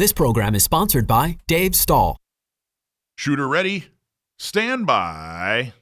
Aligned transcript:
This 0.00 0.14
program 0.14 0.54
is 0.54 0.64
sponsored 0.64 1.06
by 1.06 1.36
Dave 1.46 1.76
Stahl. 1.76 2.16
Shooter 3.18 3.46
ready? 3.46 3.88
Stand 4.38 4.86
by. 4.86 5.74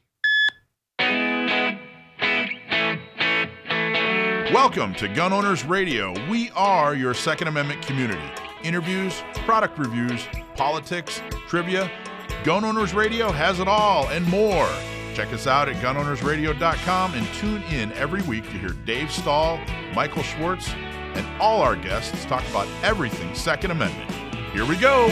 Welcome 4.53 4.97
to 4.97 5.07
Gun 5.07 5.33
Owners 5.33 5.65
Radio. 5.65 6.13
We 6.29 6.51
are 6.57 6.97
your 6.97 7.15
Second 7.15 7.47
Amendment 7.47 7.83
community. 7.83 8.21
Interviews, 8.65 9.23
product 9.45 9.79
reviews, 9.79 10.27
politics, 10.57 11.23
trivia. 11.47 11.89
Gun 12.43 12.65
Owners 12.65 12.95
Radio 12.95 13.31
has 13.31 13.61
it 13.61 13.69
all 13.69 14.09
and 14.09 14.27
more. 14.27 14.69
Check 15.15 15.33
us 15.33 15.47
out 15.47 15.69
at 15.69 15.77
gunownersradio.com 15.77 17.15
and 17.15 17.27
tune 17.35 17.63
in 17.71 17.93
every 17.93 18.23
week 18.23 18.43
to 18.47 18.59
hear 18.59 18.71
Dave 18.85 19.13
Stahl, 19.13 19.61
Michael 19.95 20.25
Schwartz, 20.25 20.75
and 21.15 21.27
all 21.41 21.63
our 21.63 21.77
guests 21.77 22.25
talk 22.25 22.47
about 22.49 22.67
everything 22.83 23.35
Second 23.35 23.71
Amendment. 23.71 24.11
Here 24.53 24.67
we 24.67 24.77
go. 24.77 25.11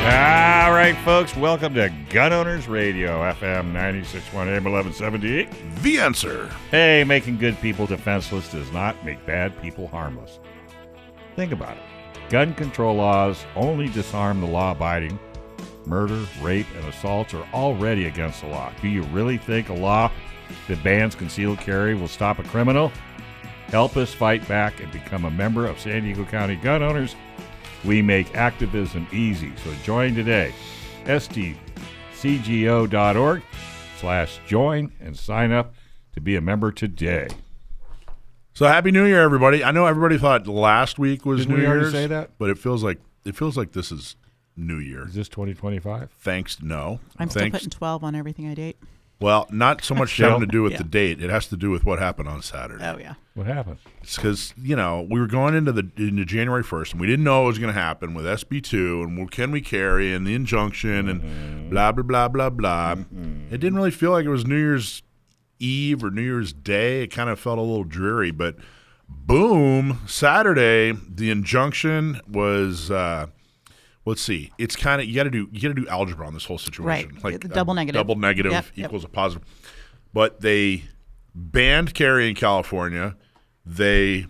All 0.00 0.72
right, 0.72 0.96
folks, 1.04 1.36
welcome 1.36 1.74
to 1.74 1.92
Gun 2.08 2.32
Owners 2.32 2.68
Radio, 2.68 3.20
FM 3.32 3.72
961 3.72 4.48
AM 4.48 4.64
1178. 4.64 5.48
The 5.82 5.98
answer. 6.00 6.50
Hey, 6.70 7.04
making 7.04 7.38
good 7.38 7.60
people 7.60 7.86
defenseless 7.86 8.50
does 8.50 8.72
not 8.72 9.04
make 9.04 9.24
bad 9.26 9.60
people 9.60 9.88
harmless. 9.88 10.38
Think 11.36 11.52
about 11.52 11.76
it. 11.76 11.82
Gun 12.30 12.54
control 12.54 12.96
laws 12.96 13.44
only 13.56 13.88
disarm 13.88 14.40
the 14.40 14.46
law 14.46 14.72
abiding. 14.72 15.18
Murder, 15.84 16.24
rape, 16.40 16.66
and 16.76 16.84
assaults 16.86 17.34
are 17.34 17.46
already 17.52 18.06
against 18.06 18.42
the 18.42 18.46
law. 18.48 18.72
Do 18.80 18.88
you 18.88 19.02
really 19.04 19.36
think 19.36 19.68
a 19.68 19.74
law 19.74 20.10
that 20.68 20.82
bans 20.84 21.14
concealed 21.14 21.58
carry 21.58 21.94
will 21.94 22.08
stop 22.08 22.38
a 22.38 22.44
criminal? 22.44 22.92
Help 23.68 23.96
us 23.96 24.12
fight 24.14 24.46
back 24.48 24.80
and 24.80 24.90
become 24.92 25.24
a 25.24 25.30
member 25.30 25.66
of 25.66 25.78
San 25.78 26.02
Diego 26.02 26.24
County 26.24 26.56
Gun 26.56 26.82
Owners. 26.82 27.14
We 27.84 28.00
make 28.02 28.34
activism 28.34 29.06
easy. 29.12 29.52
So 29.64 29.72
join 29.84 30.14
today. 30.14 30.52
sdcgo.org 32.12 33.42
slash 33.98 34.40
join 34.46 34.92
and 35.00 35.16
sign 35.16 35.52
up 35.52 35.74
to 36.14 36.20
be 36.20 36.36
a 36.36 36.40
member 36.40 36.72
today. 36.72 37.28
So 38.54 38.66
happy 38.66 38.90
New 38.90 39.04
Year, 39.04 39.20
everybody! 39.22 39.62
I 39.62 39.70
know 39.70 39.86
everybody 39.86 40.18
thought 40.18 40.48
last 40.48 40.98
week 40.98 41.24
was 41.24 41.40
Didn't 41.42 41.54
New 41.54 41.60
we 41.62 41.66
already 41.66 41.80
Year's, 41.82 41.92
say 41.92 42.06
that? 42.08 42.30
but 42.38 42.50
it 42.50 42.58
feels 42.58 42.82
like 42.82 42.98
it 43.24 43.36
feels 43.36 43.56
like 43.56 43.70
this 43.72 43.92
is 43.92 44.16
New 44.56 44.78
Year. 44.78 45.06
Is 45.06 45.14
this 45.14 45.28
2025? 45.28 46.10
Thanks, 46.18 46.60
no. 46.60 46.98
I'm 47.18 47.30
still 47.30 47.42
Thanks. 47.42 47.58
putting 47.58 47.70
12 47.70 48.02
on 48.02 48.14
everything 48.16 48.48
I 48.48 48.54
date. 48.54 48.76
Well, 49.20 49.46
not 49.50 49.82
so 49.84 49.94
much 49.94 50.16
having 50.16 50.40
to 50.40 50.46
do 50.46 50.62
with 50.62 50.72
Yeah. 50.72 50.78
the 50.78 50.84
date. 50.84 51.20
It 51.22 51.28
has 51.30 51.46
to 51.48 51.56
do 51.56 51.70
with 51.70 51.84
what 51.84 51.98
happened 51.98 52.28
on 52.28 52.40
Saturday. 52.42 52.84
Oh, 52.84 52.98
yeah. 52.98 53.14
What 53.34 53.46
happened? 53.46 53.78
It's 54.02 54.16
because 54.16 54.52
you 54.60 54.74
know 54.74 55.06
we 55.08 55.20
were 55.20 55.26
going 55.28 55.54
into 55.54 55.70
the 55.72 55.88
into 55.96 56.24
January 56.24 56.62
first, 56.64 56.92
and 56.92 57.00
we 57.00 57.06
didn't 57.06 57.24
know 57.24 57.44
it 57.44 57.46
was 57.46 57.58
going 57.60 57.72
to 57.72 57.80
happen 57.80 58.12
with 58.14 58.24
SB 58.26 58.60
two 58.62 59.02
and 59.02 59.16
well, 59.16 59.28
can 59.28 59.50
we 59.52 59.60
carry 59.60 60.12
and 60.12 60.26
the 60.26 60.34
injunction 60.34 61.08
and 61.08 61.70
blah 61.70 61.92
blah 61.92 62.02
blah 62.02 62.28
blah 62.28 62.50
blah. 62.50 62.92
It 63.50 63.58
didn't 63.58 63.76
really 63.76 63.92
feel 63.92 64.10
like 64.10 64.24
it 64.24 64.28
was 64.30 64.44
New 64.44 64.56
Year's 64.58 65.02
Eve 65.60 66.02
or 66.02 66.10
New 66.10 66.22
Year's 66.22 66.52
Day. 66.52 67.02
It 67.04 67.08
kind 67.08 67.30
of 67.30 67.38
felt 67.38 67.58
a 67.58 67.62
little 67.62 67.84
dreary, 67.84 68.32
but 68.32 68.56
boom, 69.08 70.00
Saturday 70.06 70.92
the 71.08 71.30
injunction 71.30 72.20
was. 72.28 72.90
Uh, 72.90 73.26
let's 74.08 74.22
see. 74.22 74.52
It's 74.58 74.74
kind 74.74 75.00
of 75.00 75.06
you 75.06 75.14
got 75.14 75.24
to 75.24 75.30
do 75.30 75.48
you 75.52 75.60
got 75.60 75.68
to 75.68 75.74
do 75.82 75.86
algebra 75.88 76.26
on 76.26 76.34
this 76.34 76.46
whole 76.46 76.58
situation. 76.58 77.18
Right. 77.22 77.40
The 77.40 77.48
double 77.48 77.72
uh, 77.72 77.76
negative. 77.76 77.98
Double 77.98 78.16
negative 78.16 78.52
Yep, 78.52 78.64
yep. 78.74 78.86
equals 78.86 79.04
a 79.04 79.08
positive. 79.08 79.46
But 80.12 80.40
they 80.40 80.84
banned 81.34 81.94
carry 81.94 82.28
in 82.28 82.34
California. 82.34 83.16
They 83.64 84.26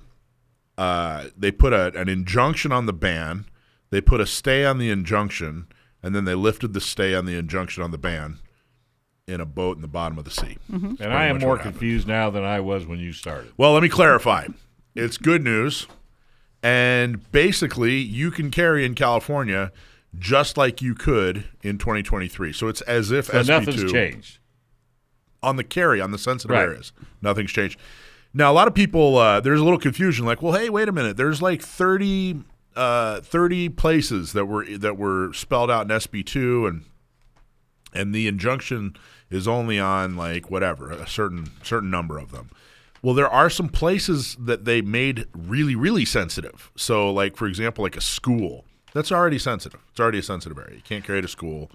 uh, 0.77 1.27
they 1.37 1.51
put 1.51 1.73
a, 1.73 1.99
an 1.99 2.09
injunction 2.09 2.73
on 2.73 2.87
the 2.87 2.93
ban. 2.93 3.47
They 3.91 4.01
put 4.01 4.21
a 4.21 4.27
stay 4.27 4.65
on 4.65 4.79
the 4.79 4.91
injunction, 4.91 5.69
and 6.03 6.15
then 6.15 6.25
they 6.25 6.35
lifted 6.35 6.75
the 6.75 6.81
stay 6.81 7.15
on 7.15 7.25
the 7.25 7.37
injunction 7.37 7.83
on 7.83 7.91
the 7.91 7.99
ban 7.99 8.39
in 9.27 9.41
a 9.41 9.47
boat 9.47 9.77
in 9.77 9.83
the 9.83 9.89
bottom 9.89 10.19
of 10.19 10.25
the 10.25 10.31
sea. 10.31 10.57
Mm-hmm. 10.71 11.03
And 11.03 11.13
I 11.13 11.27
am 11.27 11.39
more 11.39 11.59
confused 11.59 12.09
now 12.09 12.31
than 12.31 12.45
I 12.45 12.61
was 12.61 12.87
when 12.87 12.99
you 12.99 13.13
started. 13.13 13.53
Well, 13.57 13.73
let 13.73 13.83
me 13.83 13.89
clarify. 13.89 14.49
It's 14.95 15.19
good 15.19 15.45
news. 15.45 15.87
And 16.63 17.31
basically, 17.31 17.97
you 17.99 18.31
can 18.31 18.51
carry 18.51 18.85
in 18.85 18.95
California 18.95 19.71
just 20.19 20.57
like 20.57 20.83
you 20.83 20.95
could 20.95 21.45
in 21.63 21.79
2023. 21.79 22.53
So 22.53 22.67
it's 22.69 22.81
as 22.83 23.11
if 23.13 23.27
So 23.27 23.35
SB2 23.41 23.47
nothing's 23.49 23.93
changed. 23.93 24.39
on 25.43 25.57
the 25.57 25.65
carry 25.65 26.01
on 26.01 26.11
the 26.11 26.19
sensitive 26.19 26.55
Right. 26.57 26.63
areas. 26.63 26.93
Nothing's 27.23 27.53
changed. 27.53 27.79
Now, 28.35 28.51
a 28.51 28.55
lot 28.55 28.67
of 28.69 28.75
people, 28.75 29.17
uh, 29.19 29.41
there's 29.41 29.61
a 29.61 29.65
little 29.65 29.79
confusion. 29.79 30.27
Like, 30.27 30.43
well, 30.43 30.53
hey, 30.55 30.69
wait 30.69 30.89
a 30.89 30.93
minute. 30.93 31.17
There's 31.17 31.41
like 31.41 31.63
30, 31.63 32.43
uh, 32.77 33.21
30 33.21 33.69
places 33.71 34.33
that 34.33 34.47
were 34.47 34.65
that 34.65 34.97
were 34.99 35.33
spelled 35.33 35.71
out 35.71 35.83
in 35.83 35.91
SB 35.97 36.23
two, 36.25 36.67
and 36.67 36.85
and 37.95 38.15
the 38.15 38.27
injunction 38.29 38.97
is 39.31 39.47
only 39.49 39.79
on 39.79 40.17
like 40.17 40.51
whatever 40.51 40.91
a 40.91 41.07
certain 41.07 41.51
certain 41.63 41.91
number 41.91 42.19
of 42.19 42.31
them. 42.33 42.51
Well, 43.03 43.15
there 43.15 43.29
are 43.29 43.49
some 43.51 43.69
places 43.69 44.37
that 44.41 44.65
they 44.65 44.81
made 44.83 45.27
really 45.35 45.75
really 45.77 46.05
sensitive. 46.05 46.71
So, 46.77 47.11
like 47.13 47.37
for 47.37 47.47
example, 47.47 47.83
like 47.85 47.97
a 47.97 48.01
school 48.01 48.65
that's 48.95 49.13
already 49.13 49.39
sensitive. 49.39 49.81
It's 49.91 50.01
already 50.01 50.19
a 50.19 50.23
sensitive 50.23 50.59
area. 50.59 50.77
You 50.77 50.83
can't 50.83 51.05
carry 51.05 51.23
to 51.23 51.29
school. 51.29 51.71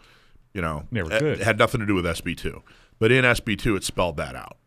You 0.54 0.62
know, 0.62 0.86
Never 0.92 1.10
could. 1.10 1.24
it 1.24 1.44
had 1.44 1.58
nothing 1.58 1.80
to 1.82 1.88
do 1.88 1.96
with 1.96 2.06
SB 2.06 2.38
two, 2.38 2.62
but 3.00 3.12
in 3.12 3.26
SB 3.26 3.58
two 3.58 3.76
it 3.76 3.84
spelled 3.84 4.18
that 4.18 4.36
out. 4.36 4.58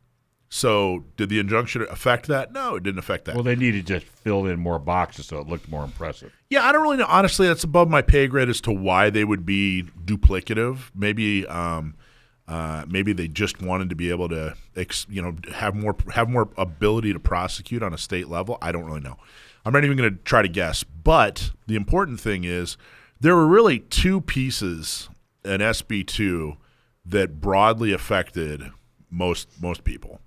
So, 0.49 1.05
did 1.17 1.29
the 1.29 1.41
injunction 1.41 1.83
affect 1.91 2.29
that? 2.29 2.53
No, 2.53 2.77
it 2.77 2.85
didn't 2.85 3.01
affect 3.01 3.25
that. 3.25 3.35
Well, 3.35 3.43
they 3.43 3.57
needed 3.57 3.87
to 3.87 3.99
just 3.99 4.07
fill 4.07 4.47
in 4.47 4.61
more 4.61 4.79
boxes 4.79 5.27
so 5.27 5.39
it 5.39 5.49
looked 5.49 5.69
more 5.69 5.83
impressive. 5.85 6.33
Yeah, 6.51 6.65
I 6.65 6.71
don't 6.73 6.83
really 6.83 6.97
know. 6.99 7.07
Honestly, 7.09 7.49
that's 7.49 7.65
above 7.65 7.91
my 7.91 8.01
pay 8.01 8.29
grade 8.29 8.49
as 8.49 8.61
to 8.63 8.73
why 8.73 9.11
they 9.11 9.25
would 9.25 9.45
be 9.45 9.85
duplicative. 10.05 10.91
Maybe, 10.95 11.45
um, 11.49 11.97
uh, 12.49 12.85
maybe 12.89 13.13
they 13.13 13.27
just 13.29 13.61
wanted 13.61 13.91
to 13.91 13.97
be 13.97 14.11
able 14.11 14.29
to, 14.29 14.55
ex, 14.77 15.07
you 15.09 15.21
know, 15.21 15.35
have 15.53 15.75
more 15.75 15.97
have 16.15 16.29
more 16.29 16.49
ability 16.57 17.13
to 17.13 17.19
prosecute 17.19 17.83
on 17.83 17.93
a 17.93 17.99
state 17.99 18.29
level. 18.29 18.59
I 18.63 18.73
don't 18.73 18.85
really 18.85 19.01
know. 19.01 19.17
I'm 19.65 19.73
not 19.73 19.85
even 19.85 19.97
going 19.97 20.17
to 20.17 20.23
try 20.23 20.43
to 20.43 20.49
guess. 20.49 20.85
But 20.85 21.51
the 21.67 21.75
important 21.75 22.21
thing 22.21 22.45
is 22.45 22.77
there 23.21 23.35
were 23.35 23.47
really 23.47 23.81
two 23.81 24.21
pieces 24.21 25.09
in 25.45 25.61
SB 25.61 26.07
two 26.07 26.57
that 27.05 27.41
broadly 27.41 27.93
affected 27.93 28.71
most 29.11 29.49
most 29.61 29.83
people. 29.83 30.21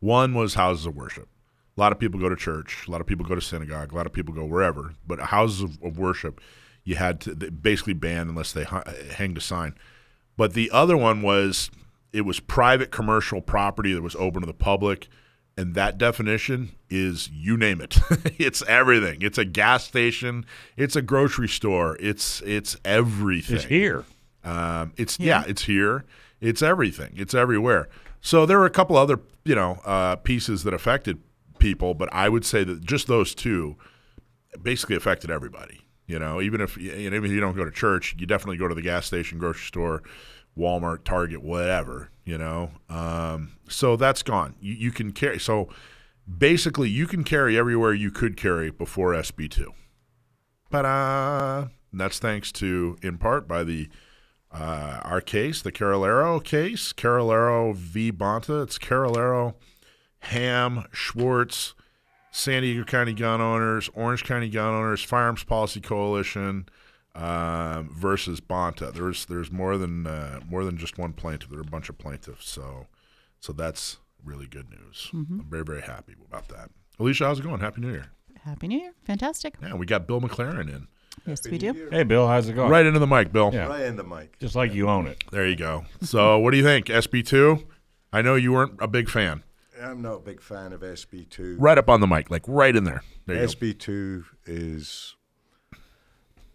One 0.00 0.34
was 0.34 0.54
houses 0.54 0.86
of 0.86 0.96
worship. 0.96 1.28
A 1.76 1.80
lot 1.80 1.92
of 1.92 1.98
people 1.98 2.18
go 2.18 2.30
to 2.30 2.36
church. 2.36 2.86
A 2.88 2.90
lot 2.90 3.02
of 3.02 3.06
people 3.06 3.26
go 3.26 3.34
to 3.34 3.40
synagogue. 3.40 3.92
A 3.92 3.96
lot 3.96 4.06
of 4.06 4.12
people 4.12 4.34
go 4.34 4.44
wherever. 4.44 4.94
But 5.06 5.20
houses 5.20 5.62
of, 5.62 5.82
of 5.82 5.98
worship, 5.98 6.40
you 6.84 6.94
had 6.94 7.20
to 7.22 7.34
basically 7.34 7.92
ban 7.92 8.28
unless 8.28 8.52
they 8.52 8.64
hu- 8.64 8.82
hanged 9.12 9.36
a 9.36 9.42
sign. 9.42 9.74
But 10.36 10.52
the 10.52 10.70
other 10.70 10.96
one 10.96 11.22
was 11.22 11.70
it 12.12 12.22
was 12.22 12.40
private 12.40 12.90
commercial 12.90 13.40
property 13.40 13.92
that 13.92 14.02
was 14.02 14.16
open 14.16 14.40
to 14.40 14.46
the 14.46 14.54
public, 14.54 15.08
and 15.56 15.74
that 15.74 15.98
definition 15.98 16.70
is 16.90 17.30
you 17.32 17.56
name 17.56 17.80
it. 17.80 17.98
it's 18.38 18.62
everything. 18.68 19.22
It's 19.22 19.38
a 19.38 19.44
gas 19.44 19.84
station. 19.84 20.44
It's 20.76 20.96
a 20.96 21.02
grocery 21.02 21.48
store. 21.48 21.96
It's 22.00 22.42
it's 22.42 22.76
everything. 22.84 23.56
It's 23.56 23.64
here. 23.64 24.04
Um, 24.44 24.92
it's 24.96 25.18
yeah. 25.18 25.44
it's 25.46 25.64
here. 25.64 26.04
It's 26.40 26.62
everything. 26.62 27.14
It's 27.16 27.34
everywhere. 27.34 27.88
So 28.20 28.46
there 28.46 28.58
were 28.58 28.66
a 28.66 28.70
couple 28.70 28.96
other 28.96 29.20
you 29.44 29.54
know 29.54 29.80
uh, 29.84 30.16
pieces 30.16 30.64
that 30.64 30.74
affected 30.74 31.18
people, 31.58 31.94
but 31.94 32.12
I 32.12 32.28
would 32.28 32.44
say 32.44 32.64
that 32.64 32.84
just 32.84 33.06
those 33.06 33.34
two 33.34 33.76
basically 34.62 34.96
affected 34.96 35.30
everybody. 35.30 35.85
You 36.06 36.18
know, 36.18 36.40
even 36.40 36.60
if 36.60 36.76
you 36.76 37.10
know, 37.10 37.16
even 37.16 37.24
if 37.24 37.30
you 37.32 37.40
don't 37.40 37.56
go 37.56 37.64
to 37.64 37.70
church, 37.70 38.14
you 38.18 38.26
definitely 38.26 38.58
go 38.58 38.68
to 38.68 38.74
the 38.74 38.82
gas 38.82 39.06
station, 39.06 39.38
grocery 39.38 39.66
store, 39.66 40.02
Walmart, 40.56 41.04
Target, 41.04 41.42
whatever. 41.42 42.10
You 42.24 42.38
know, 42.38 42.70
um, 42.88 43.52
so 43.68 43.96
that's 43.96 44.22
gone. 44.22 44.54
You, 44.60 44.74
you 44.74 44.92
can 44.92 45.12
carry. 45.12 45.38
So 45.40 45.68
basically, 46.26 46.88
you 46.88 47.06
can 47.06 47.24
carry 47.24 47.58
everywhere 47.58 47.92
you 47.92 48.10
could 48.10 48.36
carry 48.36 48.70
before 48.70 49.12
SB 49.12 49.50
two. 49.50 49.72
Ta-da! 50.70 51.68
That's 51.92 52.18
thanks 52.18 52.52
to, 52.52 52.96
in 53.02 53.18
part, 53.18 53.48
by 53.48 53.64
the 53.64 53.88
uh, 54.52 55.00
our 55.02 55.20
case, 55.20 55.62
the 55.62 55.72
Carralero 55.72 56.42
case, 56.42 56.92
Carralero 56.92 57.74
v. 57.74 58.12
Bonta. 58.12 58.62
It's 58.62 58.78
Carralero, 58.78 59.54
Ham, 60.20 60.84
Schwartz, 60.92 61.74
San 62.36 62.60
Diego 62.62 62.84
County 62.84 63.14
Gun 63.14 63.40
Owners, 63.40 63.88
Orange 63.94 64.22
County 64.22 64.50
Gun 64.50 64.74
Owners, 64.74 65.02
Firearms 65.02 65.42
Policy 65.42 65.80
Coalition 65.80 66.68
um, 67.14 67.88
versus 67.90 68.42
Bonta. 68.42 68.92
There's 68.92 69.24
there's 69.24 69.50
more 69.50 69.78
than 69.78 70.06
uh, 70.06 70.40
more 70.46 70.62
than 70.62 70.76
just 70.76 70.98
one 70.98 71.14
plaintiff. 71.14 71.48
There 71.48 71.58
are 71.58 71.62
a 71.62 71.64
bunch 71.64 71.88
of 71.88 71.96
plaintiffs. 71.96 72.48
So 72.48 72.88
so 73.40 73.54
that's 73.54 73.96
really 74.22 74.46
good 74.46 74.68
news. 74.68 75.08
I'm 75.14 75.46
very 75.48 75.64
very 75.64 75.80
happy 75.80 76.14
about 76.30 76.48
that. 76.48 76.68
Alicia, 77.00 77.24
how's 77.24 77.38
it 77.38 77.42
going? 77.42 77.60
Happy 77.60 77.80
New 77.80 77.90
Year. 77.90 78.10
Happy 78.44 78.68
New 78.68 78.80
Year. 78.80 78.92
Fantastic. 79.04 79.54
Yeah, 79.62 79.74
we 79.74 79.86
got 79.86 80.06
Bill 80.06 80.20
McLaren 80.20 80.68
in. 80.68 80.88
Yes, 81.26 81.40
we 81.50 81.56
do. 81.56 81.88
Hey, 81.90 82.02
Bill, 82.02 82.28
how's 82.28 82.48
it 82.50 82.52
going? 82.52 82.70
Right 82.70 82.84
into 82.84 82.98
the 82.98 83.06
mic, 83.06 83.32
Bill. 83.32 83.50
Yeah. 83.52 83.66
Right 83.66 83.86
into 83.86 84.02
the 84.02 84.08
mic. 84.08 84.38
Just 84.38 84.54
like 84.54 84.74
you 84.74 84.90
own 84.90 85.06
it. 85.06 85.24
There 85.32 85.48
you 85.48 85.56
go. 85.56 85.86
So, 86.02 86.38
what 86.40 86.50
do 86.50 86.58
you 86.58 86.62
think, 86.62 86.86
SB2? 86.86 87.64
I 88.12 88.20
know 88.20 88.34
you 88.34 88.52
weren't 88.52 88.74
a 88.78 88.86
big 88.86 89.08
fan. 89.08 89.42
I'm 89.82 90.02
not 90.02 90.14
a 90.14 90.20
big 90.20 90.40
fan 90.40 90.72
of 90.72 90.80
SB2. 90.80 91.56
Right 91.58 91.78
up 91.78 91.88
on 91.88 92.00
the 92.00 92.06
mic, 92.06 92.30
like 92.30 92.42
right 92.46 92.74
in 92.74 92.84
there. 92.84 93.02
There. 93.26 93.46
SB2 93.46 94.24
is 94.46 95.14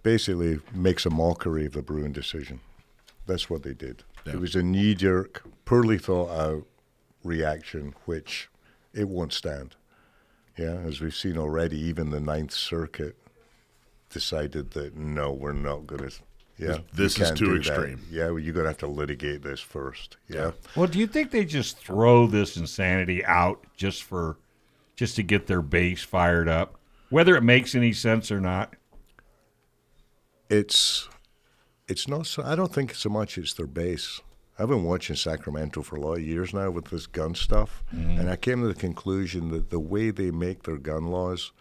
basically 0.03 0.59
makes 0.73 1.05
a 1.05 1.09
mockery 1.09 1.65
of 1.65 1.73
the 1.73 1.81
Bruen 1.81 2.11
decision. 2.11 2.59
That's 3.27 3.49
what 3.49 3.63
they 3.63 3.73
did. 3.73 4.03
Yeah. 4.25 4.33
It 4.33 4.39
was 4.39 4.55
a 4.55 4.63
knee 4.63 4.95
jerk, 4.95 5.43
poorly 5.65 5.97
thought 5.97 6.29
out 6.31 6.65
reaction, 7.23 7.93
which 8.05 8.49
it 8.93 9.07
won't 9.07 9.33
stand. 9.33 9.75
Yeah, 10.57 10.75
as 10.85 11.01
we've 11.01 11.15
seen 11.15 11.37
already, 11.37 11.79
even 11.79 12.09
the 12.09 12.19
Ninth 12.19 12.51
Circuit 12.51 13.15
decided 14.09 14.71
that 14.71 14.95
no, 14.95 15.31
we're 15.31 15.53
not 15.53 15.87
going 15.87 16.09
to. 16.09 16.15
Yeah, 16.61 16.77
This 16.93 17.17
we 17.17 17.25
is 17.25 17.31
too 17.31 17.45
do 17.45 17.51
that. 17.53 17.67
extreme. 17.67 17.99
Yeah, 18.09 18.27
well, 18.29 18.39
you're 18.39 18.53
going 18.53 18.65
to 18.65 18.69
have 18.69 18.77
to 18.79 18.87
litigate 18.87 19.41
this 19.41 19.59
first. 19.59 20.17
Yeah. 20.27 20.51
Well, 20.75 20.87
do 20.87 20.99
you 20.99 21.07
think 21.07 21.31
they 21.31 21.43
just 21.43 21.77
throw 21.77 22.27
this 22.27 22.55
insanity 22.55 23.25
out 23.25 23.65
just 23.75 24.03
for 24.03 24.37
just 24.95 25.15
to 25.15 25.23
get 25.23 25.47
their 25.47 25.61
base 25.61 26.03
fired 26.03 26.47
up, 26.47 26.79
whether 27.09 27.35
it 27.35 27.41
makes 27.41 27.75
any 27.75 27.93
sense 27.93 28.31
or 28.31 28.39
not? 28.39 28.75
it's 30.51 31.07
it's 31.87 32.07
not 32.07 32.27
so 32.27 32.43
I 32.43 32.55
don't 32.55 32.73
think 32.73 32.93
so 32.93 33.09
much 33.09 33.37
it's 33.37 33.53
their 33.53 33.65
base. 33.65 34.21
I've 34.59 34.67
been 34.67 34.83
watching 34.83 35.15
Sacramento 35.15 35.81
for 35.81 35.95
a 35.95 36.01
lot 36.01 36.17
of 36.17 36.21
years 36.23 36.53
now 36.53 36.69
with 36.69 36.85
this 36.85 37.07
gun 37.07 37.33
stuff, 37.33 37.83
mm-hmm. 37.95 38.19
and 38.19 38.29
I 38.29 38.35
came 38.35 38.61
to 38.61 38.67
the 38.67 38.75
conclusion 38.75 39.49
that 39.51 39.71
the 39.71 39.79
way 39.79 40.11
they 40.11 40.29
make 40.29 40.63
their 40.63 40.77
gun 40.77 41.07
laws, 41.07 41.51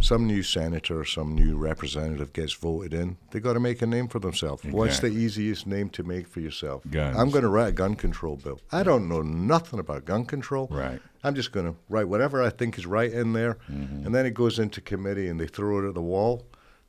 some 0.00 0.26
new 0.26 0.42
senator, 0.42 1.00
or 1.00 1.04
some 1.04 1.34
new 1.34 1.56
representative 1.56 2.32
gets 2.32 2.52
voted 2.52 2.94
in, 2.94 3.16
they 3.30 3.40
got 3.40 3.54
to 3.54 3.60
make 3.60 3.82
a 3.82 3.86
name 3.86 4.08
for 4.08 4.18
themselves. 4.18 4.64
What's 4.64 5.00
the 5.00 5.08
easiest 5.08 5.66
name 5.66 5.90
to 5.90 6.02
make 6.02 6.26
for 6.26 6.40
yourself? 6.40 6.82
Guns. 6.90 7.16
I'm 7.16 7.30
going 7.30 7.42
to 7.42 7.48
write 7.48 7.68
a 7.68 7.72
gun 7.72 7.94
control 7.94 8.36
bill. 8.36 8.60
I 8.72 8.82
don't 8.82 9.08
know 9.08 9.22
nothing 9.22 9.78
about 9.78 10.04
gun 10.04 10.24
control. 10.24 10.68
Right. 10.70 11.00
I'm 11.24 11.34
just 11.34 11.52
going 11.52 11.66
to 11.66 11.76
write 11.88 12.08
whatever 12.08 12.42
I 12.42 12.50
think 12.50 12.78
is 12.78 12.86
right 12.86 13.12
in 13.12 13.32
there, 13.32 13.58
mm-hmm. 13.70 14.06
and 14.06 14.14
then 14.14 14.26
it 14.26 14.34
goes 14.34 14.58
into 14.58 14.80
committee 14.80 15.28
and 15.28 15.40
they 15.40 15.46
throw 15.46 15.84
it 15.84 15.88
at 15.88 15.94
the 15.94 16.02
wall. 16.02 16.46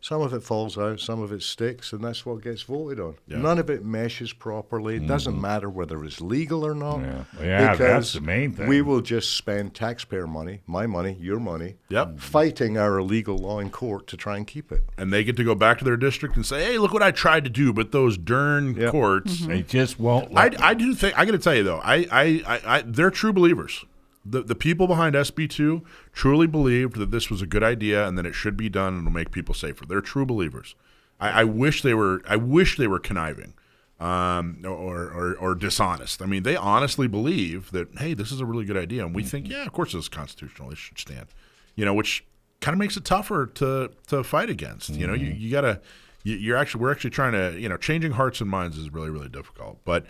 Some 0.07 0.21
of 0.21 0.31
it 0.31 0.41
falls 0.41 0.77
out, 0.77 1.01
some 1.01 1.21
of 1.21 1.33
it 1.33 1.43
sticks, 1.43 1.91
and 1.91 2.01
that's 2.01 2.25
what 2.25 2.41
gets 2.41 2.61
voted 2.61 2.97
on. 2.97 3.15
Yeah. 3.27 3.39
None 3.39 3.59
of 3.59 3.69
it 3.69 3.83
meshes 3.83 4.31
properly. 4.31 4.95
It 4.95 5.05
doesn't 5.05 5.33
mm-hmm. 5.33 5.41
matter 5.41 5.69
whether 5.69 6.01
it's 6.05 6.21
legal 6.21 6.65
or 6.65 6.73
not. 6.73 7.01
Yeah. 7.01 7.23
Yeah, 7.41 7.75
that's 7.75 7.77
because 7.77 8.13
the 8.13 8.21
main 8.21 8.53
thing. 8.53 8.67
We 8.69 8.81
will 8.81 9.01
just 9.01 9.35
spend 9.35 9.73
taxpayer 9.73 10.25
money, 10.25 10.61
my 10.65 10.87
money, 10.87 11.17
your 11.19 11.41
money, 11.41 11.75
Yep. 11.89 12.21
fighting 12.21 12.77
our 12.77 12.99
illegal 12.99 13.37
law 13.37 13.59
in 13.59 13.69
court 13.69 14.07
to 14.07 14.15
try 14.15 14.37
and 14.37 14.47
keep 14.47 14.71
it. 14.71 14.83
and 14.97 15.11
they 15.11 15.25
get 15.25 15.35
to 15.35 15.43
go 15.43 15.55
back 15.55 15.77
to 15.79 15.83
their 15.83 15.97
district 15.97 16.37
and 16.37 16.45
say, 16.45 16.63
"Hey, 16.63 16.77
look 16.77 16.93
what 16.93 17.03
I 17.03 17.11
tried 17.11 17.43
to 17.43 17.49
do," 17.49 17.73
but 17.73 17.91
those 17.91 18.17
darn 18.17 18.75
Yep. 18.75 18.91
courts. 18.91 19.45
They 19.45 19.61
just 19.61 19.99
won't. 19.99 20.29
I, 20.37 20.43
Let 20.43 20.61
I 20.61 20.73
do 20.73 20.95
think 20.95 21.19
I 21.19 21.25
got 21.25 21.33
to 21.33 21.37
tell 21.37 21.53
you 21.55 21.63
though, 21.63 21.81
I, 21.83 22.07
I, 22.09 22.43
I, 22.47 22.61
I 22.77 22.81
they're 22.85 23.11
true 23.11 23.33
believers. 23.33 23.83
The 24.29 24.41
the 24.43 24.55
people 24.55 24.87
behind 24.87 25.15
SB 25.15 25.49
two 25.49 25.83
truly 26.11 26.47
believed 26.47 26.95
that 26.97 27.11
this 27.11 27.29
was 27.29 27.41
a 27.41 27.47
good 27.47 27.63
idea 27.63 28.07
and 28.07 28.17
that 28.17 28.25
it 28.25 28.33
should 28.33 28.57
be 28.57 28.69
done 28.69 28.93
and 28.93 29.01
it'll 29.03 29.13
make 29.13 29.31
people 29.31 29.53
safer. 29.55 29.85
They're 29.85 30.01
true 30.01 30.25
believers. 30.25 30.75
I, 31.19 31.41
I 31.41 31.43
wish 31.45 31.81
they 31.81 31.93
were. 31.93 32.21
I 32.27 32.35
wish 32.35 32.77
they 32.77 32.87
were 32.87 32.99
conniving, 32.99 33.53
um, 33.99 34.59
or, 34.65 34.97
or 35.11 35.35
or 35.39 35.55
dishonest. 35.55 36.21
I 36.21 36.25
mean, 36.25 36.43
they 36.43 36.55
honestly 36.55 37.07
believe 37.07 37.71
that 37.71 37.87
hey, 37.97 38.13
this 38.13 38.31
is 38.31 38.39
a 38.39 38.45
really 38.45 38.65
good 38.65 38.77
idea, 38.77 39.05
and 39.05 39.15
we 39.15 39.23
think 39.23 39.49
yeah, 39.49 39.65
of 39.65 39.71
course 39.73 39.93
this 39.93 40.03
is 40.03 40.09
constitutional. 40.09 40.71
It 40.71 40.77
should 40.77 40.99
stand. 40.99 41.27
You 41.75 41.85
know, 41.85 41.93
which 41.93 42.23
kind 42.59 42.73
of 42.73 42.79
makes 42.79 42.97
it 42.97 43.05
tougher 43.05 43.47
to 43.55 43.91
to 44.07 44.23
fight 44.23 44.49
against. 44.49 44.89
You 44.89 45.07
know, 45.07 45.13
you, 45.13 45.27
you 45.31 45.51
gotta. 45.51 45.81
you- 46.23 46.35
You're 46.35 46.57
actually 46.57 46.81
we're 46.81 46.91
actually 46.91 47.11
trying 47.11 47.31
to 47.33 47.57
you 47.59 47.69
know 47.69 47.77
changing 47.77 48.11
hearts 48.11 48.41
and 48.41 48.49
minds 48.49 48.77
is 48.77 48.91
really 48.93 49.09
really 49.09 49.29
difficult. 49.29 49.79
But 49.85 50.05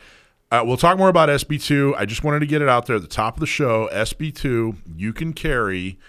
uh, 0.51 0.63
we'll 0.65 0.77
talk 0.77 0.97
more 0.97 1.09
about 1.09 1.29
SB2. 1.29 1.95
I 1.97 2.05
just 2.05 2.23
wanted 2.23 2.39
to 2.39 2.45
get 2.45 2.61
it 2.61 2.69
out 2.69 2.85
there 2.85 2.95
at 2.95 3.01
the 3.01 3.07
top 3.07 3.35
of 3.35 3.39
the 3.39 3.45
show. 3.45 3.89
SB2, 3.91 4.77
you 4.95 5.13
can 5.13 5.33
carry 5.33 5.99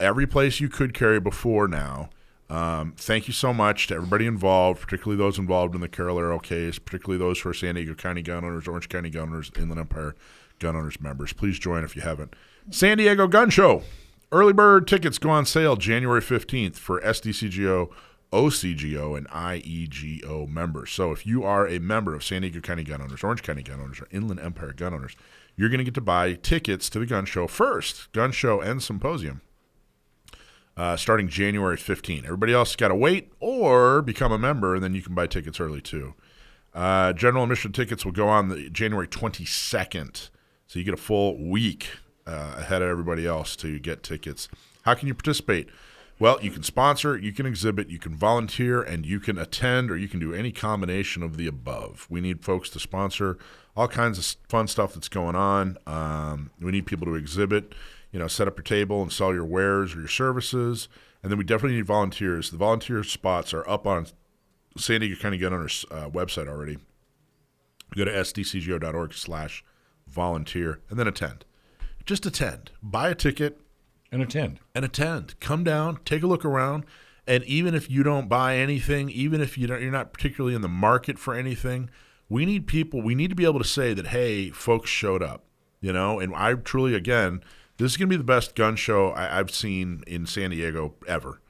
every 0.00 0.26
place 0.26 0.60
you 0.60 0.68
could 0.68 0.92
carry 0.92 1.20
before 1.20 1.68
now. 1.68 2.10
Um, 2.48 2.94
thank 2.96 3.26
you 3.26 3.32
so 3.32 3.52
much 3.52 3.88
to 3.88 3.94
everybody 3.94 4.26
involved, 4.26 4.80
particularly 4.80 5.18
those 5.18 5.38
involved 5.38 5.74
in 5.74 5.80
the 5.80 5.88
Carralero 5.88 6.40
case, 6.40 6.78
particularly 6.78 7.18
those 7.18 7.40
who 7.40 7.48
are 7.48 7.54
San 7.54 7.74
Diego 7.74 7.94
County 7.94 8.22
gun 8.22 8.44
owners, 8.44 8.68
Orange 8.68 8.88
County 8.88 9.10
gun 9.10 9.30
owners, 9.30 9.50
Inland 9.56 9.80
Empire 9.80 10.14
gun 10.58 10.76
owners 10.76 11.00
members. 11.00 11.32
Please 11.32 11.58
join 11.58 11.82
if 11.84 11.96
you 11.96 12.02
haven't. 12.02 12.34
San 12.70 12.98
Diego 12.98 13.26
Gun 13.26 13.50
Show. 13.50 13.82
Early 14.32 14.52
bird 14.52 14.88
tickets 14.88 15.18
go 15.18 15.30
on 15.30 15.46
sale 15.46 15.76
January 15.76 16.20
15th 16.20 16.76
for 16.76 17.00
SDCGO, 17.00 17.90
OCGO, 18.32 19.16
and 19.16 19.28
IEGO 19.28 20.48
members. 20.48 20.90
So 20.92 21.12
if 21.12 21.26
you 21.26 21.44
are 21.44 21.66
a 21.66 21.78
member 21.78 22.14
of 22.14 22.24
San 22.24 22.42
Diego 22.42 22.60
County 22.60 22.84
gun 22.84 23.00
owners, 23.00 23.22
Orange 23.24 23.42
County 23.42 23.62
gun 23.62 23.80
owners, 23.80 24.00
or 24.00 24.08
Inland 24.10 24.40
Empire 24.40 24.72
gun 24.72 24.94
owners, 24.94 25.16
you're 25.56 25.68
going 25.68 25.78
to 25.78 25.84
get 25.84 25.94
to 25.94 26.00
buy 26.00 26.34
tickets 26.34 26.90
to 26.90 26.98
the 26.98 27.06
gun 27.06 27.24
show 27.24 27.46
first, 27.46 28.12
gun 28.12 28.32
show 28.32 28.60
and 28.60 28.82
symposium 28.82 29.40
uh, 30.76 30.96
starting 30.96 31.28
January 31.28 31.76
15. 31.76 32.24
Everybody 32.24 32.52
else 32.52 32.76
got 32.76 32.88
to 32.88 32.94
wait 32.94 33.32
or 33.40 34.02
become 34.02 34.32
a 34.32 34.38
member, 34.38 34.74
and 34.74 34.84
then 34.84 34.94
you 34.94 35.02
can 35.02 35.14
buy 35.14 35.26
tickets 35.26 35.58
early 35.58 35.80
too. 35.80 36.14
Uh, 36.74 37.12
general 37.14 37.44
admission 37.44 37.72
tickets 37.72 38.04
will 38.04 38.12
go 38.12 38.28
on 38.28 38.48
the 38.48 38.68
January 38.68 39.08
22nd, 39.08 40.28
so 40.66 40.78
you 40.78 40.84
get 40.84 40.94
a 40.94 40.98
full 40.98 41.42
week 41.42 41.88
uh, 42.26 42.56
ahead 42.58 42.82
of 42.82 42.88
everybody 42.88 43.26
else 43.26 43.56
to 43.56 43.78
get 43.78 44.02
tickets. 44.02 44.48
How 44.82 44.94
can 44.94 45.08
you 45.08 45.14
participate? 45.14 45.68
Well, 46.18 46.38
you 46.40 46.50
can 46.50 46.62
sponsor, 46.62 47.18
you 47.18 47.32
can 47.32 47.44
exhibit, 47.44 47.90
you 47.90 47.98
can 47.98 48.14
volunteer, 48.14 48.82
and 48.82 49.04
you 49.04 49.20
can 49.20 49.36
attend, 49.36 49.90
or 49.90 49.98
you 49.98 50.08
can 50.08 50.18
do 50.18 50.32
any 50.32 50.50
combination 50.50 51.22
of 51.22 51.36
the 51.36 51.46
above. 51.46 52.06
We 52.08 52.22
need 52.22 52.42
folks 52.42 52.70
to 52.70 52.80
sponsor 52.80 53.36
all 53.76 53.86
kinds 53.86 54.18
of 54.18 54.40
fun 54.48 54.66
stuff 54.66 54.94
that's 54.94 55.10
going 55.10 55.36
on. 55.36 55.76
Um, 55.86 56.50
we 56.58 56.72
need 56.72 56.86
people 56.86 57.06
to 57.06 57.16
exhibit, 57.16 57.74
you 58.12 58.18
know, 58.18 58.28
set 58.28 58.48
up 58.48 58.56
your 58.56 58.64
table 58.64 59.02
and 59.02 59.12
sell 59.12 59.34
your 59.34 59.44
wares 59.44 59.94
or 59.94 59.98
your 59.98 60.08
services. 60.08 60.88
And 61.22 61.30
then 61.30 61.36
we 61.38 61.44
definitely 61.44 61.76
need 61.76 61.86
volunteers. 61.86 62.50
The 62.50 62.56
volunteer 62.56 63.02
spots 63.04 63.52
are 63.52 63.68
up 63.68 63.86
on 63.86 64.06
San 64.78 65.00
Diego 65.00 65.20
County 65.20 65.36
Gun 65.36 65.52
Owners 65.52 65.84
uh, 65.90 66.08
website 66.08 66.48
already. 66.48 66.78
Go 67.94 68.06
to 68.06 68.10
sdcgo.org 68.10 69.12
slash 69.12 69.62
volunteer 70.08 70.80
and 70.88 70.98
then 70.98 71.06
attend. 71.06 71.44
Just 72.06 72.24
attend. 72.24 72.70
Buy 72.82 73.10
a 73.10 73.14
ticket 73.14 73.60
and 74.12 74.22
attend. 74.22 74.60
and 74.74 74.84
attend. 74.84 75.38
Come 75.40 75.64
down, 75.64 75.98
take 76.04 76.22
a 76.22 76.26
look 76.26 76.44
around, 76.44 76.84
and 77.26 77.42
even 77.44 77.74
if 77.74 77.90
you 77.90 78.02
don't 78.02 78.28
buy 78.28 78.56
anything, 78.56 79.10
even 79.10 79.40
if 79.40 79.58
you 79.58 79.66
don't, 79.66 79.82
you're 79.82 79.90
not 79.90 80.12
particularly 80.12 80.54
in 80.54 80.62
the 80.62 80.68
market 80.68 81.18
for 81.18 81.34
anything, 81.34 81.90
we 82.28 82.44
need 82.46 82.66
people. 82.66 83.02
We 83.02 83.14
need 83.14 83.30
to 83.30 83.36
be 83.36 83.44
able 83.44 83.58
to 83.58 83.64
say 83.68 83.94
that, 83.94 84.08
hey, 84.08 84.50
folks 84.50 84.90
showed 84.90 85.22
up. 85.22 85.44
You 85.80 85.92
know, 85.92 86.18
and 86.20 86.34
I 86.34 86.54
truly, 86.54 86.94
again, 86.94 87.42
this 87.76 87.92
is 87.92 87.96
going 87.96 88.08
to 88.08 88.12
be 88.12 88.16
the 88.16 88.24
best 88.24 88.54
gun 88.54 88.76
show 88.76 89.10
I, 89.10 89.38
I've 89.38 89.50
seen 89.50 90.02
in 90.06 90.26
San 90.26 90.50
Diego 90.50 90.94
ever. 91.06 91.40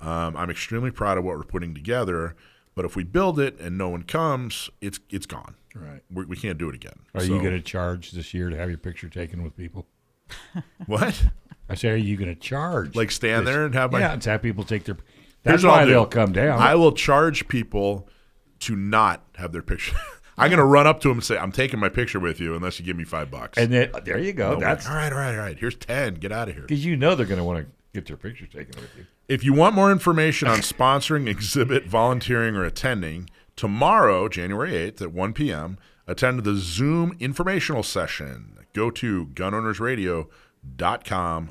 Um, 0.00 0.36
I'm 0.36 0.50
extremely 0.50 0.90
proud 0.90 1.18
of 1.18 1.24
what 1.24 1.36
we're 1.36 1.44
putting 1.44 1.74
together. 1.74 2.34
But 2.74 2.84
if 2.84 2.96
we 2.96 3.04
build 3.04 3.38
it 3.38 3.60
and 3.60 3.78
no 3.78 3.88
one 3.88 4.02
comes, 4.02 4.68
it's 4.80 4.98
it's 5.10 5.26
gone. 5.26 5.54
Right. 5.76 6.00
We, 6.12 6.24
we 6.24 6.36
can't 6.36 6.58
do 6.58 6.68
it 6.68 6.74
again. 6.74 6.98
Are 7.14 7.20
So- 7.20 7.26
you 7.34 7.40
going 7.40 7.52
to 7.54 7.60
charge 7.60 8.12
this 8.12 8.34
year 8.34 8.50
to 8.50 8.56
have 8.56 8.68
your 8.68 8.78
picture 8.78 9.08
taken 9.08 9.42
with 9.44 9.56
people? 9.56 9.86
what? 10.86 11.26
I 11.68 11.74
say, 11.74 11.90
are 11.90 11.96
you 11.96 12.16
going 12.16 12.28
to 12.32 12.40
charge? 12.40 12.94
Like 12.94 13.10
stand 13.10 13.46
this- 13.46 13.54
there 13.54 13.64
and 13.64 13.74
have 13.74 13.92
my 13.92 14.00
yeah, 14.00 14.12
and 14.12 14.24
have 14.24 14.42
people 14.42 14.64
take 14.64 14.84
their. 14.84 14.96
That's 15.42 15.62
what 15.62 15.70
why 15.70 15.84
they'll 15.84 16.06
come 16.06 16.32
down. 16.32 16.60
I 16.60 16.74
will 16.74 16.92
charge 16.92 17.48
people 17.48 18.08
to 18.60 18.76
not 18.76 19.24
have 19.36 19.52
their 19.52 19.62
picture. 19.62 19.96
I'm 20.38 20.48
going 20.48 20.58
to 20.58 20.64
run 20.64 20.86
up 20.86 21.00
to 21.00 21.08
them 21.08 21.18
and 21.18 21.24
say, 21.24 21.36
"I'm 21.36 21.52
taking 21.52 21.78
my 21.78 21.88
picture 21.88 22.18
with 22.18 22.40
you 22.40 22.54
unless 22.54 22.78
you 22.80 22.84
give 22.84 22.96
me 22.96 23.04
five 23.04 23.30
bucks." 23.30 23.56
and 23.58 23.72
then 23.72 23.90
there 24.04 24.18
you 24.18 24.32
go. 24.32 24.58
That's 24.58 24.86
all 24.88 24.94
right, 24.94 25.12
all 25.12 25.18
right, 25.18 25.32
all 25.34 25.38
right. 25.40 25.58
Here's 25.58 25.76
ten. 25.76 26.14
Get 26.14 26.32
out 26.32 26.48
of 26.48 26.54
here. 26.54 26.64
because 26.64 26.84
you 26.84 26.96
know 26.96 27.14
they're 27.14 27.26
going 27.26 27.38
to 27.38 27.44
want 27.44 27.66
to 27.66 27.72
get 27.92 28.06
their 28.06 28.16
picture 28.16 28.46
taken 28.46 28.80
with 28.80 28.90
you. 28.96 29.06
If 29.28 29.44
you 29.44 29.52
want 29.52 29.74
more 29.74 29.92
information 29.92 30.48
on 30.48 30.58
sponsoring, 30.58 31.28
exhibit, 31.28 31.86
volunteering, 31.86 32.56
or 32.56 32.64
attending, 32.64 33.30
tomorrow, 33.56 34.28
January 34.28 34.72
8th 34.72 35.00
at 35.02 35.12
1 35.12 35.32
p.m., 35.32 35.78
attend 36.06 36.44
the 36.44 36.56
Zoom 36.56 37.16
informational 37.20 37.82
session. 37.82 38.58
Go 38.74 38.90
to 38.90 39.26
gunownersradio.com 39.26 40.26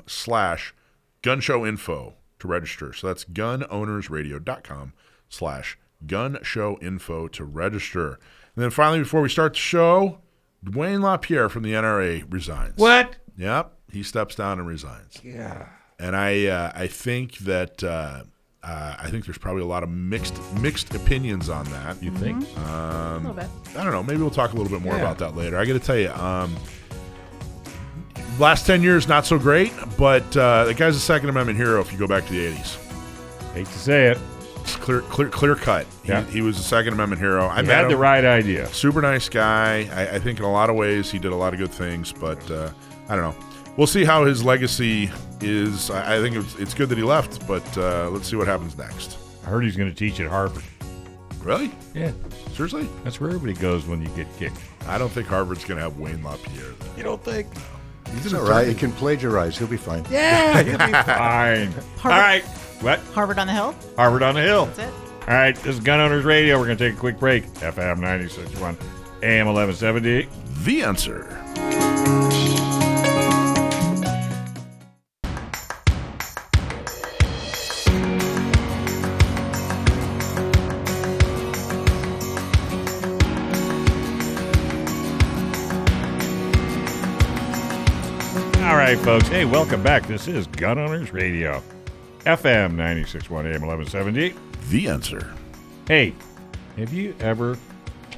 slash 0.06 0.74
gunshow 1.22 1.66
info 1.66 2.14
to 2.38 2.48
register. 2.48 2.92
So 2.92 3.06
that's 3.08 3.24
gunownersradio.com 3.24 4.92
slash 5.28 5.78
gunshow 6.06 6.78
info 6.82 7.28
to 7.28 7.44
register. 7.44 8.08
And 8.56 8.62
then 8.62 8.70
finally, 8.70 9.00
before 9.00 9.22
we 9.22 9.28
start 9.28 9.54
the 9.54 9.58
show, 9.58 10.18
Dwayne 10.64 11.02
LaPierre 11.02 11.48
from 11.48 11.62
the 11.62 11.72
NRA 11.72 12.24
resigns. 12.32 12.76
What? 12.76 13.16
Yep. 13.36 13.72
He 13.92 14.02
steps 14.02 14.34
down 14.34 14.58
and 14.58 14.66
resigns 14.66 15.18
Yeah. 15.22 15.68
and 16.00 16.16
I 16.16 16.46
uh, 16.46 16.72
I 16.74 16.86
think 16.88 17.38
that 17.38 17.82
uh, 17.84 18.24
uh, 18.62 18.96
I 18.98 19.08
think 19.10 19.24
there's 19.24 19.38
probably 19.38 19.62
a 19.62 19.66
lot 19.66 19.82
of 19.84 19.88
mixed 19.90 20.40
mixed 20.60 20.92
opinions 20.94 21.48
on 21.48 21.64
that. 21.66 22.02
You 22.02 22.10
think? 22.12 22.44
a 22.56 23.18
little 23.18 23.34
bit. 23.34 23.46
I 23.76 23.84
don't 23.84 23.92
know. 23.92 24.02
Maybe 24.02 24.18
we'll 24.20 24.30
talk 24.30 24.52
a 24.52 24.56
little 24.56 24.70
bit 24.72 24.82
more 24.82 24.94
Yeah. 24.94 25.00
about 25.02 25.18
that 25.18 25.36
later. 25.36 25.58
I 25.58 25.64
got 25.64 25.74
to 25.74 25.78
tell 25.80 25.96
you, 25.98 26.10
um, 26.10 26.56
last 28.38 28.66
ten 28.66 28.82
years 28.82 29.08
not 29.08 29.26
so 29.26 29.38
great, 29.38 29.72
but 29.98 30.36
uh, 30.36 30.64
the 30.64 30.74
guy's 30.74 30.96
a 30.96 31.00
Second 31.00 31.28
Amendment 31.28 31.58
hero. 31.58 31.80
If 31.80 31.92
you 31.92 31.98
go 31.98 32.06
back 32.06 32.26
to 32.26 32.32
the 32.32 32.46
'80s, 32.52 33.52
Hate 33.54 33.66
to 33.66 33.78
say 33.78 34.06
it. 34.08 34.18
it's 34.56 34.76
clear 34.76 35.00
clear 35.02 35.28
clear 35.28 35.54
cut. 35.54 35.86
He, 36.02 36.08
Yeah. 36.10 36.24
he 36.24 36.40
was 36.40 36.58
a 36.58 36.62
Second 36.62 36.94
Amendment 36.94 37.20
hero. 37.20 37.46
I 37.46 37.60
You 37.60 37.66
met 37.66 37.74
had 37.76 37.84
him. 37.84 37.90
the 37.90 37.96
right 37.96 38.24
idea. 38.24 38.66
super 38.72 39.00
nice 39.02 39.28
guy. 39.28 39.88
I, 39.92 40.16
I 40.16 40.18
think 40.18 40.38
in 40.38 40.44
a 40.44 40.52
lot 40.52 40.70
of 40.70 40.76
ways 40.76 41.10
he 41.10 41.18
did 41.18 41.32
a 41.32 41.36
lot 41.36 41.52
of 41.52 41.58
good 41.60 41.70
things, 41.72 42.12
but 42.12 42.50
uh, 42.50 42.70
I 43.08 43.16
don't 43.16 43.24
know. 43.24 43.44
We'll 43.76 43.86
see 43.88 44.04
how 44.04 44.24
his 44.24 44.44
legacy 44.44 45.10
is. 45.40 45.90
I, 45.90 46.16
I 46.18 46.20
think 46.20 46.36
it's, 46.36 46.54
it's 46.56 46.74
good 46.74 46.88
that 46.90 46.98
he 46.98 47.02
left, 47.04 47.46
but 47.48 47.66
uh, 47.76 48.08
let's 48.10 48.28
see 48.28 48.36
what 48.36 48.46
happens 48.46 48.78
next. 48.78 49.18
I 49.44 49.50
heard 49.50 49.64
he's 49.64 49.76
going 49.76 49.90
to 49.90 49.94
teach 49.96 50.20
at 50.20 50.28
Harvard. 50.28 50.62
Really? 51.42 51.72
Yeah, 51.92 52.12
Seriously? 52.54 52.88
that's 53.02 53.20
where 53.20 53.28
everybody 53.30 53.52
goes 53.60 53.84
when 53.84 54.00
you 54.00 54.08
get 54.10 54.26
kicked. 54.38 54.56
I 54.86 54.96
don't 54.96 55.10
think 55.10 55.26
Harvard's 55.28 55.64
going 55.64 55.76
to 55.76 55.82
have 55.82 55.98
Wayne 55.98 56.22
LaPierre. 56.22 56.70
there. 56.78 56.88
You 56.96 57.02
don't 57.02 57.22
think? 57.22 57.48
He's 58.12 58.32
an 58.32 58.38
all 58.38 58.46
right. 58.46 58.66
He 58.66 58.74
can 58.74 58.92
plagiarize. 58.92 59.58
He'll 59.58 59.66
be 59.68 59.76
fine. 59.76 60.04
Yeah, 60.10 60.62
he'll 60.62 60.78
be 60.78 60.92
fine. 60.92 61.74
All 62.04 62.10
right. 62.10 62.44
What? 62.80 63.00
Harvard 63.14 63.38
on 63.38 63.46
the 63.46 63.52
Hill. 63.52 63.74
Harvard 63.96 64.22
on 64.22 64.34
the 64.34 64.42
Hill. 64.42 64.66
That's 64.66 64.78
it. 64.80 64.94
All 65.26 65.34
right, 65.34 65.56
this 65.56 65.76
is 65.76 65.80
Gun 65.80 66.00
Owners 66.00 66.24
Radio. 66.24 66.58
We're 66.58 66.66
going 66.66 66.76
to 66.76 66.88
take 66.90 66.96
a 66.96 67.00
quick 67.00 67.18
break. 67.18 67.46
FM 67.54 67.98
96.1, 67.98 68.76
AM 69.22 69.46
1170. 69.46 70.28
The 70.64 70.82
answer. 70.82 72.03
Right, 88.94 89.04
folks. 89.04 89.26
Hey, 89.26 89.44
welcome 89.44 89.82
back. 89.82 90.06
This 90.06 90.28
is 90.28 90.46
Gun 90.46 90.78
Owners 90.78 91.12
Radio. 91.12 91.60
FM 92.20 92.74
96.1, 92.74 93.24
AM 93.30 93.66
1170. 93.66 94.34
The 94.70 94.88
answer. 94.88 95.34
Hey, 95.88 96.14
have 96.76 96.92
you 96.92 97.14
ever, 97.18 97.58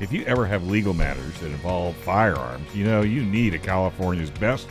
if 0.00 0.12
you 0.12 0.23
ever 0.26 0.45
have 0.45 0.66
legal 0.66 0.92
matters 0.92 1.33
that 1.40 1.47
involve 1.47 1.97
firearms, 1.99 2.75
you 2.75 2.85
know 2.85 3.00
you 3.00 3.25
need 3.25 3.54
a 3.54 3.59
California's 3.59 4.30
best 4.30 4.68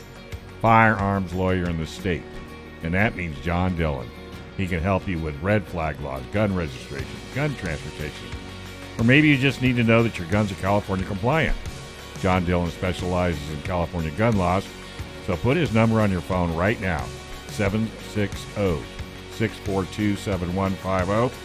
firearms 0.62 1.32
lawyer 1.32 1.68
in 1.68 1.76
the 1.76 1.86
state, 1.86 2.22
and 2.84 2.94
that 2.94 3.16
means 3.16 3.36
John 3.40 3.74
Dillon. 3.76 4.08
He 4.56 4.68
can 4.68 4.80
help 4.80 5.08
you 5.08 5.18
with 5.18 5.40
red 5.42 5.64
flag 5.64 5.98
laws, 6.00 6.22
gun 6.32 6.54
registration, 6.54 7.06
gun 7.34 7.52
transportation, 7.56 8.28
or 8.98 9.04
maybe 9.04 9.26
you 9.28 9.36
just 9.36 9.60
need 9.60 9.74
to 9.76 9.82
know 9.82 10.04
that 10.04 10.18
your 10.18 10.28
guns 10.28 10.52
are 10.52 10.56
California 10.56 11.06
compliant. 11.06 11.56
John 12.20 12.44
Dillon 12.44 12.70
specializes 12.70 13.50
in 13.50 13.60
California 13.62 14.12
gun 14.12 14.36
laws, 14.36 14.64
so 15.26 15.36
put 15.36 15.56
his 15.56 15.74
number 15.74 16.00
on 16.00 16.10
your 16.10 16.20
phone 16.20 16.54
right 16.56 16.80
now 16.80 17.04
760 17.48 18.82
642 19.32 20.16
7150. 20.16 21.36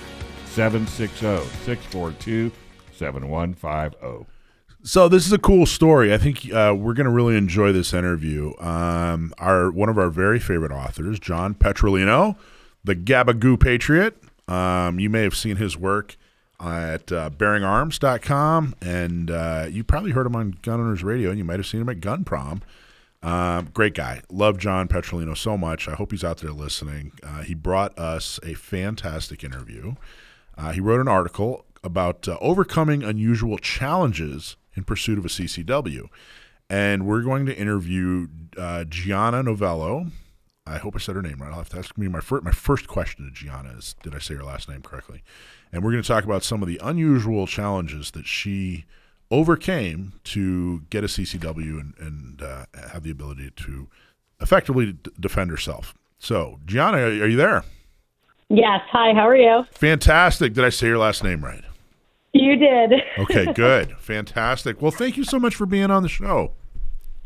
760 0.46 1.48
642 1.66 2.52
7150. 2.94 4.26
So 4.84 5.08
this 5.08 5.26
is 5.26 5.32
a 5.32 5.38
cool 5.38 5.66
story. 5.66 6.14
I 6.14 6.18
think 6.18 6.52
uh, 6.52 6.76
we're 6.78 6.94
going 6.94 7.06
to 7.06 7.12
really 7.12 7.38
enjoy 7.38 7.72
this 7.72 7.94
interview. 7.94 8.54
Um, 8.60 9.34
our 9.38 9.72
one 9.72 9.90
of 9.90 9.98
our 9.98 10.10
very 10.10 10.40
favorite 10.40 10.72
authors, 10.72 11.20
John 11.20 11.54
Petrolino, 11.54 12.36
the 12.84 12.96
Gabagoo 12.96 13.60
Patriot. 13.60 14.18
Um, 14.48 15.00
you 15.00 15.10
may 15.10 15.24
have 15.24 15.36
seen 15.36 15.58
his 15.58 15.78
work 15.78 16.18
at 16.60 17.12
uh, 17.12 17.30
BearingArms.com, 17.30 18.76
and 18.82 19.32
uh, 19.32 19.68
you 19.70 19.84
probably 19.84 20.12
heard 20.12 20.26
him 20.26 20.36
on 20.36 20.58
Gun 20.62 20.80
Owners 20.80 21.04
Radio, 21.04 21.30
and 21.30 21.38
you 21.38 21.46
might 21.46 21.60
have 21.60 21.68
seen 21.68 21.82
him 21.82 21.90
at 21.90 22.02
Gun 22.02 22.24
Prom. 22.24 22.62
Um, 23.24 23.70
great 23.74 23.94
guy. 23.94 24.22
Love 24.30 24.58
John 24.58 24.88
Petrolino 24.88 25.38
so 25.38 25.58
much. 25.58 25.88
I 25.88 25.94
hope 25.94 26.12
he's 26.12 26.24
out 26.24 26.40
there 26.40 26.52
listening. 26.52 27.12
Uh, 27.22 27.44
he 27.44 27.54
brought 27.54 27.98
us 27.98 28.40
a 28.44 28.56
fantastic 28.56 29.44
interview. 29.44 29.96
Uh, 30.58 30.72
he 30.72 30.82
wrote 30.82 31.02
an 31.02 31.08
article 31.08 31.66
about 31.84 32.28
uh, 32.28 32.38
overcoming 32.42 33.04
unusual 33.04 33.58
challenges 33.58 34.56
in 34.76 34.84
pursuit 34.84 35.18
of 35.18 35.26
a 35.26 35.30
CCW. 35.30 36.08
And 36.70 37.06
we're 37.06 37.22
going 37.22 37.46
to 37.46 37.56
interview 37.56 38.28
uh, 38.58 38.86
Gianna 38.86 39.44
Novello. 39.44 40.08
I 40.66 40.78
hope 40.78 40.96
I 40.96 41.00
said 41.00 41.16
her 41.16 41.22
name 41.22 41.42
right. 41.42 41.50
I'll 41.52 41.58
have 41.58 41.70
to 41.70 41.80
ask 41.80 41.98
me 41.98 42.08
my, 42.08 42.22
fir- 42.22 42.42
my 42.42 42.52
first 42.52 42.88
question 42.88 43.26
to 43.26 43.32
Gianna 43.32 43.76
is 43.78 43.96
Did 44.04 44.16
I 44.16 44.20
say 44.20 44.36
her 44.36 44.44
last 44.44 44.70
name 44.70 44.82
correctly? 44.82 45.22
And 45.72 45.84
we're 45.84 45.92
going 45.92 46.04
to 46.04 46.08
talk 46.08 46.24
about 46.24 46.44
some 46.44 46.62
of 46.62 46.68
the 46.68 46.80
unusual 46.82 47.46
challenges 47.46 48.12
that 48.12 48.26
she 48.26 48.86
overcame 49.32 50.14
to 50.26 50.82
get 50.90 51.04
a 51.04 51.08
CCW 51.08 51.80
and, 51.80 51.94
and 52.00 52.42
uh, 52.42 52.66
have 52.92 53.04
the 53.04 53.12
ability 53.12 53.52
to 53.56 53.88
effectively 54.40 54.94
d- 54.94 55.12
defend 55.20 55.50
herself. 55.50 55.94
So, 56.20 56.60
Gianna, 56.66 56.98
are 56.98 57.06
are 57.06 57.28
you 57.28 57.38
there? 57.38 57.64
Yes. 58.50 58.82
Hi, 58.92 59.14
how 59.14 59.28
are 59.28 59.36
you? 59.36 59.64
Fantastic. 59.72 60.54
Did 60.54 60.66
I 60.66 60.70
say 60.70 60.88
your 60.88 60.98
last 60.98 61.24
name 61.24 61.44
right? 61.44 61.64
You 62.34 62.56
did. 62.58 62.94
Okay, 63.18 63.52
good. 63.56 63.98
Fantastic. 63.98 64.82
Well, 64.82 64.92
thank 64.92 65.18
you 65.18 65.24
so 65.24 65.40
much 65.40 65.56
for 65.56 65.66
being 65.66 65.90
on 65.90 66.04
the 66.04 66.10
show. 66.10 66.52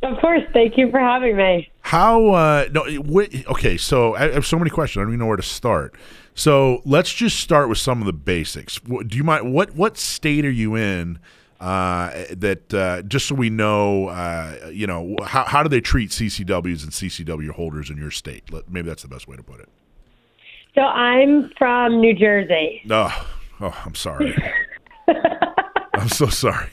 Of 0.04 0.20
course. 0.20 0.44
Thank 0.54 0.78
you 0.78 0.92
for 0.92 1.00
having 1.00 1.36
me. 1.36 1.72
How, 1.82 2.28
uh, 2.28 2.68
no, 2.72 2.86
wait, 3.06 3.48
okay, 3.48 3.76
so 3.78 4.16
I 4.16 4.32
have 4.32 4.46
so 4.46 4.60
many 4.60 4.70
questions. 4.70 5.02
I 5.02 5.04
don't 5.04 5.12
even 5.12 5.20
know 5.20 5.26
where 5.26 5.38
to 5.38 5.44
start. 5.44 5.96
So 6.36 6.82
let's 6.86 7.14
just 7.14 7.40
start 7.40 7.70
with 7.70 7.78
some 7.78 8.02
of 8.02 8.06
the 8.06 8.14
basics. 8.14 8.84
What, 8.84 9.08
do 9.08 9.18
you 9.18 9.24
mind, 9.24 9.54
what, 9.54 9.74
what 9.76 9.98
state 9.98 10.46
are 10.46 10.52
you 10.52 10.76
in? 10.76 11.18
Uh, 11.60 12.26
that 12.32 12.74
uh, 12.74 13.02
just 13.04 13.28
so 13.28 13.36
we 13.36 13.50
know, 13.50 14.10
uh, 14.10 14.70
you 14.74 14.86
know, 14.86 15.16
how, 15.24 15.46
how 15.46 15.64
do 15.64 15.70
they 15.70 15.80
treat 15.80 16.10
CCWs 16.10 16.84
and 16.84 16.92
CCW 16.92 17.52
holders 17.52 17.90
in 17.90 17.98
your 17.98 18.12
state? 18.12 18.52
Let- 18.52 18.70
Maybe 18.70 18.90
that's 18.90 19.04
the 19.04 19.08
best 19.08 19.28
way 19.28 19.38
to 19.38 19.44
put 19.44 19.62
it. 19.62 19.70
So 20.76 20.82
I'm 20.82 21.50
from 21.58 22.02
New 22.02 22.14
Jersey. 22.14 22.82
Oh, 22.90 23.28
oh 23.62 23.82
I'm 23.86 23.96
sorry. 23.96 24.36
I'm 25.94 26.10
so 26.10 26.28
sorry. 26.28 26.68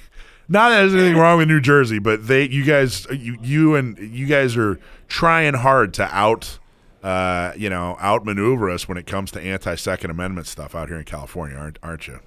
Not 0.49 0.71
that 0.71 0.81
there's 0.81 0.95
anything 0.95 1.17
wrong 1.17 1.39
with 1.39 1.49
New 1.49 1.61
Jersey, 1.61 2.01
but 2.01 2.27
they, 2.27 2.49
you 2.49 2.65
guys, 2.65 3.07
you, 3.11 3.39
you 3.41 3.75
and 3.77 3.97
you 3.97 4.27
guys 4.27 4.57
are 4.57 4.81
trying 5.07 5.55
hard 5.55 5.95
to 5.95 6.05
out, 6.15 6.59
uh, 7.05 7.53
you 7.57 7.71
know, 7.71 7.97
outmaneuver 8.03 8.69
us 8.69 8.89
when 8.89 8.99
it 8.99 9.07
comes 9.07 9.31
to 9.31 9.41
anti 9.41 9.77
Second 9.77 10.11
Amendment 10.11 10.49
stuff 10.49 10.75
out 10.75 10.89
here 10.89 10.99
in 10.99 11.05
California, 11.05 11.57
aren't 11.57 11.79
aren't 11.83 12.09
you? 12.09 12.19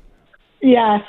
Yes. 0.62 1.04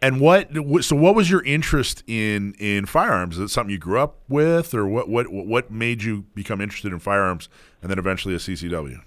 And 0.00 0.20
what? 0.20 0.50
So, 0.82 0.94
what 0.94 1.14
was 1.14 1.28
your 1.28 1.44
interest 1.44 2.04
in 2.06 2.54
in 2.54 2.86
firearms? 2.86 3.36
Is 3.36 3.42
it 3.42 3.48
something 3.48 3.72
you 3.72 3.78
grew 3.78 3.98
up 3.98 4.18
with, 4.28 4.72
or 4.74 4.86
what? 4.86 5.08
What 5.08 5.32
what 5.32 5.70
made 5.70 6.04
you 6.04 6.24
become 6.34 6.60
interested 6.60 6.92
in 6.92 7.00
firearms, 7.00 7.48
and 7.82 7.90
then 7.90 7.98
eventually 7.98 8.34
a 8.34 8.38
CCW? 8.38 9.02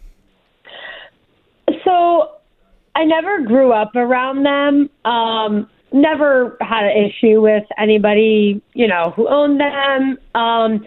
So 1.86 2.32
I 2.96 3.06
never 3.06 3.42
grew 3.42 3.72
up 3.72 3.96
around 3.96 4.44
them. 4.44 4.90
Um, 5.06 5.70
never 5.94 6.58
had 6.62 6.86
an 6.86 7.06
issue 7.06 7.42
with 7.42 7.64
anybody, 7.78 8.62
you 8.74 8.88
know, 8.88 9.14
who 9.16 9.28
owned 9.28 9.60
them. 9.60 10.18
Um, 10.36 10.86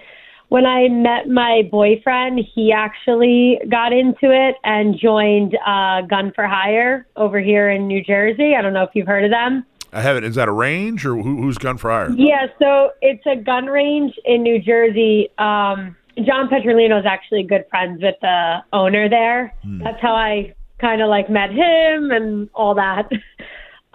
when 0.48 0.66
I 0.66 0.88
met 0.88 1.28
my 1.28 1.68
boyfriend, 1.70 2.40
he 2.54 2.72
actually 2.72 3.58
got 3.68 3.92
into 3.92 4.30
it 4.30 4.56
and 4.62 4.96
joined 4.98 5.56
uh, 5.66 6.02
Gun 6.02 6.32
for 6.34 6.46
Hire 6.46 7.06
over 7.16 7.40
here 7.40 7.70
in 7.70 7.88
New 7.88 8.04
Jersey. 8.04 8.54
I 8.56 8.62
don't 8.62 8.72
know 8.72 8.84
if 8.84 8.90
you've 8.94 9.06
heard 9.06 9.24
of 9.24 9.30
them. 9.30 9.64
I 9.94 10.02
haven't. 10.02 10.24
Is 10.24 10.34
that 10.34 10.48
a 10.48 10.52
range 10.52 11.06
or 11.06 11.14
who, 11.14 11.42
who's 11.42 11.56
gun 11.56 11.78
for 11.78 11.90
hire? 11.90 12.10
Yeah, 12.10 12.46
so 12.58 12.90
it's 13.00 13.24
a 13.26 13.36
gun 13.36 13.66
range 13.66 14.12
in 14.24 14.42
New 14.42 14.60
Jersey. 14.60 15.30
Um, 15.38 15.96
John 16.16 16.48
Petrolino 16.48 16.98
is 16.98 17.06
actually 17.06 17.44
good 17.44 17.64
friends 17.70 18.02
with 18.02 18.16
the 18.20 18.58
owner 18.72 19.08
there. 19.08 19.54
That's 19.82 20.00
how 20.00 20.14
I 20.14 20.54
kind 20.80 21.00
of 21.00 21.08
like 21.08 21.30
met 21.30 21.50
him 21.50 22.10
and 22.10 22.50
all 22.54 22.74
that. 22.74 23.08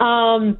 um, 0.04 0.58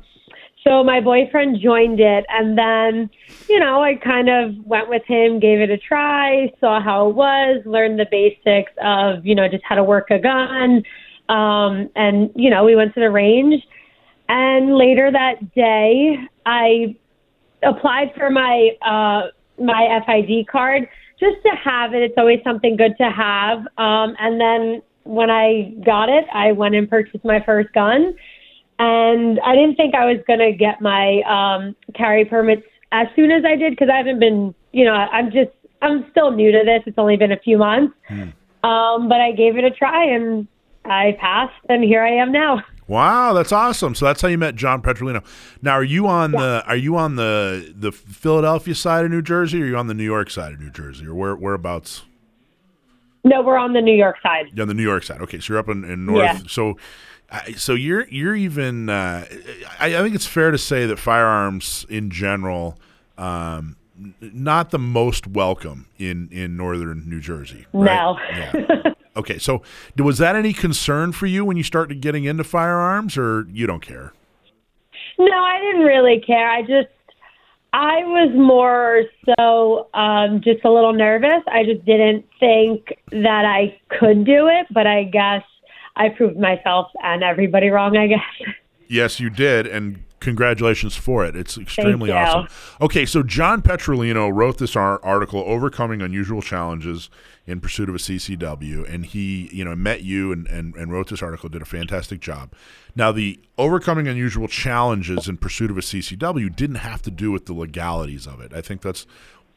so 0.65 0.85
my 0.85 1.01
boyfriend 1.01 1.59
joined 1.63 2.01
it, 2.01 2.27
and 2.29 2.57
then, 2.59 3.09
you 3.49 3.59
know, 3.59 3.83
I 3.83 3.95
kind 3.95 4.29
of 4.29 4.55
went 4.67 4.91
with 4.91 5.03
him, 5.07 5.41
gave 5.41 5.61
it 5.61 5.71
a 5.71 5.79
try, 5.79 6.53
saw 6.61 6.83
how 6.83 7.09
it 7.09 7.15
was, 7.15 7.63
learned 7.65 7.99
the 7.99 8.07
basics 8.11 8.73
of, 8.83 9.25
you 9.25 9.35
know, 9.35 9.49
just 9.49 9.65
how 9.65 9.75
to 9.75 9.85
work 9.85 10.11
a 10.11 10.19
gun. 10.19 10.83
Um, 11.31 11.89
and, 11.97 12.31
you 12.35 12.51
know, 12.51 12.65
we 12.65 12.77
went 12.77 12.93
to 12.95 13.01
the 13.01 13.11
range. 13.11 13.63
And 14.33 14.77
later 14.77 15.11
that 15.11 15.55
day, 15.57 16.17
I 16.47 16.97
applied 17.65 18.13
for 18.17 18.31
my 18.31 18.71
uh, 18.81 19.31
my 19.61 20.01
FID 20.07 20.47
card 20.47 20.89
just 21.19 21.43
to 21.43 21.51
have 21.63 21.95
it. 21.95 22.03
It's 22.03 22.15
always 22.17 22.39
something 22.45 22.77
good 22.77 22.97
to 22.99 23.11
have. 23.11 23.59
Um, 23.77 24.15
and 24.21 24.41
then 24.41 24.83
when 25.03 25.31
I 25.31 25.75
got 25.85 26.09
it, 26.09 26.27
I 26.33 26.53
went 26.53 26.77
and 26.77 26.89
purchased 26.89 27.25
my 27.25 27.43
first 27.45 27.73
gun. 27.73 28.15
And 28.79 29.41
I 29.45 29.57
didn't 29.57 29.75
think 29.75 29.97
I 29.97 30.07
was 30.07 30.19
going 30.29 30.39
to 30.39 30.53
get 30.53 30.81
my 30.81 31.23
um, 31.23 31.75
carry 31.97 32.25
permits 32.25 32.63
as 32.93 33.09
soon 33.17 33.33
as 33.33 33.45
I 33.45 33.57
did 33.57 33.73
because 33.73 33.89
I 33.93 33.97
haven't 33.97 34.21
been, 34.21 34.55
you 34.71 34.85
know, 34.85 34.95
I'm 34.95 35.33
just, 35.33 35.51
I'm 35.83 36.07
still 36.13 36.31
new 36.31 36.53
to 36.53 36.61
this. 36.65 36.83
It's 36.87 36.99
only 36.99 37.17
been 37.17 37.33
a 37.33 37.39
few 37.41 37.59
months. 37.59 37.95
Um, 38.63 39.09
but 39.09 39.21
I 39.21 39.33
gave 39.33 39.57
it 39.57 39.65
a 39.65 39.71
try 39.71 40.05
and 40.05 40.47
I 40.85 41.17
passed, 41.21 41.65
and 41.69 41.83
here 41.83 42.03
I 42.03 42.13
am 42.13 42.31
now. 42.31 42.63
Wow, 42.91 43.35
that's 43.35 43.53
awesome. 43.53 43.95
So 43.95 44.05
that's 44.05 44.21
how 44.21 44.27
you 44.27 44.37
met 44.37 44.57
John 44.57 44.83
Petrolino. 44.83 45.25
Now, 45.63 45.75
are 45.75 45.85
you 45.85 46.09
on 46.09 46.33
the 46.33 46.65
are 46.67 46.75
you 46.75 46.97
on 46.97 47.15
the 47.15 47.73
the 47.73 47.93
Philadelphia 47.93 48.75
side 48.75 49.05
of 49.05 49.13
New 49.13 49.23
Jersey, 49.23 49.63
or 49.63 49.65
are 49.65 49.69
you 49.69 49.77
on 49.77 49.87
the 49.87 49.95
New 49.95 50.03
York 50.03 50.29
side 50.29 50.55
of 50.55 50.61
New 50.61 50.71
Jersey, 50.71 51.07
or 51.07 51.15
where 51.15 51.37
whereabouts? 51.37 52.03
No, 53.23 53.43
we're 53.43 53.59
on 53.59 53.75
the 53.75 53.81
New 53.81 53.95
York 53.95 54.17
side. 54.25 54.47
You're 54.53 54.63
on 54.63 54.69
the 54.69 54.75
New 54.75 54.83
York 54.83 55.05
side. 55.05 55.21
Okay, 55.21 55.39
so 55.39 55.53
you're 55.53 55.61
up 55.61 55.69
in, 55.69 55.85
in 55.85 56.05
North. 56.05 56.25
Yeah. 56.25 56.41
So, 56.49 56.79
so 57.57 57.75
you're 57.75 58.09
you're 58.09 58.35
even. 58.35 58.89
Uh, 58.89 59.25
I, 59.79 59.97
I 59.97 60.03
think 60.03 60.17
it's 60.17 60.27
fair 60.27 60.51
to 60.51 60.59
say 60.59 60.85
that 60.87 60.99
firearms 60.99 61.87
in 61.89 62.11
general, 62.11 62.77
um, 63.17 63.77
not 64.21 64.71
the 64.71 64.81
most 64.81 65.29
welcome 65.29 65.87
in 65.97 66.29
in 66.33 66.57
northern 66.57 67.09
New 67.09 67.21
Jersey. 67.21 67.67
Right? 67.73 67.95
No. 67.95 68.19
Yeah. 68.33 68.95
Okay, 69.17 69.39
so 69.39 69.63
was 69.99 70.19
that 70.19 70.37
any 70.37 70.53
concern 70.53 71.13
for 71.13 71.27
you 71.27 71.45
when 71.45 71.57
you 71.57 71.63
started 71.63 72.01
getting 72.01 72.25
into 72.25 72.45
firearms, 72.45 73.17
or 73.17 73.47
you 73.51 73.67
don't 73.67 73.83
care? 73.83 74.13
No, 75.19 75.37
I 75.37 75.61
didn't 75.61 75.87
really 75.87 76.21
care. 76.21 76.49
I 76.49 76.63
just, 76.63 76.89
I 77.73 77.99
was 78.05 78.33
more 78.35 79.03
so 79.37 79.89
um, 79.95 80.41
just 80.43 80.65
a 80.65 80.71
little 80.71 80.93
nervous. 80.93 81.43
I 81.49 81.65
just 81.65 81.85
didn't 81.85 82.25
think 82.39 82.95
that 83.11 83.45
I 83.45 83.79
could 83.99 84.25
do 84.25 84.47
it, 84.49 84.67
but 84.71 84.87
I 84.87 85.05
guess 85.05 85.43
I 85.97 86.09
proved 86.11 86.39
myself 86.39 86.89
and 87.03 87.23
everybody 87.23 87.69
wrong, 87.69 87.97
I 87.97 88.07
guess. 88.07 88.21
Yes, 88.93 89.21
you 89.21 89.31
did, 89.31 89.69
and 89.69 90.03
congratulations 90.21 90.97
for 90.97 91.25
it. 91.25 91.35
It's 91.35 91.59
extremely 91.59 92.11
awesome. 92.13 92.49
Okay, 92.81 93.05
so 93.07 93.23
John 93.23 93.63
Petrolino 93.63 94.31
wrote 94.33 94.59
this 94.59 94.77
ar- 94.77 95.01
article, 95.03 95.43
"Overcoming 95.47 96.03
Unusual 96.03 96.43
Challenges 96.43 97.11
in 97.47 97.61
Pursuit 97.61 97.89
of 97.89 97.95
a 97.95 97.99
CCW," 97.99 98.85
and 98.93 99.07
he, 99.07 99.49
you 99.53 99.65
know, 99.65 99.75
met 99.75 100.03
you 100.03 100.31
and, 100.31 100.47
and, 100.47 100.75
and 100.77 100.93
wrote 100.93 101.09
this 101.09 101.23
article. 101.23 101.49
Did 101.49 101.63
a 101.63 101.67
fantastic 101.67 102.21
job. 102.21 102.53
Now, 102.95 103.13
the 103.13 103.41
overcoming 103.57 104.09
unusual 104.09 104.49
challenges 104.49 105.29
in 105.29 105.37
pursuit 105.37 105.71
of 105.71 105.79
a 105.79 105.83
CCW 105.83 106.55
didn't 106.55 106.77
have 106.77 107.03
to 107.03 107.11
do 107.11 107.31
with 107.31 107.47
the 107.47 107.55
legalities 107.55 108.27
of 108.27 108.41
it. 108.41 108.53
I 108.53 108.61
think 108.61 108.83
that's 108.83 109.07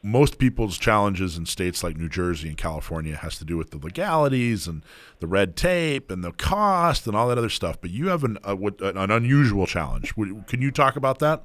most 0.04 0.38
people's 0.38 0.76
challenges 0.76 1.38
in 1.38 1.46
states 1.46 1.82
like 1.82 1.96
New 1.96 2.10
Jersey 2.10 2.48
and 2.48 2.58
California 2.58 3.16
has 3.16 3.38
to 3.38 3.44
do 3.44 3.56
with 3.56 3.70
the 3.70 3.78
legalities 3.78 4.68
and 4.68 4.82
the 5.18 5.26
red 5.26 5.56
tape 5.56 6.10
and 6.10 6.22
the 6.22 6.32
cost 6.32 7.06
and 7.06 7.16
all 7.16 7.28
that 7.28 7.38
other 7.38 7.48
stuff. 7.48 7.80
But 7.80 7.90
you 7.90 8.08
have 8.08 8.22
an 8.22 8.36
a, 8.44 8.54
an 8.54 9.10
unusual 9.10 9.66
challenge. 9.66 10.14
Can 10.14 10.60
you 10.60 10.70
talk 10.70 10.96
about 10.96 11.20
that? 11.20 11.42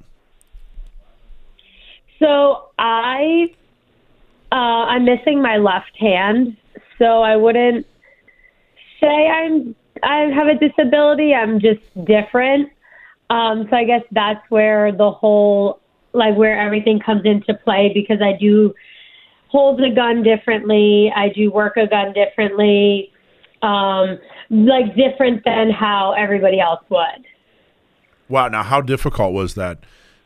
So 2.18 2.68
I 2.78 3.54
uh, 4.52 4.54
I'm 4.54 5.06
missing 5.06 5.40
my 5.40 5.56
left 5.56 5.96
hand, 5.98 6.54
so 6.98 7.22
I 7.22 7.36
wouldn't 7.36 7.86
say 9.00 9.06
I'm 9.26 9.74
I 10.02 10.30
have 10.34 10.48
a 10.48 10.54
disability. 10.56 11.34
I'm 11.34 11.60
just 11.60 11.80
different. 12.04 12.70
Um, 13.30 13.68
so 13.70 13.76
I 13.76 13.84
guess 13.84 14.02
that's 14.12 14.44
where 14.50 14.92
the 14.92 15.10
whole 15.10 15.79
like 16.12 16.36
where 16.36 16.58
everything 16.58 17.00
comes 17.00 17.22
into 17.24 17.54
play 17.54 17.90
because 17.94 18.20
I 18.22 18.36
do 18.38 18.74
hold 19.48 19.78
the 19.78 19.90
gun 19.94 20.22
differently. 20.22 21.12
I 21.14 21.28
do 21.28 21.50
work 21.50 21.76
a 21.76 21.86
gun 21.86 22.12
differently, 22.12 23.12
um, 23.62 24.18
like 24.50 24.94
different 24.96 25.44
than 25.44 25.70
how 25.70 26.12
everybody 26.12 26.60
else 26.60 26.80
would. 26.88 27.26
Wow. 28.28 28.48
Now, 28.48 28.62
how 28.62 28.80
difficult 28.80 29.32
was 29.32 29.54
that? 29.54 29.84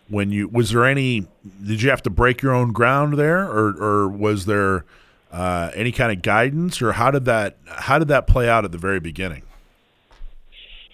When 0.09 0.31
you 0.31 0.49
was 0.49 0.71
there 0.71 0.85
any? 0.85 1.26
Did 1.64 1.81
you 1.81 1.88
have 1.88 2.03
to 2.03 2.11
break 2.11 2.43
your 2.43 2.53
own 2.53 2.73
ground 2.73 3.17
there, 3.17 3.43
or 3.43 3.71
or 3.83 4.09
was 4.09 4.45
there 4.45 4.85
uh, 5.33 5.71
any 5.75 5.93
kind 5.93 6.12
of 6.12 6.21
guidance, 6.21 6.83
or 6.83 6.93
how 6.93 7.11
did 7.11 7.25
that 7.25 7.57
how 7.67 7.99
did 7.99 8.09
that 8.09 8.26
play 8.26 8.47
out 8.47 8.67
at 8.67 8.73
the 8.73 8.79
very 8.79 9.00
beginning? 9.00 9.43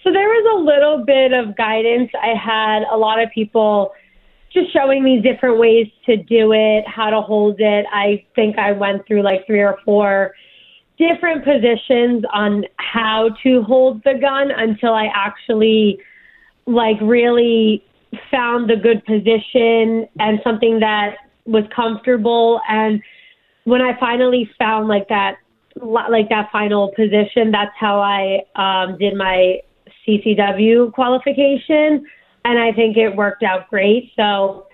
So 0.01 0.11
there 0.13 0.27
was 0.29 0.59
a 0.59 0.63
little 0.63 1.05
bit 1.05 1.33
of 1.33 1.55
guidance. 1.57 2.09
I 2.19 2.33
had 2.33 2.83
a 2.91 2.97
lot 2.97 3.21
of 3.21 3.29
people 3.31 3.91
just 4.53 4.73
showing 4.73 5.03
me 5.03 5.21
different 5.21 5.59
ways 5.59 5.87
to 6.05 6.17
do 6.17 6.51
it, 6.53 6.83
how 6.87 7.09
to 7.09 7.21
hold 7.21 7.59
it. 7.59 7.85
I 7.91 8.25
think 8.35 8.57
I 8.57 8.71
went 8.71 9.07
through 9.07 9.23
like 9.23 9.45
three 9.47 9.61
or 9.61 9.77
four 9.85 10.33
different 10.97 11.43
positions 11.43 12.23
on 12.31 12.65
how 12.77 13.29
to 13.43 13.63
hold 13.63 14.03
the 14.03 14.13
gun 14.19 14.51
until 14.51 14.93
I 14.93 15.09
actually 15.13 15.99
like 16.65 16.97
really 17.01 17.83
found 18.29 18.69
the 18.69 18.75
good 18.75 19.03
position 19.05 20.07
and 20.19 20.39
something 20.43 20.79
that 20.79 21.15
was 21.45 21.63
comfortable 21.75 22.61
and 22.67 23.01
when 23.63 23.81
I 23.81 23.97
finally 23.99 24.49
found 24.59 24.87
like 24.87 25.07
that 25.09 25.37
like 25.81 26.29
that 26.29 26.49
final 26.51 26.91
position 26.95 27.51
that's 27.51 27.71
how 27.79 27.99
I 27.99 28.41
um 28.55 28.97
did 28.97 29.15
my 29.15 29.61
CCW 30.05 30.93
qualification 30.93 32.05
and 32.45 32.59
I 32.59 32.71
think 32.71 32.97
it 32.97 33.15
worked 33.15 33.43
out 33.43 33.69
great. 33.69 34.11
So 34.15 34.67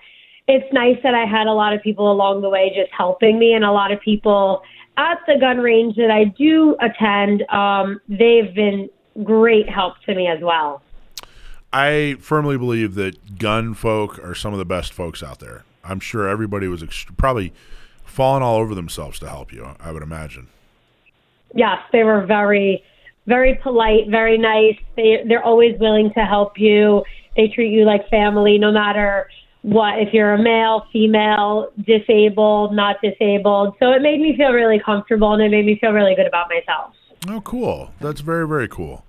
it's 0.48 0.72
nice 0.74 0.98
that 1.04 1.14
I 1.14 1.26
had 1.26 1.48
a 1.48 1.54
lot 1.54 1.74
of 1.74 1.82
people 1.82 2.12
along 2.12 2.42
the 2.42 2.50
way 2.50 2.72
just 2.76 2.92
helping 2.92 3.38
me, 3.38 3.54
and 3.54 3.64
a 3.64 3.72
lot 3.72 3.92
of 3.92 4.00
people 4.02 4.62
at 4.98 5.20
the 5.28 5.38
gun 5.40 5.60
range 5.60 5.96
that 5.96 6.10
I 6.10 6.26
do 6.26 6.76
attend, 6.82 7.44
um, 7.50 8.02
they've 8.10 8.54
been 8.54 8.90
great 9.24 9.70
help 9.70 9.96
to 10.06 10.16
me 10.16 10.28
as 10.28 10.40
well. 10.42 10.82
I 11.72 12.16
firmly 12.20 12.58
believe 12.58 12.96
that 12.96 13.38
gun 13.38 13.74
folk 13.74 14.20
are 14.24 14.34
some 14.34 14.54
of 14.54 14.60
the 14.60 14.66
best 14.66 14.94
folks 14.94 15.22
out 15.22 15.40
there. 15.40 15.66
I'm 15.84 16.00
sure 16.00 16.28
everybody 16.28 16.68
was 16.68 16.82
ext- 16.82 17.16
probably 17.18 17.54
falling 18.04 18.42
all 18.42 18.58
over 18.58 18.74
themselves 18.74 19.20
to 19.20 19.30
help 19.30 19.54
you. 19.54 19.76
I 19.80 19.92
would 19.92 20.04
imagine. 20.04 20.48
Yes, 21.54 21.78
they 21.92 22.04
were 22.04 22.26
very, 22.26 22.84
very 23.26 23.56
polite, 23.56 24.10
very 24.10 24.38
nice. 24.38 24.78
They 24.96 25.24
they're 25.28 25.44
always 25.44 25.80
willing 25.80 26.12
to 26.14 26.26
help 26.26 26.58
you. 26.58 27.04
They 27.38 27.48
treat 27.48 27.72
you 27.72 27.86
like 27.86 28.10
family, 28.10 28.58
no 28.58 28.72
matter 28.72 29.30
what, 29.62 30.00
if 30.00 30.14
you're 30.14 30.34
a 30.34 30.42
male, 30.42 30.88
female, 30.92 31.72
disabled, 31.86 32.74
not 32.74 32.98
disabled. 33.02 33.76
So 33.80 33.92
it 33.92 34.02
made 34.02 34.20
me 34.20 34.36
feel 34.36 34.52
really 34.52 34.80
comfortable 34.80 35.34
and 35.34 35.42
it 35.42 35.50
made 35.50 35.66
me 35.66 35.78
feel 35.80 35.92
really 35.92 36.16
good 36.16 36.28
about 36.28 36.50
myself. 36.50 36.94
Oh, 37.30 37.42
cool. 37.42 37.92
That's 38.02 38.22
very, 38.22 38.48
very 38.48 38.68
cool. 38.68 39.06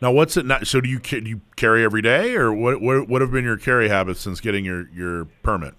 Now, 0.00 0.12
what's 0.12 0.36
it 0.36 0.46
not? 0.46 0.66
So, 0.66 0.80
do 0.80 0.88
you 0.88 0.98
do 0.98 1.28
you 1.28 1.42
carry 1.56 1.84
every 1.84 2.00
day, 2.00 2.34
or 2.34 2.52
what? 2.52 2.80
What, 2.80 3.06
what 3.06 3.20
have 3.20 3.30
been 3.30 3.44
your 3.44 3.58
carry 3.58 3.90
habits 3.90 4.20
since 4.20 4.40
getting 4.40 4.64
your 4.64 4.88
your 4.88 5.26
permit? 5.42 5.74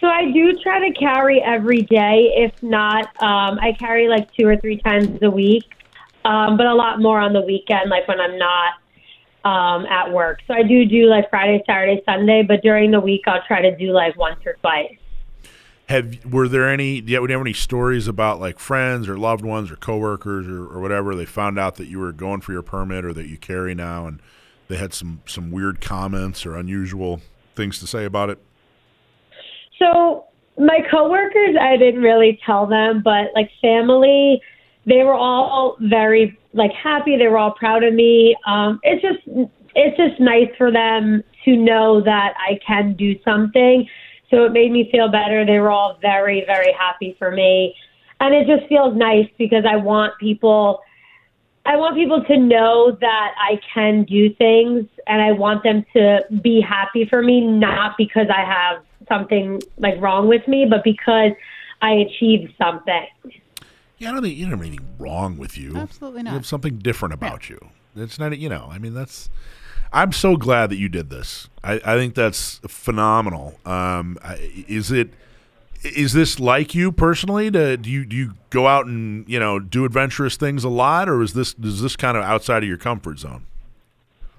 So 0.00 0.08
I 0.08 0.30
do 0.32 0.52
try 0.62 0.86
to 0.86 0.92
carry 0.98 1.40
every 1.40 1.82
day. 1.82 2.32
If 2.36 2.52
not, 2.62 3.04
um, 3.22 3.58
I 3.60 3.74
carry 3.78 4.08
like 4.08 4.32
two 4.34 4.46
or 4.46 4.56
three 4.56 4.78
times 4.78 5.18
a 5.22 5.30
week, 5.30 5.64
um, 6.24 6.56
but 6.56 6.66
a 6.66 6.74
lot 6.74 7.00
more 7.00 7.20
on 7.20 7.32
the 7.32 7.40
weekend, 7.40 7.90
like 7.90 8.06
when 8.08 8.20
I'm 8.20 8.36
not 8.36 8.74
um, 9.44 9.84
at 9.86 10.10
work. 10.10 10.40
So 10.46 10.54
I 10.54 10.62
do 10.62 10.84
do 10.84 11.06
like 11.06 11.28
Friday, 11.30 11.62
Saturday, 11.66 12.02
Sunday, 12.04 12.42
but 12.46 12.62
during 12.62 12.90
the 12.90 13.00
week 13.00 13.22
I'll 13.26 13.42
try 13.46 13.62
to 13.62 13.76
do 13.76 13.92
like 13.92 14.16
once 14.16 14.40
or 14.46 14.54
twice. 14.54 14.96
Have 15.88 16.24
were 16.24 16.48
there 16.48 16.68
any? 16.68 17.02
Do 17.02 17.12
you 17.12 17.20
have 17.20 17.40
any 17.40 17.52
stories 17.52 18.08
about 18.08 18.40
like 18.40 18.58
friends 18.58 19.06
or 19.06 19.18
loved 19.18 19.44
ones 19.44 19.70
or 19.70 19.76
coworkers 19.76 20.46
or, 20.46 20.64
or 20.64 20.80
whatever? 20.80 21.14
They 21.14 21.26
found 21.26 21.58
out 21.58 21.74
that 21.76 21.86
you 21.86 21.98
were 21.98 22.12
going 22.12 22.40
for 22.40 22.52
your 22.52 22.62
permit 22.62 23.04
or 23.04 23.12
that 23.12 23.26
you 23.26 23.36
carry 23.36 23.74
now, 23.74 24.06
and 24.06 24.20
they 24.68 24.76
had 24.76 24.94
some 24.94 25.20
some 25.26 25.50
weird 25.50 25.82
comments 25.82 26.46
or 26.46 26.56
unusual 26.56 27.20
things 27.54 27.78
to 27.80 27.86
say 27.86 28.06
about 28.06 28.30
it. 28.30 28.38
So 29.78 30.24
my 30.56 30.78
coworkers, 30.90 31.56
I 31.60 31.76
didn't 31.76 32.00
really 32.00 32.40
tell 32.46 32.66
them, 32.66 33.02
but 33.04 33.26
like 33.34 33.50
family, 33.60 34.40
they 34.86 35.02
were 35.02 35.14
all 35.14 35.76
very 35.80 36.38
like 36.54 36.72
happy. 36.72 37.16
They 37.16 37.28
were 37.28 37.38
all 37.38 37.52
proud 37.52 37.84
of 37.84 37.92
me. 37.92 38.36
Um, 38.46 38.80
it's 38.82 39.02
just 39.02 39.50
it's 39.74 39.96
just 39.96 40.20
nice 40.20 40.48
for 40.56 40.70
them 40.70 41.22
to 41.44 41.56
know 41.56 42.00
that 42.00 42.34
I 42.38 42.58
can 42.66 42.94
do 42.94 43.16
something. 43.24 43.86
So 44.30 44.44
it 44.44 44.52
made 44.52 44.72
me 44.72 44.88
feel 44.90 45.08
better. 45.08 45.44
They 45.44 45.58
were 45.58 45.70
all 45.70 45.98
very 46.00 46.44
very 46.46 46.72
happy 46.72 47.14
for 47.18 47.30
me, 47.30 47.74
and 48.20 48.34
it 48.34 48.46
just 48.46 48.68
feels 48.68 48.96
nice 48.96 49.28
because 49.36 49.64
I 49.68 49.76
want 49.76 50.14
people. 50.18 50.80
I 51.66 51.76
want 51.76 51.96
people 51.96 52.22
to 52.24 52.36
know 52.36 52.94
that 53.00 53.34
I 53.40 53.58
can 53.72 54.04
do 54.04 54.34
things 54.34 54.86
and 55.06 55.22
I 55.22 55.32
want 55.32 55.62
them 55.62 55.82
to 55.94 56.20
be 56.42 56.60
happy 56.60 57.06
for 57.08 57.22
me, 57.22 57.40
not 57.40 57.96
because 57.96 58.26
I 58.28 58.44
have 58.44 58.84
something 59.08 59.62
like 59.78 59.98
wrong 59.98 60.28
with 60.28 60.46
me, 60.46 60.66
but 60.68 60.84
because 60.84 61.32
I 61.80 61.92
achieved 61.92 62.52
something. 62.58 63.06
Yeah, 63.98 64.10
I 64.10 64.12
don't 64.12 64.22
think 64.22 64.36
you 64.36 64.44
don't 64.44 64.52
have 64.58 64.60
anything 64.66 64.94
wrong 64.98 65.36
with 65.38 65.56
you. 65.56 65.76
Absolutely 65.76 66.20
You 66.20 66.24
not. 66.24 66.34
have 66.34 66.46
something 66.46 66.78
different 66.78 67.14
about 67.14 67.48
you. 67.48 67.58
It's 67.96 68.18
not, 68.18 68.36
you 68.38 68.48
know, 68.48 68.68
I 68.70 68.78
mean, 68.78 68.94
that's. 68.94 69.30
I'm 69.92 70.10
so 70.10 70.36
glad 70.36 70.70
that 70.70 70.76
you 70.76 70.88
did 70.88 71.08
this. 71.10 71.48
I, 71.62 71.74
I 71.84 71.94
think 71.96 72.14
that's 72.16 72.60
phenomenal. 72.66 73.58
Um, 73.64 74.18
is 74.68 74.90
it? 74.90 75.10
Is 75.84 76.12
this 76.14 76.40
like 76.40 76.74
you 76.74 76.90
personally? 76.90 77.50
To, 77.52 77.76
do 77.76 77.88
you 77.90 78.04
do 78.04 78.16
you 78.16 78.34
go 78.50 78.66
out 78.66 78.86
and 78.86 79.28
you 79.28 79.38
know 79.38 79.60
do 79.60 79.84
adventurous 79.84 80.36
things 80.36 80.64
a 80.64 80.68
lot, 80.68 81.08
or 81.08 81.22
is 81.22 81.34
this 81.34 81.54
is 81.62 81.80
this 81.80 81.94
kind 81.94 82.16
of 82.16 82.24
outside 82.24 82.64
of 82.64 82.68
your 82.68 82.78
comfort 82.78 83.20
zone? 83.20 83.46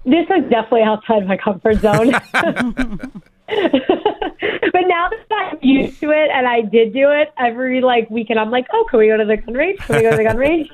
This 0.04 0.26
is 0.28 0.50
definitely 0.50 0.82
outside 0.82 1.26
my 1.26 1.36
comfort 1.38 1.76
zone. 1.78 2.12
but 3.48 4.82
now 4.86 5.08
that 5.08 5.26
I'm 5.30 5.58
used 5.62 6.00
to 6.00 6.10
it 6.10 6.30
and 6.32 6.46
I 6.46 6.62
did 6.62 6.92
do 6.92 7.10
it 7.10 7.32
every 7.38 7.80
like 7.80 8.10
weekend, 8.10 8.40
I'm 8.40 8.50
like, 8.50 8.66
oh, 8.72 8.86
can 8.90 8.98
we 8.98 9.08
go 9.08 9.16
to 9.16 9.24
the 9.24 9.36
gun 9.36 9.54
range? 9.54 9.78
Can 9.80 9.96
we 9.96 10.02
go 10.02 10.10
to 10.10 10.16
the 10.16 10.24
gun 10.24 10.36
range? 10.36 10.70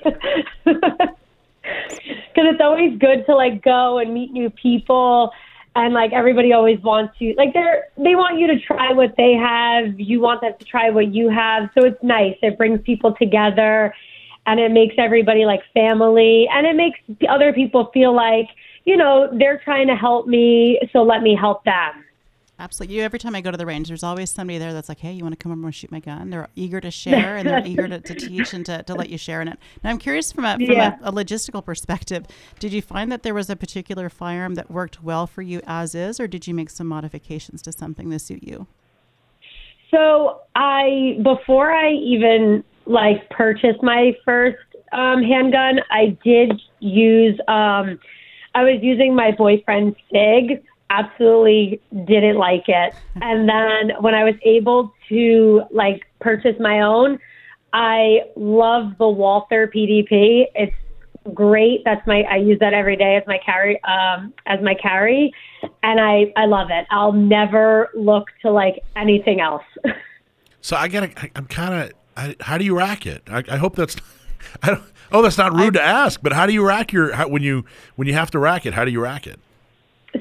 Because 1.63 2.55
it's 2.55 2.61
always 2.61 2.99
good 2.99 3.25
to 3.27 3.35
like 3.35 3.63
go 3.63 3.99
and 3.99 4.13
meet 4.13 4.33
new 4.33 4.51
people, 4.51 5.31
and 5.77 5.95
like 5.95 6.13
everybody 6.13 6.53
always 6.53 6.81
wants 6.81 7.15
you 7.19 7.35
like 7.37 7.53
they're 7.53 7.85
they 7.97 8.15
want 8.17 8.39
you 8.39 8.47
to 8.49 8.59
try 8.59 8.93
what 8.93 9.15
they 9.17 9.35
have. 9.35 9.99
You 9.99 10.21
want 10.21 10.41
them 10.41 10.53
to 10.59 10.65
try 10.65 10.91
what 10.91 11.15
you 11.15 11.29
have, 11.29 11.71
so 11.75 11.85
it's 11.85 12.03
nice. 12.03 12.37
It 12.43 12.59
brings 12.59 12.81
people 12.83 13.15
together, 13.15 13.95
and 14.47 14.59
it 14.59 14.73
makes 14.73 14.95
everybody 14.99 15.45
like 15.45 15.61
family, 15.73 16.49
and 16.53 16.67
it 16.67 16.75
makes 16.75 16.99
other 17.29 17.53
people 17.53 17.91
feel 17.95 18.15
like 18.15 18.49
you 18.85 18.97
know 18.97 19.29
they're 19.39 19.61
trying 19.65 19.87
to 19.87 19.95
help 19.95 20.27
me, 20.27 20.81
so 20.93 21.03
let 21.03 21.23
me 21.23 21.37
help 21.39 21.65
them. 21.65 22.05
Absolutely. 22.63 22.97
You, 22.97 23.03
every 23.03 23.19
time 23.19 23.35
I 23.35 23.41
go 23.41 23.51
to 23.51 23.57
the 23.57 23.67
range, 23.67 23.89
there's 23.89 24.05
always 24.05 24.31
somebody 24.31 24.57
there 24.57 24.73
that's 24.73 24.89
like, 24.89 25.01
hey, 25.01 25.11
you 25.11 25.25
want 25.25 25.33
to 25.33 25.37
come 25.37 25.51
over 25.51 25.67
and 25.67 25.75
shoot 25.75 25.91
my 25.91 25.99
gun? 25.99 26.31
They're 26.31 26.49
eager 26.55 26.81
to 26.81 26.93
share 26.93 27.37
and 27.37 27.49
they're 27.49 27.61
eager 27.67 27.89
to, 27.89 27.99
to 27.99 28.15
teach 28.15 28.55
and 28.55 28.65
to, 28.67 28.85
to 28.85 28.95
let 28.95 29.11
you 29.11 29.19
share 29.19 29.43
in 29.43 29.49
it. 29.49 29.59
Now, 29.83 29.91
I'm 29.91 29.99
curious 29.99 30.31
from, 30.31 30.45
a, 30.45 30.53
from 30.55 30.71
Yeah. 30.71 30.97
a, 31.03 31.09
a 31.09 31.13
logistical 31.13 31.65
perspective, 31.65 32.25
did 32.61 32.73
you 32.73 32.81
find 32.81 33.11
that 33.11 33.25
there 33.25 33.35
was 33.35 33.51
a 33.51 33.57
particular 33.57 34.09
firearm 34.09 34.55
that 34.55 34.71
worked 34.71 35.03
well 35.03 35.27
for 35.27 35.43
you 35.43 35.61
as 35.67 35.97
is, 35.97 36.21
or 36.21 36.29
did 36.29 36.47
you 36.47 36.55
make 36.55 36.71
some 36.71 36.87
modifications 36.87 37.63
to 37.63 37.73
something 37.73 38.11
to 38.11 38.21
suit 38.21 38.45
you? 38.45 38.69
So 39.91 40.43
I 40.55 41.19
before 41.25 41.73
I 41.73 41.91
even 41.91 42.63
like 42.87 43.29
purchased 43.31 43.83
my 43.83 44.17
first 44.25 44.57
um, 44.93 45.21
handgun, 45.23 45.81
I 45.91 46.17
did 46.25 46.53
use 46.79 47.39
um, 47.49 47.99
I 48.55 48.63
was 48.63 48.79
using 48.83 49.17
my 49.17 49.33
boyfriend's 49.33 49.97
Sig. 50.13 50.63
Absolutely 50.93 51.81
didn't 52.07 52.37
like 52.37 52.65
it. 52.69 52.95
And 53.23 53.49
then 53.49 54.03
when 54.03 54.15
I 54.15 54.25
was 54.25 54.35
able 54.43 54.93
to 55.09 55.63
like 55.71 56.03
purchase 56.21 56.57
my 56.61 56.81
own, 56.81 57.19
I 57.73 58.23
love 58.37 58.93
the 58.99 59.09
Walther 59.09 59.71
PDP. 59.75 60.45
It's 60.55 60.75
great. 61.35 61.83
That's 61.85 62.05
my 62.07 62.23
I 62.23 62.37
use 62.37 62.59
that 62.61 62.75
every 62.75 62.97
day 62.97 63.17
as 63.17 63.23
my 63.27 63.39
carry 63.45 63.83
um 63.85 64.35
as 64.47 64.61
my 64.61 64.75
carry 64.75 65.33
and 65.83 66.01
I 66.01 66.33
I 66.37 66.47
love 66.47 66.69
it. 66.71 66.87
I'll 66.91 67.13
never 67.13 67.91
look 67.95 68.29
to 68.43 68.51
like 68.51 68.83
anything 68.97 69.41
else. 69.41 69.65
So 70.63 70.77
I 70.77 70.89
gotta. 70.89 71.11
I, 71.21 71.31
I'm 71.37 71.47
kind 71.47 71.93
of. 72.17 72.37
How 72.41 72.57
do 72.57 72.65
you 72.65 72.77
rack 72.77 73.05
it? 73.05 73.23
I, 73.29 73.43
I 73.51 73.57
hope 73.59 73.77
that's. 73.77 73.97
I 74.63 74.69
don't. 74.69 74.83
Oh, 75.11 75.21
that's 75.21 75.37
not 75.37 75.53
rude 75.53 75.75
to 75.75 75.83
ask, 75.83 76.23
but 76.23 76.33
how 76.33 76.47
do 76.47 76.55
you 76.55 76.67
rack 76.67 76.93
your 76.93 77.13
how, 77.13 77.29
when 77.29 77.43
you 77.43 77.65
when 77.97 78.09
you 78.09 78.15
have 78.15 78.31
to 78.31 78.39
rack 78.39 78.65
it? 78.65 78.73
How 78.73 78.85
do 78.85 78.91
you 78.91 79.01
rack 79.01 79.27
it? 79.27 79.39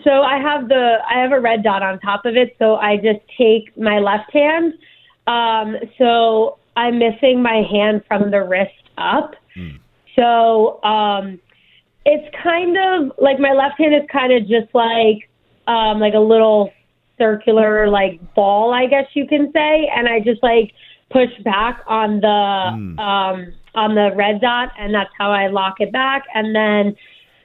So 0.03 0.21
I 0.21 0.37
have 0.39 0.67
the 0.69 0.97
I 1.09 1.19
have 1.19 1.31
a 1.31 1.39
red 1.39 1.63
dot 1.63 1.83
on 1.83 1.99
top 1.99 2.25
of 2.25 2.35
it, 2.35 2.55
so 2.59 2.75
I 2.75 2.95
just 2.97 3.19
take 3.37 3.75
my 3.77 3.99
left 3.99 4.31
hand. 4.33 4.73
Um 5.27 5.75
so 5.97 6.57
I'm 6.75 6.99
missing 6.99 7.41
my 7.41 7.63
hand 7.69 8.03
from 8.07 8.31
the 8.31 8.41
wrist 8.41 8.71
up. 8.97 9.35
So 10.15 10.83
um 10.83 11.39
it's 12.05 12.35
kind 12.41 12.77
of 12.77 13.11
like 13.19 13.39
my 13.39 13.51
left 13.51 13.77
hand 13.77 13.93
is 13.93 14.01
kind 14.11 14.33
of 14.33 14.47
just 14.47 14.73
like 14.73 15.29
um 15.67 15.99
like 15.99 16.13
a 16.13 16.19
little 16.19 16.71
circular 17.17 17.89
like 17.89 18.19
ball 18.33 18.73
I 18.73 18.87
guess 18.87 19.05
you 19.13 19.27
can 19.27 19.51
say 19.51 19.89
and 19.95 20.07
I 20.07 20.19
just 20.21 20.41
like 20.41 20.73
push 21.11 21.29
back 21.43 21.83
on 21.87 22.21
the 22.21 22.27
um 22.27 23.53
on 23.75 23.95
the 23.95 24.11
red 24.15 24.41
dot 24.41 24.71
and 24.79 24.93
that's 24.93 25.11
how 25.17 25.31
I 25.31 25.47
lock 25.47 25.75
it 25.79 25.91
back 25.91 26.23
and 26.33 26.55
then 26.55 26.95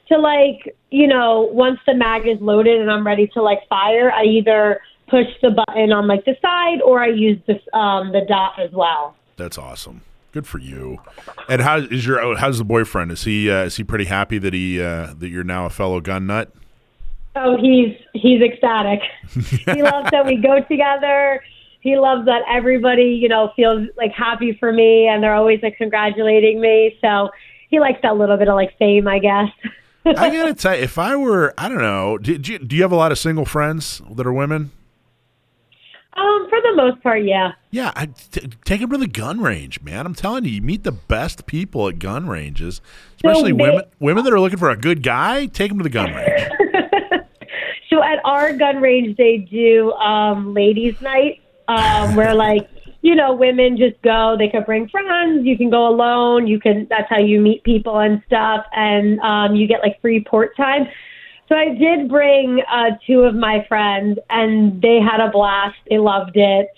to 0.09 0.19
like 0.19 0.75
you 0.97 1.07
know 1.07 1.43
once 1.53 1.79
the 1.87 1.95
mag 1.95 2.27
is 2.27 2.41
loaded 2.41 2.81
and 2.81 2.91
I'm 2.91 3.07
ready 3.07 3.27
to 3.35 3.43
like 3.43 3.69
fire 3.69 4.11
I 4.11 4.25
either 4.25 4.81
push 5.09 5.27
the 5.43 5.51
button 5.51 5.93
on 5.93 6.09
like 6.09 6.25
the 6.25 6.37
side 6.41 6.81
or 6.81 7.03
I 7.03 7.09
use 7.09 7.39
this 7.47 7.61
um 7.75 8.13
the 8.13 8.23
dot 8.27 8.59
as 8.59 8.71
well. 8.73 9.15
That's 9.37 9.59
awesome. 9.59 10.01
Good 10.33 10.47
for 10.47 10.59
you. 10.59 11.01
And 11.49 11.61
how 11.61 11.79
is 11.79 12.07
your 12.07 12.37
how's 12.37 12.59
the 12.59 12.65
boyfriend? 12.65 13.13
Is 13.13 13.25
he 13.25 13.51
uh, 13.51 13.65
is 13.65 13.77
he 13.77 13.85
pretty 13.85 14.07
happy 14.07 14.39
that 14.39 14.55
he 14.55 14.81
uh, 14.81 15.13
that 15.19 15.29
you're 15.29 15.45
now 15.45 15.67
a 15.67 15.71
fellow 15.71 16.01
gun 16.01 16.27
nut? 16.27 16.51
Oh, 17.35 17.59
he's 17.59 17.95
he's 18.15 18.41
ecstatic. 18.41 19.01
he 19.31 19.83
loves 19.83 20.11
that 20.11 20.25
we 20.25 20.37
go 20.37 20.63
together. 20.63 21.43
He 21.81 21.99
loves 21.99 22.25
that 22.25 22.43
everybody, 22.49 23.19
you 23.21 23.29
know, 23.29 23.53
feels 23.55 23.87
like 23.99 24.13
happy 24.13 24.57
for 24.59 24.73
me 24.73 25.09
and 25.09 25.23
they're 25.23 25.35
always 25.35 25.61
like 25.63 25.77
congratulating 25.77 26.59
me. 26.59 26.99
So 27.03 27.29
he 27.69 27.81
likes 27.81 28.01
that 28.03 28.17
little 28.17 28.39
bit 28.39 28.49
of 28.49 28.55
like 28.55 28.77
fame, 28.79 29.07
I 29.07 29.19
guess. 29.19 29.49
I 30.17 30.31
gotta 30.31 30.55
tell 30.55 30.77
you, 30.77 30.83
if 30.83 30.99
I 30.99 31.17
were, 31.17 31.53
I 31.59 31.69
don't 31.69 31.79
know, 31.79 32.19
do, 32.19 32.39
do, 32.39 32.53
you, 32.53 32.59
do 32.59 32.77
you 32.77 32.83
have 32.83 32.93
a 32.93 32.97
lot 32.97 33.13
of 33.13 33.19
single 33.19 33.45
friends 33.45 34.01
that 34.15 34.27
are 34.27 34.33
women? 34.33 34.71
um, 36.19 36.47
for 36.49 36.59
the 36.63 36.73
most 36.75 37.03
part, 37.03 37.23
yeah. 37.25 37.53
Yeah, 37.71 37.93
I, 37.95 38.07
t- 38.07 38.49
take 38.65 38.81
them 38.81 38.89
to 38.91 38.97
the 38.97 39.07
gun 39.07 39.41
range, 39.43 39.83
man. 39.83 40.07
I'm 40.07 40.15
telling 40.15 40.45
you, 40.47 40.51
you 40.51 40.63
meet 40.63 40.83
the 40.83 40.93
best 40.93 41.45
people 41.45 41.89
at 41.89 41.99
gun 41.99 42.27
ranges, 42.27 42.81
especially 43.17 43.53
they- 43.53 43.63
women. 43.63 43.83
Women 44.01 44.25
that 44.25 44.33
are 44.33 44.41
looking 44.41 44.59
for 44.59 44.71
a 44.71 44.77
good 44.79 45.03
guy, 45.03 45.45
take 45.47 45.69
them 45.69 45.77
to 45.79 45.83
the 45.83 45.91
gun 45.91 46.15
range. 46.15 46.49
So 47.89 48.03
at 48.03 48.19
our 48.25 48.53
gun 48.53 48.83
range, 48.83 49.17
they 49.17 49.39
do 49.39 49.93
um, 49.93 50.53
ladies' 50.53 51.01
night, 51.01 51.41
um, 51.69 52.15
where 52.17 52.35
like 52.35 52.69
you 53.03 53.15
know 53.15 53.35
women 53.35 53.77
just 53.77 54.01
go. 54.03 54.37
They 54.39 54.49
could 54.49 54.67
bring 54.67 54.89
friends. 54.89 55.47
You 55.47 55.57
can 55.57 55.71
go 55.71 55.89
alone. 55.89 56.47
You 56.47 56.61
can. 56.61 56.87
That's 56.89 57.09
how 57.09 57.19
you 57.19 57.41
meet 57.41 57.65
people 57.65 57.99
and 57.99 58.23
stuff, 58.27 58.65
and 58.73 59.21
um, 59.21 59.55
you 59.55 59.67
get 59.67 59.81
like 59.81 60.01
free 60.01 60.25
port 60.25 60.57
time. 60.57 60.87
So 61.49 61.55
I 61.55 61.75
did 61.75 62.09
bring 62.09 62.61
uh, 62.69 62.97
two 63.07 63.21
of 63.21 63.35
my 63.35 63.65
friends, 63.69 64.19
and 64.31 64.83
they 64.83 64.99
had 65.01 65.21
a 65.21 65.31
blast. 65.31 65.77
They 65.89 65.99
loved 65.99 66.37
it, 66.37 66.69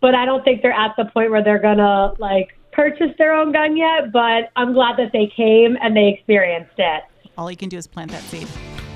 but 0.00 0.14
I 0.14 0.24
don't 0.24 0.42
think 0.44 0.62
they're 0.62 0.72
at 0.72 0.94
the 0.96 1.04
point 1.06 1.30
where 1.30 1.44
they're 1.44 1.60
gonna 1.60 2.14
like 2.18 2.56
purchase 2.72 3.10
their 3.18 3.34
own 3.34 3.52
gun 3.52 3.76
yet. 3.76 4.12
But 4.12 4.50
I'm 4.56 4.72
glad 4.72 4.96
that 4.96 5.12
they 5.12 5.30
came 5.36 5.76
and 5.80 5.96
they 5.96 6.08
experienced 6.08 6.74
it. 6.78 7.04
All 7.36 7.50
you 7.50 7.56
can 7.56 7.68
do 7.68 7.76
is 7.76 7.86
plant 7.86 8.12
that 8.12 8.22
seed. 8.22 8.48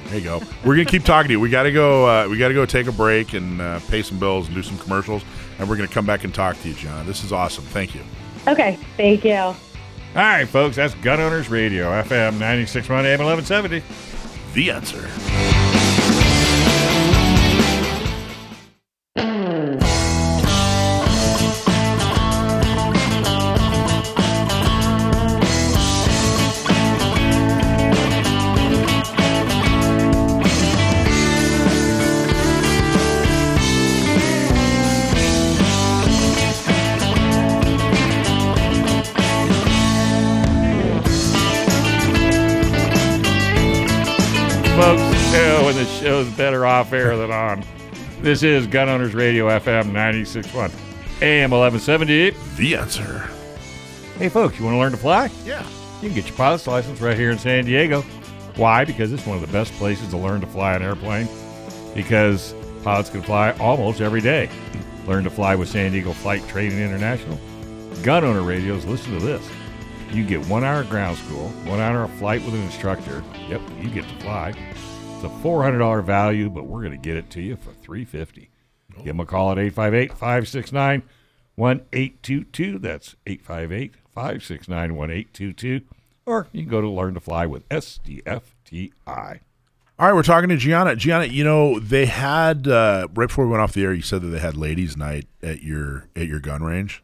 There 0.08 0.18
you 0.18 0.24
go. 0.24 0.40
We're 0.64 0.74
gonna 0.74 0.86
keep 0.86 1.04
talking 1.04 1.28
to 1.28 1.32
you. 1.32 1.40
We 1.40 1.50
gotta 1.50 1.72
go. 1.72 2.06
Uh, 2.06 2.28
we 2.28 2.38
gotta 2.38 2.54
go 2.54 2.64
take 2.64 2.86
a 2.86 2.92
break 2.92 3.34
and 3.34 3.60
uh, 3.60 3.80
pay 3.88 4.02
some 4.02 4.18
bills 4.18 4.46
and 4.46 4.54
do 4.54 4.62
some 4.62 4.78
commercials, 4.78 5.22
and 5.58 5.68
we're 5.68 5.76
gonna 5.76 5.88
come 5.88 6.06
back 6.06 6.24
and 6.24 6.34
talk 6.34 6.60
to 6.62 6.68
you, 6.68 6.74
John. 6.74 7.06
This 7.06 7.24
is 7.24 7.32
awesome. 7.32 7.64
Thank 7.64 7.94
you. 7.94 8.02
Okay, 8.46 8.78
thank 8.96 9.24
you. 9.24 9.34
All 9.34 9.54
right, 10.14 10.48
folks, 10.48 10.76
that's 10.76 10.94
Gun 10.94 11.20
Owners 11.20 11.48
Radio, 11.48 11.90
FM 12.02 12.34
961 12.34 13.04
AM 13.04 13.18
1170. 13.20 13.82
The 14.54 14.70
answer. 14.70 15.08
When 45.68 45.76
the 45.76 45.84
show's 45.84 46.26
better 46.30 46.64
off 46.64 46.94
air 46.94 47.14
than 47.14 47.30
on. 47.30 47.62
This 48.22 48.42
is 48.42 48.66
Gun 48.66 48.88
Owners 48.88 49.14
Radio 49.14 49.48
FM 49.48 49.92
961 49.92 50.70
AM 51.20 51.50
1170. 51.50 52.30
The 52.56 52.74
answer. 52.74 53.28
Hey, 54.16 54.30
folks, 54.30 54.58
you 54.58 54.64
want 54.64 54.76
to 54.76 54.78
learn 54.78 54.92
to 54.92 54.96
fly? 54.96 55.28
Yeah. 55.44 55.62
You 56.00 56.08
can 56.08 56.14
get 56.14 56.26
your 56.26 56.36
pilot's 56.38 56.66
license 56.66 57.02
right 57.02 57.18
here 57.18 57.30
in 57.30 57.36
San 57.36 57.66
Diego. 57.66 58.00
Why? 58.56 58.86
Because 58.86 59.12
it's 59.12 59.26
one 59.26 59.36
of 59.36 59.42
the 59.42 59.52
best 59.52 59.70
places 59.74 60.08
to 60.08 60.16
learn 60.16 60.40
to 60.40 60.46
fly 60.46 60.74
an 60.74 60.80
airplane. 60.80 61.28
Because 61.94 62.54
pilots 62.82 63.10
can 63.10 63.20
fly 63.20 63.50
almost 63.60 64.00
every 64.00 64.22
day. 64.22 64.48
Learn 65.06 65.22
to 65.24 65.30
fly 65.30 65.54
with 65.54 65.68
San 65.68 65.92
Diego 65.92 66.14
Flight 66.14 66.48
Training 66.48 66.78
International. 66.78 67.38
Gun 68.02 68.24
owner 68.24 68.40
radios, 68.40 68.86
listen 68.86 69.18
to 69.18 69.22
this. 69.22 69.46
You 70.12 70.24
get 70.24 70.46
one 70.46 70.64
hour 70.64 70.80
of 70.80 70.88
ground 70.88 71.18
school, 71.18 71.50
one 71.66 71.78
hour 71.78 72.04
of 72.04 72.10
flight 72.12 72.42
with 72.46 72.54
an 72.54 72.62
instructor. 72.62 73.22
Yep, 73.50 73.60
you 73.82 73.90
get 73.90 74.08
to 74.08 74.24
fly. 74.24 74.54
It's 75.20 75.24
a 75.24 75.36
$400 75.42 76.04
value, 76.04 76.48
but 76.48 76.66
we're 76.66 76.78
going 76.82 76.92
to 76.92 76.96
get 76.96 77.16
it 77.16 77.28
to 77.30 77.42
you 77.42 77.56
for 77.56 77.72
$350. 77.72 78.46
Give 78.98 79.04
them 79.04 79.18
a 79.18 79.26
call 79.26 79.50
at 79.50 79.58
858 79.58 80.12
569 80.12 81.02
1822. 81.56 82.78
That's 82.78 83.16
858 83.26 83.94
569 84.14 84.94
1822. 84.94 85.84
Or 86.24 86.46
you 86.52 86.62
can 86.62 86.70
go 86.70 86.80
to 86.80 86.88
Learn 86.88 87.14
to 87.14 87.20
Fly 87.20 87.46
with 87.46 87.68
SDFTI. 87.68 88.92
All 89.98 90.06
right, 90.06 90.12
we're 90.12 90.22
talking 90.22 90.50
to 90.50 90.56
Gianna. 90.56 90.94
Gianna, 90.94 91.24
you 91.24 91.42
know 91.42 91.80
they 91.80 92.06
had 92.06 92.68
uh, 92.68 93.08
right 93.12 93.26
before 93.26 93.46
we 93.46 93.50
went 93.50 93.60
off 93.60 93.72
the 93.72 93.82
air. 93.82 93.92
You 93.92 94.02
said 94.02 94.22
that 94.22 94.28
they 94.28 94.38
had 94.38 94.56
ladies' 94.56 94.96
night 94.96 95.26
at 95.42 95.64
your 95.64 96.06
at 96.14 96.28
your 96.28 96.38
gun 96.38 96.62
range. 96.62 97.02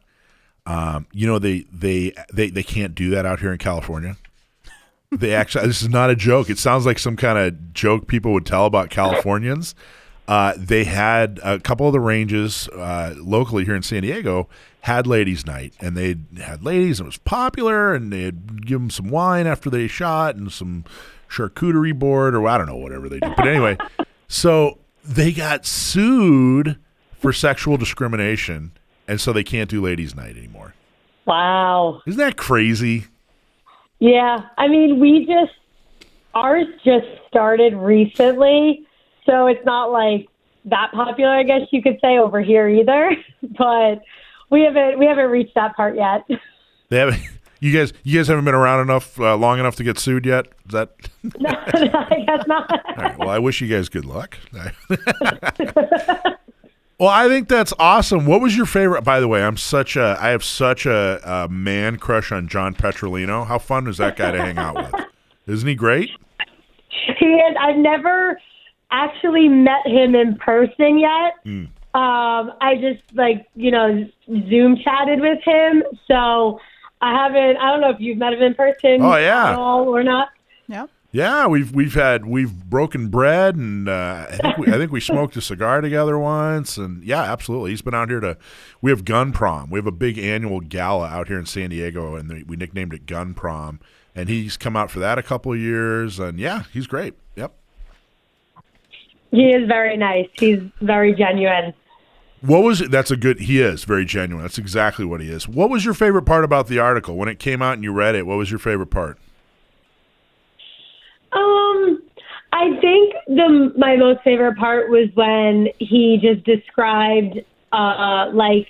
Um, 0.65 1.05
you 1.11 1.27
know 1.27 1.37
they 1.37 1.65
they 1.69 2.13
they 2.33 2.49
they 2.49 2.63
can't 2.63 2.95
do 2.95 3.09
that 3.09 3.25
out 3.25 3.41
here 3.41 3.51
in 3.51 3.57
California. 3.57 4.15
They 5.17 5.33
actually 5.33 5.67
this 5.67 5.81
is 5.81 5.89
not 5.89 6.09
a 6.09 6.15
joke. 6.15 6.49
It 6.49 6.57
sounds 6.57 6.85
like 6.85 6.99
some 6.99 7.15
kind 7.15 7.37
of 7.37 7.73
joke 7.73 8.07
people 8.07 8.33
would 8.33 8.45
tell 8.45 8.65
about 8.65 8.89
Californians. 8.89 9.75
Uh, 10.27 10.53
they 10.57 10.85
had 10.85 11.39
a 11.43 11.59
couple 11.59 11.85
of 11.85 11.93
the 11.93 11.99
ranges 11.99 12.67
uh, 12.69 13.13
locally 13.17 13.63
here 13.63 13.75
in 13.75 13.83
San 13.83 14.01
Diego 14.01 14.49
had 14.81 15.07
ladies' 15.07 15.45
night, 15.45 15.73
and 15.79 15.95
they 15.97 16.15
had 16.41 16.63
ladies. 16.63 16.99
And 16.99 17.05
it 17.05 17.09
was 17.09 17.17
popular, 17.17 17.93
and 17.93 18.11
they'd 18.11 18.65
give 18.65 18.79
them 18.79 18.89
some 18.89 19.09
wine 19.09 19.47
after 19.47 19.69
they 19.69 19.87
shot 19.87 20.35
and 20.35 20.51
some 20.51 20.85
charcuterie 21.29 21.97
board, 21.97 22.35
or 22.35 22.47
I 22.47 22.57
don't 22.57 22.67
know 22.67 22.75
whatever 22.75 23.09
they 23.09 23.19
do. 23.19 23.33
But 23.35 23.47
anyway, 23.47 23.77
so 24.27 24.79
they 25.03 25.31
got 25.31 25.65
sued 25.65 26.77
for 27.19 27.33
sexual 27.33 27.77
discrimination, 27.77 28.71
and 29.07 29.19
so 29.19 29.33
they 29.33 29.43
can't 29.43 29.69
do 29.69 29.81
ladies' 29.81 30.15
night 30.15 30.37
anymore. 30.37 30.73
Wow. 31.25 32.01
Isn't 32.05 32.19
that 32.19 32.37
crazy? 32.37 33.05
Yeah, 34.05 34.49
I 34.55 34.67
mean, 34.67 34.99
we 34.99 35.25
just 35.25 35.57
ours 36.35 36.67
just 36.83 37.07
started 37.27 37.73
recently, 37.73 38.85
so 39.25 39.47
it's 39.47 39.65
not 39.65 39.91
like 39.91 40.27
that 40.65 40.91
popular, 40.91 41.31
I 41.31 41.41
guess 41.41 41.61
you 41.71 41.81
could 41.81 41.97
say, 42.01 42.19
over 42.19 42.39
here 42.41 42.69
either. 42.69 43.11
But 43.57 44.03
we 44.51 44.61
haven't 44.61 44.99
we 44.99 45.07
haven't 45.07 45.31
reached 45.31 45.55
that 45.55 45.75
part 45.75 45.95
yet. 45.95 46.23
They 46.89 46.97
haven't. 46.97 47.19
You 47.59 47.73
guys, 47.73 47.93
you 48.03 48.19
guys 48.19 48.27
haven't 48.27 48.45
been 48.45 48.53
around 48.53 48.81
enough, 48.81 49.19
uh, 49.19 49.35
long 49.35 49.57
enough 49.57 49.75
to 49.77 49.83
get 49.83 49.97
sued 49.97 50.23
yet. 50.23 50.45
Is 50.67 50.73
that? 50.73 50.91
no, 51.23 51.49
I 51.49 52.23
guess 52.27 52.45
not. 52.45 52.69
All 52.71 52.95
right. 52.95 53.17
Well, 53.17 53.29
I 53.29 53.39
wish 53.39 53.59
you 53.59 53.67
guys 53.67 53.89
good 53.89 54.05
luck. 54.05 54.37
Well, 56.99 57.09
I 57.09 57.27
think 57.27 57.47
that's 57.49 57.73
awesome. 57.77 58.25
What 58.25 58.41
was 58.41 58.55
your 58.55 58.65
favorite? 58.65 59.03
By 59.03 59.19
the 59.19 59.27
way, 59.27 59.43
I'm 59.43 59.57
such 59.57 59.95
a 59.95 60.17
I 60.19 60.29
have 60.29 60.43
such 60.43 60.85
a, 60.85 61.19
a 61.23 61.49
man 61.49 61.97
crush 61.97 62.31
on 62.31 62.47
John 62.47 62.73
Petrolino. 62.73 63.45
How 63.45 63.59
fun 63.59 63.87
is 63.87 63.97
that 63.97 64.15
guy 64.15 64.31
to 64.31 64.41
hang 64.41 64.57
out 64.57 64.75
with? 64.75 65.05
Isn't 65.47 65.67
he 65.67 65.75
great? 65.75 66.09
He 67.19 67.25
is. 67.25 67.55
I've 67.59 67.77
never 67.77 68.39
actually 68.91 69.49
met 69.49 69.85
him 69.85 70.15
in 70.15 70.35
person 70.37 70.97
yet. 70.97 71.33
Mm. 71.45 71.67
Um, 71.93 72.51
I 72.61 72.75
just 72.75 73.03
like 73.13 73.45
you 73.55 73.71
know 73.71 74.07
Zoom 74.27 74.77
chatted 74.83 75.19
with 75.19 75.39
him, 75.43 75.83
so 76.07 76.59
I 77.01 77.13
haven't. 77.13 77.57
I 77.57 77.71
don't 77.71 77.81
know 77.81 77.89
if 77.89 77.99
you've 77.99 78.17
met 78.17 78.33
him 78.33 78.41
in 78.41 78.53
person. 78.55 79.01
Oh, 79.01 79.17
yeah. 79.17 79.51
at 79.51 79.55
all 79.55 79.87
or 79.87 80.03
not. 80.03 80.29
Yep. 80.67 80.89
Yeah, 81.15 81.47
we've 81.47 81.73
we've 81.73 81.93
had 81.93 82.25
we've 82.25 82.53
broken 82.53 83.07
bread, 83.07 83.55
and 83.55 83.87
uh, 83.87 84.25
I 84.29 84.35
think 84.35 84.57
we, 84.57 84.67
I 84.67 84.71
think 84.71 84.91
we 84.91 84.99
smoked 84.99 85.37
a 85.37 85.41
cigar 85.41 85.79
together 85.79 86.19
once, 86.19 86.75
and 86.75 87.01
yeah, 87.05 87.21
absolutely. 87.21 87.69
He's 87.69 87.81
been 87.81 87.95
out 87.95 88.09
here 88.09 88.19
to. 88.19 88.37
We 88.81 88.91
have 88.91 89.05
Gun 89.05 89.31
Prom. 89.31 89.69
We 89.69 89.79
have 89.79 89.87
a 89.87 89.93
big 89.93 90.17
annual 90.17 90.59
gala 90.59 91.07
out 91.07 91.29
here 91.29 91.39
in 91.39 91.45
San 91.45 91.69
Diego, 91.69 92.15
and 92.15 92.45
we 92.49 92.57
nicknamed 92.57 92.93
it 92.93 93.05
Gun 93.05 93.33
Prom. 93.33 93.79
And 94.13 94.27
he's 94.27 94.57
come 94.57 94.75
out 94.75 94.91
for 94.91 94.99
that 94.99 95.17
a 95.17 95.23
couple 95.23 95.53
of 95.53 95.57
years, 95.57 96.19
and 96.19 96.37
yeah, 96.37 96.63
he's 96.73 96.85
great. 96.85 97.13
Yep. 97.37 97.53
He 99.31 99.51
is 99.51 99.69
very 99.69 99.95
nice. 99.95 100.27
He's 100.33 100.59
very 100.81 101.13
genuine. 101.13 101.73
What 102.41 102.63
was 102.63 102.81
it? 102.81 102.91
That's 102.91 103.09
a 103.09 103.15
good. 103.15 103.39
He 103.39 103.61
is 103.61 103.85
very 103.85 104.03
genuine. 104.03 104.43
That's 104.43 104.57
exactly 104.57 105.05
what 105.05 105.21
he 105.21 105.31
is. 105.31 105.47
What 105.47 105.69
was 105.69 105.85
your 105.85 105.93
favorite 105.93 106.23
part 106.23 106.43
about 106.43 106.67
the 106.67 106.79
article 106.79 107.15
when 107.15 107.29
it 107.29 107.39
came 107.39 107.61
out 107.61 107.75
and 107.75 107.85
you 107.85 107.93
read 107.93 108.15
it? 108.15 108.27
What 108.27 108.37
was 108.37 108.51
your 108.51 108.59
favorite 108.59 108.91
part? 108.91 109.17
I 112.55 112.79
think 112.79 113.13
the 113.27 113.73
my 113.77 113.97
most 113.97 114.21
favorite 114.23 114.57
part 114.57 114.89
was 114.89 115.09
when 115.13 115.67
he 115.77 116.17
just 116.21 116.45
described 116.45 117.39
uh 117.73 118.29
like 118.33 118.67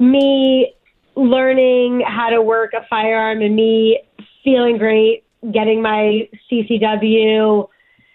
me 0.00 0.74
learning 1.14 2.02
how 2.06 2.30
to 2.30 2.40
work 2.40 2.72
a 2.72 2.86
firearm 2.88 3.42
and 3.42 3.54
me 3.54 4.00
feeling 4.42 4.78
great 4.78 5.24
getting 5.52 5.82
my 5.82 6.26
CCW 6.50 7.68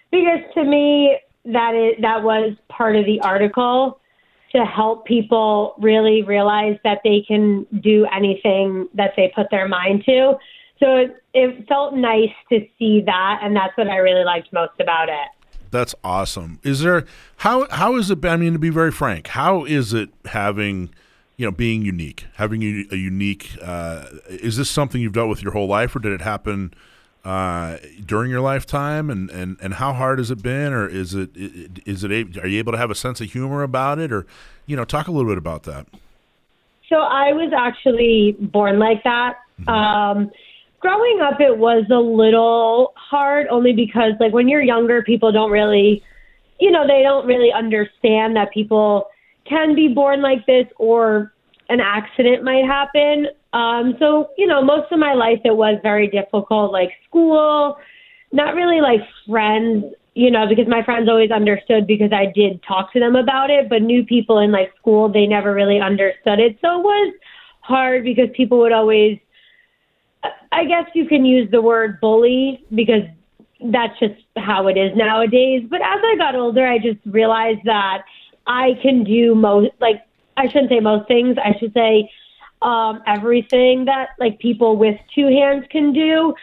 because 0.10 0.40
to 0.56 0.64
me 0.64 1.20
that 1.46 1.76
is 1.76 2.02
that 2.02 2.24
was 2.24 2.56
part 2.70 2.96
of 2.96 3.06
the 3.06 3.20
article 3.22 4.00
to 4.56 4.66
help 4.66 5.06
people 5.06 5.76
really 5.78 6.24
realize 6.24 6.78
that 6.84 7.02
they 7.04 7.24
can 7.28 7.68
do 7.82 8.08
anything 8.12 8.90
that 8.96 9.14
they 9.16 9.32
put 9.36 9.48
their 9.52 9.68
mind 9.68 10.04
to. 10.06 10.34
So 10.80 10.98
it, 10.98 11.24
it 11.34 11.68
felt 11.68 11.94
nice 11.94 12.34
to 12.50 12.66
see 12.78 13.02
that, 13.06 13.40
and 13.42 13.56
that's 13.56 13.76
what 13.78 13.88
I 13.88 13.98
really 13.98 14.24
liked 14.24 14.52
most 14.52 14.80
about 14.80 15.10
it. 15.10 15.28
That's 15.72 15.96
awesome. 16.04 16.60
Is 16.64 16.82
there 16.82 17.06
how 17.38 17.68
how 17.72 17.96
is 17.96 18.12
it? 18.12 18.24
I 18.24 18.38
mean, 18.38 18.54
to 18.54 18.60
be 18.60 18.70
very 18.70 18.92
frank, 18.92 19.28
how 19.28 19.66
is 19.66 19.94
it 19.94 20.10
having 20.26 20.90
you 21.36 21.46
know 21.46 21.52
being 21.52 21.82
unique, 21.84 22.26
having 22.36 22.62
a, 22.64 22.86
a 22.92 22.96
unique? 22.96 23.58
Uh, 23.62 24.06
is 24.28 24.58
this 24.58 24.70
something 24.70 25.02
you've 25.02 25.14
dealt 25.14 25.30
with 25.30 25.42
your 25.42 25.54
whole 25.54 25.68
life, 25.68 25.96
or 25.96 26.00
did 26.00 26.12
it 26.12 26.22
happen 26.22 26.74
uh, 27.26 27.78
during 28.06 28.30
your 28.30 28.42
lifetime? 28.42 29.10
And, 29.10 29.32
and 29.32 29.58
and 29.62 29.76
how 29.76 29.94
hard 29.94 30.20
has 30.20 30.30
it 30.30 30.44
been, 30.44 30.74
or 30.74 30.88
is 30.88 31.16
it 31.16 31.32
is 31.34 32.04
it 32.04 32.12
are 32.12 32.48
you 32.48 32.60
able 32.60 32.74
to 32.74 32.78
have 32.78 32.92
a 32.92 32.96
sense 32.96 33.20
of 33.20 33.32
humor 33.32 33.64
about 33.64 33.98
it, 33.98 34.12
or 34.12 34.28
you 34.68 34.76
know 34.76 34.86
talk 34.86 35.08
a 35.08 35.12
little 35.12 35.32
bit 35.32 35.40
about 35.40 35.64
that? 35.64 35.88
So 36.88 36.98
I 36.98 37.34
was 37.34 37.52
actually 37.58 38.38
born 38.40 38.78
like 38.78 39.04
that. 39.04 39.38
Um, 39.68 40.32
growing 40.84 41.22
up, 41.22 41.40
it 41.40 41.58
was 41.58 41.86
a 41.90 41.98
little 41.98 42.94
hard 42.96 43.48
only 43.50 43.72
because, 43.72 44.12
like, 44.20 44.34
when 44.34 44.50
you're 44.50 44.62
younger, 44.62 45.02
people 45.02 45.32
don't 45.32 45.50
really, 45.50 46.04
you 46.60 46.70
know, 46.70 46.86
they 46.86 47.02
don't 47.02 47.26
really 47.26 47.52
understand 47.52 48.36
that 48.36 48.52
people 48.54 49.08
can 49.48 49.74
be 49.76 49.88
born 49.88 50.22
like 50.22 50.46
this 50.46 50.68
or 50.78 51.34
an 51.70 51.80
accident 51.80 52.44
might 52.44 52.66
happen. 52.66 53.28
Um, 53.54 53.96
so, 53.98 54.30
you 54.38 54.46
know, 54.46 54.62
most 54.62 54.92
of 54.92 55.00
my 55.00 55.14
life 55.14 55.40
it 55.46 55.56
was 55.56 55.80
very 55.82 56.08
difficult, 56.08 56.74
like 56.74 56.90
school, 57.08 57.78
not 58.34 58.54
really 58.54 58.82
like 58.82 59.00
friends, 59.28 59.86
you 60.16 60.32
know, 60.32 60.48
because 60.48 60.68
my 60.68 60.84
friends 60.84 61.08
always 61.08 61.32
understood 61.32 61.88
because 61.88 62.12
I 62.12 62.26
did 62.36 62.62
talk 62.68 62.92
to 62.94 63.00
them 63.00 63.16
about 63.16 63.50
it, 63.50 63.70
but 63.70 63.82
new 63.82 64.04
people 64.04 64.40
in 64.40 64.52
like 64.52 64.74
school, 64.78 65.08
they 65.08 65.28
never 65.28 65.54
really 65.54 65.80
understood 65.80 66.40
it. 66.40 66.58
So 66.62 66.80
it 66.80 66.84
was 66.84 67.14
hard 67.62 68.04
because 68.04 68.28
people 68.36 68.60
would 68.60 68.74
always 68.74 69.18
I 70.54 70.66
guess 70.66 70.86
you 70.94 71.08
can 71.08 71.26
use 71.26 71.50
the 71.50 71.62
word 71.62 72.00
bully 72.00 72.64
because 72.74 73.04
that's 73.66 73.98
just 74.00 74.22
how 74.38 74.68
it 74.68 74.78
is 74.78 74.96
nowadays. 74.96 75.64
But 75.70 75.82
as 75.82 76.00
I 76.04 76.16
got 76.18 76.36
older, 76.36 76.68
I 76.68 76.78
just 76.78 77.00
realized 77.06 77.62
that 77.66 78.04
I 78.46 78.78
can 78.82 79.04
do 79.04 79.36
most, 79.36 79.72
like, 79.80 80.04
I 80.38 80.48
shouldn't 80.48 80.70
say 80.70 80.80
most 80.80 81.08
things, 81.08 81.38
I 81.44 81.58
should 81.60 81.74
say 81.74 82.10
um, 82.62 83.02
everything 83.08 83.86
that, 83.86 84.10
like, 84.20 84.40
people 84.40 84.78
with 84.78 84.96
two 85.16 85.28
hands 85.28 85.66
can 85.70 85.94
do. 85.94 86.34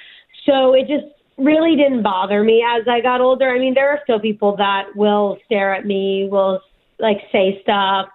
So 0.46 0.74
it 0.74 0.88
just 0.88 1.06
really 1.36 1.76
didn't 1.76 2.02
bother 2.02 2.42
me 2.42 2.64
as 2.66 2.88
I 2.88 3.00
got 3.00 3.20
older. 3.20 3.50
I 3.50 3.58
mean, 3.58 3.74
there 3.74 3.90
are 3.90 4.00
still 4.02 4.20
people 4.20 4.56
that 4.56 4.94
will 4.96 5.38
stare 5.46 5.74
at 5.74 5.86
me, 5.86 6.28
will, 6.30 6.60
like, 6.98 7.18
say 7.30 7.60
stuff, 7.62 8.08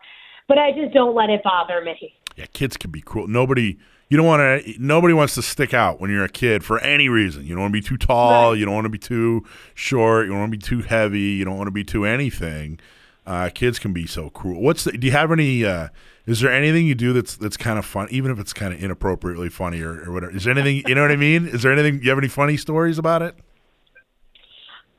but 0.47 0.57
I 0.57 0.71
just 0.71 0.93
don't 0.93 1.15
let 1.15 1.29
it 1.29 1.41
bother 1.43 1.81
me. 1.81 2.13
Yeah, 2.35 2.45
kids 2.51 2.75
can 2.75 2.91
be 2.91 3.01
cruel. 3.01 3.27
Nobody 3.27 3.77
you 4.15 4.17
don't 4.17 4.27
want 4.27 4.63
to 4.63 4.75
nobody 4.79 5.13
wants 5.13 5.35
to 5.35 5.41
stick 5.41 5.73
out 5.73 5.99
when 5.99 6.09
you're 6.09 6.23
a 6.23 6.29
kid 6.29 6.63
for 6.63 6.79
any 6.79 7.09
reason. 7.09 7.43
You 7.43 7.49
don't 7.53 7.63
want 7.63 7.73
to 7.73 7.81
be 7.81 7.85
too 7.85 7.97
tall 7.97 8.51
Right. 8.51 8.57
you 8.59 8.63
don't 8.63 8.73
want 8.73 8.85
to 8.85 8.89
be 8.89 8.97
too 8.97 9.43
short 9.73 10.25
you 10.25 10.31
don't 10.31 10.39
want 10.39 10.53
to 10.53 10.57
be 10.57 10.61
too 10.63 10.81
heavy 10.83 11.19
you 11.19 11.43
don't 11.43 11.57
want 11.57 11.67
to 11.67 11.71
be 11.71 11.83
too 11.83 12.05
anything. 12.05 12.79
Uh, 13.25 13.49
kids 13.53 13.77
can 13.77 13.91
be 13.91 14.07
so 14.07 14.29
cruel. 14.29 14.61
What's 14.61 14.85
the, 14.85 14.93
do 14.93 15.05
you 15.05 15.11
have 15.11 15.33
any 15.33 15.65
uh, 15.65 15.89
is 16.25 16.39
there 16.39 16.49
anything 16.49 16.85
you 16.85 16.95
do 16.95 17.11
that's 17.11 17.35
that's 17.35 17.57
kind 17.57 17.77
of 17.77 17.85
fun 17.85 18.07
even 18.09 18.31
if 18.31 18.39
it's 18.39 18.53
kind 18.53 18.73
of 18.73 18.81
inappropriately 18.81 19.49
funny 19.49 19.81
or, 19.81 20.07
or 20.07 20.13
whatever 20.13 20.33
is 20.33 20.45
there 20.45 20.53
anything 20.53 20.81
you 20.87 20.95
know 20.95 21.01
what 21.01 21.11
i 21.11 21.17
mean? 21.17 21.45
Is 21.49 21.63
there 21.63 21.73
anything 21.73 22.01
you 22.01 22.09
have 22.09 22.17
any 22.17 22.29
funny 22.29 22.55
stories 22.55 22.97
about 22.97 23.21
it? 23.21 23.35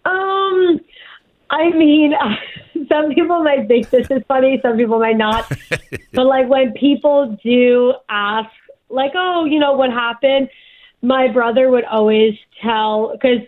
Um, 0.04 0.78
I 1.50 1.70
mean, 1.70 2.12
some 2.92 3.14
people 3.14 3.42
might 3.42 3.66
think 3.66 3.88
this 3.88 4.08
is 4.10 4.22
funny, 4.28 4.60
some 4.62 4.76
people 4.76 4.98
might 4.98 5.16
not. 5.16 5.50
but 6.12 6.26
like 6.26 6.48
when 6.48 6.74
people 6.74 7.38
do 7.42 7.94
ask, 8.10 8.50
like, 8.88 9.12
oh, 9.14 9.44
you 9.44 9.58
know 9.58 9.72
what 9.72 9.90
happened? 9.90 10.48
My 11.02 11.28
brother 11.28 11.70
would 11.70 11.84
always 11.84 12.34
tell 12.62 13.12
because 13.12 13.40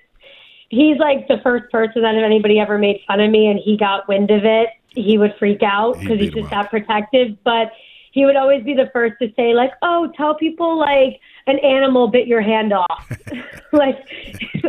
he's 0.69 0.99
like 0.99 1.29
the 1.29 1.39
first 1.43 1.71
person 1.71 2.03
that 2.03 2.15
if 2.15 2.23
anybody 2.23 2.59
ever 2.59 2.79
made 2.79 3.01
fun 3.07 3.21
of 3.21 3.31
me 3.31 3.47
and 3.47 3.59
he 3.59 3.77
got 3.77 4.09
wind 4.09 4.31
of 4.31 4.45
it, 4.45 4.71
he 4.89 5.19
would 5.19 5.35
freak 5.39 5.63
out 5.63 5.99
because 5.99 6.19
he's 6.19 6.33
just 6.33 6.51
that 6.51 6.71
protective. 6.71 7.37
But 7.45 7.73
he 8.13 8.25
would 8.25 8.37
always 8.37 8.65
be 8.65 8.75
the 8.75 8.91
first 8.93 9.17
to 9.21 9.33
say, 9.35 9.55
like, 9.55 9.73
oh, 9.83 10.13
tell 10.17 10.35
people 10.35 10.79
like 10.79 11.21
an 11.47 11.59
animal 11.61 12.09
bit 12.09 12.27
your 12.27 12.41
hand 12.41 12.73
off. 12.73 13.11
like, 13.73 13.97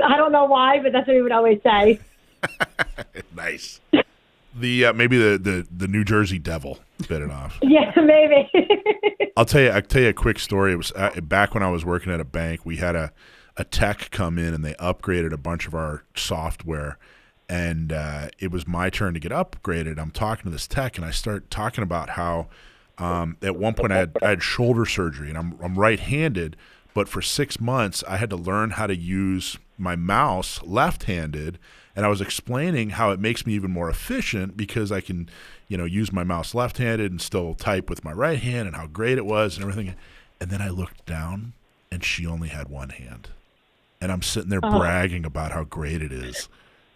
I 0.04 0.18
don't 0.18 0.32
know 0.32 0.46
why, 0.46 0.80
but 0.82 0.92
that's 0.92 1.08
what 1.08 1.16
he 1.16 1.22
would 1.22 1.32
always 1.32 1.62
say. 1.64 2.00
nice 3.36 3.80
the 4.60 4.86
uh, 4.86 4.94
maybe 4.94 5.18
the, 5.18 5.38
the 5.38 5.68
the 5.76 5.88
new 5.88 6.04
jersey 6.04 6.40
devil 6.40 6.80
bit 7.08 7.22
it 7.22 7.32
off 7.32 7.58
Yeah, 7.64 7.92
maybe. 7.96 8.50
I'll 9.38 9.46
tell 9.46 9.62
you. 9.62 9.70
I'll 9.70 9.82
tell 9.82 10.02
you 10.02 10.10
a 10.10 10.14
quick 10.14 10.40
story. 10.40 10.74
It 10.74 10.76
was 10.76 10.92
uh, 10.96 11.22
back 11.22 11.54
when 11.54 11.64
I 11.64 11.70
was 11.70 11.86
working 11.86 12.12
at 12.12 12.20
a 12.20 12.26
bank. 12.26 12.66
We 12.66 12.78
had 12.78 12.96
a 12.96 13.12
a 13.58 13.64
tech 13.64 14.10
come 14.12 14.38
in 14.38 14.54
and 14.54 14.64
they 14.64 14.74
upgraded 14.76 15.34
a 15.34 15.38
bunch 15.38 15.68
of 15.68 15.74
our 15.74 16.04
software, 16.16 16.98
and 17.48 17.94
uh, 17.94 18.30
it 18.40 18.52
was 18.52 18.68
my 18.68 18.90
turn 18.90 19.14
to 19.14 19.20
get 19.20 19.32
upgraded. 19.32 19.98
I'm 20.00 20.12
talking 20.12 20.44
to 20.46 20.50
this 20.50 20.68
tech, 20.68 20.98
and 20.98 21.06
I 21.06 21.12
start 21.12 21.50
talking 21.50 21.84
about 21.84 22.12
how 22.12 22.48
um, 22.98 23.38
at 23.42 23.56
one 23.56 23.74
point 23.76 23.94
I 23.94 23.98
had, 23.98 24.18
I 24.22 24.30
had 24.30 24.44
shoulder 24.44 24.86
surgery, 24.86 25.30
and 25.30 25.38
I'm 25.38 25.58
I'm 25.62 25.76
right-handed, 25.80 26.58
but 26.94 27.08
for 27.08 27.22
six 27.22 27.60
months 27.62 28.04
I 28.08 28.18
had 28.18 28.30
to 28.32 28.36
learn 28.36 28.72
how 28.72 28.88
to 28.88 28.96
use 28.96 29.58
my 29.78 29.96
mouse 29.96 30.62
left-handed. 30.64 31.60
And 31.96 32.06
I 32.06 32.10
was 32.10 32.22
explaining 32.22 32.92
how 32.92 33.12
it 33.12 33.20
makes 33.20 33.46
me 33.46 33.54
even 33.54 33.72
more 33.72 33.90
efficient 33.90 34.56
because 34.56 34.92
I 34.92 35.02
can, 35.02 35.30
you 35.68 35.78
know, 35.78 35.86
use 35.86 36.14
my 36.14 36.24
mouse 36.24 36.54
left-handed 36.54 37.12
and 37.12 37.22
still 37.22 37.56
type 37.56 37.90
with 37.90 38.06
my 38.06 38.14
right 38.14 38.40
hand, 38.40 38.68
and 38.68 38.76
how 38.76 38.88
great 38.88 39.18
it 39.18 39.26
was 39.26 39.58
and 39.58 39.64
everything. 39.64 39.96
And 40.40 40.50
then 40.50 40.62
I 40.62 40.70
looked 40.70 41.06
down, 41.06 41.54
and 41.92 42.04
she 42.04 42.26
only 42.26 42.50
had 42.50 42.70
one 42.70 42.90
hand, 42.90 43.30
and 44.00 44.12
I'm 44.12 44.22
sitting 44.22 44.50
there 44.50 44.62
oh. 44.64 44.80
bragging 44.80 45.26
about 45.26 45.52
how 45.52 45.64
great 45.64 46.02
it 46.02 46.12
is. 46.12 46.48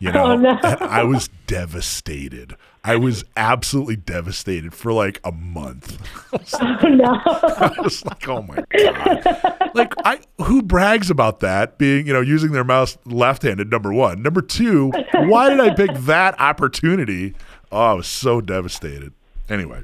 You 0.03 0.11
know, 0.11 0.33
Oh, 0.33 0.35
no. 0.35 0.59
I 0.63 1.03
was 1.03 1.29
devastated. 1.47 2.57
I 2.83 2.97
was 2.97 3.23
absolutely 3.37 3.95
devastated 3.95 4.73
for 4.73 4.91
like 4.91 5.21
a 5.23 5.31
month. 5.31 5.97
oh 6.61 6.87
no. 6.89 7.21
I 7.25 7.73
was 7.81 8.03
like, 8.03 8.27
"Oh 8.27 8.41
my 8.41 8.57
god!" 8.77 9.71
Like, 9.73 9.93
I 10.03 10.19
who 10.43 10.61
brags 10.61 11.09
about 11.09 11.39
that 11.39 11.77
being, 11.77 12.05
you 12.05 12.11
know, 12.11 12.19
using 12.19 12.51
their 12.51 12.65
mouse 12.65 12.97
left-handed? 13.05 13.71
Number 13.71 13.93
one, 13.93 14.21
number 14.21 14.41
two. 14.41 14.91
Why 15.13 15.49
did 15.49 15.61
I 15.61 15.73
pick 15.73 15.93
that 15.99 16.37
opportunity 16.37 17.35
Oh, 17.71 17.79
I 17.79 17.93
was 17.93 18.07
so 18.07 18.39
devastated. 18.39 19.13
Anyway, 19.49 19.81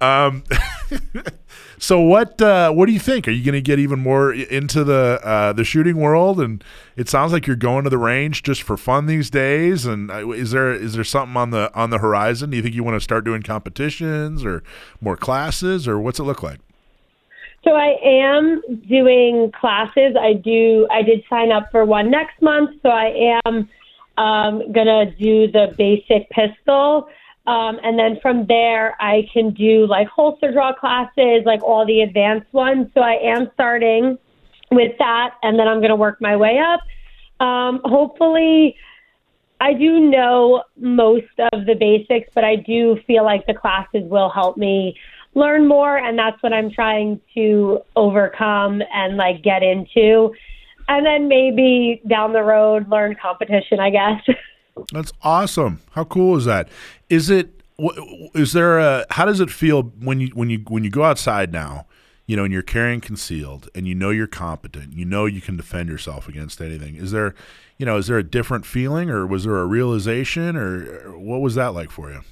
um, 0.00 0.44
so 1.78 2.00
what 2.00 2.40
uh, 2.40 2.70
what 2.72 2.86
do 2.86 2.92
you 2.92 2.98
think? 2.98 3.28
Are 3.28 3.32
you 3.32 3.44
going 3.44 3.54
to 3.54 3.60
get 3.60 3.78
even 3.78 3.98
more 3.98 4.32
into 4.32 4.82
the 4.84 5.20
uh, 5.22 5.52
the 5.52 5.64
shooting 5.64 5.96
world? 5.96 6.40
And 6.40 6.64
it 6.96 7.08
sounds 7.08 7.32
like 7.32 7.46
you're 7.46 7.56
going 7.56 7.84
to 7.84 7.90
the 7.90 7.98
range 7.98 8.42
just 8.42 8.62
for 8.62 8.76
fun 8.76 9.06
these 9.06 9.30
days. 9.30 9.84
And 9.84 10.10
uh, 10.10 10.30
is 10.30 10.52
there 10.52 10.72
is 10.72 10.94
there 10.94 11.04
something 11.04 11.36
on 11.36 11.50
the 11.50 11.72
on 11.74 11.90
the 11.90 11.98
horizon? 11.98 12.50
Do 12.50 12.56
you 12.56 12.62
think 12.62 12.74
you 12.74 12.84
want 12.84 12.96
to 12.96 13.00
start 13.00 13.24
doing 13.24 13.42
competitions 13.42 14.44
or 14.44 14.62
more 15.00 15.16
classes, 15.16 15.86
or 15.86 15.98
what's 15.98 16.18
it 16.18 16.24
look 16.24 16.42
like? 16.42 16.60
So 17.64 17.72
I 17.72 17.96
am 18.04 18.62
doing 18.88 19.50
classes. 19.52 20.14
I 20.18 20.34
do. 20.34 20.86
I 20.90 21.02
did 21.02 21.24
sign 21.28 21.52
up 21.52 21.70
for 21.70 21.84
one 21.84 22.10
next 22.10 22.40
month, 22.40 22.70
so 22.82 22.88
I 22.88 23.40
am 23.44 23.68
um, 24.16 24.72
gonna 24.72 25.10
do 25.10 25.50
the 25.50 25.74
basic 25.76 26.30
pistol. 26.30 27.08
Um, 27.46 27.78
and 27.84 27.98
then 27.98 28.18
from 28.20 28.46
there, 28.46 28.96
I 29.00 29.28
can 29.32 29.50
do 29.50 29.86
like 29.86 30.08
holster 30.08 30.52
draw 30.52 30.72
classes, 30.74 31.42
like 31.44 31.62
all 31.62 31.86
the 31.86 32.00
advanced 32.00 32.52
ones. 32.52 32.88
So 32.92 33.00
I 33.00 33.18
am 33.22 33.50
starting 33.54 34.18
with 34.72 34.92
that, 34.98 35.34
and 35.42 35.58
then 35.58 35.68
I'm 35.68 35.78
going 35.78 35.90
to 35.90 35.96
work 35.96 36.20
my 36.20 36.34
way 36.36 36.58
up. 36.58 36.80
Um, 37.44 37.80
hopefully, 37.84 38.76
I 39.60 39.74
do 39.74 40.00
know 40.00 40.64
most 40.76 41.26
of 41.52 41.66
the 41.66 41.74
basics, 41.74 42.28
but 42.34 42.44
I 42.44 42.56
do 42.56 42.98
feel 43.06 43.24
like 43.24 43.46
the 43.46 43.54
classes 43.54 44.02
will 44.04 44.28
help 44.28 44.56
me 44.56 44.96
learn 45.34 45.68
more, 45.68 45.98
and 45.98 46.18
that's 46.18 46.42
what 46.42 46.52
I'm 46.52 46.70
trying 46.70 47.20
to 47.34 47.80
overcome 47.94 48.82
and 48.92 49.16
like 49.16 49.42
get 49.42 49.62
into. 49.62 50.34
And 50.88 51.04
then 51.06 51.28
maybe 51.28 52.02
down 52.08 52.32
the 52.32 52.42
road, 52.42 52.88
learn 52.88 53.16
competition, 53.20 53.78
I 53.78 53.90
guess. 53.90 54.22
That's 54.92 55.12
awesome. 55.22 55.80
How 55.92 56.04
cool 56.04 56.36
is 56.36 56.44
that? 56.44 56.68
Is 57.08 57.30
it? 57.30 57.50
Is 58.34 58.52
there 58.52 58.78
a? 58.78 59.04
How 59.10 59.24
does 59.24 59.40
it 59.40 59.50
feel 59.50 59.82
when 59.82 60.20
you 60.20 60.28
when 60.28 60.50
you 60.50 60.58
when 60.68 60.84
you 60.84 60.90
go 60.90 61.04
outside 61.04 61.52
now? 61.52 61.86
You 62.26 62.36
know, 62.36 62.42
and 62.42 62.52
you're 62.52 62.62
carrying 62.62 63.00
concealed, 63.00 63.68
and 63.74 63.86
you 63.86 63.94
know 63.94 64.10
you're 64.10 64.26
competent. 64.26 64.94
You 64.94 65.04
know 65.04 65.26
you 65.26 65.40
can 65.40 65.56
defend 65.56 65.88
yourself 65.88 66.28
against 66.28 66.60
anything. 66.60 66.96
Is 66.96 67.12
there, 67.12 67.36
you 67.78 67.86
know, 67.86 67.98
is 67.98 68.08
there 68.08 68.18
a 68.18 68.24
different 68.24 68.66
feeling, 68.66 69.10
or 69.10 69.26
was 69.26 69.44
there 69.44 69.58
a 69.58 69.64
realization, 69.64 70.56
or 70.56 71.16
what 71.16 71.40
was 71.40 71.54
that 71.54 71.68
like 71.68 71.92
for 71.92 72.10
you? 72.10 72.22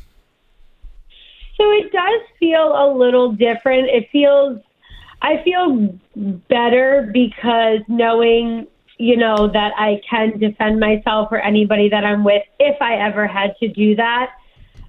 So 1.57 1.71
it 1.71 1.93
does 1.93 2.21
feel 2.41 2.75
a 2.75 2.93
little 2.93 3.31
different. 3.31 3.89
It 3.89 4.09
feels, 4.11 4.61
I 5.23 5.41
feel 5.45 5.97
better 6.49 7.09
because 7.13 7.79
knowing 7.87 8.67
you 8.99 9.17
know, 9.17 9.49
that 9.53 9.73
I 9.77 10.01
can 10.09 10.39
defend 10.39 10.79
myself 10.79 11.29
or 11.31 11.41
anybody 11.41 11.89
that 11.89 12.05
I'm 12.05 12.25
with 12.25 12.43
if 12.59 12.81
I 12.81 12.97
ever 12.97 13.27
had 13.27 13.57
to 13.61 13.69
do 13.69 13.97
that. 13.97 14.31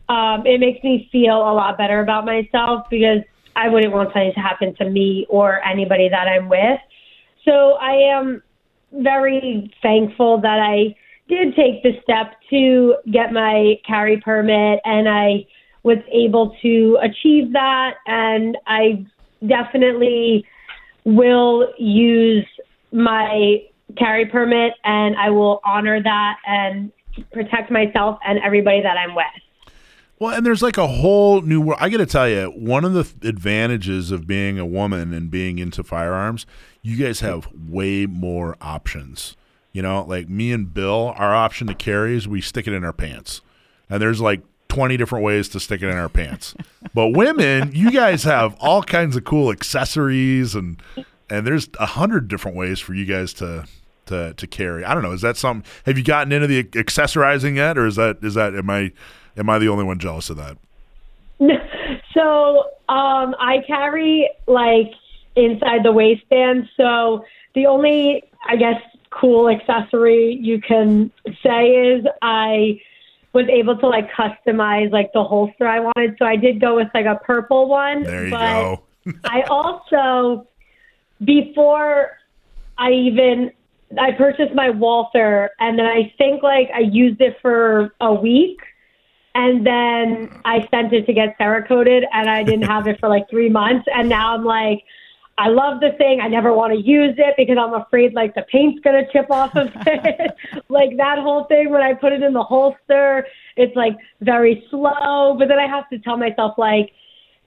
Um, 0.08 0.46
it 0.46 0.60
makes 0.60 0.84
me 0.84 1.10
feel 1.12 1.38
a 1.38 1.54
lot 1.54 1.78
better 1.78 2.02
about 2.02 2.26
myself 2.26 2.86
because 2.92 3.24
I 3.56 3.70
wouldn't 3.70 3.94
want 3.94 4.10
something 4.10 4.34
to 4.34 4.40
happen 4.40 4.76
to 4.76 4.90
me 4.90 5.26
or 5.30 5.66
anybody 5.66 6.10
that 6.10 6.28
I'm 6.28 6.50
with. 6.50 6.80
So 7.44 7.74
I 7.74 7.94
am 8.16 8.44
very 8.92 9.74
thankful 9.82 10.42
that 10.42 10.60
I 10.60 10.96
did 11.28 11.56
take 11.56 11.82
the 11.82 11.94
step 12.04 12.36
to 12.52 12.96
get 13.12 13.34
my 13.34 13.80
carry 13.88 14.22
permit 14.22 14.80
and 14.86 15.10
I 15.10 15.48
was 15.84 15.98
able 16.12 16.56
to 16.62 16.98
achieve 17.02 17.54
that. 17.54 17.96
And 18.06 18.58
I 18.68 19.06
definitely 19.48 20.46
will 21.06 21.74
use 21.78 22.46
my 22.92 23.64
carry 23.98 24.26
permit, 24.26 24.74
and 24.84 25.16
I 25.16 25.30
will 25.30 25.62
honor 25.64 26.02
that 26.02 26.38
and 26.46 26.92
protect 27.32 27.72
myself 27.72 28.20
and 28.26 28.40
everybody 28.44 28.82
that 28.82 28.98
I'm 28.98 29.16
with. 29.16 29.26
Well, 30.20 30.34
and 30.34 30.46
there's 30.46 30.62
like 30.62 30.78
a 30.78 30.88
whole 30.88 31.42
new 31.42 31.60
world. 31.60 31.80
I 31.82 31.90
got 31.90 31.98
to 31.98 32.06
tell 32.06 32.30
you, 32.30 32.48
one 32.56 32.86
of 32.86 32.94
the 32.94 33.28
advantages 33.28 34.12
of 34.12 34.26
being 34.26 34.58
a 34.58 34.66
woman 34.66 35.14
and 35.14 35.30
being 35.30 35.60
into 35.60 35.84
firearms, 35.84 36.46
you 36.82 36.96
guys 37.04 37.20
have 37.20 37.50
way 37.54 38.06
more 38.06 38.56
options. 38.62 39.36
You 39.74 39.82
know, 39.82 40.06
like 40.08 40.30
me 40.30 40.54
and 40.54 40.74
Bill, 40.74 41.14
our 41.18 41.36
option 41.36 41.68
to 41.68 41.76
carry 41.76 42.16
is 42.16 42.30
we 42.30 42.40
stick 42.40 42.66
it 42.66 42.74
in 42.74 42.86
our 42.86 42.94
pants. 42.94 43.42
And 43.90 44.02
there's 44.02 44.22
like 44.22 44.42
20 44.70 44.96
different 44.96 45.26
ways 45.26 45.50
to 45.50 45.60
stick 45.60 45.82
it 45.82 45.90
in 45.90 45.98
our 45.98 46.08
pants. 46.08 46.56
but 46.94 47.10
women, 47.10 47.72
you 47.74 47.92
guys 47.92 48.24
have 48.24 48.56
all 48.62 48.84
kinds 48.84 49.18
of 49.18 49.26
cool 49.26 49.52
accessories 49.52 50.56
and 50.56 50.82
and 51.30 51.46
there's 51.46 51.70
a 51.80 51.86
hundred 51.86 52.28
different 52.28 52.58
ways 52.58 52.80
for 52.80 52.94
you 52.94 53.06
guys 53.06 53.34
to 53.36 53.66
to 54.08 54.34
to 54.34 54.48
carry. 54.48 54.84
I 54.84 54.94
don't 54.94 55.04
know. 55.04 55.12
Is 55.12 55.22
that 55.22 55.38
something? 55.38 55.70
Have 55.86 55.98
you 55.98 56.04
gotten 56.04 56.32
into 56.32 56.48
the 56.48 56.64
accessorizing 56.64 57.56
yet, 57.56 57.78
or 57.78 57.86
is 57.86 57.96
that 57.96 58.18
is 58.22 58.36
that 58.36 58.56
am 58.56 58.70
I 58.70 58.92
am 59.38 59.50
I 59.50 59.60
the 59.60 59.70
only 59.70 59.84
one 59.84 60.00
jealous 60.00 60.30
of 60.30 60.38
that? 60.38 60.58
so 62.14 62.60
um, 62.90 63.36
I 63.40 63.64
carry 63.68 64.30
like 64.48 64.92
inside 65.36 65.84
the 65.84 65.92
waistband. 65.92 66.70
So 66.78 67.26
the 67.54 67.66
only 67.66 68.24
I 68.48 68.56
guess 68.56 68.82
cool 69.10 69.50
accessory 69.50 70.38
you 70.42 70.62
can 70.62 71.12
say 71.42 71.70
is 71.70 72.06
I 72.22 72.82
was 73.34 73.48
able 73.50 73.78
to 73.78 73.88
like 73.88 74.10
customize 74.12 74.92
like 74.92 75.12
the 75.14 75.24
holster 75.24 75.68
I 75.68 75.80
wanted. 75.80 76.16
So 76.18 76.26
I 76.26 76.36
did 76.38 76.62
go 76.62 76.76
with 76.76 76.88
like 76.94 77.06
a 77.06 77.16
purple 77.16 77.68
one. 77.68 78.04
There 78.04 78.26
you 78.26 78.32
go. 78.32 78.84
I 79.26 79.42
also 79.50 80.48
before 81.24 82.18
I 82.78 82.92
even 82.92 83.52
I 84.00 84.12
purchased 84.12 84.54
my 84.54 84.70
Walther 84.70 85.52
and 85.60 85.78
then 85.80 85.86
I 85.86 86.14
think 86.18 86.44
like 86.44 86.70
I 86.74 86.80
used 86.80 87.22
it 87.22 87.38
for 87.42 87.94
a 88.02 88.14
week 88.14 88.60
and 89.36 89.66
then 89.66 90.30
I 90.44 90.68
sent 90.72 90.94
it 90.94 91.06
to 91.06 91.14
get 91.14 91.38
Cerakoted 91.38 92.04
and 92.12 92.30
I 92.30 92.44
didn't 92.44 92.64
have 92.64 92.88
it 92.88 93.00
for 93.00 93.10
like 93.10 93.30
three 93.30 93.50
months 93.50 93.88
and 93.94 94.10
now 94.10 94.34
I'm 94.34 94.44
like 94.44 94.84
I 95.38 95.50
love 95.50 95.82
the 95.82 95.92
thing. 95.98 96.22
I 96.22 96.30
never 96.30 96.54
want 96.54 96.74
to 96.74 96.80
use 96.80 97.16
it 97.18 97.36
because 97.36 97.58
I'm 97.60 97.74
afraid 97.74 98.14
like 98.14 98.36
the 98.36 98.44
paint's 98.44 98.80
gonna 98.82 99.04
chip 99.12 99.30
off 99.30 99.56
of 99.56 99.68
it. 99.86 100.32
like 100.70 100.96
that 100.98 101.20
whole 101.20 101.44
thing 101.46 101.70
when 101.70 101.82
I 101.82 101.94
put 101.94 102.14
it 102.14 102.24
in 102.24 102.34
the 102.34 102.44
holster, 102.44 103.28
it's 103.58 103.76
like 103.76 103.98
very 104.22 104.66
slow. 104.70 105.36
But 105.38 105.50
then 105.50 105.60
I 105.60 105.68
have 105.68 105.90
to 105.90 106.00
tell 106.00 106.18
myself 106.18 106.58
like 106.58 106.92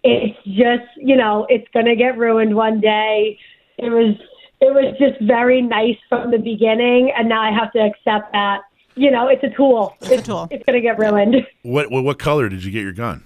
it's 0.04 0.38
just 0.44 0.88
you 0.96 1.16
know 1.16 1.46
it's 1.48 1.66
gonna 1.72 1.96
get 1.96 2.16
ruined 2.18 2.54
one 2.54 2.81
day 2.81 3.38
it 3.78 3.90
was 3.90 4.16
it 4.60 4.74
was 4.74 4.94
just 4.98 5.20
very 5.20 5.62
nice 5.62 5.96
from 6.08 6.30
the 6.30 6.38
beginning, 6.38 7.12
and 7.16 7.28
now 7.28 7.40
I 7.40 7.52
have 7.52 7.72
to 7.72 7.78
accept 7.78 8.32
that. 8.32 8.62
You 8.94 9.12
know, 9.12 9.28
it's 9.28 9.44
a 9.44 9.50
tool. 9.50 9.94
It's, 10.00 10.10
it's 10.10 10.22
a 10.22 10.26
tool. 10.26 10.48
It's 10.50 10.64
going 10.64 10.74
to 10.74 10.80
get 10.80 10.98
ruined. 10.98 11.46
What, 11.62 11.90
what 11.90 12.02
what 12.02 12.18
color 12.18 12.48
did 12.48 12.64
you 12.64 12.72
get 12.72 12.82
your 12.82 12.92
gun? 12.92 13.24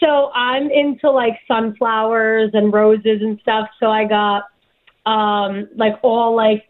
So 0.00 0.30
I'm 0.32 0.70
into 0.70 1.10
like 1.10 1.38
sunflowers 1.48 2.50
and 2.52 2.72
roses 2.72 3.22
and 3.22 3.40
stuff. 3.40 3.68
So 3.80 3.90
I 3.90 4.04
got 4.04 4.44
um 5.06 5.68
like 5.76 5.98
all 6.02 6.36
like 6.36 6.68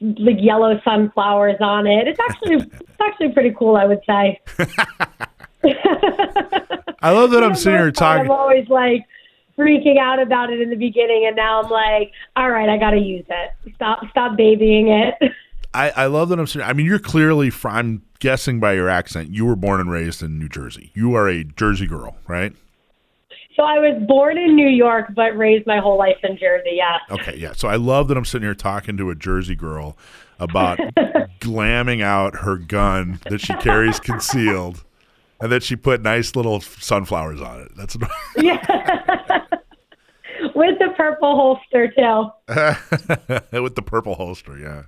like 0.00 0.36
yellow 0.38 0.80
sunflowers 0.84 1.56
on 1.60 1.86
it. 1.86 2.06
It's 2.06 2.20
actually 2.20 2.56
it's 2.56 3.00
actually 3.00 3.30
pretty 3.30 3.54
cool, 3.58 3.76
I 3.76 3.86
would 3.86 4.02
say. 4.06 4.40
I 7.00 7.10
love 7.10 7.30
that 7.32 7.42
I'm 7.42 7.54
sitting 7.56 7.78
here 7.78 7.90
talking. 7.90 8.26
I'm 8.26 8.30
always 8.30 8.68
like, 8.68 9.04
freaking 9.58 9.98
out 9.98 10.20
about 10.20 10.52
it 10.52 10.60
in 10.60 10.70
the 10.70 10.76
beginning, 10.76 11.24
and 11.26 11.36
now 11.36 11.62
I'm 11.62 11.70
like, 11.70 12.12
all 12.36 12.50
right, 12.50 12.68
I 12.68 12.78
got 12.78 12.90
to 12.90 12.98
use 12.98 13.24
it. 13.28 13.74
Stop, 13.74 14.00
stop 14.10 14.36
babying 14.36 14.88
it. 14.88 15.32
I, 15.74 15.90
I 15.90 16.06
love 16.06 16.30
that 16.30 16.38
I'm. 16.38 16.62
I 16.62 16.72
mean, 16.72 16.86
you're 16.86 16.98
clearly. 16.98 17.50
From, 17.50 17.76
I'm 17.76 18.02
guessing 18.20 18.58
by 18.58 18.72
your 18.72 18.88
accent, 18.88 19.30
you 19.30 19.44
were 19.44 19.56
born 19.56 19.80
and 19.80 19.90
raised 19.90 20.22
in 20.22 20.38
New 20.38 20.48
Jersey. 20.48 20.90
You 20.94 21.14
are 21.14 21.28
a 21.28 21.44
Jersey 21.44 21.86
girl, 21.86 22.16
right? 22.26 22.54
So 23.54 23.64
I 23.64 23.78
was 23.78 24.00
born 24.06 24.38
in 24.38 24.54
New 24.54 24.68
York, 24.68 25.12
but 25.14 25.36
raised 25.36 25.66
my 25.66 25.78
whole 25.78 25.98
life 25.98 26.18
in 26.22 26.38
Jersey. 26.38 26.74
Yeah. 26.74 26.98
Okay, 27.10 27.36
yeah. 27.36 27.52
So 27.52 27.68
I 27.68 27.74
love 27.74 28.08
that 28.08 28.16
I'm 28.16 28.24
sitting 28.24 28.46
here 28.46 28.54
talking 28.54 28.96
to 28.96 29.10
a 29.10 29.16
Jersey 29.16 29.56
girl 29.56 29.98
about 30.38 30.78
glamming 31.40 32.00
out 32.00 32.36
her 32.36 32.56
gun 32.56 33.20
that 33.28 33.40
she 33.40 33.52
carries 33.54 33.98
concealed, 33.98 34.84
and 35.40 35.50
that 35.50 35.62
she 35.62 35.76
put 35.76 36.02
nice 36.02 36.36
little 36.36 36.60
sunflowers 36.60 37.40
on 37.40 37.62
it. 37.62 37.72
That's 37.76 37.96
yeah. 38.36 39.44
With 40.54 40.78
the 40.78 40.92
purple 40.96 41.36
holster 41.36 41.88
too. 41.88 43.60
With 43.62 43.74
the 43.74 43.82
purple 43.82 44.14
holster, 44.14 44.58
yeah. 44.58 44.84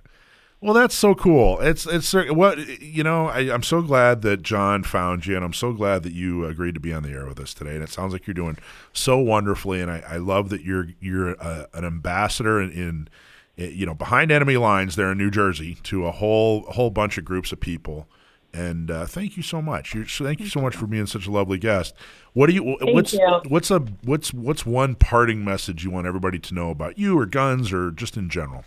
Well, 0.63 0.75
that's 0.75 0.95
so 0.95 1.15
cool. 1.15 1.59
It's 1.61 1.87
it's 1.87 2.13
what 2.13 2.59
you 2.83 3.03
know. 3.03 3.29
I, 3.29 3.41
am 3.53 3.63
so 3.63 3.81
glad 3.81 4.21
that 4.23 4.43
John 4.43 4.83
found 4.83 5.25
you, 5.25 5.35
and 5.35 5.43
I'm 5.43 5.55
so 5.55 5.73
glad 5.73 6.03
that 6.03 6.13
you 6.13 6.45
agreed 6.45 6.75
to 6.75 6.81
be 6.81 6.93
on 6.93 7.03
the 7.03 7.11
air 7.11 7.25
with 7.25 7.41
us 7.41 7.55
today. 7.55 7.75
And 7.75 7.83
it 7.83 7.89
sounds 7.89 8.13
like 8.13 8.27
you're 8.27 8.35
doing 8.35 8.59
so 8.93 9.17
wonderfully, 9.19 9.81
and 9.81 9.91
I, 9.91 10.03
I 10.07 10.17
love 10.19 10.51
that 10.51 10.63
you're 10.63 10.89
you're 11.01 11.31
a, 11.31 11.67
an 11.73 11.87
ambassador 11.87 12.61
in, 12.61 12.73
in, 12.73 13.09
you 13.57 13.87
know 13.87 13.95
behind 13.95 14.31
enemy 14.31 14.59
lines 14.59 14.97
there 14.97 15.11
in 15.13 15.17
New 15.17 15.31
Jersey 15.31 15.79
to 15.85 16.05
a 16.05 16.13
whole 16.13 16.63
whole 16.73 16.91
bunch 16.91 17.17
of 17.17 17.25
groups 17.25 17.53
of 17.53 17.61
people 17.61 18.07
and 18.53 18.91
uh, 18.91 19.07
thank 19.07 19.37
you 19.37 19.43
so 19.43 19.63
much. 19.63 19.95
You're, 19.95 20.07
so 20.07 20.25
thank 20.25 20.41
you 20.41 20.47
so 20.47 20.61
much 20.61 20.75
for 20.75 20.87
being 20.87 21.07
such 21.07 21.27
a 21.27 21.31
lovely 21.31 21.59
guest. 21.59 21.95
What 22.33 22.49
do 22.49 22.53
you? 22.55 22.77
Thank 22.81 22.95
what's 22.95 23.13
you. 23.13 23.41
what's 23.49 23.71
a 23.71 23.81
what's 24.03 24.33
what's 24.33 24.67
one 24.67 24.95
parting 24.95 25.45
message 25.45 25.85
you 25.85 25.91
want 25.91 26.07
everybody 26.07 26.39
to 26.39 26.55
know 26.55 26.71
about 26.71 26.99
you 26.99 27.19
or 27.19 27.27
guns 27.27 27.73
or 27.73 27.91
just 27.91 28.17
in 28.17 28.29
general? 28.29 28.65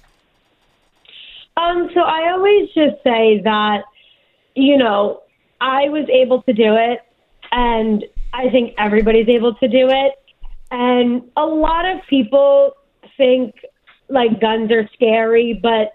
Um. 1.58 1.90
So 1.94 2.02
I 2.02 2.32
always 2.32 2.70
just 2.74 3.04
say 3.04 3.42
that, 3.44 3.84
you 4.56 4.78
know, 4.78 5.24
I 5.62 5.90
was 5.90 6.08
able 6.10 6.42
to 6.44 6.54
do 6.54 6.76
it, 6.76 7.02
and 7.52 8.04
I 8.34 8.50
think 8.50 8.74
everybody's 8.78 9.30
able 9.30 9.56
to 9.56 9.68
do 9.68 9.90
it. 9.90 10.14
And 10.72 11.24
a 11.38 11.46
lot 11.46 11.86
of 11.86 12.00
people 12.10 12.76
think 13.16 13.56
like 14.10 14.40
guns 14.42 14.72
are 14.72 14.90
scary, 14.94 15.60
but 15.62 15.94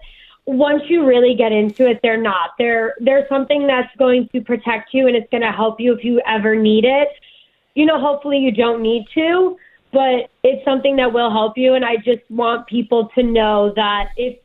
once 0.49 0.81
you 0.87 1.05
really 1.05 1.35
get 1.35 1.51
into 1.51 1.87
it, 1.87 1.99
they're 2.01 2.19
not. 2.19 2.51
They're 2.57 2.95
they're 2.99 3.27
something 3.29 3.67
that's 3.67 3.95
going 3.97 4.29
to 4.29 4.41
protect 4.41 4.95
you 4.95 5.05
and 5.05 5.15
it's 5.15 5.29
going 5.29 5.43
to 5.43 5.51
help 5.51 5.79
you 5.79 5.93
if 5.93 6.03
you 6.03 6.21
ever 6.25 6.55
need 6.55 6.85
it. 6.85 7.09
You 7.75 7.85
know, 7.85 7.99
hopefully 7.99 8.39
you 8.39 8.51
don't 8.51 8.81
need 8.81 9.05
to, 9.13 9.57
but 9.93 10.31
it's 10.43 10.65
something 10.65 10.95
that 10.95 11.13
will 11.13 11.29
help 11.29 11.55
you. 11.55 11.75
And 11.75 11.85
I 11.85 11.97
just 11.97 12.23
want 12.31 12.65
people 12.65 13.09
to 13.09 13.21
know 13.21 13.73
that 13.75 14.09
if 14.17 14.39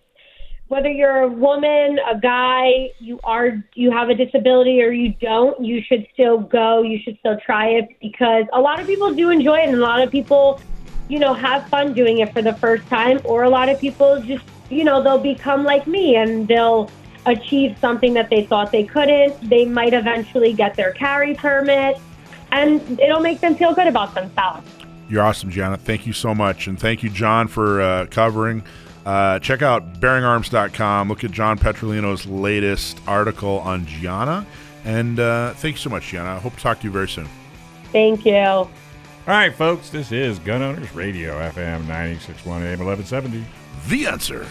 whether 0.69 0.91
you're 0.91 1.21
a 1.21 1.29
woman, 1.29 1.99
a 2.07 2.19
guy, 2.21 2.91
you 2.99 3.19
are 3.25 3.65
you 3.75 3.91
have 3.91 4.11
a 4.11 4.15
disability 4.15 4.83
or 4.83 4.91
you 4.91 5.15
don't, 5.23 5.65
you 5.65 5.81
should 5.81 6.07
still 6.13 6.39
go. 6.39 6.83
You 6.83 6.99
should 7.03 7.19
still 7.21 7.39
try 7.39 7.69
it 7.69 7.89
because 8.03 8.45
a 8.53 8.61
lot 8.61 8.79
of 8.79 8.87
people 8.87 9.15
do 9.15 9.31
enjoy 9.31 9.61
it 9.61 9.69
and 9.71 9.79
a 9.79 9.81
lot 9.81 10.03
of 10.03 10.11
people, 10.11 10.61
you 11.09 11.19
know, 11.19 11.33
have 11.33 11.67
fun 11.69 11.95
doing 11.95 12.19
it 12.19 12.31
for 12.31 12.43
the 12.43 12.55
first 12.57 12.87
time 12.89 13.21
or 13.25 13.45
a 13.45 13.49
lot 13.49 13.71
of 13.71 13.81
people 13.81 14.21
just, 14.21 14.45
you 14.71 14.85
know, 14.85 15.03
they'll 15.03 15.19
become 15.19 15.65
like 15.65 15.87
me 15.87 16.17
and 16.17 16.49
they'll 16.49 16.91
achieve 17.27 17.77
something 17.79 18.15
that 18.15 18.31
they 18.31 18.45
thought 18.45 18.71
they 18.73 18.85
couldn't. 18.85 19.49
They 19.49 19.65
might 19.65 19.95
eventually 19.95 20.53
get 20.53 20.75
their 20.77 20.93
carry 20.93 21.35
permit 21.35 21.99
and 22.53 23.01
it'll 23.01 23.21
make 23.21 23.41
them 23.41 23.55
feel 23.55 23.75
good 23.75 23.87
about 23.87 24.15
themselves. 24.15 24.69
You're 25.09 25.23
awesome, 25.23 25.51
Gianna. 25.51 25.77
Thank 25.77 26.07
you 26.07 26.13
so 26.13 26.35
much. 26.35 26.67
And 26.67 26.79
thank 26.79 27.03
you, 27.03 27.11
John, 27.11 27.49
for 27.49 27.83
uh, 27.83 28.07
covering. 28.07 28.63
Uh, 29.05 29.39
check 29.39 29.61
out 29.61 30.01
bearingarms.com. 30.01 31.09
Look 31.09 31.25
at 31.25 31.31
John 31.31 31.59
Petrolino's 31.59 32.27
latest 32.27 33.01
article 33.07 33.59
on 33.61 33.87
Gianna. 33.87 34.47
And 34.85 35.21
uh, 35.21 35.53
thank 35.55 35.75
you 35.75 35.81
so 35.81 35.91
much, 35.91 36.09
Gianna. 36.09 36.37
I 36.37 36.39
hope 36.39 36.57
to 36.57 36.61
talk 36.61 36.81
to 36.81 36.85
you 36.85 36.91
very 36.91 37.09
soon. 37.09 37.29
Thank 37.93 38.25
you. 38.25 38.35
All 38.37 38.71
right, 39.27 39.55
folks, 39.55 39.89
this 39.91 40.13
is 40.13 40.39
Gun 40.39 40.63
Owners 40.63 40.95
Radio, 40.95 41.35
FM 41.35 41.87
961 41.87 42.63
AM 42.63 42.79
1170. 42.85 43.45
The 43.89 44.07
answer. 44.07 44.47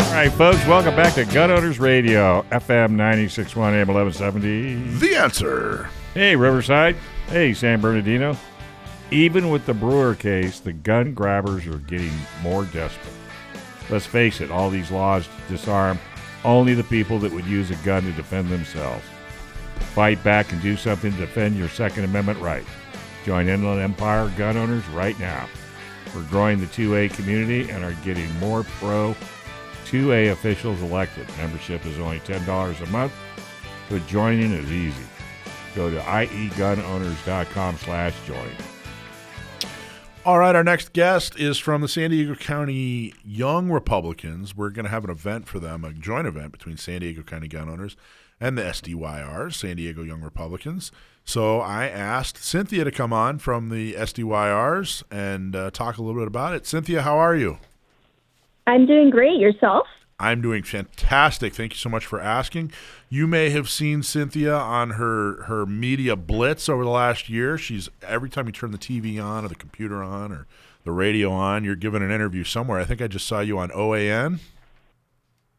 All 0.00 0.24
right, 0.24 0.32
folks, 0.32 0.66
welcome 0.66 0.96
back 0.96 1.14
to 1.14 1.24
Gun 1.26 1.52
Owners 1.52 1.78
Radio, 1.78 2.42
FM 2.50 2.90
961 2.90 3.74
AM 3.74 3.86
1170. 3.86 4.98
The 4.98 5.14
answer. 5.14 5.90
Hey, 6.12 6.34
Riverside. 6.34 6.96
Hey, 7.28 7.54
San 7.54 7.80
Bernardino. 7.80 8.36
Even 9.10 9.48
with 9.48 9.64
the 9.64 9.74
Bruen 9.74 10.16
case, 10.16 10.60
the 10.60 10.72
gun 10.72 11.14
grabbers 11.14 11.66
are 11.66 11.78
getting 11.78 12.12
more 12.42 12.64
desperate. 12.64 13.14
Let's 13.88 14.04
face 14.04 14.42
it, 14.42 14.50
all 14.50 14.68
these 14.68 14.90
laws 14.90 15.28
disarm 15.48 15.98
only 16.44 16.74
the 16.74 16.84
people 16.84 17.18
that 17.20 17.32
would 17.32 17.46
use 17.46 17.70
a 17.70 17.76
gun 17.76 18.02
to 18.02 18.12
defend 18.12 18.48
themselves. 18.48 19.04
Fight 19.94 20.22
back 20.22 20.52
and 20.52 20.60
do 20.60 20.76
something 20.76 21.10
to 21.12 21.18
defend 21.18 21.56
your 21.56 21.68
Second 21.68 22.04
Amendment 22.04 22.38
right. 22.40 22.64
Join 23.24 23.48
Inland 23.48 23.80
Empire 23.80 24.30
gun 24.36 24.56
owners 24.56 24.86
right 24.88 25.18
now. 25.18 25.48
We're 26.14 26.22
growing 26.24 26.60
the 26.60 26.66
2A 26.66 27.14
community 27.14 27.70
and 27.70 27.84
are 27.84 27.96
getting 28.04 28.32
more 28.38 28.64
pro 28.78 29.16
2A 29.86 30.32
officials 30.32 30.80
elected. 30.82 31.26
Membership 31.38 31.84
is 31.86 31.98
only 31.98 32.20
$10 32.20 32.82
a 32.82 32.86
month, 32.90 33.12
but 33.88 34.06
joining 34.06 34.52
is 34.52 34.70
easy. 34.70 35.04
Go 35.74 35.90
to 35.90 35.98
iegunowners.com 35.98 37.76
slash 37.78 38.14
join. 38.26 38.50
All 40.28 40.38
right, 40.38 40.54
our 40.54 40.62
next 40.62 40.92
guest 40.92 41.40
is 41.40 41.56
from 41.56 41.80
the 41.80 41.88
San 41.88 42.10
Diego 42.10 42.34
County 42.34 43.14
Young 43.24 43.70
Republicans. 43.70 44.54
We're 44.54 44.68
going 44.68 44.84
to 44.84 44.90
have 44.90 45.04
an 45.04 45.08
event 45.08 45.48
for 45.48 45.58
them, 45.58 45.86
a 45.86 45.94
joint 45.94 46.26
event 46.26 46.52
between 46.52 46.76
San 46.76 47.00
Diego 47.00 47.22
County 47.22 47.48
gun 47.48 47.66
owners 47.66 47.96
and 48.38 48.58
the 48.58 48.62
SDYR, 48.62 49.50
San 49.54 49.76
Diego 49.76 50.02
Young 50.02 50.20
Republicans. 50.20 50.92
So 51.24 51.60
I 51.60 51.88
asked 51.88 52.44
Cynthia 52.44 52.84
to 52.84 52.90
come 52.90 53.10
on 53.10 53.38
from 53.38 53.70
the 53.70 53.94
SDYRs 53.94 55.02
and 55.10 55.56
uh, 55.56 55.70
talk 55.70 55.96
a 55.96 56.02
little 56.02 56.20
bit 56.20 56.28
about 56.28 56.52
it. 56.52 56.66
Cynthia, 56.66 57.00
how 57.00 57.16
are 57.16 57.34
you? 57.34 57.56
I'm 58.66 58.84
doing 58.84 59.08
great. 59.08 59.40
Yourself? 59.40 59.86
I'm 60.20 60.40
doing 60.40 60.64
fantastic. 60.64 61.54
Thank 61.54 61.72
you 61.72 61.78
so 61.78 61.88
much 61.88 62.04
for 62.04 62.20
asking. 62.20 62.72
You 63.08 63.28
may 63.28 63.50
have 63.50 63.70
seen 63.70 64.02
Cynthia 64.02 64.54
on 64.54 64.90
her 64.90 65.42
her 65.44 65.64
media 65.64 66.16
blitz 66.16 66.68
over 66.68 66.82
the 66.82 66.90
last 66.90 67.28
year. 67.28 67.56
She's 67.56 67.88
every 68.02 68.28
time 68.28 68.46
you 68.46 68.52
turn 68.52 68.72
the 68.72 68.78
TV 68.78 69.22
on 69.22 69.44
or 69.44 69.48
the 69.48 69.54
computer 69.54 70.02
on 70.02 70.32
or 70.32 70.46
the 70.84 70.90
radio 70.90 71.30
on, 71.30 71.64
you're 71.64 71.76
giving 71.76 72.02
an 72.02 72.10
interview 72.10 72.42
somewhere. 72.42 72.80
I 72.80 72.84
think 72.84 73.00
I 73.00 73.06
just 73.06 73.26
saw 73.26 73.40
you 73.40 73.58
on 73.58 73.70
OAN. 73.70 74.40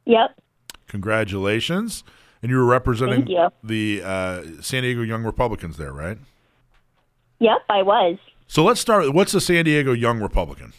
Yep. 0.06 0.40
Congratulations. 0.88 2.04
And 2.42 2.50
you 2.50 2.58
were 2.58 2.66
representing 2.66 3.28
you. 3.28 3.50
the 3.64 4.02
uh, 4.04 4.44
San 4.62 4.84
Diego 4.84 5.02
Young 5.02 5.24
Republicans 5.24 5.78
there, 5.78 5.92
right? 5.92 6.18
Yep, 7.40 7.58
I 7.70 7.82
was. 7.84 8.18
So 8.48 8.64
let's 8.64 8.80
start. 8.82 9.14
What's 9.14 9.34
the 9.34 9.42
San 9.42 9.66
Diego 9.66 9.94
Young 9.94 10.20
Republican? 10.22 10.74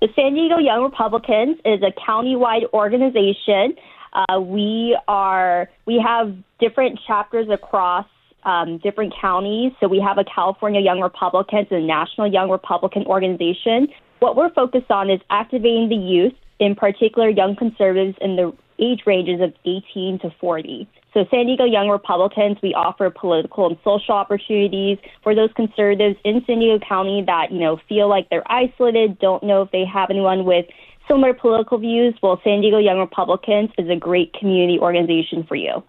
The 0.00 0.08
San 0.16 0.32
Diego 0.32 0.56
Young 0.56 0.82
Republicans 0.82 1.58
is 1.62 1.82
a 1.82 1.92
countywide 1.92 2.72
organization. 2.72 3.76
Uh, 4.14 4.40
we 4.40 4.98
are 5.06 5.68
we 5.84 6.02
have 6.02 6.34
different 6.58 6.98
chapters 7.06 7.48
across 7.50 8.06
um, 8.44 8.78
different 8.78 9.12
counties. 9.20 9.72
So 9.78 9.88
we 9.88 10.00
have 10.00 10.16
a 10.16 10.24
California 10.24 10.80
Young 10.80 11.00
Republicans 11.00 11.66
and 11.70 11.84
a 11.84 11.86
National 11.86 12.32
Young 12.32 12.48
Republican 12.48 13.04
organization. 13.04 13.88
What 14.20 14.36
we're 14.36 14.52
focused 14.54 14.90
on 14.90 15.10
is 15.10 15.20
activating 15.28 15.90
the 15.90 15.96
youth, 15.96 16.32
in 16.58 16.76
particular 16.76 17.28
young 17.28 17.54
conservatives 17.54 18.16
in 18.22 18.36
the 18.36 18.54
age 18.78 19.02
ranges 19.04 19.42
of 19.42 19.52
18 19.66 20.20
to 20.20 20.30
40. 20.40 20.88
So, 21.12 21.24
San 21.30 21.46
Diego 21.46 21.64
Young 21.64 21.88
Republicans, 21.88 22.58
we 22.62 22.72
offer 22.72 23.10
political 23.10 23.66
and 23.66 23.76
social 23.82 24.14
opportunities 24.14 24.98
for 25.22 25.34
those 25.34 25.50
conservatives 25.56 26.16
in 26.24 26.42
San 26.46 26.60
Diego 26.60 26.84
County 26.86 27.24
that, 27.26 27.50
you 27.50 27.58
know, 27.58 27.80
feel 27.88 28.08
like 28.08 28.28
they're 28.30 28.50
isolated, 28.50 29.18
don't 29.18 29.42
know 29.42 29.62
if 29.62 29.70
they 29.72 29.84
have 29.84 30.10
anyone 30.10 30.44
with 30.44 30.66
similar 31.08 31.34
political 31.34 31.78
views. 31.78 32.14
Well, 32.22 32.40
San 32.44 32.60
Diego 32.60 32.78
Young 32.78 32.98
Republicans 32.98 33.70
is 33.76 33.88
a 33.90 33.96
great 33.96 34.32
community 34.34 34.78
organization 34.78 35.42
for 35.42 35.56
you. 35.56 35.82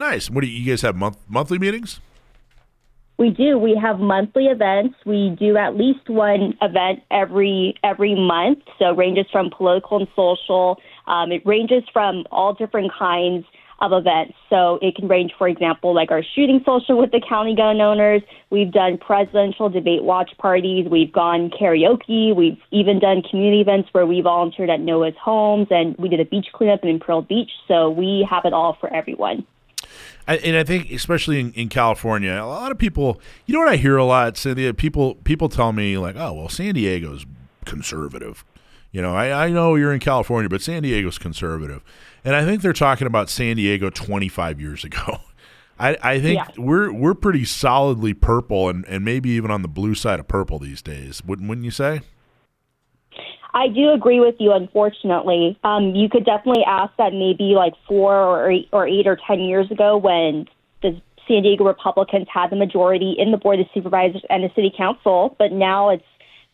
Nice. 0.00 0.30
What 0.30 0.40
do 0.42 0.46
you, 0.46 0.60
you 0.60 0.72
guys 0.72 0.82
have 0.82 0.96
month, 0.96 1.18
monthly 1.28 1.58
meetings? 1.58 2.00
We 3.16 3.30
do. 3.30 3.58
We 3.58 3.78
have 3.80 4.00
monthly 4.00 4.46
events. 4.46 4.96
We 5.06 5.36
do 5.38 5.56
at 5.56 5.76
least 5.76 6.08
one 6.08 6.54
event 6.60 7.00
every 7.12 7.74
every 7.84 8.14
month. 8.16 8.58
So 8.78 8.90
it 8.90 8.96
ranges 8.96 9.26
from 9.30 9.50
political 9.56 9.98
and 9.98 10.08
social. 10.16 10.80
Um, 11.06 11.30
it 11.30 11.46
ranges 11.46 11.84
from 11.92 12.24
all 12.32 12.54
different 12.54 12.90
kinds 12.92 13.44
of 13.92 14.00
events. 14.00 14.34
So 14.50 14.78
it 14.82 14.96
can 14.96 15.08
range, 15.08 15.32
for 15.36 15.48
example, 15.48 15.94
like 15.94 16.10
our 16.10 16.22
shooting 16.34 16.62
social 16.64 16.98
with 16.98 17.10
the 17.10 17.20
county 17.26 17.54
gun 17.54 17.80
owners. 17.80 18.22
We've 18.50 18.70
done 18.70 18.98
presidential 18.98 19.68
debate 19.68 20.02
watch 20.02 20.30
parties. 20.38 20.86
We've 20.88 21.12
gone 21.12 21.50
karaoke. 21.50 22.34
We've 22.34 22.58
even 22.70 22.98
done 22.98 23.22
community 23.22 23.60
events 23.60 23.88
where 23.92 24.06
we 24.06 24.20
volunteered 24.20 24.70
at 24.70 24.80
Noah's 24.80 25.14
Homes 25.22 25.68
and 25.70 25.96
we 25.96 26.08
did 26.08 26.20
a 26.20 26.24
beach 26.24 26.46
cleanup 26.52 26.84
in 26.84 26.98
Pearl 26.98 27.22
Beach. 27.22 27.50
So 27.68 27.90
we 27.90 28.26
have 28.28 28.44
it 28.44 28.52
all 28.52 28.76
for 28.80 28.92
everyone. 28.92 29.46
and 30.26 30.56
I 30.56 30.64
think, 30.64 30.90
especially 30.90 31.40
in, 31.40 31.52
in, 31.52 31.68
California, 31.68 32.32
a 32.32 32.46
lot 32.46 32.72
of 32.72 32.78
people, 32.78 33.20
you 33.46 33.52
know 33.52 33.60
what 33.60 33.68
I 33.68 33.76
hear 33.76 33.96
a 33.96 34.04
lot, 34.04 34.36
Cynthia? 34.36 34.72
People, 34.72 35.16
people 35.16 35.48
tell 35.48 35.72
me 35.72 35.98
like, 35.98 36.16
"Oh, 36.16 36.32
well, 36.32 36.48
San 36.48 36.74
Diego's 36.74 37.26
conservative." 37.66 38.44
You 38.94 39.02
know, 39.02 39.12
I, 39.12 39.46
I 39.46 39.50
know 39.50 39.74
you're 39.74 39.92
in 39.92 39.98
California, 39.98 40.48
but 40.48 40.62
San 40.62 40.84
Diego's 40.84 41.18
conservative. 41.18 41.82
And 42.24 42.36
I 42.36 42.44
think 42.44 42.62
they're 42.62 42.72
talking 42.72 43.08
about 43.08 43.28
San 43.28 43.56
Diego 43.56 43.90
25 43.90 44.60
years 44.60 44.84
ago. 44.84 45.18
I, 45.80 45.96
I 46.00 46.20
think 46.20 46.36
yeah. 46.36 46.46
we're 46.56 46.92
we're 46.92 47.14
pretty 47.14 47.44
solidly 47.44 48.14
purple 48.14 48.68
and, 48.68 48.84
and 48.86 49.04
maybe 49.04 49.30
even 49.30 49.50
on 49.50 49.62
the 49.62 49.68
blue 49.68 49.96
side 49.96 50.20
of 50.20 50.28
purple 50.28 50.60
these 50.60 50.80
days. 50.80 51.24
Wouldn't 51.24 51.48
wouldn't 51.48 51.64
you 51.64 51.72
say? 51.72 52.02
I 53.52 53.66
do 53.66 53.90
agree 53.90 54.20
with 54.20 54.36
you. 54.38 54.52
Unfortunately, 54.52 55.58
um, 55.64 55.96
you 55.96 56.08
could 56.08 56.24
definitely 56.24 56.62
ask 56.64 56.92
that 56.96 57.12
maybe 57.12 57.54
like 57.56 57.72
four 57.88 58.14
or 58.14 58.52
eight, 58.52 58.68
or 58.70 58.86
eight 58.86 59.08
or 59.08 59.18
ten 59.26 59.40
years 59.40 59.68
ago 59.72 59.96
when 59.96 60.46
the 60.82 61.02
San 61.26 61.42
Diego 61.42 61.64
Republicans 61.64 62.28
had 62.32 62.50
the 62.50 62.56
majority 62.56 63.16
in 63.18 63.32
the 63.32 63.38
board 63.38 63.58
of 63.58 63.66
supervisors 63.74 64.22
and 64.30 64.44
the 64.44 64.50
city 64.54 64.72
council, 64.76 65.34
but 65.40 65.50
now 65.50 65.88
it's 65.88 66.04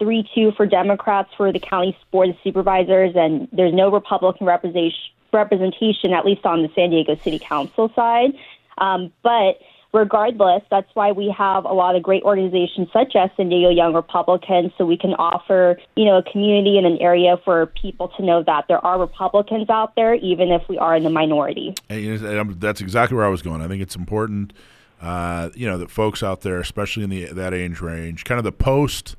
three 0.01 0.29
two 0.35 0.51
for 0.57 0.67
Democrats 0.67 1.31
for 1.37 1.53
the 1.53 1.61
county 1.61 1.97
board 2.11 2.31
of 2.31 2.37
supervisors, 2.43 3.13
and 3.15 3.47
there's 3.53 3.73
no 3.73 3.93
Republican 3.93 4.49
representation 4.49 5.15
representation, 5.33 6.13
at 6.13 6.25
least 6.25 6.45
on 6.45 6.63
the 6.63 6.69
San 6.75 6.91
Diego 6.91 7.15
City 7.15 7.39
Council 7.39 7.89
side. 7.95 8.33
Um, 8.79 9.13
but 9.23 9.61
regardless, 9.93 10.63
that's 10.71 10.89
why 10.95 11.13
we 11.13 11.33
have 11.37 11.65
a 11.65 11.73
lot 11.73 11.97
of 11.97 12.03
great 12.03 12.23
organizations 12.23 12.89
such 12.93 13.15
as 13.17 13.31
San 13.37 13.49
Diego 13.49 13.71
Young 13.71 13.95
Republicans, 13.95 14.73
so 14.79 14.85
we 14.85 14.97
can 14.97 15.15
offer, 15.15 15.79
you 15.97 16.05
know, 16.05 16.19
a 16.19 16.23
community 16.23 16.79
and 16.79 16.87
an 16.87 16.99
area 16.99 17.37
for 17.45 17.67
people 17.67 18.09
to 18.17 18.25
know 18.25 18.43
that 18.43 18.67
there 18.69 18.85
are 18.85 18.99
Republicans 18.99 19.69
out 19.71 19.95
there, 19.97 20.15
even 20.15 20.51
if 20.51 20.69
we 20.69 20.79
are 20.79 20.97
in 20.97 21.05
the 21.05 21.11
minority. 21.11 21.75
And 21.89 22.61
that's 22.61 22.81
exactly 22.81 23.17
where 23.17 23.27
I 23.27 23.31
was 23.31 23.43
going. 23.43 23.61
I 23.61 23.69
think 23.69 23.83
it's 23.83 23.97
important, 23.97 24.53
uh, 25.01 25.51
you 25.55 25.67
know, 25.67 25.79
that 25.79 25.91
folks 25.91 26.23
out 26.23 26.41
there, 26.41 26.61
especially 26.61 27.05
in 27.05 27.11
the 27.11 27.27
that 27.27 27.55
age 27.55 27.81
range, 27.81 28.25
kind 28.25 28.39
of 28.39 28.45
the 28.45 28.53
post. 28.53 29.17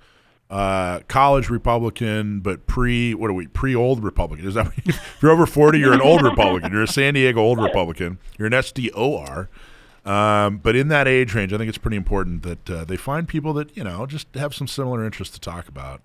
Uh, 0.52 1.00
college 1.08 1.50
Republican, 1.50 2.42
but 2.42 2.68
pre 2.68 3.14
what 3.14 3.30
are 3.30 3.34
we 3.34 3.48
pre 3.48 3.74
old 3.74 4.04
Republican? 4.04 4.46
Is 4.46 4.56
that 4.56 4.70
if 4.86 5.18
you're 5.22 5.32
over 5.32 5.46
forty, 5.46 5.80
you're 5.80 5.94
an 5.94 6.02
old 6.02 6.22
Republican. 6.22 6.74
You're 6.74 6.84
a 6.84 6.88
San 6.88 7.14
Diego 7.14 7.40
old 7.40 7.58
Republican. 7.58 8.20
You're 8.38 8.48
an 8.48 8.54
SDOR. 8.54 9.48
Um, 10.06 10.58
but 10.58 10.76
in 10.76 10.90
that 10.90 11.08
age 11.08 11.34
range, 11.34 11.54
I 11.54 11.58
think 11.58 11.70
it's 11.70 11.78
pretty 11.78 11.96
important 11.96 12.44
that 12.44 12.70
uh, 12.70 12.84
they 12.84 12.98
find 12.98 13.30
people 13.30 13.54
that 13.54 13.78
you 13.78 13.84
know 13.86 14.06
just 14.06 14.28
have 14.36 14.54
some 14.54 14.68
similar 14.68 15.06
interests 15.06 15.34
to 15.36 15.40
talk 15.40 15.70
about. 15.70 16.02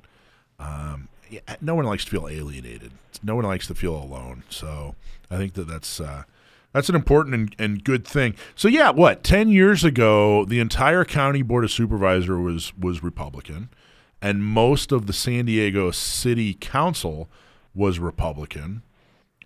Um, 0.61 1.09
yeah, 1.29 1.41
no 1.61 1.75
one 1.75 1.85
likes 1.85 2.05
to 2.05 2.11
feel 2.13 2.29
alienated. 2.29 2.93
No 3.25 3.35
one 3.35 3.45
likes 3.45 3.67
to 3.67 3.75
feel 3.75 3.97
alone. 3.97 4.45
So 4.49 4.95
I 5.29 5.39
think 5.39 5.55
that 5.55 5.67
that's 5.67 5.99
uh, 6.01 6.23
that's 6.73 6.89
an 6.89 6.95
important 6.95 7.35
and, 7.35 7.57
and, 7.59 7.83
good 7.83 8.07
thing. 8.07 8.37
So 8.55 8.69
yeah, 8.69 8.91
what 8.91 9.25
ten 9.25 9.49
years 9.49 9.83
ago, 9.83 10.45
the 10.45 10.61
entire 10.61 11.05
county 11.05 11.43
board 11.43 11.65
of 11.65 11.73
supervisor 11.73 12.39
was 12.39 12.73
was 12.77 13.03
Republican, 13.03 13.71
and 14.21 14.45
most 14.45 14.93
of 14.93 15.07
the 15.07 15.13
San 15.13 15.47
Diego 15.47 15.91
City 15.91 16.55
Council 16.55 17.29
was 17.75 17.99
Republican. 17.99 18.83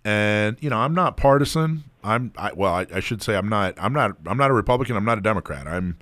And 0.03 0.57
you 0.59 0.69
know, 0.69 0.77
I'm 0.77 0.93
not 0.93 1.17
partisan. 1.17 1.83
I'm 2.03 2.33
I, 2.37 2.53
well. 2.53 2.73
I, 2.73 2.87
I, 2.93 2.99
should 2.99 3.21
say 3.21 3.35
I'm 3.35 3.49
not. 3.49 3.75
I'm 3.77 3.93
not. 3.93 4.17
I'm 4.25 4.37
not 4.37 4.49
a 4.49 4.53
Republican. 4.53 4.95
I'm 4.95 5.05
not 5.05 5.19
a 5.19 5.21
Democrat. 5.21 5.67
I'm 5.67 5.97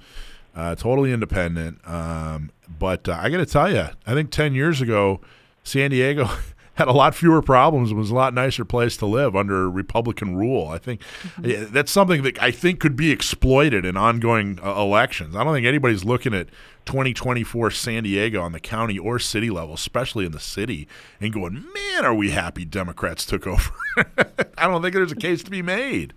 uh, 0.55 0.75
totally 0.75 1.11
independent. 1.11 1.79
Um, 1.85 2.51
but 2.79 3.09
uh, 3.09 3.17
I 3.19 3.29
got 3.29 3.37
to 3.37 3.45
tell 3.45 3.71
you, 3.71 3.87
I 4.07 4.13
think 4.13 4.31
ten 4.31 4.53
years 4.53 4.79
ago, 4.79 5.19
San 5.63 5.91
Diego 5.91 6.29
had 6.79 6.87
a 6.87 6.93
lot 6.93 7.13
fewer 7.13 7.41
problems 7.41 7.89
and 7.89 7.99
was 7.99 8.09
a 8.09 8.15
lot 8.15 8.33
nicer 8.33 8.63
place 8.63 8.95
to 8.95 9.05
live 9.05 9.35
under 9.35 9.69
Republican 9.69 10.37
rule. 10.37 10.69
I 10.69 10.77
think 10.77 11.01
mm-hmm. 11.21 11.73
that's 11.73 11.91
something 11.91 12.23
that 12.23 12.41
I 12.41 12.51
think 12.51 12.79
could 12.79 12.95
be 12.95 13.11
exploited 13.11 13.83
in 13.83 13.97
ongoing 13.97 14.59
uh, 14.63 14.75
elections. 14.81 15.35
I 15.35 15.43
don't 15.43 15.53
think 15.53 15.67
anybody's 15.67 16.05
looking 16.05 16.33
at 16.33 16.47
2024 16.85 17.71
San 17.71 18.03
Diego 18.03 18.41
on 18.41 18.53
the 18.53 18.61
county 18.61 18.97
or 18.97 19.19
city 19.19 19.49
level, 19.49 19.75
especially 19.75 20.25
in 20.25 20.31
the 20.31 20.39
city, 20.39 20.87
and 21.19 21.33
going, 21.33 21.65
man, 21.73 22.05
are 22.05 22.15
we 22.15 22.31
happy 22.31 22.63
Democrats 22.63 23.25
took 23.25 23.45
over? 23.45 23.71
I 24.57 24.67
don't 24.67 24.81
think 24.81 24.95
there's 24.95 25.11
a 25.11 25.17
case 25.17 25.43
to 25.43 25.51
be 25.51 25.61
made. 25.61 26.13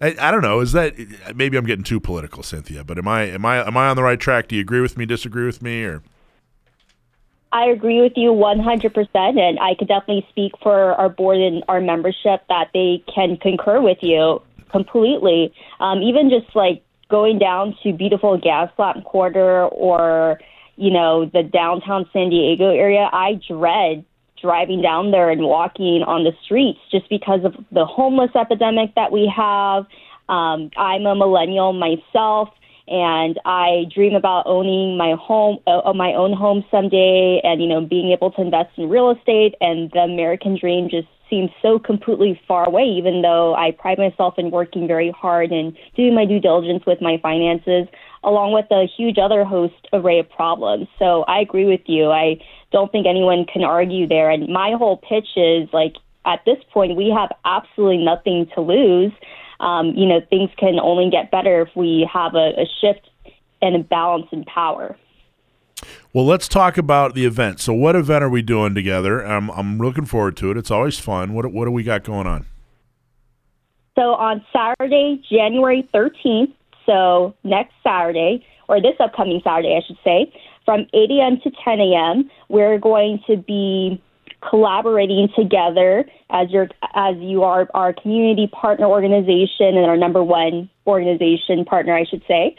I, 0.00 0.16
I, 0.18 0.30
don't 0.30 0.42
know. 0.42 0.60
Is 0.60 0.72
that 0.72 0.94
maybe 1.36 1.58
I'm 1.58 1.66
getting 1.66 1.84
too 1.84 2.00
political, 2.00 2.42
Cynthia? 2.42 2.84
But 2.84 2.96
am 2.96 3.06
I 3.06 3.24
am 3.24 3.44
I 3.44 3.66
am 3.66 3.76
I 3.76 3.88
on 3.88 3.96
the 3.96 4.02
right 4.02 4.20
track? 4.20 4.48
Do 4.48 4.56
you 4.56 4.62
agree 4.62 4.80
with 4.80 4.96
me? 4.96 5.04
Disagree 5.04 5.46
with 5.46 5.62
me? 5.62 5.84
Or 5.84 6.02
I 7.56 7.70
agree 7.70 8.02
with 8.02 8.12
you 8.16 8.32
100%, 8.32 9.08
and 9.14 9.58
I 9.58 9.74
could 9.78 9.88
definitely 9.88 10.26
speak 10.28 10.52
for 10.62 10.92
our 10.92 11.08
board 11.08 11.38
and 11.38 11.64
our 11.68 11.80
membership 11.80 12.42
that 12.50 12.68
they 12.74 13.02
can 13.12 13.38
concur 13.38 13.80
with 13.80 13.96
you 14.02 14.42
completely. 14.70 15.54
Um, 15.80 16.02
even 16.02 16.28
just 16.28 16.54
like 16.54 16.84
going 17.08 17.38
down 17.38 17.74
to 17.82 17.94
beautiful 17.94 18.38
Gaslamp 18.38 19.04
Quarter 19.04 19.68
or, 19.68 20.38
you 20.76 20.90
know, 20.90 21.24
the 21.32 21.42
downtown 21.42 22.04
San 22.12 22.28
Diego 22.28 22.68
area, 22.68 23.08
I 23.10 23.40
dread 23.48 24.04
driving 24.38 24.82
down 24.82 25.10
there 25.10 25.30
and 25.30 25.40
walking 25.40 26.02
on 26.06 26.24
the 26.24 26.32
streets 26.44 26.80
just 26.90 27.08
because 27.08 27.42
of 27.42 27.54
the 27.72 27.86
homeless 27.86 28.32
epidemic 28.38 28.94
that 28.96 29.12
we 29.12 29.32
have. 29.34 29.86
Um, 30.28 30.70
I'm 30.76 31.06
a 31.06 31.14
millennial 31.14 31.72
myself, 31.72 32.50
and 32.88 33.38
I 33.44 33.86
dream 33.92 34.14
about 34.14 34.46
owning 34.46 34.96
my 34.96 35.14
home, 35.20 35.58
uh, 35.66 35.92
my 35.92 36.14
own 36.14 36.32
home 36.32 36.64
someday, 36.70 37.40
and 37.42 37.60
you 37.60 37.68
know, 37.68 37.80
being 37.80 38.12
able 38.12 38.30
to 38.32 38.40
invest 38.40 38.70
in 38.76 38.88
real 38.88 39.10
estate. 39.10 39.54
And 39.60 39.90
the 39.92 40.00
American 40.00 40.56
dream 40.58 40.88
just 40.88 41.08
seems 41.28 41.50
so 41.60 41.78
completely 41.78 42.40
far 42.46 42.66
away, 42.66 42.84
even 42.84 43.22
though 43.22 43.54
I 43.54 43.72
pride 43.72 43.98
myself 43.98 44.34
in 44.38 44.50
working 44.50 44.86
very 44.86 45.10
hard 45.10 45.50
and 45.50 45.76
doing 45.96 46.14
my 46.14 46.24
due 46.24 46.38
diligence 46.38 46.84
with 46.86 47.00
my 47.00 47.18
finances, 47.20 47.88
along 48.22 48.52
with 48.52 48.66
a 48.70 48.86
huge 48.86 49.18
other 49.18 49.44
host 49.44 49.74
array 49.92 50.20
of 50.20 50.30
problems. 50.30 50.86
So 50.98 51.22
I 51.24 51.40
agree 51.40 51.64
with 51.64 51.82
you. 51.86 52.10
I 52.10 52.40
don't 52.72 52.92
think 52.92 53.06
anyone 53.06 53.44
can 53.44 53.64
argue 53.64 54.06
there. 54.06 54.30
And 54.30 54.48
my 54.48 54.74
whole 54.78 54.98
pitch 54.98 55.28
is 55.36 55.68
like, 55.72 55.94
at 56.24 56.44
this 56.44 56.58
point, 56.72 56.96
we 56.96 57.08
have 57.10 57.30
absolutely 57.44 58.04
nothing 58.04 58.48
to 58.54 58.60
lose. 58.60 59.12
Um, 59.60 59.92
you 59.96 60.06
know, 60.06 60.20
things 60.28 60.50
can 60.58 60.78
only 60.80 61.10
get 61.10 61.30
better 61.30 61.62
if 61.62 61.68
we 61.74 62.08
have 62.12 62.34
a, 62.34 62.52
a 62.60 62.66
shift 62.80 63.08
and 63.62 63.76
a 63.76 63.78
balance 63.78 64.26
in 64.32 64.44
power. 64.44 64.96
Well, 66.12 66.24
let's 66.24 66.48
talk 66.48 66.78
about 66.78 67.14
the 67.14 67.26
event. 67.26 67.60
So, 67.60 67.72
what 67.72 67.96
event 67.96 68.24
are 68.24 68.30
we 68.30 68.42
doing 68.42 68.74
together? 68.74 69.20
I'm 69.20 69.50
I'm 69.50 69.78
looking 69.78 70.06
forward 70.06 70.36
to 70.38 70.50
it. 70.50 70.56
It's 70.56 70.70
always 70.70 70.98
fun. 70.98 71.34
What 71.34 71.52
what 71.52 71.66
do 71.66 71.70
we 71.70 71.82
got 71.82 72.04
going 72.04 72.26
on? 72.26 72.46
So 73.96 74.12
on 74.14 74.44
Saturday, 74.52 75.22
January 75.30 75.88
13th, 75.94 76.52
so 76.84 77.34
next 77.44 77.72
Saturday, 77.82 78.44
or 78.68 78.80
this 78.80 78.94
upcoming 79.00 79.40
Saturday, 79.42 79.74
I 79.74 79.86
should 79.86 79.96
say, 80.04 80.32
from 80.66 80.80
8 80.92 81.10
a.m. 81.12 81.40
to 81.42 81.50
10 81.64 81.80
a.m., 81.80 82.30
we're 82.50 82.78
going 82.78 83.22
to 83.26 83.38
be 83.38 84.02
collaborating 84.40 85.28
together 85.36 86.04
as 86.30 86.50
your 86.50 86.68
as 86.94 87.16
you 87.18 87.42
are 87.42 87.68
our 87.74 87.92
community 87.92 88.48
partner 88.48 88.86
organization 88.86 89.76
and 89.76 89.86
our 89.86 89.96
number 89.96 90.22
one 90.22 90.68
organization 90.86 91.64
partner, 91.64 91.94
I 91.94 92.04
should 92.04 92.22
say 92.28 92.56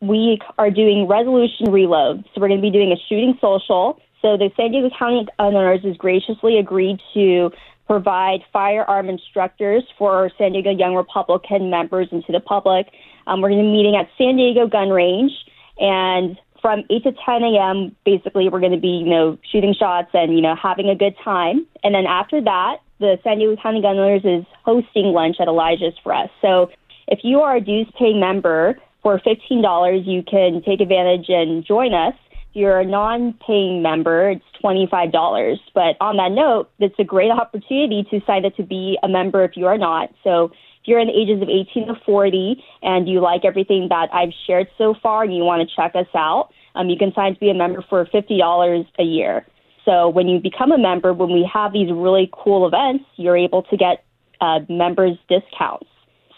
we 0.00 0.38
are 0.58 0.70
doing 0.70 1.06
resolution 1.08 1.70
reload. 1.70 2.24
So 2.34 2.40
we're 2.40 2.48
going 2.48 2.60
to 2.60 2.62
be 2.62 2.70
doing 2.70 2.92
a 2.92 2.96
shooting 3.08 3.38
social. 3.40 4.00
So 4.20 4.36
the 4.36 4.50
San 4.56 4.72
Diego 4.72 4.90
County 4.98 5.26
owners 5.38 5.82
has 5.84 5.96
graciously 5.96 6.58
agreed 6.58 7.00
to 7.14 7.50
provide 7.86 8.40
firearm 8.52 9.08
instructors 9.08 9.84
for 9.98 10.30
San 10.38 10.52
Diego 10.52 10.70
Young 10.70 10.94
Republican 10.94 11.70
members 11.70 12.08
and 12.10 12.24
to 12.26 12.32
the 12.32 12.40
public. 12.40 12.88
Um, 13.26 13.40
we're 13.40 13.50
going 13.50 13.62
to 13.62 13.68
be 13.68 13.72
meeting 13.72 13.96
at 13.96 14.08
San 14.16 14.36
Diego 14.36 14.66
Gun 14.66 14.90
Range, 14.90 15.32
and 15.78 16.38
from 16.64 16.80
8 16.88 17.02
to 17.02 17.12
10 17.12 17.42
a.m., 17.42 17.94
basically, 18.06 18.48
we're 18.48 18.60
going 18.60 18.72
to 18.72 18.80
be, 18.80 19.04
you 19.04 19.10
know, 19.10 19.36
shooting 19.52 19.74
shots 19.78 20.08
and, 20.14 20.34
you 20.34 20.40
know, 20.40 20.56
having 20.56 20.88
a 20.88 20.94
good 20.94 21.14
time. 21.22 21.66
And 21.82 21.94
then 21.94 22.06
after 22.06 22.40
that, 22.40 22.76
the 23.00 23.18
San 23.22 23.36
Diego 23.36 23.60
County 23.60 23.82
Gun 23.82 23.98
Owners 23.98 24.24
is 24.24 24.46
hosting 24.64 25.12
lunch 25.12 25.36
at 25.40 25.48
Elijah's 25.48 25.92
for 26.02 26.14
us. 26.14 26.30
So 26.40 26.70
if 27.06 27.18
you 27.22 27.40
are 27.40 27.56
a 27.56 27.60
dues 27.60 27.86
paying 27.98 28.18
member, 28.18 28.78
for 29.02 29.20
$15, 29.20 30.02
you 30.06 30.22
can 30.22 30.62
take 30.62 30.80
advantage 30.80 31.26
and 31.28 31.64
join 31.64 31.92
us. 31.92 32.14
If 32.32 32.56
you're 32.56 32.80
a 32.80 32.86
non 32.86 33.34
paying 33.46 33.82
member, 33.82 34.30
it's 34.30 34.44
$25. 34.64 35.58
But 35.74 35.96
on 36.00 36.16
that 36.16 36.32
note, 36.32 36.70
it's 36.78 36.98
a 36.98 37.04
great 37.04 37.30
opportunity 37.30 38.06
to 38.10 38.20
sign 38.26 38.46
up 38.46 38.56
to 38.56 38.62
be 38.62 38.98
a 39.02 39.08
member 39.08 39.44
if 39.44 39.52
you 39.56 39.66
are 39.66 39.76
not. 39.76 40.08
So 40.24 40.46
if 40.46 40.88
you're 40.88 40.98
in 40.98 41.08
the 41.08 41.12
ages 41.12 41.42
of 41.42 41.48
18 41.48 41.88
to 41.88 41.94
40 42.06 42.64
and 42.82 43.06
you 43.06 43.20
like 43.20 43.44
everything 43.44 43.88
that 43.90 44.08
I've 44.12 44.32
shared 44.46 44.68
so 44.78 44.94
far 45.02 45.24
and 45.24 45.36
you 45.36 45.42
want 45.42 45.68
to 45.68 45.76
check 45.76 45.94
us 45.94 46.08
out, 46.14 46.48
um, 46.74 46.88
you 46.88 46.96
can 46.96 47.12
sign 47.14 47.34
to 47.34 47.40
be 47.40 47.50
a 47.50 47.54
member 47.54 47.84
for 47.88 48.04
$50 48.06 48.86
a 48.98 49.02
year. 49.02 49.46
So 49.84 50.08
when 50.08 50.28
you 50.28 50.40
become 50.40 50.72
a 50.72 50.78
member, 50.78 51.12
when 51.12 51.30
we 51.30 51.48
have 51.52 51.72
these 51.72 51.90
really 51.92 52.30
cool 52.32 52.66
events, 52.66 53.04
you're 53.16 53.36
able 53.36 53.62
to 53.64 53.76
get 53.76 54.04
uh, 54.40 54.60
members 54.68 55.18
discounts. 55.28 55.86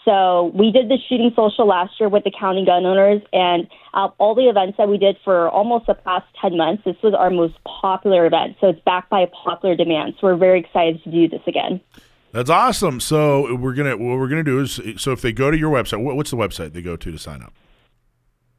So 0.07 0.51
we 0.55 0.71
did 0.71 0.87
the 0.87 0.97
shooting 1.09 1.33
social 1.35 1.67
last 1.67 1.99
year 1.99 2.07
with 2.07 2.23
the 2.23 2.31
county 2.31 2.65
gun 2.65 2.85
owners, 2.85 3.21
and 3.33 3.67
uh, 3.93 4.07
all 4.19 4.35
the 4.35 4.47
events 4.47 4.77
that 4.77 4.87
we 4.87 4.97
did 4.97 5.17
for 5.21 5.49
almost 5.49 5.87
the 5.87 5.95
past 5.95 6.25
10 6.41 6.55
months, 6.55 6.83
this 6.85 6.95
was 7.03 7.13
our 7.13 7.29
most 7.29 7.55
popular 7.65 8.25
event. 8.25 8.55
So 8.61 8.69
it's 8.69 8.79
backed 8.85 9.09
by 9.09 9.19
a 9.19 9.27
popular 9.27 9.75
demand. 9.75 10.13
So 10.19 10.27
we're 10.27 10.37
very 10.37 10.61
excited 10.61 11.03
to 11.03 11.11
do 11.11 11.27
this 11.27 11.41
again. 11.45 11.81
That's 12.31 12.49
awesome. 12.49 13.01
So 13.01 13.55
we're 13.55 13.73
gonna 13.73 13.97
what 13.97 14.17
we're 14.17 14.27
gonna 14.27 14.43
do 14.43 14.59
is 14.59 14.79
so 14.97 15.11
if 15.11 15.21
they 15.21 15.31
go 15.31 15.49
to 15.49 15.57
your 15.57 15.71
website, 15.71 16.03
what's 16.03 16.31
the 16.31 16.37
website 16.37 16.73
they 16.73 16.81
go 16.81 16.95
to 16.95 17.11
to 17.11 17.17
sign 17.17 17.41
up? 17.41 17.53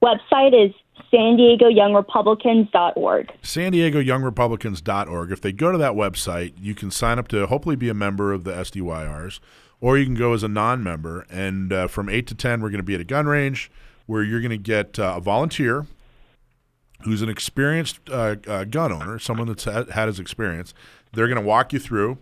Website 0.02 0.66
is 0.66 0.74
san 1.11 1.36
diego 1.36 1.68
young 1.68 1.94
republicans.org. 1.94 3.32
San 3.42 3.72
Diego 3.72 3.99
young 3.99 4.22
republicans.org. 4.22 5.32
If 5.32 5.40
they 5.40 5.53
go 5.53 5.72
to 5.72 5.78
that 5.78 5.92
website, 5.92 6.55
you 6.61 6.74
can 6.74 6.90
sign 6.90 7.18
up 7.18 7.28
to 7.28 7.46
hopefully 7.46 7.76
be 7.76 7.88
a 7.88 7.94
member 7.94 8.32
of 8.32 8.44
the 8.44 8.53
SDYRs 8.53 9.40
or 9.80 9.96
you 9.96 10.05
can 10.05 10.14
go 10.14 10.32
as 10.32 10.42
a 10.42 10.49
non-member. 10.49 11.26
And 11.30 11.72
uh, 11.72 11.88
from 11.88 12.09
eight 12.09 12.26
to 12.28 12.34
ten, 12.34 12.61
we're 12.61 12.70
going 12.70 12.78
to 12.78 12.84
be 12.84 12.94
at 12.94 13.01
a 13.01 13.05
gun 13.05 13.26
range 13.26 13.70
where 14.07 14.22
you're 14.22 14.40
going 14.40 14.51
to 14.51 14.57
get 14.57 14.99
uh, 14.99 15.14
a 15.16 15.20
volunteer 15.20 15.86
who's 17.03 17.22
an 17.22 17.28
experienced 17.28 18.01
uh, 18.11 18.34
uh 18.49 18.64
gun 18.64 18.90
owner, 18.90 19.20
someone 19.20 19.46
that's 19.46 19.64
had, 19.64 19.90
had 19.90 20.09
his 20.09 20.18
experience. 20.18 20.74
They're 21.12 21.28
going 21.28 21.40
to 21.40 21.46
walk 21.46 21.72
you 21.72 21.78
through 21.78 22.18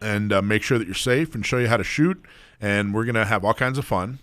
and 0.00 0.32
uh, 0.32 0.42
make 0.42 0.62
sure 0.62 0.78
that 0.78 0.86
you're 0.86 0.94
safe 0.94 1.34
and 1.34 1.44
show 1.44 1.58
you 1.58 1.68
how 1.68 1.76
to 1.76 1.84
shoot. 1.84 2.22
And 2.60 2.92
we're 2.92 3.04
going 3.04 3.14
to 3.14 3.24
have 3.24 3.44
all 3.44 3.54
kinds 3.54 3.78
of 3.78 3.84
fun. 3.84 4.18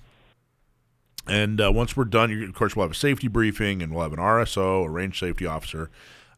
And 1.30 1.60
uh, 1.60 1.72
once 1.72 1.98
we're 1.98 2.06
done, 2.06 2.32
of 2.44 2.54
course, 2.54 2.76
we'll 2.76 2.86
have 2.86 2.92
a 2.92 2.96
safety 2.96 3.28
briefing 3.28 3.82
and 3.82 3.94
we'll 3.94 4.04
have 4.04 4.14
an 4.14 4.20
RSO, 4.20 4.86
a 4.86 4.90
range 4.90 5.20
safety 5.20 5.46
officer. 5.46 5.90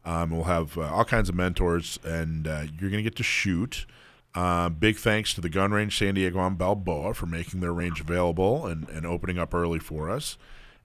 Um, 0.04 0.30
we'll 0.30 0.44
have 0.44 0.78
all 0.78 1.04
kinds 1.04 1.28
of 1.28 1.34
mentors, 1.34 1.98
and 2.02 2.46
you're 2.46 2.90
going 2.90 2.92
to 2.92 3.02
get 3.02 3.16
to 3.16 3.22
shoot. 3.22 3.86
Uh, 4.34 4.68
big 4.68 4.96
thanks 4.96 5.34
to 5.34 5.40
the 5.40 5.48
gun 5.48 5.72
range 5.72 5.98
San 5.98 6.14
Diego 6.14 6.38
on 6.38 6.54
Balboa 6.54 7.14
for 7.14 7.26
making 7.26 7.60
their 7.60 7.72
range 7.72 8.00
available 8.00 8.64
and, 8.66 8.88
and 8.88 9.04
opening 9.04 9.38
up 9.38 9.52
early 9.52 9.80
for 9.80 10.08
us. 10.08 10.38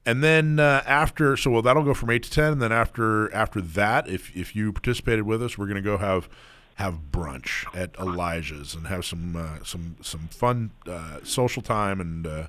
And 0.05 0.23
then 0.23 0.59
uh, 0.59 0.83
after, 0.85 1.37
so 1.37 1.51
well, 1.51 1.61
that'll 1.61 1.83
go 1.83 1.93
from 1.93 2.09
eight 2.09 2.23
to 2.23 2.31
ten. 2.31 2.53
And 2.53 2.61
then 2.61 2.71
after 2.71 3.33
after 3.33 3.61
that, 3.61 4.07
if 4.07 4.35
if 4.35 4.55
you 4.55 4.71
participated 4.71 5.25
with 5.25 5.41
us, 5.43 5.57
we're 5.57 5.65
going 5.65 5.75
to 5.75 5.81
go 5.81 5.97
have 5.97 6.29
have 6.75 7.11
brunch 7.11 7.65
at 7.75 7.95
Elijah's 7.99 8.75
and 8.75 8.87
have 8.87 9.05
some 9.05 9.35
uh, 9.35 9.63
some 9.63 9.95
some 10.01 10.27
fun 10.27 10.71
uh, 10.87 11.19
social 11.23 11.61
time 11.61 12.01
and 12.01 12.47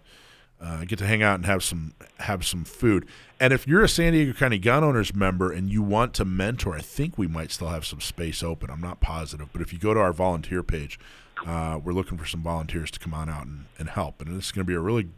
uh, 0.61 0.85
get 0.85 0.99
to 0.99 1.07
hang 1.07 1.23
out 1.23 1.37
and 1.37 1.47
have 1.47 1.63
some 1.63 1.95
have 2.19 2.47
some 2.47 2.65
food. 2.65 3.07
And 3.39 3.53
if 3.53 3.67
you're 3.67 3.85
a 3.85 3.89
San 3.89 4.13
Diego 4.13 4.33
County 4.33 4.59
Gun 4.59 4.83
Owners 4.83 5.15
member 5.15 5.53
and 5.53 5.71
you 5.71 5.83
want 5.83 6.15
to 6.15 6.25
mentor, 6.25 6.75
I 6.75 6.81
think 6.81 7.19
we 7.19 7.27
might 7.27 7.51
still 7.51 7.69
have 7.69 7.85
some 7.85 8.01
space 8.01 8.43
open. 8.43 8.71
I'm 8.71 8.81
not 8.81 9.01
positive, 9.01 9.49
but 9.53 9.61
if 9.61 9.73
you 9.73 9.79
go 9.79 9.93
to 9.93 10.01
our 10.01 10.13
volunteer 10.13 10.63
page, 10.63 10.99
uh, 11.47 11.79
we're 11.83 11.93
looking 11.93 12.17
for 12.17 12.25
some 12.25 12.43
volunteers 12.43 12.91
to 12.93 12.99
come 12.99 13.13
on 13.13 13.29
out 13.29 13.45
and, 13.45 13.67
and 13.79 13.91
help. 13.91 14.23
And 14.23 14.37
it's 14.37 14.53
going 14.53 14.65
to 14.65 14.69
be 14.69 14.75
a 14.75 14.81
really 14.81 15.09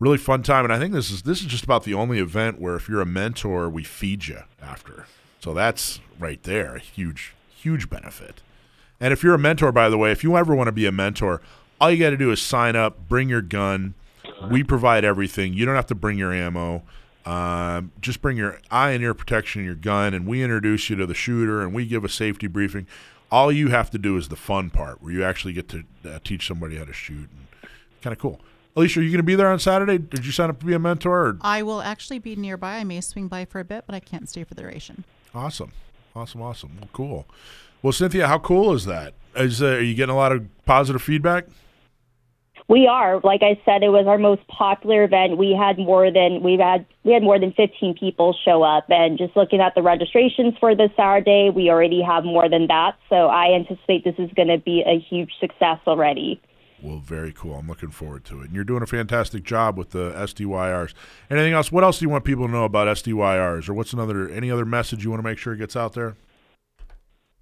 really 0.00 0.18
fun 0.18 0.42
time. 0.42 0.64
And 0.64 0.72
I 0.72 0.78
think 0.78 0.94
this 0.94 1.10
is 1.10 1.22
this 1.22 1.40
is 1.40 1.46
just 1.46 1.64
about 1.64 1.84
the 1.84 1.94
only 1.94 2.18
event 2.18 2.60
where 2.60 2.76
if 2.76 2.88
you're 2.88 3.00
a 3.00 3.06
mentor, 3.06 3.68
we 3.68 3.84
feed 3.84 4.26
you 4.26 4.42
after. 4.62 5.06
So 5.40 5.54
that's 5.54 6.00
right 6.18 6.42
there, 6.42 6.76
a 6.76 6.80
huge 6.80 7.34
huge 7.54 7.90
benefit. 7.90 8.40
And 9.00 9.12
if 9.12 9.22
you're 9.22 9.34
a 9.34 9.38
mentor, 9.38 9.72
by 9.72 9.88
the 9.88 9.98
way, 9.98 10.10
if 10.10 10.24
you 10.24 10.36
ever 10.36 10.54
want 10.54 10.68
to 10.68 10.72
be 10.72 10.86
a 10.86 10.92
mentor, 10.92 11.40
all 11.80 11.90
you 11.90 11.98
got 11.98 12.10
to 12.10 12.16
do 12.16 12.32
is 12.32 12.40
sign 12.40 12.74
up, 12.74 13.08
bring 13.08 13.28
your 13.28 13.42
gun. 13.42 13.94
We 14.50 14.62
provide 14.62 15.04
everything. 15.04 15.54
You 15.54 15.66
don't 15.66 15.74
have 15.74 15.86
to 15.86 15.94
bring 15.94 16.18
your 16.18 16.32
ammo. 16.32 16.82
Um, 17.26 17.92
just 18.00 18.22
bring 18.22 18.36
your 18.36 18.60
eye 18.70 18.92
and 18.92 19.02
ear 19.02 19.12
protection, 19.12 19.64
your 19.64 19.74
gun, 19.74 20.14
and 20.14 20.26
we 20.26 20.42
introduce 20.42 20.88
you 20.88 20.96
to 20.96 21.06
the 21.06 21.14
shooter 21.14 21.60
and 21.60 21.74
we 21.74 21.86
give 21.86 22.04
a 22.04 22.08
safety 22.08 22.46
briefing. 22.46 22.86
All 23.30 23.52
you 23.52 23.68
have 23.68 23.90
to 23.90 23.98
do 23.98 24.16
is 24.16 24.28
the 24.28 24.36
fun 24.36 24.70
part 24.70 25.02
where 25.02 25.12
you 25.12 25.22
actually 25.22 25.52
get 25.52 25.68
to 25.68 25.84
uh, 26.08 26.20
teach 26.24 26.46
somebody 26.46 26.76
how 26.76 26.84
to 26.84 26.92
shoot. 26.94 27.28
And 27.30 27.70
kind 28.00 28.12
of 28.12 28.18
cool. 28.18 28.40
Alicia, 28.74 29.00
are 29.00 29.02
you 29.02 29.10
going 29.10 29.18
to 29.18 29.24
be 29.24 29.34
there 29.34 29.50
on 29.50 29.58
Saturday? 29.58 29.98
Did 29.98 30.24
you 30.24 30.32
sign 30.32 30.48
up 30.48 30.60
to 30.60 30.66
be 30.66 30.72
a 30.72 30.78
mentor? 30.78 31.26
Or? 31.26 31.38
I 31.42 31.62
will 31.62 31.82
actually 31.82 32.20
be 32.20 32.36
nearby. 32.36 32.76
I 32.76 32.84
may 32.84 33.00
swing 33.00 33.28
by 33.28 33.44
for 33.44 33.60
a 33.60 33.64
bit, 33.64 33.84
but 33.86 33.94
I 33.94 34.00
can't 34.00 34.28
stay 34.28 34.44
for 34.44 34.54
the 34.54 34.62
duration. 34.62 35.04
Awesome, 35.34 35.72
awesome, 36.14 36.40
awesome. 36.40 36.78
Well, 36.80 36.88
cool. 36.92 37.26
Well, 37.82 37.92
Cynthia, 37.92 38.28
how 38.28 38.38
cool 38.38 38.72
is 38.72 38.84
that? 38.86 39.14
Is 39.36 39.62
uh, 39.62 39.66
are 39.66 39.80
you 39.80 39.94
getting 39.94 40.14
a 40.14 40.16
lot 40.16 40.32
of 40.32 40.46
positive 40.64 41.02
feedback? 41.02 41.46
We 42.68 42.86
are. 42.86 43.18
Like 43.24 43.42
I 43.42 43.58
said, 43.64 43.82
it 43.82 43.88
was 43.88 44.06
our 44.06 44.18
most 44.18 44.46
popular 44.46 45.02
event. 45.04 45.38
We 45.38 45.56
had 45.58 45.78
more 45.78 46.12
than 46.12 46.42
we've 46.42 46.60
had 46.60 46.84
we 47.02 47.14
had 47.14 47.22
more 47.22 47.40
than 47.40 47.52
15 47.52 47.94
people 47.98 48.36
show 48.44 48.62
up 48.62 48.84
and 48.90 49.16
just 49.16 49.34
looking 49.34 49.60
at 49.60 49.74
the 49.74 49.82
registrations 49.82 50.54
for 50.60 50.76
this 50.76 50.90
Saturday, 50.94 51.50
we 51.54 51.70
already 51.70 52.02
have 52.02 52.24
more 52.24 52.48
than 52.48 52.66
that. 52.66 52.96
So 53.08 53.28
I 53.28 53.54
anticipate 53.54 54.04
this 54.04 54.16
is 54.18 54.30
going 54.36 54.48
to 54.48 54.58
be 54.58 54.84
a 54.86 55.00
huge 55.00 55.32
success 55.40 55.78
already. 55.86 56.42
Well, 56.82 56.98
very 56.98 57.32
cool. 57.32 57.54
I'm 57.54 57.66
looking 57.66 57.90
forward 57.90 58.24
to 58.26 58.42
it. 58.42 58.46
And 58.46 58.54
you're 58.54 58.64
doing 58.64 58.82
a 58.82 58.86
fantastic 58.86 59.42
job 59.42 59.76
with 59.78 59.90
the 59.90 60.12
SDYRs. 60.12 60.92
Anything 61.30 61.54
else? 61.54 61.72
What 61.72 61.82
else 61.82 61.98
do 61.98 62.04
you 62.04 62.10
want 62.10 62.24
people 62.24 62.46
to 62.46 62.52
know 62.52 62.64
about 62.64 62.86
SDYRs 62.86 63.68
or 63.68 63.74
what's 63.74 63.94
another 63.94 64.28
any 64.28 64.50
other 64.50 64.66
message 64.66 65.04
you 65.04 65.10
want 65.10 65.20
to 65.20 65.28
make 65.28 65.38
sure 65.38 65.56
gets 65.56 65.74
out 65.74 65.94
there? 65.94 66.16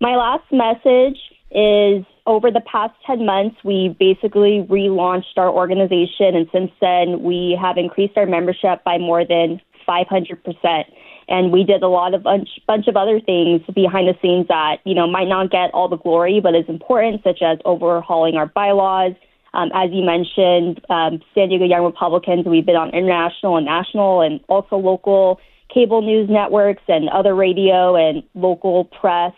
My 0.00 0.14
last 0.14 0.44
message 0.52 1.18
is 1.50 2.04
over 2.26 2.50
the 2.50 2.60
past 2.60 2.94
10 3.06 3.24
months, 3.24 3.56
we 3.64 3.94
basically 3.98 4.66
relaunched 4.68 5.36
our 5.36 5.48
organization, 5.48 6.34
and 6.34 6.48
since 6.52 6.70
then, 6.80 7.22
we 7.22 7.58
have 7.60 7.78
increased 7.78 8.16
our 8.16 8.26
membership 8.26 8.82
by 8.84 8.98
more 8.98 9.24
than 9.24 9.60
500%. 9.88 10.84
And 11.28 11.52
we 11.52 11.64
did 11.64 11.82
a 11.82 11.88
lot 11.88 12.14
of 12.14 12.22
bunch, 12.22 12.48
bunch 12.66 12.86
of 12.88 12.96
other 12.96 13.20
things 13.20 13.62
behind 13.74 14.08
the 14.08 14.14
scenes 14.20 14.46
that, 14.48 14.78
you 14.84 14.94
know, 14.94 15.06
might 15.06 15.28
not 15.28 15.50
get 15.50 15.70
all 15.72 15.88
the 15.88 15.96
glory, 15.96 16.40
but 16.40 16.54
is 16.54 16.68
important, 16.68 17.22
such 17.22 17.42
as 17.42 17.58
overhauling 17.64 18.36
our 18.36 18.46
bylaws. 18.46 19.12
Um, 19.54 19.70
as 19.74 19.90
you 19.92 20.04
mentioned, 20.04 20.84
um, 20.90 21.20
San 21.34 21.48
Diego 21.48 21.64
Young 21.64 21.84
Republicans, 21.84 22.46
we've 22.46 22.66
been 22.66 22.76
on 22.76 22.90
international 22.90 23.56
and 23.56 23.66
national 23.66 24.20
and 24.20 24.40
also 24.48 24.76
local 24.76 25.40
cable 25.72 26.02
news 26.02 26.28
networks 26.30 26.82
and 26.88 27.08
other 27.08 27.34
radio 27.34 27.96
and 27.96 28.22
local 28.34 28.84
press 28.84 29.32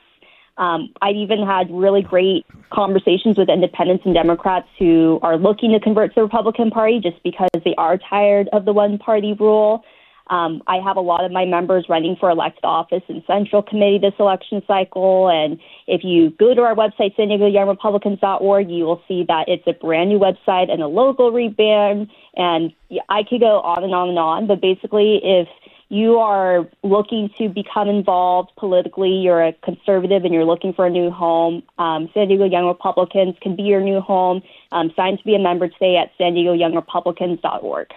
um, 0.59 0.93
I've 1.01 1.17
even 1.17 1.45
had 1.45 1.71
really 1.71 2.03
great 2.03 2.45
conversations 2.71 3.39
with 3.39 3.49
independents 3.49 4.05
and 4.05 4.13
Democrats 4.13 4.69
who 4.79 5.21
are 5.23 5.39
looking 5.39 5.73
to 5.73 5.81
convert 5.81 6.11
to 6.11 6.15
the 6.17 6.23
Republican 6.23 6.71
Party 6.71 7.01
just 7.01 7.23
because 7.23 7.49
they 7.65 7.75
are 7.79 7.97
tired 7.97 8.49
of 8.53 8.65
the 8.65 8.73
one 8.73 8.99
party 8.99 9.35
rule. 9.39 9.85
Um, 10.31 10.63
I 10.67 10.77
have 10.85 10.97
a 10.97 11.01
lot 11.01 11.25
of 11.25 11.33
my 11.33 11.47
members 11.47 11.87
running 11.89 12.17
for 12.19 12.29
elected 12.29 12.65
office 12.65 13.03
in 13.09 13.23
Central 13.27 13.63
Committee 13.63 13.99
this 13.99 14.13
election 14.19 14.63
cycle. 14.67 15.29
And 15.31 15.59
if 15.87 16.05
you 16.05 16.31
go 16.31 16.55
to 16.55 16.61
our 16.63 16.75
website, 16.75 17.17
San 17.17 17.29
Diego 17.29 17.47
Young 17.47 17.69
Republicans.org, 17.69 18.69
you 18.69 18.85
will 18.85 19.03
see 19.09 19.25
that 19.29 19.45
it's 19.49 19.67
a 19.67 19.73
brand 19.73 20.11
new 20.11 20.19
website 20.19 20.71
and 20.71 20.83
a 20.83 20.87
logo 20.87 21.31
rebrand. 21.31 22.11
And 22.37 22.73
I 23.09 23.23
could 23.23 23.41
go 23.41 23.61
on 23.61 23.85
and 23.85 23.95
on 23.95 24.11
and 24.11 24.19
on. 24.19 24.47
But 24.47 24.61
basically, 24.61 25.21
if 25.23 25.49
you 25.91 26.19
are 26.19 26.69
looking 26.83 27.31
to 27.39 27.49
become 27.49 27.89
involved 27.89 28.51
politically, 28.59 29.11
you're 29.11 29.43
a 29.43 29.53
conservative 29.65 30.25
and 30.25 30.35
you're 30.35 30.45
looking 30.45 30.75
for 30.75 30.87
a 30.87 30.91
new 30.91 31.11
home, 31.11 31.63
um, 31.79 32.11
San 32.13 32.29
Diego 32.29 32.45
Young 32.45 32.67
Republicans 32.67 33.37
can 33.41 33.57
be 33.57 33.63
your 33.63 33.81
new 33.81 34.01
home. 34.01 34.43
Um, 34.71 34.93
sign 34.95 35.17
to 35.17 35.25
be 35.25 35.35
a 35.35 35.39
member 35.39 35.69
today 35.69 35.97
at 35.97 36.11
san 36.19 36.35
diego 36.35 36.53
young 36.53 36.75
republicans.org. 36.75 37.89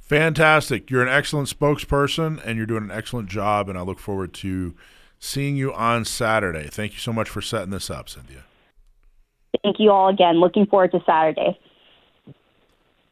Fantastic. 0.00 0.90
You're 0.90 1.02
an 1.02 1.08
excellent 1.08 1.48
spokesperson 1.48 2.44
and 2.44 2.56
you're 2.56 2.66
doing 2.66 2.82
an 2.82 2.90
excellent 2.90 3.28
job, 3.28 3.68
and 3.68 3.78
I 3.78 3.82
look 3.82 4.00
forward 4.00 4.34
to 4.34 4.74
seeing 5.20 5.54
you 5.54 5.72
on 5.72 6.04
Saturday. 6.04 6.66
Thank 6.66 6.94
you 6.94 6.98
so 6.98 7.12
much 7.12 7.28
for 7.28 7.40
setting 7.40 7.70
this 7.70 7.90
up, 7.90 8.08
Cynthia. 8.08 8.42
Thank 9.62 9.76
you 9.78 9.90
all 9.92 10.08
again. 10.08 10.40
Looking 10.40 10.66
forward 10.66 10.90
to 10.92 11.00
Saturday. 11.06 11.58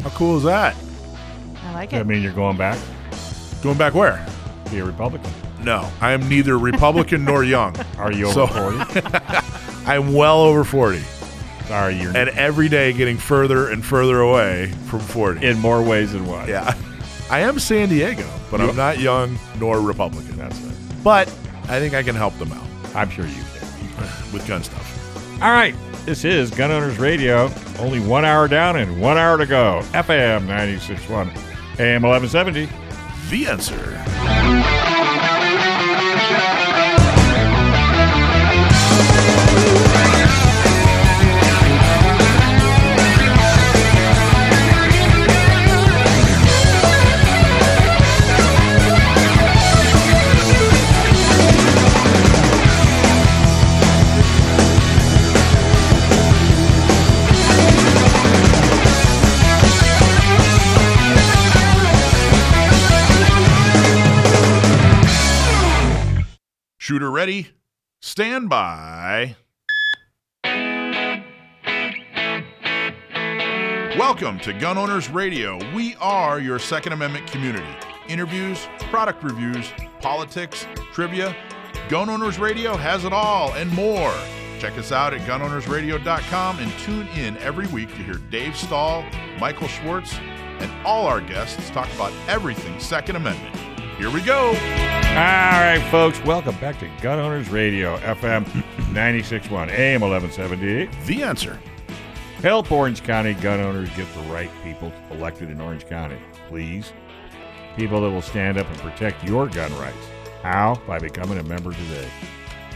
How 0.01 0.11
cool 0.11 0.39
is 0.39 0.43
that? 0.43 0.75
I 1.63 1.75
like 1.75 1.93
it. 1.93 1.99
I 1.99 2.03
mean 2.03 2.23
you're 2.23 2.33
going 2.33 2.57
back? 2.57 2.79
Going 3.63 3.79
back 3.79 3.95
where? 3.95 4.25
Be 4.71 4.79
a 4.79 4.85
Republican. 4.85 5.31
No, 5.63 5.91
I 6.01 6.13
am 6.13 6.29
neither 6.29 6.59
Republican 6.59 7.25
nor 7.25 7.43
young. 7.45 7.75
Are 7.99 8.13
you 8.13 8.29
over 8.29 8.47
40? 8.47 9.07
I'm 9.87 10.13
well 10.15 10.41
over 10.41 10.65
40 10.65 11.01
Sorry, 11.67 11.97
you're 12.01 12.17
and 12.17 12.29
every 12.31 12.69
day 12.69 12.93
getting 12.93 13.17
further 13.19 13.69
and 13.71 13.85
further 13.85 14.21
away 14.21 14.67
from 14.87 15.01
40. 15.01 15.45
in 15.45 15.59
more 15.59 15.83
ways 15.83 16.13
than 16.13 16.27
one. 16.27 16.49
yeah. 16.49 16.75
I 17.31 17.41
am 17.41 17.59
San 17.59 17.89
Diego, 17.91 18.27
but 18.51 18.61
I'm 18.61 18.75
not 18.77 18.99
young 19.01 19.39
nor 19.59 19.81
Republican. 19.81 20.37
That's 20.39 20.59
it. 20.65 20.73
But 21.05 21.29
I 21.69 21.79
think 21.79 21.93
I 21.95 22.03
can 22.03 22.15
help 22.15 22.35
them 22.39 22.53
out 22.53 22.65
I'm 22.95 23.11
sure 23.11 23.27
you 23.27 23.35
can. 23.35 24.33
with 24.33 24.47
gun 24.47 24.63
stuff. 24.63 25.43
All 25.43 25.51
right. 25.51 25.75
This 26.07 26.25
is 26.25 26.51
Gun 26.51 26.71
Owners 26.71 26.99
Radio. 26.99 27.51
Only 27.79 28.01
one 28.01 28.25
hour 28.25 28.49
down 28.49 28.77
and 28.77 28.99
one 28.99 29.19
hour 29.19 29.37
to 29.37 29.45
go. 29.45 29.83
FM 29.93 30.47
96.1, 30.47 31.27
AM 31.79 32.03
1170. 32.03 32.67
The 33.29 33.47
answer. 33.47 33.99
Shooter 66.89 67.11
ready. 67.11 67.49
Stand 68.01 68.49
by. 68.49 69.37
Welcome 73.99 74.41
to 74.41 74.55
Gun 74.55 74.79
Owners 74.79 75.11
Radio. 75.11 75.59
We 75.75 75.97
are 75.97 76.41
your 76.41 76.59
Second 76.59 76.95
Amendment 76.95 77.27
community. 77.27 77.69
Interviews, 78.09 78.67
product 78.91 79.23
reviews, 79.23 79.71
politics, 80.01 80.67
trivia. 80.95 81.37
Gun 81.91 82.09
Owners 82.09 82.39
Radio 82.39 82.75
has 82.75 83.05
it 83.05 83.13
all 83.13 83.53
and 83.53 83.71
more. 83.75 84.15
Check 84.59 84.79
us 84.79 84.91
out 84.91 85.13
at 85.13 85.21
gunownersradio.com 85.29 86.59
and 86.59 86.73
tune 86.79 87.07
in 87.09 87.37
every 87.37 87.67
week 87.67 87.91
to 87.91 88.03
hear 88.03 88.15
Dave 88.31 88.57
Stahl, 88.57 89.05
Michael 89.39 89.69
Schwartz, 89.69 90.15
and 90.15 90.87
all 90.87 91.07
our 91.07 91.21
guests 91.21 91.69
talk 91.69 91.93
about 91.97 92.15
everything 92.29 92.81
Second 92.81 93.17
Amendment. 93.17 93.68
Here 93.99 94.11
we 94.11 94.23
go. 94.23 94.47
All 94.49 94.55
right, 94.55 95.85
folks. 95.91 96.23
Welcome 96.23 96.55
back 96.61 96.79
to 96.79 96.89
Gun 97.03 97.19
Owners 97.19 97.49
Radio, 97.51 97.99
FM 97.99 98.45
96.1, 98.95 99.71
AM 99.71 100.01
1170. 100.03 100.87
The 101.07 101.23
answer. 101.25 101.59
Help 102.41 102.71
Orange 102.71 103.03
County 103.03 103.35
gun 103.35 103.59
owners 103.59 103.91
get 103.97 104.07
the 104.15 104.21
right 104.33 104.51
people 104.63 104.93
elected 105.11 105.51
in 105.51 105.61
Orange 105.61 105.85
County, 105.89 106.19
please. 106.47 106.93
People 107.77 108.01
that 108.03 108.11
will 108.11 108.23
stand 108.23 108.57
up 108.59 108.69
and 108.69 108.79
protect 108.79 109.25
your 109.25 109.49
gun 109.49 109.75
rights. 109.75 110.07
How? 110.45 110.81
By 110.87 111.01
becoming 111.01 111.39
a 111.39 111.43
member 111.43 111.73
today. 111.73 112.09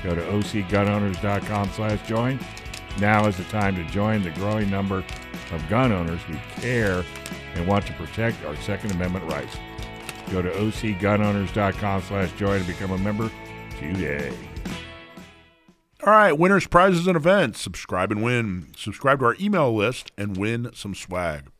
Go 0.03 0.17
to 0.17 0.21
ocgunowners.com 0.23 1.71
slash 1.71 2.05
join 2.09 2.41
Now 2.99 3.29
is 3.29 3.37
the 3.37 3.45
time 3.45 3.77
to 3.77 3.85
join 3.85 4.23
the 4.23 4.31
growing 4.31 4.69
number 4.69 5.05
of 5.53 5.69
gun 5.69 5.93
owners 5.93 6.21
who 6.23 6.35
care 6.61 7.05
and 7.55 7.69
want 7.69 7.87
to 7.87 7.93
protect 7.93 8.45
our 8.45 8.57
Second 8.57 8.91
Amendment 8.91 9.31
rights. 9.31 9.57
Go 10.33 10.41
to 10.41 10.51
ocgunowners.com 10.51 12.03
slash 12.03 12.33
join 12.33 12.57
and 12.57 12.67
become 12.67 12.91
a 12.91 12.97
member 12.97 13.31
today. 13.79 14.33
All 16.05 16.13
right, 16.13 16.33
winners, 16.33 16.67
prizes, 16.67 17.07
and 17.07 17.17
events. 17.19 17.61
Subscribe 17.61 18.11
and 18.11 18.23
win. 18.23 18.69
Subscribe 18.75 19.19
to 19.19 19.27
our 19.27 19.37
email 19.39 19.75
list 19.75 20.11
and 20.17 20.39
win 20.39 20.71
some 20.73 20.95
swag. 20.95 21.51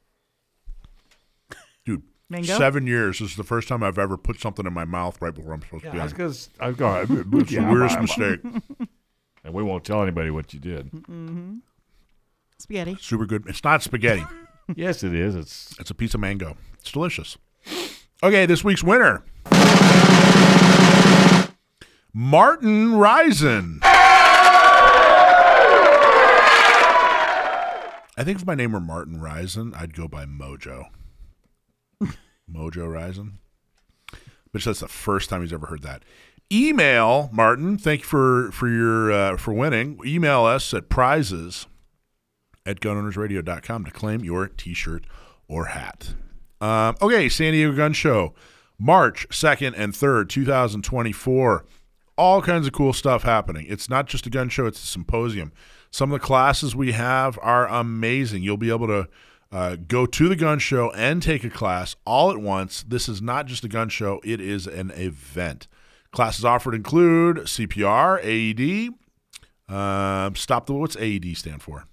Dude, 1.85 2.03
Mango? 2.31 2.57
seven 2.57 2.87
years. 2.87 3.19
This 3.19 3.33
is 3.33 3.37
the 3.37 3.45
first 3.45 3.69
time 3.69 3.83
I've 3.83 3.99
ever 3.99 4.17
put 4.17 4.41
something 4.41 4.67
in 4.67 4.73
my 4.73 4.87
mouth 4.87 5.21
right 5.21 5.35
before 5.35 5.53
I'm 5.53 5.61
supposed 5.61 5.85
to 5.85 5.91
be 5.93 5.99
That's 5.99 6.13
on. 6.15 6.17
because 6.17 6.49
I've 6.59 6.79
got 6.79 7.03
It's 7.11 7.53
the 7.53 7.67
weirdest 7.69 8.01
mistake. 8.01 8.41
And 9.45 9.53
we 9.55 9.65
won't 9.65 9.83
tell 9.85 10.05
anybody 10.05 10.31
what 10.31 10.55
you 10.55 10.61
did. 10.61 10.93
Mm-hmm. 10.93 11.57
Spaghetti. 12.59 12.97
Super 13.01 13.27
good. 13.27 13.45
It's 13.49 13.65
not 13.65 13.83
spaghetti. 13.83 14.25
yes, 14.77 15.03
it 15.03 15.13
is. 15.13 15.35
It's 15.35 15.75
It's 15.81 15.91
a 15.91 15.95
piece 15.97 16.15
of 16.15 16.21
mango. 16.21 16.57
It's 16.79 16.93
delicious. 16.93 17.37
Okay, 18.25 18.47
this 18.47 18.63
week's 18.63 18.85
winner. 18.85 19.25
Martin 22.15 22.97
Risen. 22.97 23.81
I 23.83 23.89
think 28.23 28.39
if 28.39 28.47
my 28.47 28.55
name 28.55 28.73
were 28.73 28.81
Martin 28.81 29.21
Risen, 29.21 29.75
I'd 29.75 29.95
go 29.95 30.07
by 30.07 30.25
Mojo. 30.25 30.85
Mojo 32.49 32.93
Risen. 32.93 33.39
But 34.53 34.63
that's 34.63 34.81
the 34.81 34.89
first 34.89 35.29
time 35.29 35.41
he's 35.41 35.53
ever 35.53 35.67
heard 35.67 35.83
that. 35.83 36.05
Email 36.53 37.29
Martin. 37.33 37.77
Thank 37.77 38.03
you 38.03 38.07
for 38.07 38.53
for 38.53 38.69
your 38.69 39.11
uh, 39.11 39.37
for 39.37 39.53
winning. 39.53 39.99
Email 40.05 40.45
us 40.45 40.73
at 40.75 40.89
prizes 40.89 41.67
at 42.65 42.79
gunownersradio.com 42.79 43.85
to 43.87 43.91
claim 43.91 44.23
your 44.23 44.47
T-shirt 44.47 45.07
or 45.49 45.67
hat. 45.67 46.15
Um, 46.63 46.95
okay, 47.03 47.29
San 47.29 47.53
Diego 47.53 47.73
Gun 47.73 47.93
Show, 47.93 48.35
March 48.79 49.27
2nd 49.31 49.75
and 49.77 49.93
3rd, 49.93 50.29
2024. 50.29 51.65
All 52.17 52.41
kinds 52.41 52.69
of 52.69 52.73
cool 52.73 52.93
stuff 52.93 53.25
happening. 53.25 53.67
It's 53.69 53.91
not 53.91 54.07
just 54.07 54.27
a 54.27 54.31
gun 54.31 54.49
show, 54.49 54.67
it's 54.67 54.83
a 54.83 54.87
symposium. 54.87 55.53
Some 55.91 56.13
of 56.13 56.21
the 56.21 56.25
classes 56.25 56.77
we 56.77 56.93
have 56.93 57.37
are 57.43 57.67
amazing. 57.67 58.45
You'll 58.45 58.57
be 58.57 58.71
able 58.71 58.87
to 58.87 59.09
uh, 59.51 59.77
go 59.89 60.07
to 60.07 60.29
the 60.29 60.37
gun 60.37 60.61
show 60.61 60.93
and 60.93 61.21
take 61.21 61.43
a 61.43 61.51
class 61.51 61.97
all 62.07 62.31
at 62.31 62.39
once. 62.39 62.85
This 62.87 63.09
is 63.09 63.21
not 63.21 63.47
just 63.47 63.65
a 63.65 63.69
gun 63.69 63.89
show, 63.89 64.21
it 64.23 64.41
is 64.41 64.69
an 64.69 64.93
event. 64.93 65.67
Classes 66.13 66.45
offered 66.45 66.75
include 66.75 67.39
CPR, 67.39 68.21
AED, 68.23 68.95
um, 69.75 70.37
stop 70.37 70.67
the 70.67 70.75
what's 70.75 70.97
AED 70.97 71.37
stand 71.37 71.61
for? 71.61 71.87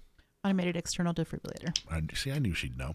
Automated 0.44 0.76
external 0.76 1.12
defibrillator. 1.12 1.76
I, 1.90 2.02
see, 2.14 2.30
I 2.30 2.38
knew 2.38 2.54
she'd 2.54 2.78
know. 2.78 2.94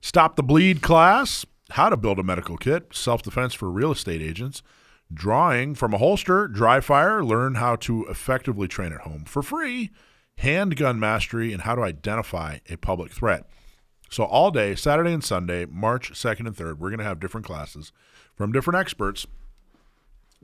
Stop 0.00 0.36
the 0.36 0.42
bleed 0.42 0.82
class, 0.82 1.46
how 1.70 1.88
to 1.88 1.96
build 1.96 2.18
a 2.18 2.22
medical 2.22 2.56
kit, 2.56 2.88
self 2.94 3.22
defense 3.22 3.54
for 3.54 3.70
real 3.70 3.92
estate 3.92 4.22
agents, 4.22 4.62
drawing 5.12 5.74
from 5.74 5.94
a 5.94 5.98
holster, 5.98 6.48
dry 6.48 6.80
fire, 6.80 7.24
learn 7.24 7.56
how 7.56 7.76
to 7.76 8.04
effectively 8.06 8.68
train 8.68 8.92
at 8.92 9.02
home 9.02 9.24
for 9.24 9.42
free, 9.42 9.90
handgun 10.38 10.98
mastery, 10.98 11.52
and 11.52 11.62
how 11.62 11.74
to 11.74 11.82
identify 11.82 12.58
a 12.68 12.76
public 12.76 13.12
threat. 13.12 13.48
So, 14.08 14.24
all 14.24 14.50
day, 14.50 14.74
Saturday 14.74 15.12
and 15.12 15.24
Sunday, 15.24 15.66
March 15.66 16.12
2nd 16.12 16.46
and 16.46 16.56
3rd, 16.56 16.78
we're 16.78 16.90
going 16.90 16.98
to 16.98 17.04
have 17.04 17.18
different 17.18 17.46
classes 17.46 17.92
from 18.36 18.52
different 18.52 18.78
experts. 18.78 19.26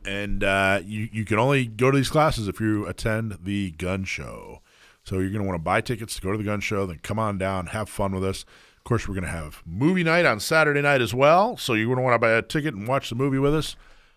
And 0.05 0.43
uh, 0.43 0.81
you, 0.85 1.09
you 1.13 1.25
can 1.25 1.39
only 1.39 1.67
go 1.67 1.91
to 1.91 1.97
these 1.97 2.09
classes 2.09 2.49
if 2.49 2.61
you 2.61 2.87
attend 2.87 3.39
the 3.45 3.71
gun 3.73 4.03
show. 4.05 4.61
So 5.05 5.17
you're 5.17 5.31
going 5.31 5.43
to 5.43 5.49
want 5.49 5.59
to 5.59 5.63
buy 5.63 5.81
tickets 5.81 6.17
to 6.17 6.21
go 6.21 6.33
to 6.33 6.39
the 6.39 6.45
gun 6.45 6.61
show, 6.61 6.87
then 6.87 6.99
come 7.03 7.19
on 7.19 7.39
down, 7.39 7.69
have 7.69 7.89
fun 7.89 8.13
with 8.13 8.25
us. 8.25 8.45
Of 8.83 8.85
course, 8.85 9.07
we're 9.07 9.14
going 9.14 9.22
to 9.22 9.30
have 9.30 9.62
movie 9.64 10.03
night 10.03 10.26
on 10.26 10.41
Saturday 10.41 10.83
night 10.83 11.01
as 11.01 11.14
well. 11.14 11.57
So 11.57 11.74
you're 11.74 11.87
going 11.87 11.99
to 11.99 12.03
want 12.03 12.14
to 12.14 12.18
buy 12.18 12.33
a 12.33 12.43
ticket 12.43 12.74
and 12.74 12.89
watch 12.89 13.11
the 13.11 13.14
movie 13.14 13.39
with 13.39 13.55
us. 13.55 13.76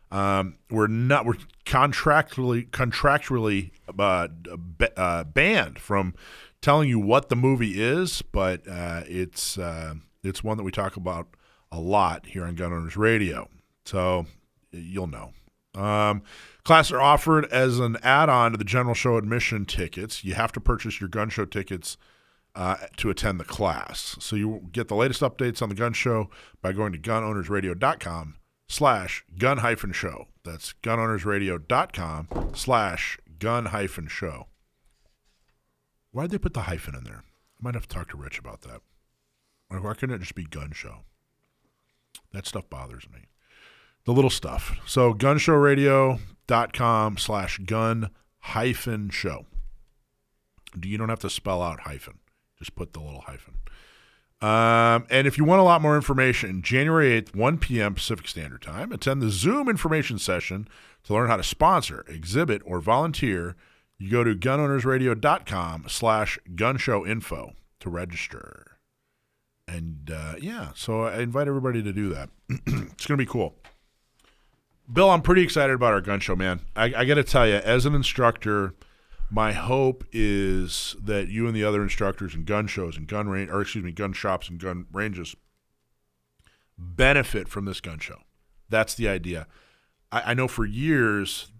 Um, 0.09 0.55
we're 0.72 0.88
not 0.88 1.24
we're 1.24 1.36
contractually 1.68 2.68
contractually 2.72 3.70
uh, 3.99 4.28
uh, 4.97 5.24
banned 5.26 5.78
from 5.78 6.16
telling 6.61 6.89
you 6.89 6.99
what 6.99 7.30
the 7.30 7.36
movie 7.36 7.80
is, 7.80 8.24
but 8.24 8.68
uh, 8.68 9.03
it's 9.05 9.59
uh, 9.59 9.93
it's 10.24 10.43
one 10.43 10.57
that 10.57 10.63
we 10.63 10.72
talk 10.72 10.95
about 10.95 11.28
a 11.72 11.80
lot 11.80 12.26
here 12.26 12.43
on 12.43 12.55
Gun 12.55 12.74
Owners 12.74 12.97
Radio. 12.97 13.47
So 13.86 14.26
you'll 14.72 15.05
know. 15.05 15.34
Um, 15.80 16.24
classes 16.63 16.93
are 16.93 17.01
offered 17.01 17.45
as 17.51 17.80
an 17.80 17.97
add-on 18.01 18.53
to 18.53 18.57
the 18.57 18.63
general 18.63 18.95
show 18.95 19.18
admission 19.18 19.66
tickets. 19.66 20.24
You 20.24 20.34
have 20.34 20.51
to 20.53 20.59
purchase 20.59 20.99
your 20.99 21.09
gun 21.09 21.30
show 21.30 21.45
tickets 21.45 21.97
uh, 22.56 22.78
to 22.97 23.10
attend 23.10 23.39
the 23.39 23.45
class. 23.45 24.16
So 24.20 24.36
you 24.36 24.70
get 24.72 24.88
the 24.88 24.95
latest 24.95 25.22
updates 25.22 25.62
on 25.62 25.70
the 25.70 25.76
gun 25.76 25.93
show 25.93 26.30
by 26.62 26.72
going 26.72 26.91
to 26.93 26.97
gunownersradio.com 26.97 28.36
slash 28.68 29.26
gun 29.38 29.60
hyphen 29.60 29.91
show. 29.91 30.28
That's 30.43 30.74
gunownersradio.com 30.82 32.51
slash 32.53 33.20
gun 33.39 33.66
hyphen 33.68 34.08
show. 34.08 34.47
Why'd 36.12 36.32
they 36.32 36.38
put 36.38 36.53
the 36.53 36.62
hyphen 36.62 36.95
in 36.95 37.03
there? 37.03 37.24
I 37.26 37.62
might 37.62 37.74
have 37.74 37.88
to 37.88 37.95
talk 37.95 38.10
to 38.10 38.18
Rich 38.18 38.39
about 38.39 38.62
that. 38.62 38.82
Why 39.68 39.80
why 39.80 39.93
couldn't 39.93 40.16
it 40.16 40.20
just 40.20 40.36
be 40.36 40.45
gun 40.45 40.72
show? 40.72 40.99
That 42.32 42.45
stuff 42.45 42.70
bothers 42.70 43.08
me 43.12 43.28
the 44.06 44.14
little 44.14 44.30
stuff. 44.30 44.78
So 44.86 45.14
gunshowradio.com 45.14 47.18
slash 47.18 47.58
gun 47.60 48.12
hyphen 48.39 49.10
show. 49.10 49.45
You 50.82 50.97
don't 50.97 51.10
have 51.10 51.20
to 51.20 51.30
spell 51.30 51.62
out 51.62 51.82
hyphen. 51.82 52.20
Just 52.66 52.76
put 52.76 52.93
the 52.93 52.99
little 52.99 53.22
hyphen. 53.22 53.59
Um, 54.41 55.05
and 55.11 55.28
if 55.28 55.38
you 55.38 55.43
want 55.43 55.61
a 55.61 55.63
lot 55.63 55.84
more 55.84 55.95
information, 55.95 56.63
January 56.63 57.22
8th, 57.22 57.36
1 57.36 57.59
p.m. 57.59 57.93
Pacific 57.93 58.28
Standard 58.28 58.63
Time, 58.63 58.91
attend 58.91 59.22
the 59.22 59.30
Zoom 59.30 59.70
information 59.70 60.18
session 60.18 60.68
to 61.03 61.13
learn 61.13 61.30
how 61.30 61.38
to 61.38 61.43
sponsor, 61.43 62.03
exhibit, 62.07 62.63
or 62.66 62.80
volunteer. 62.80 63.55
You 63.99 64.09
go 64.09 64.24
to 64.24 64.34
gunownersradio.com 64.34 65.86
slash 65.88 66.39
gunshowinfo 66.55 67.53
to 67.82 67.89
register. 67.91 68.80
And 69.68 70.09
uh, 70.11 70.34
yeah, 70.41 70.70
so 70.74 71.03
I 71.03 71.20
invite 71.20 71.47
everybody 71.47 71.84
to 71.84 71.93
do 71.93 72.09
that. 72.16 72.30
it's 72.49 73.05
going 73.05 73.18
to 73.18 73.18
be 73.18 73.28
cool. 73.28 73.53
Bill, 74.91 75.11
I'm 75.11 75.22
pretty 75.22 75.43
excited 75.43 75.74
about 75.74 75.93
our 75.93 76.01
gun 76.01 76.20
show, 76.20 76.36
man. 76.36 76.61
I, 76.76 76.86
I 76.86 77.05
got 77.05 77.16
to 77.16 77.24
tell 77.24 77.47
you, 77.47 77.57
as 77.57 77.86
an 77.86 77.93
instructor, 77.93 78.74
my 79.30 79.53
hope 79.53 80.03
is 80.11 80.95
that 81.01 81.30
you 81.30 81.47
and 81.47 81.55
the 81.55 81.63
other 81.63 81.82
instructors 81.82 82.36
in 82.36 82.43
gun 82.45 82.67
shows 82.67 82.97
and 82.97 83.07
gun 83.07 83.28
range, 83.28 83.49
or 83.49 83.61
excuse 83.61 83.84
me, 83.84 83.91
gun 83.91 84.13
shops 84.13 84.49
and 84.49 84.59
gun 84.59 84.86
ranges, 84.91 85.36
benefit 86.78 87.47
from 87.47 87.65
this 87.65 87.82
gun 87.82 87.99
show. 87.99 88.19
That's 88.69 88.93
the 88.93 89.07
idea. 89.07 89.47
I, 90.11 90.32
I 90.32 90.34
know 90.34 90.47
for 90.47 90.65
years 90.65 91.51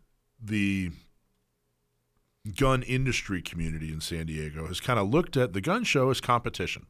the 0.42 0.92
gun 2.56 2.84
industry 2.84 3.42
community 3.42 3.92
in 3.92 4.02
San 4.02 4.28
Diego 4.28 4.68
has 4.68 4.80
kind 4.80 5.00
of 5.00 5.10
looked 5.10 5.36
at 5.36 5.54
the 5.54 5.62
gun 5.62 5.84
show 5.84 6.10
as 6.10 6.22
competition, 6.22 6.86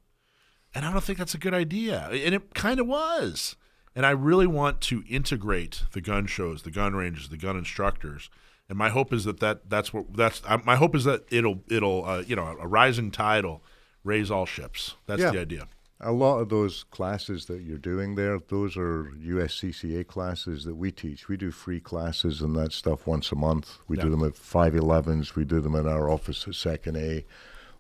and 0.74 0.86
I 0.86 0.92
don't 0.92 1.04
think 1.04 1.18
that's 1.18 1.36
a 1.36 1.40
good 1.40 1.54
idea. 1.54 2.10
And 2.10 2.36
it 2.36 2.54
kind 2.54 2.80
of 2.80 2.88
was. 2.88 3.56
And 3.96 4.06
I 4.06 4.10
really 4.12 4.48
want 4.48 4.82
to 4.82 5.06
integrate 5.10 5.84
the 5.94 6.02
gun 6.02 6.28
shows, 6.28 6.64
the 6.64 6.72
gun 6.72 6.96
ranges, 6.96 7.30
the 7.30 7.38
gun 7.38 7.56
instructors. 7.56 8.30
And 8.68 8.78
my 8.78 8.90
hope 8.90 9.14
is 9.14 9.26
that, 9.26 9.40
that 9.42 9.70
that's 9.70 9.94
what 9.94 10.16
that's 10.16 10.42
uh, 10.48 10.58
my 10.66 10.76
hope 10.76 10.96
is 10.96 11.04
that 11.04 11.24
it'll 11.32 11.62
it'll 11.70 12.04
uh, 12.06 12.24
you 12.26 12.36
know 12.36 12.58
a 12.60 12.68
rising 12.68 13.12
tide 13.12 13.46
will 13.46 13.62
raise 14.04 14.32
all 14.32 14.46
ships. 14.46 14.96
That's 15.06 15.22
Yeah. 15.22 15.32
the 15.32 15.40
idea. 15.42 15.68
A 16.02 16.12
lot 16.12 16.40
of 16.40 16.50
those 16.50 16.84
classes 16.92 17.46
that 17.46 17.62
you're 17.62 17.78
doing 17.78 18.16
there, 18.16 18.38
those 18.50 18.76
are 18.76 19.12
USCCA 19.18 20.06
classes 20.06 20.66
that 20.66 20.76
we 20.76 20.92
teach. 20.92 21.30
We 21.30 21.38
do 21.38 21.52
free 21.52 21.80
classes 21.80 22.42
and 22.42 22.54
that 22.58 22.74
stuff 22.74 23.08
once 23.08 23.32
a 23.32 23.36
month. 23.36 23.78
We 23.88 23.96
do 23.96 24.10
them 24.10 24.24
at 24.24 24.34
511s. 24.34 25.36
We 25.36 25.46
do 25.46 25.62
them 25.62 25.74
in 25.74 25.88
our 25.88 26.10
office 26.10 26.46
at 26.48 26.56
Second 26.56 26.98
A. 26.98 27.26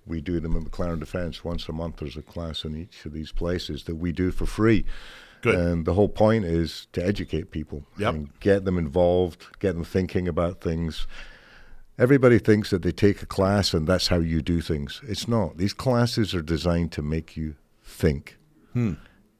We 0.07 0.21
do 0.21 0.39
them 0.39 0.55
at 0.55 0.63
McLaren 0.63 0.99
Defense 0.99 1.43
once 1.43 1.67
a 1.67 1.73
month. 1.73 1.97
There's 1.97 2.15
a 2.15 2.21
class 2.21 2.63
in 2.63 2.75
each 2.77 3.05
of 3.05 3.11
these 3.11 3.33
places 3.33 3.83
that 3.83 3.95
we 3.95 4.13
do 4.13 4.31
for 4.31 4.45
free. 4.45 4.85
Good. 5.45 5.55
And 5.55 5.85
the 5.85 5.93
whole 5.93 6.09
point 6.09 6.45
is 6.45 6.87
to 6.93 7.05
educate 7.05 7.51
people 7.51 7.85
Yep. 7.97 8.13
and 8.13 8.39
get 8.39 8.65
them 8.65 8.77
involved, 8.77 9.45
get 9.59 9.73
them 9.73 9.83
thinking 9.83 10.27
about 10.27 10.59
things. 10.61 11.07
Everybody 11.97 12.39
thinks 12.39 12.71
that 12.71 12.81
they 12.81 12.91
take 12.91 13.21
a 13.21 13.25
class 13.25 13.73
and 13.73 13.87
that's 13.87 14.07
how 14.09 14.17
you 14.19 14.41
do 14.41 14.59
things. 14.59 15.01
It's 15.07 15.27
not. 15.27 15.57
These 15.57 15.73
classes 15.73 16.35
are 16.35 16.41
designed 16.41 16.91
to 16.93 17.01
make 17.01 17.37
you 17.37 17.55
think. 17.83 18.37
Hmm. 18.73 18.93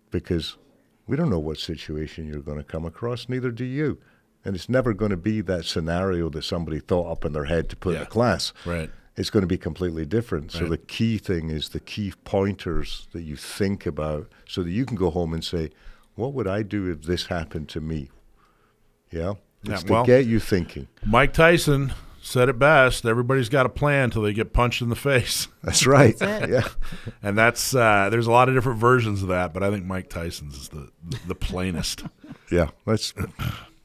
Because 0.10 0.56
we 1.08 1.18
don't 1.18 1.30
know 1.30 1.39
what 1.39 1.58
situation 1.58 2.28
you're 2.28 2.41
going 2.41 2.58
to 2.58 2.64
come 2.64 2.86
across, 2.86 3.28
neither 3.28 3.51
do 3.51 3.66
you. 3.66 3.97
And 4.45 4.56
it's 4.56 4.70
never 4.70 4.93
going 4.93 5.12
to 5.12 5.18
be 5.18 5.41
that 5.41 5.66
scenario 5.66 6.30
that 6.30 6.43
somebody 6.43 6.80
thought 6.80 7.12
up 7.12 7.26
in 7.26 7.34
their 7.34 7.45
head 7.45 7.68
to 7.70 7.76
put 7.76 7.95
in 7.95 8.01
a 8.03 8.06
class. 8.06 8.53
Right. 8.66 8.89
It's 9.18 9.30
going 9.30 9.41
to 9.41 9.47
be 9.47 9.58
completely 9.58 10.06
different. 10.06 10.51
So 10.51 10.68
the 10.68 10.78
key 10.78 11.18
thing 11.18 11.49
is 11.49 11.70
the 11.70 11.80
key 11.80 12.14
pointers 12.26 13.08
that 13.14 13.22
you 13.24 13.36
think 13.36 13.86
about 13.86 14.30
so 14.47 14.62
that 14.62 14.70
you 14.72 14.86
can 14.86 14.97
go 14.97 15.10
home 15.10 15.34
and 15.34 15.43
say, 15.43 15.72
what 16.16 16.34
would 16.34 16.47
I 16.47 16.63
do 16.63 16.89
if 16.89 17.03
this 17.03 17.28
happened 17.28 17.70
to 17.70 17.82
me? 17.82 18.09
Yeah? 19.11 19.34
Yeah, 19.63 19.74
It's 19.74 19.84
to 19.84 20.03
get 20.05 20.26
you 20.26 20.39
thinking. 20.39 20.88
Mike 21.05 21.34
Tyson 21.34 21.93
said 22.22 22.49
it 22.49 22.57
best. 22.59 23.05
Everybody's 23.05 23.49
got 23.49 23.66
a 23.66 23.70
plan 23.70 24.05
until 24.05 24.22
they 24.24 24.34
get 24.34 24.53
punched 24.53 24.82
in 24.82 24.89
the 24.89 24.95
face, 24.95 25.47
That's 25.63 25.86
right. 25.88 26.18
That's. 26.18 26.51
Yeah. 26.51 26.68
and 27.24 27.38
that's 27.38 27.74
uh, 27.76 28.09
there's 28.09 28.28
a 28.28 28.32
lot 28.32 28.49
of 28.49 28.55
different 28.55 28.80
versions 28.80 29.22
of 29.22 29.30
that. 29.30 29.53
But 29.53 29.63
I 29.63 29.72
think 29.72 29.86
Mike 29.86 30.09
Tyson's 30.09 30.55
is 30.55 30.70
the 30.70 30.89
the 31.28 31.36
plainest. 31.36 32.03
Yeah. 32.51 32.70
That's 32.86 33.11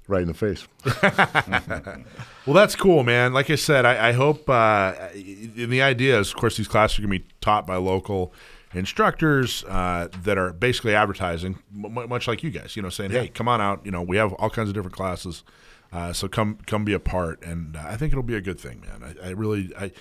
right 0.07 0.21
in 0.21 0.29
the 0.29 0.35
face. 0.35 0.69
Well, 2.47 2.55
that's 2.55 2.75
cool, 2.75 3.05
man. 3.05 3.33
Like 3.33 3.51
I 3.51 3.55
said, 3.55 3.85
I, 3.85 4.09
I 4.09 4.13
hope. 4.13 4.49
Uh, 4.49 4.93
and 5.15 5.71
the 5.71 5.83
idea 5.83 6.19
is, 6.19 6.31
of 6.31 6.37
course, 6.37 6.57
these 6.57 6.69
classes 6.69 6.99
are 6.99 7.03
going 7.03 7.13
to 7.21 7.25
be 7.25 7.31
taught 7.41 7.67
by 7.67 7.77
local 7.77 8.33
instructors 8.73 9.65
uh, 9.65 10.09
that 10.23 10.39
are 10.39 10.53
basically 10.53 10.95
advertising, 10.95 11.59
m- 11.73 12.09
much 12.09 12.29
like 12.29 12.43
you 12.43 12.51
guys. 12.51 12.77
You 12.77 12.83
know, 12.83 12.89
saying, 12.89 13.11
"Hey, 13.11 13.29
come 13.29 13.49
on 13.49 13.61
out. 13.61 13.85
You 13.85 13.91
know, 13.91 14.03
we 14.03 14.17
have 14.17 14.33
all 14.35 14.51
kinds 14.51 14.69
of 14.69 14.75
different 14.75 14.97
classes, 14.97 15.45
uh, 15.93 16.13
so 16.13 16.29
come 16.29 16.59
come 16.67 16.85
be 16.85 16.93
a 16.93 17.01
part." 17.01 17.43
And 17.43 17.77
uh, 17.77 17.83
I 17.87 17.97
think 17.97 18.13
it'll 18.13 18.23
be 18.23 18.37
a 18.37 18.41
good 18.41 18.61
thing, 18.61 18.83
man. 18.83 19.17
I, 19.23 19.29
I 19.29 19.31
really, 19.31 19.73
I, 19.79 19.93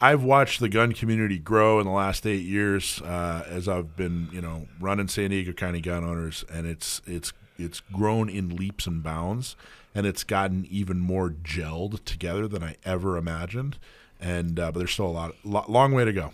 I've 0.00 0.22
watched 0.22 0.60
the 0.60 0.68
gun 0.68 0.92
community 0.92 1.38
grow 1.38 1.80
in 1.80 1.86
the 1.86 1.92
last 1.92 2.26
eight 2.26 2.44
years 2.44 3.00
uh, 3.02 3.44
as 3.48 3.68
I've 3.68 3.96
been, 3.96 4.28
you 4.32 4.40
know, 4.40 4.66
running 4.80 5.08
San 5.08 5.30
Diego 5.30 5.52
County 5.52 5.80
Gun 5.80 6.04
Owners, 6.04 6.44
and 6.52 6.66
it's 6.66 7.00
it's 7.06 7.32
it's 7.58 7.80
grown 7.80 8.28
in 8.28 8.56
leaps 8.56 8.86
and 8.86 9.02
bounds, 9.02 9.56
and 9.94 10.06
it's 10.06 10.24
gotten 10.24 10.66
even 10.70 10.98
more 11.00 11.30
gelled 11.30 12.04
together 12.04 12.46
than 12.48 12.62
I 12.62 12.76
ever 12.84 13.16
imagined. 13.16 13.78
And 14.20 14.58
uh, 14.58 14.72
but 14.72 14.78
there's 14.80 14.92
still 14.92 15.06
a 15.06 15.08
lot, 15.08 15.34
lot, 15.44 15.70
long 15.70 15.92
way 15.92 16.04
to 16.04 16.12
go. 16.12 16.32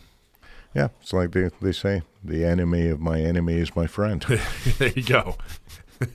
Yeah. 0.74 0.88
It's 1.00 1.12
like 1.12 1.32
they, 1.32 1.50
they 1.60 1.72
say 1.72 2.02
the 2.24 2.44
enemy 2.44 2.88
of 2.88 3.00
my 3.00 3.20
enemy 3.20 3.54
is 3.54 3.74
my 3.76 3.86
friend. 3.86 4.22
there 4.78 4.88
you 4.88 5.02
go. 5.02 5.36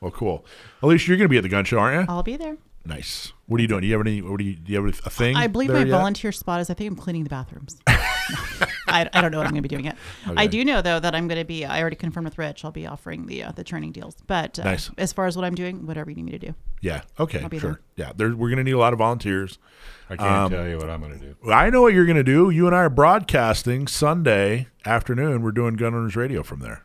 well, 0.00 0.10
cool. 0.10 0.44
Alicia, 0.82 1.08
you're 1.08 1.16
going 1.16 1.26
to 1.26 1.30
be 1.30 1.38
at 1.38 1.42
the 1.42 1.48
gun 1.48 1.64
show, 1.64 1.78
aren't 1.78 2.00
you? 2.00 2.12
I'll 2.12 2.22
be 2.22 2.36
there. 2.36 2.56
Nice. 2.84 3.32
What 3.46 3.58
are 3.58 3.62
you 3.62 3.68
doing? 3.68 3.82
Do 3.82 3.86
you 3.86 3.92
have 3.96 4.06
any? 4.06 4.20
What 4.22 4.38
do 4.38 4.44
you? 4.44 4.54
Do 4.56 4.72
you 4.72 4.84
have 4.84 5.00
a 5.06 5.10
thing? 5.10 5.36
I 5.36 5.46
believe 5.46 5.68
there 5.68 5.78
my 5.78 5.86
yet? 5.86 5.90
volunteer 5.90 6.32
spot 6.32 6.60
is 6.60 6.68
I 6.68 6.74
think 6.74 6.90
I'm 6.90 6.96
cleaning 6.96 7.22
the 7.22 7.30
bathrooms. 7.30 7.80
I, 8.88 9.08
I 9.12 9.20
don't 9.20 9.30
know 9.32 9.38
what 9.38 9.46
I'm 9.46 9.52
going 9.52 9.62
to 9.62 9.68
be 9.68 9.68
doing 9.68 9.84
yet. 9.86 9.96
Okay. 10.26 10.34
I 10.36 10.46
do 10.46 10.64
know 10.64 10.82
though 10.82 11.00
that 11.00 11.14
I'm 11.14 11.28
going 11.28 11.38
to 11.40 11.44
be. 11.44 11.64
I 11.64 11.80
already 11.80 11.96
confirmed 11.96 12.26
with 12.26 12.38
Rich. 12.38 12.64
I'll 12.64 12.70
be 12.72 12.86
offering 12.86 13.26
the 13.26 13.44
uh, 13.44 13.52
the 13.52 13.64
training 13.64 13.92
deals. 13.92 14.16
But 14.26 14.58
uh, 14.58 14.64
Nice. 14.64 14.90
as 14.98 15.12
far 15.12 15.26
as 15.26 15.36
what 15.36 15.44
I'm 15.44 15.54
doing, 15.54 15.86
whatever 15.86 16.10
you 16.10 16.16
need 16.16 16.24
me 16.24 16.32
to 16.32 16.38
do. 16.38 16.54
Yeah. 16.80 17.02
Okay. 17.18 17.40
I'll 17.42 17.48
be 17.48 17.58
Sure. 17.58 17.80
there. 17.96 18.06
Yeah. 18.08 18.12
There, 18.14 18.28
we're 18.36 18.48
going 18.48 18.58
to 18.58 18.64
need 18.64 18.72
a 18.72 18.78
lot 18.78 18.92
of 18.92 18.98
volunteers. 18.98 19.58
I 20.10 20.16
can't 20.16 20.52
tell 20.52 20.68
you 20.68 20.76
what 20.76 20.90
I'm 20.90 21.00
going 21.00 21.18
to 21.18 21.24
do. 21.34 21.50
I 21.50 21.70
know 21.70 21.80
what 21.82 21.94
you're 21.94 22.04
going 22.04 22.16
to 22.16 22.22
do. 22.24 22.50
You 22.50 22.66
and 22.66 22.76
I 22.76 22.80
are 22.80 22.90
broadcasting 22.90 23.86
Sunday 23.86 24.66
afternoon. 24.84 25.42
We're 25.42 25.52
doing 25.52 25.74
Gun 25.76 25.94
Owners 25.94 26.16
Radio 26.16 26.42
from 26.42 26.60
there. 26.60 26.82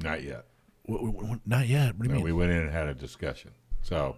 Not 0.00 0.22
yet. 0.22 0.44
W- 0.86 1.06
w- 1.12 1.20
w- 1.26 1.40
not 1.44 1.66
yet. 1.66 1.96
What 1.96 2.04
do 2.04 2.08
you 2.08 2.08
No, 2.10 2.14
mean? 2.16 2.24
we 2.24 2.32
went 2.32 2.52
in 2.52 2.58
and 2.58 2.70
had 2.70 2.86
a 2.88 2.94
discussion. 2.94 3.50
So 3.82 4.16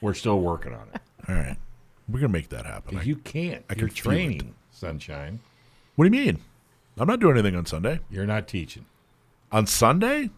we're 0.00 0.14
still 0.14 0.38
working 0.40 0.74
on 0.74 0.86
it. 0.94 1.00
All 1.28 1.34
right. 1.34 1.56
We're 2.08 2.20
going 2.20 2.30
to 2.32 2.38
make 2.38 2.50
that 2.50 2.66
happen. 2.66 2.98
I- 2.98 3.02
You 3.02 3.16
can't. 3.16 3.64
I 3.70 3.74
You're 3.76 3.88
can 3.88 3.96
training, 3.96 4.54
sunshine. 4.70 5.40
What 5.96 6.08
do 6.10 6.16
you 6.16 6.24
mean? 6.24 6.38
I'm 6.98 7.06
not 7.08 7.20
doing 7.20 7.36
anything 7.38 7.56
on 7.56 7.66
Sunday. 7.66 8.00
You're 8.10 8.26
not 8.26 8.46
teaching. 8.48 8.86
On 9.50 9.66
Sunday? 9.66 10.30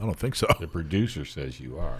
I 0.00 0.04
don't 0.04 0.18
think 0.18 0.34
so. 0.34 0.46
The 0.60 0.66
producer 0.66 1.24
says 1.24 1.60
you 1.60 1.78
are. 1.78 1.98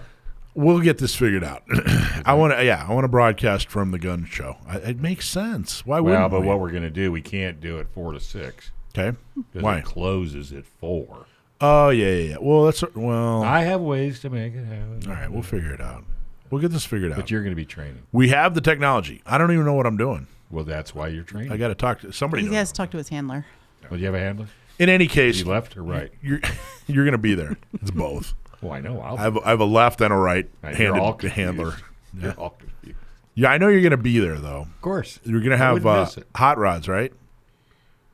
We'll 0.55 0.81
get 0.81 0.99
this 0.99 1.15
figured 1.15 1.43
out. 1.43 1.63
I 2.25 2.33
want 2.35 2.53
to, 2.53 2.63
yeah, 2.63 2.85
I 2.87 2.93
want 2.93 3.05
to 3.05 3.07
broadcast 3.09 3.69
from 3.69 3.91
the 3.91 3.97
gun 3.99 4.25
show. 4.25 4.57
I, 4.67 4.77
it 4.77 4.99
makes 4.99 5.27
sense. 5.27 5.85
Why 5.85 5.95
Well, 5.99 6.03
wouldn't 6.03 6.21
Well, 6.21 6.29
but 6.29 6.41
we? 6.41 6.47
what 6.47 6.59
we're 6.59 6.69
going 6.71 6.83
to 6.83 6.89
do, 6.91 7.11
we 7.11 7.21
can't 7.21 7.59
do 7.59 7.77
it 7.79 7.87
four 7.93 8.11
to 8.13 8.19
six. 8.19 8.71
okay. 8.97 9.17
Why? 9.53 9.77
it 9.79 9.85
closes 9.85 10.51
at 10.53 10.65
four. 10.65 11.25
Oh 11.61 11.89
yeah, 11.89 12.07
yeah, 12.07 12.29
yeah. 12.31 12.37
Well, 12.41 12.65
that's 12.65 12.83
well. 12.93 13.41
I 13.41 13.61
have 13.61 13.79
ways 13.79 14.19
to 14.21 14.29
make 14.29 14.53
it 14.53 14.65
happen. 14.65 14.99
all 15.07 15.13
right, 15.13 15.31
we'll 15.31 15.43
figure 15.43 15.73
it 15.73 15.79
out. 15.81 16.03
We'll 16.49 16.59
get 16.61 16.71
this 16.71 16.85
figured 16.85 17.11
out. 17.13 17.15
But 17.15 17.31
you're 17.31 17.41
going 17.41 17.53
to 17.53 17.55
be 17.55 17.65
training. 17.65 18.03
we 18.11 18.29
have 18.29 18.53
the 18.53 18.61
technology. 18.61 19.21
I 19.25 19.37
don't 19.37 19.51
even 19.51 19.65
know 19.65 19.73
what 19.73 19.85
I'm 19.87 19.95
doing. 19.97 20.27
Well, 20.53 20.63
that's 20.65 20.93
why 20.93 21.07
you're 21.07 21.23
training. 21.23 21.51
I 21.51 21.57
got 21.57 21.69
to 21.69 21.75
talk 21.75 22.01
to 22.01 22.11
somebody. 22.13 22.47
He 22.47 22.53
has 22.53 22.71
to 22.71 22.77
talk 22.77 22.91
to 22.91 22.97
his 22.97 23.09
handler. 23.09 23.45
well, 23.81 23.91
do 23.91 23.97
you 23.97 24.05
have 24.05 24.13
a 24.15 24.19
handler? 24.19 24.47
In 24.79 24.87
any 24.89 25.07
case, 25.07 25.39
You 25.39 25.45
left 25.45 25.75
or 25.77 25.83
right? 25.83 26.11
you're 26.21 26.39
you're 26.87 27.03
going 27.05 27.11
to 27.13 27.17
be 27.17 27.33
there. 27.35 27.57
It's 27.81 27.91
both. 27.91 28.33
Well, 28.61 28.71
I 28.73 28.79
know. 28.79 29.01
I'll 29.01 29.17
I 29.17 29.21
have, 29.21 29.37
I 29.39 29.49
have 29.49 29.59
a 29.59 29.65
left 29.65 29.99
and 30.01 30.13
a 30.13 30.15
right 30.15 30.49
Now, 30.61 30.69
you're 30.71 30.95
all 30.97 31.17
handed 31.17 31.19
confused. 31.19 31.35
handler. 31.35 31.73
You're 32.21 32.31
all 32.33 32.51
confused. 32.51 32.97
Yeah, 33.35 33.49
I 33.49 33.57
know 33.57 33.67
you're 33.67 33.81
going 33.81 33.89
to 33.91 33.97
be 33.97 34.19
there 34.19 34.37
though. 34.37 34.61
Of 34.75 34.81
course. 34.81 35.19
You're 35.23 35.39
going 35.39 35.49
to 35.51 35.57
have 35.57 35.73
wouldn't 35.73 35.89
uh, 35.91 36.01
miss 36.03 36.17
it. 36.17 36.27
hot 36.35 36.59
rods, 36.59 36.87
right? 36.87 37.11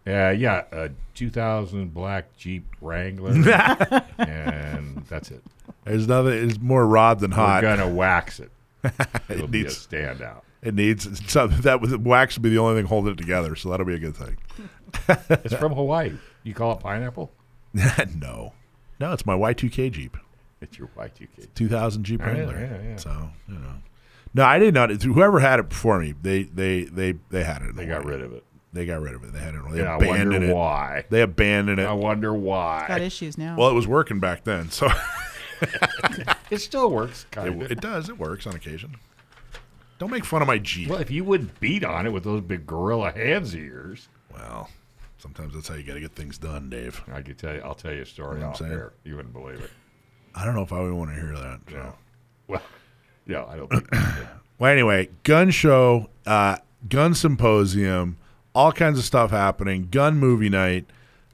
Uh, 0.08 0.30
yeah, 0.30 0.64
a 0.72 0.90
2000 1.16 1.94
black 1.94 2.36
Jeep 2.38 2.66
Wrangler, 2.82 3.32
and 4.18 5.04
that's 5.10 5.32
it. 5.32 5.44
There's 5.84 6.08
nothing. 6.08 6.50
It's 6.50 6.60
more 6.60 6.88
rod 6.88 7.20
than 7.20 7.32
hot. 7.32 7.62
We're 7.64 7.76
gonna 7.76 7.94
wax 7.94 8.40
it. 8.40 8.52
It'll 9.28 9.48
be 9.48 9.60
a 9.62 9.64
needs- 9.64 9.86
standout. 9.88 10.42
It 10.62 10.74
needs 10.76 11.08
so 11.32 11.48
that 11.48 11.80
was 11.82 11.96
wax 11.98 12.36
would 12.36 12.44
be 12.44 12.50
the 12.50 12.58
only 12.58 12.80
thing 12.82 12.88
holding 12.88 13.14
it 13.14 13.18
together. 13.18 13.56
So 13.56 13.70
that'll 13.70 13.86
be 13.86 13.96
a 13.96 14.00
good 14.00 14.16
thing. 14.16 14.38
It's 15.30 15.54
from 15.54 15.74
Hawaii. 15.74 16.14
You 16.44 16.54
call 16.54 16.74
it 16.74 16.80
pineapple? 16.80 17.32
no, 17.74 18.54
no, 19.00 19.14
it's 19.14 19.26
my 19.26 19.36
Y2K 19.36 19.92
Jeep, 19.92 20.18
It's 20.62 20.78
your 20.80 20.88
Y2K. 20.98 21.48
2000 21.54 22.04
Jeep 22.04 22.20
Yeah, 22.22 22.26
Wrangler. 22.28 22.60
yeah, 22.60 22.90
yeah. 22.90 22.96
So 22.98 23.30
you 23.48 23.56
know, 23.56 23.74
no, 24.34 24.44
I 24.46 24.58
did 24.60 24.74
not. 24.74 24.90
Whoever 25.04 25.40
had 25.40 25.60
it 25.60 25.70
before 25.70 26.00
me, 26.00 26.14
they 26.22 26.44
they 26.44 26.84
they 26.86 27.14
they 27.30 27.44
had 27.44 27.62
it. 27.62 27.76
They 27.76 27.86
Hawaii. 27.86 28.04
got 28.04 28.06
rid 28.06 28.22
of 28.22 28.34
it. 28.34 28.44
They 28.74 28.86
got 28.86 29.02
rid 29.02 29.14
of 29.16 29.24
it. 29.24 29.32
They 29.34 29.40
had 29.40 29.56
it. 29.56 29.62
They 29.72 29.80
Yeah, 29.80 29.94
I 29.94 29.96
abandoned 29.98 30.32
wonder 30.32 30.48
it. 30.50 30.56
why. 30.56 31.06
They 31.10 31.22
abandoned 31.22 31.80
it? 31.80 31.86
I 31.88 31.94
it. 31.94 31.98
wonder 31.98 32.34
Got 32.88 33.02
issues 33.02 33.38
now. 33.38 33.56
Well, 33.58 33.70
it 33.70 33.74
was 33.74 33.88
working 33.88 34.20
back 34.20 34.44
then, 34.44 34.70
so 34.72 34.88
It 36.52 36.60
still 36.60 36.90
works, 36.92 37.26
it, 37.32 37.38
of. 37.38 37.72
it 37.72 37.82
does. 37.82 38.10
It 38.10 38.18
works 38.18 38.48
on 38.48 38.56
occasion. 38.56 38.96
Don't 40.00 40.10
make 40.10 40.26
fun 40.26 40.42
of 40.42 40.48
my 40.48 40.58
Jeep. 40.58 40.90
Well, 40.90 41.00
if 41.00 41.12
you 41.12 41.24
wouldn't 41.24 41.60
beat 41.60 41.84
on 41.84 42.08
it 42.08 42.12
with 42.12 42.24
those 42.24 42.42
big 42.42 42.66
gorilla 42.66 43.12
hands 43.12 43.54
of 43.54 43.60
yours, 43.60 44.08
Well, 44.34 44.70
sometimes 45.18 45.54
that's 45.54 45.68
how 45.68 45.76
you 45.76 45.84
got 45.84 45.94
to 45.96 46.00
get 46.00 46.14
things 46.14 46.38
done, 46.38 46.70
Dave. 46.70 47.02
I 47.12 47.22
could 47.22 47.38
tell 47.38 47.54
you. 47.54 47.62
I'll 47.62 47.76
tell 47.76 47.94
you 47.94 48.02
a 48.02 48.06
story 48.06 48.38
You 48.38 48.42
know 48.42 48.48
what 48.48 48.62
I'm 48.62 48.66
off 48.66 48.70
saying? 48.70 48.72
air. 48.72 48.94
You 49.04 49.16
wouldn't 49.18 49.34
believe 49.34 49.60
it. 49.60 49.70
I 50.34 50.46
don't 50.46 50.56
know 50.56 50.62
if 50.64 50.72
I 50.74 50.80
would 50.80 50.94
want 50.94 51.10
to 51.12 51.16
hear 51.16 51.36
that. 51.36 51.60
So. 51.70 51.76
Yeah. 51.76 51.92
Well, 52.48 52.62
yeah, 53.28 53.46
I 53.46 53.58
don't. 53.58 53.68
Think. 53.70 53.88
Well, 54.58 54.70
anyway, 54.74 55.08
gun 55.24 55.52
show, 55.52 56.10
uh, 56.26 56.58
gun 56.90 57.14
symposium, 57.16 58.18
all 58.54 58.74
kinds 58.74 59.00
of 59.00 59.06
stuff 59.06 59.32
happening. 59.32 59.88
Gun 59.90 60.18
movie 60.18 60.50
night. 60.50 60.86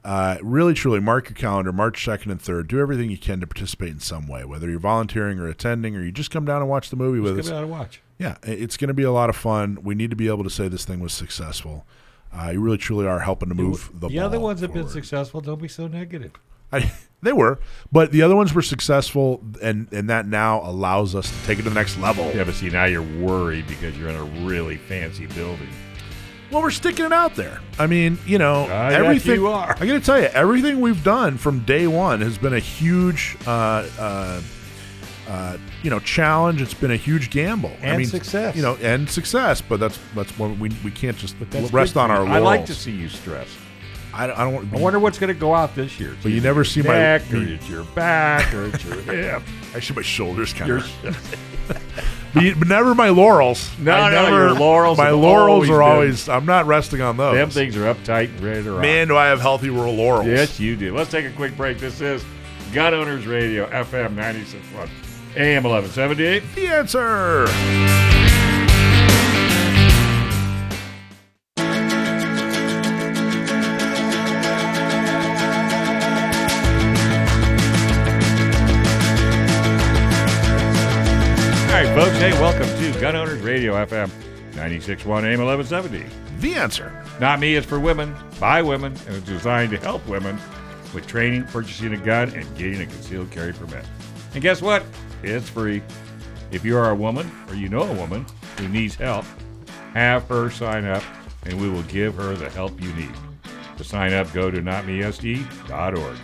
Uh, 0.04 0.36
really, 0.42 0.74
truly, 0.74 1.00
mark 1.00 1.28
your 1.28 1.34
calendar. 1.34 1.72
March 1.72 2.04
second 2.04 2.30
and 2.30 2.40
third. 2.40 2.68
Do 2.68 2.78
everything 2.78 3.10
you 3.10 3.18
can 3.18 3.40
to 3.40 3.46
participate 3.48 3.88
in 3.88 3.98
some 3.98 4.28
way, 4.28 4.44
whether 4.44 4.70
you're 4.70 4.78
volunteering 4.78 5.40
or 5.40 5.48
attending, 5.48 5.96
or 5.96 6.02
you 6.04 6.12
just 6.12 6.30
come 6.30 6.44
down 6.44 6.62
and 6.62 6.70
watch 6.70 6.88
the 6.88 6.94
movie 6.94 7.18
with 7.18 7.34
Give 7.34 7.46
us. 7.46 7.50
it 7.50 7.54
out 7.54 7.62
to 7.62 7.66
watch. 7.66 8.00
Yeah, 8.18 8.36
it's 8.42 8.76
going 8.76 8.88
to 8.88 8.94
be 8.94 9.02
a 9.02 9.12
lot 9.12 9.28
of 9.28 9.36
fun. 9.36 9.78
We 9.82 9.94
need 9.94 10.10
to 10.10 10.16
be 10.16 10.28
able 10.28 10.44
to 10.44 10.50
say 10.50 10.68
this 10.68 10.84
thing 10.84 11.00
was 11.00 11.12
successful. 11.12 11.86
Uh, 12.32 12.50
you 12.50 12.60
really, 12.60 12.78
truly 12.78 13.06
are 13.06 13.20
helping 13.20 13.48
to 13.48 13.54
move 13.54 13.90
the. 13.92 14.08
The 14.08 14.18
other 14.18 14.38
ball 14.38 14.46
ones 14.46 14.60
have 14.60 14.72
been 14.72 14.88
successful. 14.88 15.40
Don't 15.40 15.60
be 15.60 15.68
so 15.68 15.86
negative. 15.86 16.32
I, 16.72 16.92
they 17.22 17.32
were, 17.32 17.58
but 17.92 18.12
the 18.12 18.22
other 18.22 18.36
ones 18.36 18.52
were 18.54 18.62
successful, 18.62 19.42
and 19.62 19.92
and 19.92 20.10
that 20.10 20.26
now 20.26 20.62
allows 20.62 21.14
us 21.14 21.30
to 21.30 21.46
take 21.46 21.58
it 21.58 21.62
to 21.62 21.70
the 21.70 21.74
next 21.74 21.98
level. 21.98 22.30
Yeah, 22.34 22.44
but 22.44 22.54
see, 22.54 22.68
now 22.68 22.84
you're 22.84 23.02
worried 23.02 23.66
because 23.66 23.96
you're 23.96 24.08
in 24.08 24.16
a 24.16 24.24
really 24.46 24.76
fancy 24.76 25.26
building. 25.26 25.68
Well, 26.50 26.62
we're 26.62 26.70
sticking 26.70 27.04
it 27.04 27.12
out 27.12 27.34
there. 27.34 27.60
I 27.78 27.86
mean, 27.86 28.18
you 28.24 28.38
know, 28.38 28.66
yes, 28.66 28.92
everything. 28.92 29.34
you 29.34 29.48
are. 29.48 29.76
I 29.80 29.86
got 29.86 29.94
to 29.94 30.00
tell 30.00 30.20
you, 30.20 30.26
everything 30.26 30.80
we've 30.80 31.02
done 31.02 31.38
from 31.38 31.60
day 31.60 31.88
one 31.88 32.20
has 32.20 32.38
been 32.38 32.54
a 32.54 32.60
huge, 32.60 33.36
uh, 33.46 33.88
uh, 33.98 34.40
uh, 35.28 35.56
you 35.82 35.90
know, 35.90 35.98
challenge. 36.00 36.62
It's 36.62 36.74
been 36.74 36.90
a 36.90 36.96
huge 36.96 37.30
gamble 37.30 37.72
I 37.82 37.86
And 37.86 37.98
mean, 37.98 38.06
success. 38.06 38.54
You 38.56 38.62
know, 38.62 38.76
and 38.76 39.08
success. 39.10 39.60
But 39.60 39.80
that's 39.80 39.98
that's 40.14 40.36
what 40.38 40.56
we 40.58 40.70
we 40.84 40.90
can't 40.90 41.16
just 41.16 41.36
rest 41.72 41.96
on 41.96 42.10
our 42.10 42.18
laurels. 42.18 42.36
I 42.36 42.38
like 42.38 42.66
to 42.66 42.74
see 42.74 42.92
you 42.92 43.08
stressed. 43.08 43.56
I, 44.14 44.24
I 44.24 44.50
don't. 44.50 44.72
I 44.74 44.78
wonder 44.80 44.98
what's 44.98 45.18
going 45.18 45.28
to 45.34 45.38
go 45.38 45.54
out 45.54 45.74
this 45.74 46.00
year. 46.00 46.14
It's 46.14 46.22
But 46.22 46.32
you 46.32 46.40
never 46.40 46.64
see 46.64 46.80
my- 46.80 46.94
neck, 46.94 47.22
or 47.32 47.36
it's 47.42 47.68
your 47.68 47.84
back, 47.84 48.54
or 48.54 48.64
it's 48.66 48.82
your 48.84 48.94
hip. 49.02 49.42
Actually, 49.74 49.96
my 49.96 50.02
shoulders 50.02 50.52
kind 50.54 50.70
of. 50.72 50.90
But, 52.34 52.68
never 52.68 52.94
my 52.94 53.08
laurels. 53.08 53.70
No, 53.78 53.92
I 53.92 54.10
no, 54.10 54.22
never, 54.24 54.36
your 54.48 54.52
laurels 54.54 54.98
My 54.98 55.08
laurels 55.08 55.48
always 55.48 55.70
are 55.70 55.78
been- 55.78 55.82
always. 55.90 56.28
I'm 56.28 56.44
not 56.44 56.66
resting 56.66 57.00
on 57.00 57.16
those. 57.16 57.34
them 57.34 57.48
things 57.48 57.76
are 57.78 57.94
uptight 57.94 58.28
and 58.28 58.40
ready 58.40 58.62
to 58.62 58.72
rock. 58.72 58.82
Man, 58.82 59.08
do 59.08 59.16
I 59.16 59.26
have 59.28 59.40
healthy 59.40 59.70
laurels? 59.70 60.26
Yes, 60.26 60.60
you 60.60 60.76
do. 60.76 60.94
Let's 60.94 61.10
take 61.10 61.24
a 61.24 61.30
quick 61.30 61.56
break. 61.56 61.78
This 61.78 62.02
is 62.02 62.22
Gun 62.74 62.92
Owners 62.92 63.26
Radio, 63.26 63.66
FM 63.70 64.14
96.1, 64.16 64.88
AM 65.36 65.64
1178. 65.64 66.42
The 66.54 66.68
answer. 66.68 67.46
All 81.66 81.82
right, 81.82 81.94
folks. 81.94 82.16
Hey, 82.16 82.32
welcome 82.40 82.66
to 82.66 82.98
Gun 82.98 83.14
Owners 83.14 83.42
Radio, 83.42 83.74
FM 83.74 84.08
96.1, 84.52 85.04
AM 85.04 85.44
1170. 85.44 86.06
The 86.40 86.54
answer. 86.54 87.04
Not 87.20 87.40
me, 87.40 87.56
it's 87.56 87.66
for 87.66 87.78
women, 87.78 88.16
by 88.40 88.62
women, 88.62 88.94
and 89.06 89.16
it's 89.16 89.26
designed 89.26 89.70
to 89.72 89.76
help 89.76 90.06
women 90.06 90.38
with 90.94 91.06
training, 91.06 91.44
purchasing 91.44 91.92
a 91.92 91.98
gun, 91.98 92.30
and 92.30 92.56
getting 92.56 92.80
a 92.80 92.86
concealed 92.86 93.30
carry 93.30 93.52
permit. 93.52 93.84
And 94.32 94.42
guess 94.42 94.62
what? 94.62 94.82
It's 95.26 95.48
free. 95.48 95.82
If 96.52 96.64
you 96.64 96.76
are 96.76 96.90
a 96.90 96.94
woman 96.94 97.30
or 97.48 97.54
you 97.56 97.68
know 97.68 97.82
a 97.82 97.92
woman 97.94 98.24
who 98.58 98.68
needs 98.68 98.94
help, 98.94 99.24
have 99.92 100.28
her 100.28 100.50
sign 100.50 100.84
up, 100.84 101.02
and 101.44 101.60
we 101.60 101.68
will 101.68 101.82
give 101.84 102.14
her 102.14 102.34
the 102.34 102.48
help 102.50 102.80
you 102.80 102.92
need. 102.94 103.12
To 103.76 103.84
sign 103.84 104.12
up, 104.12 104.32
go 104.32 104.50
to 104.50 104.60
notmesd.org. 104.62 106.16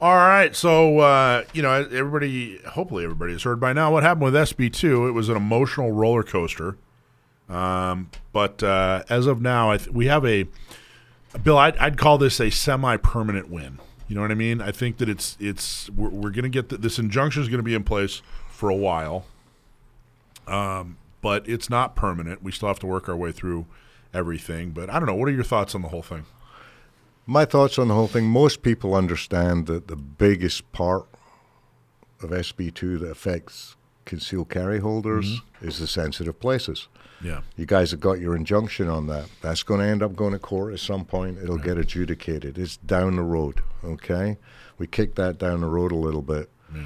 All 0.00 0.16
right, 0.16 0.54
so 0.54 0.98
uh, 0.98 1.44
you 1.54 1.62
know 1.62 1.72
everybody. 1.72 2.58
Hopefully, 2.66 3.04
everybody 3.04 3.32
has 3.32 3.44
heard 3.44 3.60
by 3.60 3.72
now 3.72 3.92
what 3.92 4.02
happened 4.02 4.24
with 4.24 4.34
SB 4.34 4.72
two. 4.72 5.06
It 5.06 5.12
was 5.12 5.28
an 5.28 5.36
emotional 5.36 5.92
roller 5.92 6.22
coaster, 6.22 6.76
um, 7.48 8.10
but 8.32 8.62
uh, 8.62 9.04
as 9.08 9.26
of 9.26 9.40
now, 9.40 9.74
th- 9.76 9.88
we 9.88 10.06
have 10.06 10.26
a 10.26 10.46
Bill. 11.42 11.56
I'd, 11.56 11.76
I'd 11.78 11.96
call 11.96 12.18
this 12.18 12.40
a 12.40 12.50
semi-permanent 12.50 13.48
win. 13.48 13.78
You 14.08 14.14
know 14.14 14.20
what 14.20 14.30
I 14.30 14.34
mean? 14.34 14.60
I 14.60 14.70
think 14.70 14.98
that 14.98 15.08
it's 15.08 15.36
it's 15.40 15.88
we're, 15.90 16.10
we're 16.10 16.30
going 16.30 16.44
to 16.44 16.48
get 16.48 16.68
the, 16.68 16.76
this 16.76 16.98
injunction 16.98 17.42
is 17.42 17.48
going 17.48 17.58
to 17.58 17.64
be 17.64 17.74
in 17.74 17.84
place 17.84 18.22
for 18.50 18.68
a 18.68 18.74
while, 18.76 19.24
um, 20.46 20.98
but 21.22 21.48
it's 21.48 21.70
not 21.70 21.96
permanent. 21.96 22.42
We 22.42 22.52
still 22.52 22.68
have 22.68 22.78
to 22.80 22.86
work 22.86 23.08
our 23.08 23.16
way 23.16 23.32
through 23.32 23.66
everything. 24.12 24.70
But 24.70 24.90
I 24.90 24.98
don't 24.98 25.06
know. 25.06 25.14
What 25.14 25.28
are 25.28 25.32
your 25.32 25.44
thoughts 25.44 25.74
on 25.74 25.82
the 25.82 25.88
whole 25.88 26.02
thing? 26.02 26.26
My 27.26 27.46
thoughts 27.46 27.78
on 27.78 27.88
the 27.88 27.94
whole 27.94 28.06
thing 28.06 28.26
most 28.26 28.62
people 28.62 28.94
understand 28.94 29.66
that 29.66 29.88
the 29.88 29.96
biggest 29.96 30.70
part 30.72 31.06
of 32.22 32.30
SB2 32.30 33.00
that 33.00 33.10
affects 33.10 33.76
concealed 34.04 34.50
carry 34.50 34.80
holders 34.80 35.40
mm-hmm. 35.40 35.68
is 35.68 35.78
the 35.78 35.86
sensitive 35.86 36.38
places. 36.38 36.88
Yeah. 37.24 37.40
You 37.56 37.66
guys 37.66 37.90
have 37.90 38.00
got 38.00 38.20
your 38.20 38.36
injunction 38.36 38.88
on 38.88 39.06
that. 39.08 39.26
That's 39.40 39.62
going 39.62 39.80
to 39.80 39.86
end 39.86 40.02
up 40.02 40.14
going 40.14 40.32
to 40.32 40.38
court 40.38 40.74
at 40.74 40.80
some 40.80 41.04
point. 41.04 41.38
It'll 41.42 41.58
get 41.58 41.78
adjudicated. 41.78 42.58
It's 42.58 42.76
down 42.76 43.16
the 43.16 43.22
road, 43.22 43.62
okay? 43.82 44.36
We 44.78 44.86
kicked 44.86 45.16
that 45.16 45.38
down 45.38 45.62
the 45.62 45.66
road 45.66 45.90
a 45.90 45.96
little 45.96 46.22
bit. 46.22 46.50
Yeah. 46.72 46.84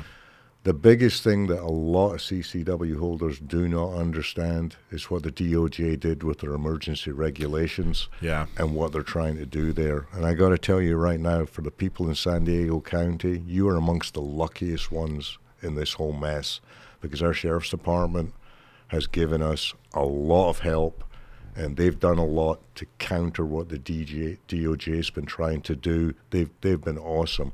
The 0.64 0.74
biggest 0.74 1.22
thing 1.22 1.46
that 1.46 1.62
a 1.62 1.66
lot 1.70 2.14
of 2.14 2.20
CCW 2.20 2.98
holders 2.98 3.38
do 3.38 3.68
not 3.68 3.94
understand 3.94 4.76
is 4.90 5.08
what 5.08 5.22
the 5.22 5.32
DOJ 5.32 5.98
did 5.98 6.22
with 6.22 6.40
their 6.40 6.52
emergency 6.52 7.10
regulations 7.10 8.08
yeah. 8.20 8.46
and 8.58 8.74
what 8.74 8.92
they're 8.92 9.02
trying 9.02 9.36
to 9.36 9.46
do 9.46 9.72
there. 9.72 10.08
And 10.12 10.26
I 10.26 10.34
got 10.34 10.50
to 10.50 10.58
tell 10.58 10.80
you 10.80 10.96
right 10.96 11.20
now, 11.20 11.46
for 11.46 11.62
the 11.62 11.70
people 11.70 12.08
in 12.08 12.14
San 12.14 12.44
Diego 12.44 12.80
County, 12.80 13.42
you 13.46 13.68
are 13.68 13.76
amongst 13.76 14.14
the 14.14 14.20
luckiest 14.20 14.92
ones 14.92 15.38
in 15.62 15.74
this 15.74 15.94
whole 15.94 16.12
mess 16.12 16.60
because 17.00 17.22
our 17.22 17.32
sheriff's 17.32 17.70
department 17.70 18.34
has 18.88 19.06
given 19.06 19.42
us 19.42 19.74
a 19.94 20.02
lot 20.02 20.50
of 20.50 20.60
help 20.60 21.04
and 21.58 21.76
they've 21.76 21.98
done 21.98 22.18
a 22.18 22.24
lot 22.24 22.60
to 22.76 22.86
counter 22.98 23.44
what 23.44 23.68
the 23.68 23.78
DJ, 23.78 24.38
DOJ 24.46 24.96
has 24.96 25.10
been 25.10 25.26
trying 25.26 25.60
to 25.62 25.74
do. 25.74 26.14
They've, 26.30 26.50
they've 26.60 26.80
been 26.80 26.98
awesome. 26.98 27.52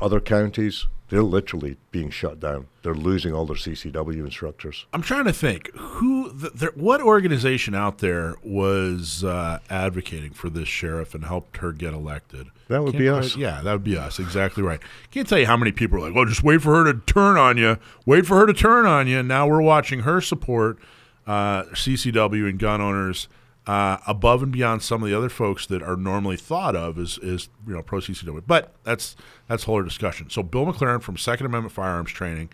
Other 0.00 0.20
counties, 0.20 0.86
they're 1.08 1.22
literally 1.22 1.76
being 1.90 2.10
shut 2.10 2.38
down. 2.38 2.66
They're 2.82 2.94
losing 2.94 3.32
all 3.32 3.46
their 3.46 3.56
CCW 3.56 4.24
instructors. 4.24 4.86
I'm 4.92 5.02
trying 5.02 5.24
to 5.24 5.32
think 5.32 5.70
who, 5.74 6.30
the, 6.30 6.70
what 6.74 7.00
organization 7.00 7.74
out 7.74 7.98
there 7.98 8.34
was 8.42 9.24
uh, 9.24 9.58
advocating 9.70 10.32
for 10.32 10.50
this 10.50 10.68
sheriff 10.68 11.14
and 11.14 11.24
helped 11.24 11.58
her 11.58 11.72
get 11.72 11.94
elected. 11.94 12.48
That 12.68 12.82
would 12.82 12.92
Can't 12.92 12.98
be 13.02 13.08
quite, 13.08 13.18
us. 13.24 13.36
Yeah, 13.36 13.62
that 13.62 13.72
would 13.72 13.84
be 13.84 13.96
us. 13.96 14.18
Exactly 14.18 14.62
right. 14.62 14.80
Can't 15.10 15.26
tell 15.26 15.38
you 15.38 15.46
how 15.46 15.56
many 15.56 15.72
people 15.72 15.98
are 15.98 16.02
like, 16.02 16.14
"Well, 16.14 16.26
just 16.26 16.42
wait 16.42 16.60
for 16.60 16.74
her 16.74 16.92
to 16.92 16.98
turn 17.00 17.38
on 17.38 17.56
you. 17.56 17.78
Wait 18.04 18.26
for 18.26 18.36
her 18.38 18.46
to 18.46 18.52
turn 18.52 18.84
on 18.84 19.06
you." 19.06 19.18
And 19.20 19.28
Now 19.28 19.46
we're 19.48 19.62
watching 19.62 20.00
her 20.00 20.20
support 20.20 20.78
uh, 21.26 21.62
CCW 21.74 22.48
and 22.48 22.58
gun 22.58 22.80
owners 22.80 23.28
uh, 23.68 23.98
above 24.06 24.42
and 24.42 24.50
beyond 24.50 24.82
some 24.82 25.02
of 25.02 25.10
the 25.10 25.16
other 25.16 25.28
folks 25.28 25.66
that 25.66 25.82
are 25.82 25.94
normally 25.94 26.38
thought 26.38 26.74
of 26.74 26.98
as, 26.98 27.18
as 27.18 27.50
you 27.66 27.74
know 27.74 27.82
pro 27.82 28.00
CCW. 28.00 28.42
But 28.46 28.72
that's 28.82 29.14
that's 29.46 29.64
a 29.64 29.66
whole 29.66 29.76
other 29.76 29.84
discussion. 29.84 30.30
So 30.30 30.42
Bill 30.42 30.64
McLaren 30.64 31.02
from 31.02 31.18
Second 31.18 31.46
Amendment 31.46 31.74
Firearms 31.74 32.10
Training, 32.10 32.48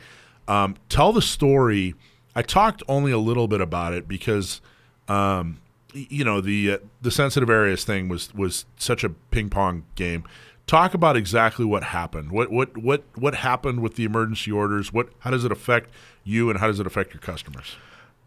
um, 0.49 0.75
tell 0.89 1.13
the 1.13 1.23
story. 1.23 1.95
I 2.35 2.43
talked 2.43 2.83
only 2.89 3.13
a 3.13 3.19
little 3.19 3.47
bit 3.47 3.61
about 3.61 3.93
it 3.93 4.09
because, 4.09 4.61
um, 5.07 5.61
you 5.93 6.25
know, 6.25 6.41
the 6.41 6.73
uh, 6.73 6.79
the 7.01 7.13
sensitive 7.13 7.49
areas 7.49 7.85
thing 7.85 8.09
was 8.09 8.35
was 8.35 8.67
such 8.77 9.05
a 9.05 9.11
ping 9.11 9.51
pong 9.51 9.85
game. 9.95 10.25
Talk 10.67 10.95
about 10.95 11.17
exactly 11.17 11.65
what 11.65 11.85
happened. 11.85 12.33
What 12.33 12.51
what 12.51 12.77
what 12.77 13.05
what 13.15 13.37
happened 13.37 13.81
with 13.81 13.95
the 13.95 14.05
emergency 14.05 14.51
orders? 14.51 14.93
What 14.93 15.11
how 15.21 15.31
does 15.31 15.45
it 15.45 15.53
affect 15.53 15.91
you 16.25 16.51
and 16.51 16.59
how 16.59 16.67
does 16.67 16.81
it 16.81 16.89
affect 16.89 17.15
your 17.15 17.21
customers? 17.21 17.77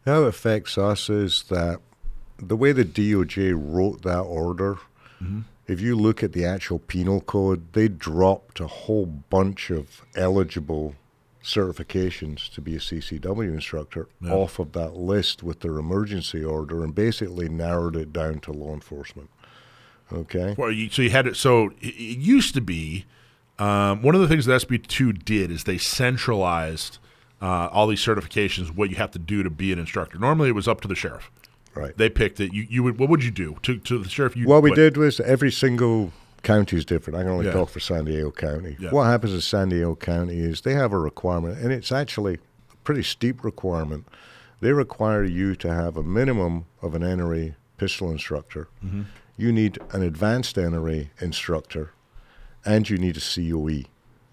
How 0.05 0.23
it 0.23 0.27
affects 0.29 0.77
us 0.77 1.09
is 1.09 1.43
that 1.49 1.81
the 2.37 2.55
way 2.55 2.71
the 2.71 2.85
DOJ 2.85 3.53
wrote 3.55 4.01
that 4.03 4.21
order, 4.21 4.75
mm-hmm. 5.21 5.41
if 5.67 5.81
you 5.81 5.95
look 5.95 6.23
at 6.23 6.33
the 6.33 6.45
actual 6.45 6.79
penal 6.79 7.21
code, 7.21 7.73
they 7.73 7.87
dropped 7.87 8.59
a 8.59 8.67
whole 8.67 9.05
bunch 9.05 9.69
of 9.69 10.05
eligible 10.15 10.95
certifications 11.43 12.53
to 12.53 12.61
be 12.61 12.75
a 12.75 12.79
CCW 12.79 13.53
instructor 13.53 14.09
yeah. 14.19 14.31
off 14.31 14.59
of 14.59 14.73
that 14.73 14.95
list 14.95 15.43
with 15.43 15.61
their 15.61 15.77
emergency 15.77 16.43
order 16.43 16.83
and 16.83 16.93
basically 16.93 17.47
narrowed 17.47 17.95
it 17.95 18.11
down 18.11 18.39
to 18.39 18.51
law 18.51 18.73
enforcement. 18.73 19.29
Okay. 20.11 20.55
Well, 20.57 20.71
you, 20.71 20.89
so 20.89 21.01
you 21.01 21.09
had 21.09 21.27
it. 21.27 21.35
So 21.35 21.69
it, 21.81 21.95
it 21.95 22.17
used 22.17 22.53
to 22.55 22.61
be 22.61 23.05
um, 23.59 24.01
one 24.01 24.13
of 24.13 24.21
the 24.21 24.27
things 24.27 24.45
that 24.45 24.61
SB2 24.61 25.23
did 25.23 25.51
is 25.51 25.63
they 25.63 25.77
centralized 25.77 26.99
uh, 27.41 27.67
all 27.67 27.87
these 27.87 28.03
certifications, 28.03 28.75
what 28.75 28.89
you 28.89 28.95
have 28.97 29.11
to 29.11 29.19
do 29.19 29.43
to 29.43 29.49
be 29.49 29.71
an 29.71 29.79
instructor. 29.79 30.17
Normally, 30.17 30.49
it 30.49 30.53
was 30.53 30.67
up 30.67 30.81
to 30.81 30.87
the 30.87 30.95
sheriff. 30.95 31.31
Right. 31.77 31.97
They 31.97 32.09
picked 32.09 32.39
it. 32.39 32.53
You, 32.53 32.65
you 32.69 32.83
would. 32.83 32.97
What 32.99 33.09
would 33.09 33.23
you 33.23 33.31
do 33.31 33.57
to, 33.63 33.77
to 33.79 33.99
the 33.99 34.09
sheriff? 34.09 34.35
You, 34.35 34.47
what 34.47 34.63
we 34.63 34.73
did 34.73 34.97
was 34.97 35.19
every 35.19 35.51
single 35.51 36.11
county 36.43 36.77
is 36.77 36.85
different. 36.85 37.17
I 37.19 37.23
can 37.23 37.31
only 37.31 37.45
Yeah. 37.45 37.51
talk 37.53 37.69
for 37.69 37.79
San 37.79 38.05
Diego 38.05 38.31
County. 38.31 38.77
Yeah. 38.79 38.89
What 38.91 39.05
happens 39.05 39.33
in 39.33 39.41
San 39.41 39.69
Diego 39.69 39.95
County 39.95 40.39
is 40.39 40.61
they 40.61 40.73
have 40.73 40.93
a 40.93 40.99
requirement, 40.99 41.59
and 41.59 41.71
it's 41.71 41.91
actually 41.91 42.35
a 42.35 42.75
pretty 42.83 43.03
steep 43.03 43.43
requirement. 43.43 44.07
They 44.59 44.71
require 44.71 45.23
you 45.23 45.55
to 45.55 45.73
have 45.73 45.97
a 45.97 46.03
minimum 46.03 46.65
of 46.81 46.95
an 46.95 47.01
NRA 47.03 47.55
pistol 47.77 48.09
instructor. 48.11 48.67
Mm-hmm. 48.83 49.03
You 49.37 49.51
need 49.51 49.77
an 49.91 50.01
advanced 50.01 50.55
NRA 50.55 51.09
instructor, 51.21 51.91
and 52.65 52.89
you 52.89 52.97
need 52.97 53.17
a 53.17 53.19
COE. 53.21 53.83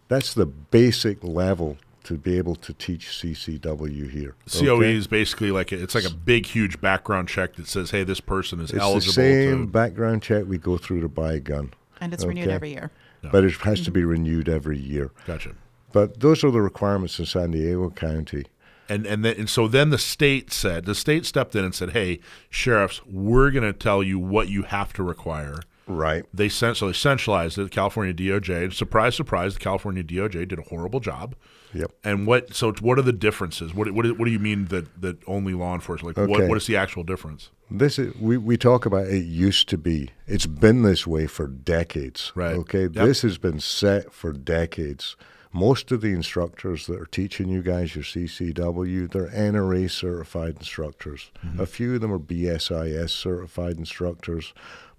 That's 0.09 0.33
the 0.33 0.47
basic 0.47 1.23
level 1.23 1.77
to 2.05 2.17
be 2.17 2.39
able 2.39 2.55
to 2.57 2.73
teach 2.75 3.09
CCW 3.09 4.11
here. 4.11 4.35
COE 4.51 4.77
okay? 4.77 4.95
is 4.95 5.07
basically 5.07 5.51
like 5.51 5.73
a, 5.73 5.83
it's 5.83 5.95
like 5.95 6.05
a 6.05 6.15
big, 6.15 6.47
huge 6.47 6.81
background 6.81 7.29
check 7.29 7.57
that 7.57 7.67
says, 7.67 7.91
"Hey, 7.91 8.05
this 8.05 8.21
person 8.21 8.61
is 8.61 8.71
It's 8.71 8.79
the 8.79 8.83
eligible." 8.83 9.13
same 9.13 9.67
to, 9.67 9.73
background 9.73 10.23
check 10.23 10.45
we 10.47 10.59
go 10.59 10.77
through 10.77 11.01
to 11.01 11.09
buy 11.09 11.35
a 11.35 11.41
gun, 11.41 11.73
And 12.01 12.13
it's 12.13 12.25
renewed 12.25 12.49
every 12.49 12.71
year. 12.71 12.91
but 13.33 13.45
it 13.45 13.53
has 13.63 13.81
to 13.81 13.85
mm-hmm. 13.85 13.93
be 13.93 14.05
renewed 14.05 14.49
every 14.49 14.79
year. 14.79 15.11
gotcha. 15.27 15.53
But 15.93 16.21
those 16.21 16.43
are 16.43 16.51
the 16.51 16.61
requirements 16.61 17.19
in 17.19 17.27
San 17.27 17.53
Diego 17.53 17.91
County. 17.91 18.47
And 18.89 19.07
and 19.07 19.25
then 19.25 19.37
and 19.39 19.49
so 19.49 19.67
then 19.67 19.91
the 19.91 19.99
state 19.99 20.53
said 20.53 20.85
the 20.85 20.95
state 20.95 21.25
stepped 21.25 21.57
in 21.57 21.65
and 21.65 21.75
said, 21.75 21.91
"Hey, 21.91 22.21
sheriffs, 22.51 23.01
we're 23.07 23.51
going 23.51 23.65
to 23.65 23.73
tell 23.73 24.03
you 24.03 24.19
what 24.19 24.49
you 24.49 24.65
have 24.65 24.93
to 24.95 25.03
require." 25.03 25.61
Right. 25.87 26.25
They 26.33 26.49
sent 26.49 26.77
so 26.77 26.87
they 26.87 26.93
centralized 26.95 27.59
it. 27.59 27.65
The 27.65 27.69
California 27.71 28.15
DOJ. 28.15 28.73
Surprise, 28.73 29.15
surprise. 29.15 29.55
The 29.55 29.61
California 29.61 30.03
DOJ 30.03 30.49
did 30.49 30.59
a 30.59 30.63
horrible 30.63 31.01
job. 31.01 31.35
Yep. 31.75 31.93
And 32.05 32.27
what? 32.27 32.55
So 32.55 32.73
what 32.81 32.99
are 32.99 33.03
the 33.03 33.13
differences? 33.13 33.75
What 33.75 33.91
what, 33.93 34.07
what 34.19 34.25
do 34.25 34.31
you 34.31 34.39
mean 34.39 34.67
that 34.67 35.03
that 35.03 35.19
only 35.27 35.53
law 35.55 35.75
enforcement? 35.75 36.17
Like 36.17 36.29
what 36.29 36.41
Okay. 36.41 36.49
what 36.49 36.57
is 36.57 36.67
the 36.67 36.77
actual 36.77 37.03
difference? 37.03 37.51
This 37.71 37.99
is 37.99 38.15
we, 38.17 38.37
we 38.37 38.57
talk 38.57 38.87
about 38.87 39.09
it 39.09 39.25
used 39.25 39.69
to 39.71 39.79
be. 39.79 40.11
It's 40.27 40.47
been 40.47 40.83
this 40.83 41.07
way 41.07 41.27
for 41.27 41.47
decades. 41.47 42.33
Right. 42.35 42.55
Okay. 42.55 42.83
Yep. 42.83 42.93
This 42.93 43.23
has 43.23 43.39
been 43.39 43.61
set 43.61 44.13
for 44.13 44.33
decades. 44.33 45.17
Most 45.53 45.93
of 45.93 46.01
the 46.01 46.13
instructors 46.13 46.89
that 46.89 47.01
are 47.01 47.07
teaching 47.07 47.49
you 47.49 47.63
guys 47.63 47.95
your 47.95 48.03
CCW, 48.03 49.09
they're 49.13 49.29
NRA 49.29 49.89
certified 49.89 50.57
instructors. 50.57 51.31
Mm-hmm. 51.47 51.61
A 51.61 51.67
few 51.67 51.95
of 51.95 52.01
them 52.01 52.13
are 52.13 52.19
BSIS 52.19 53.11
certified 53.11 53.77
instructors. 53.79 54.53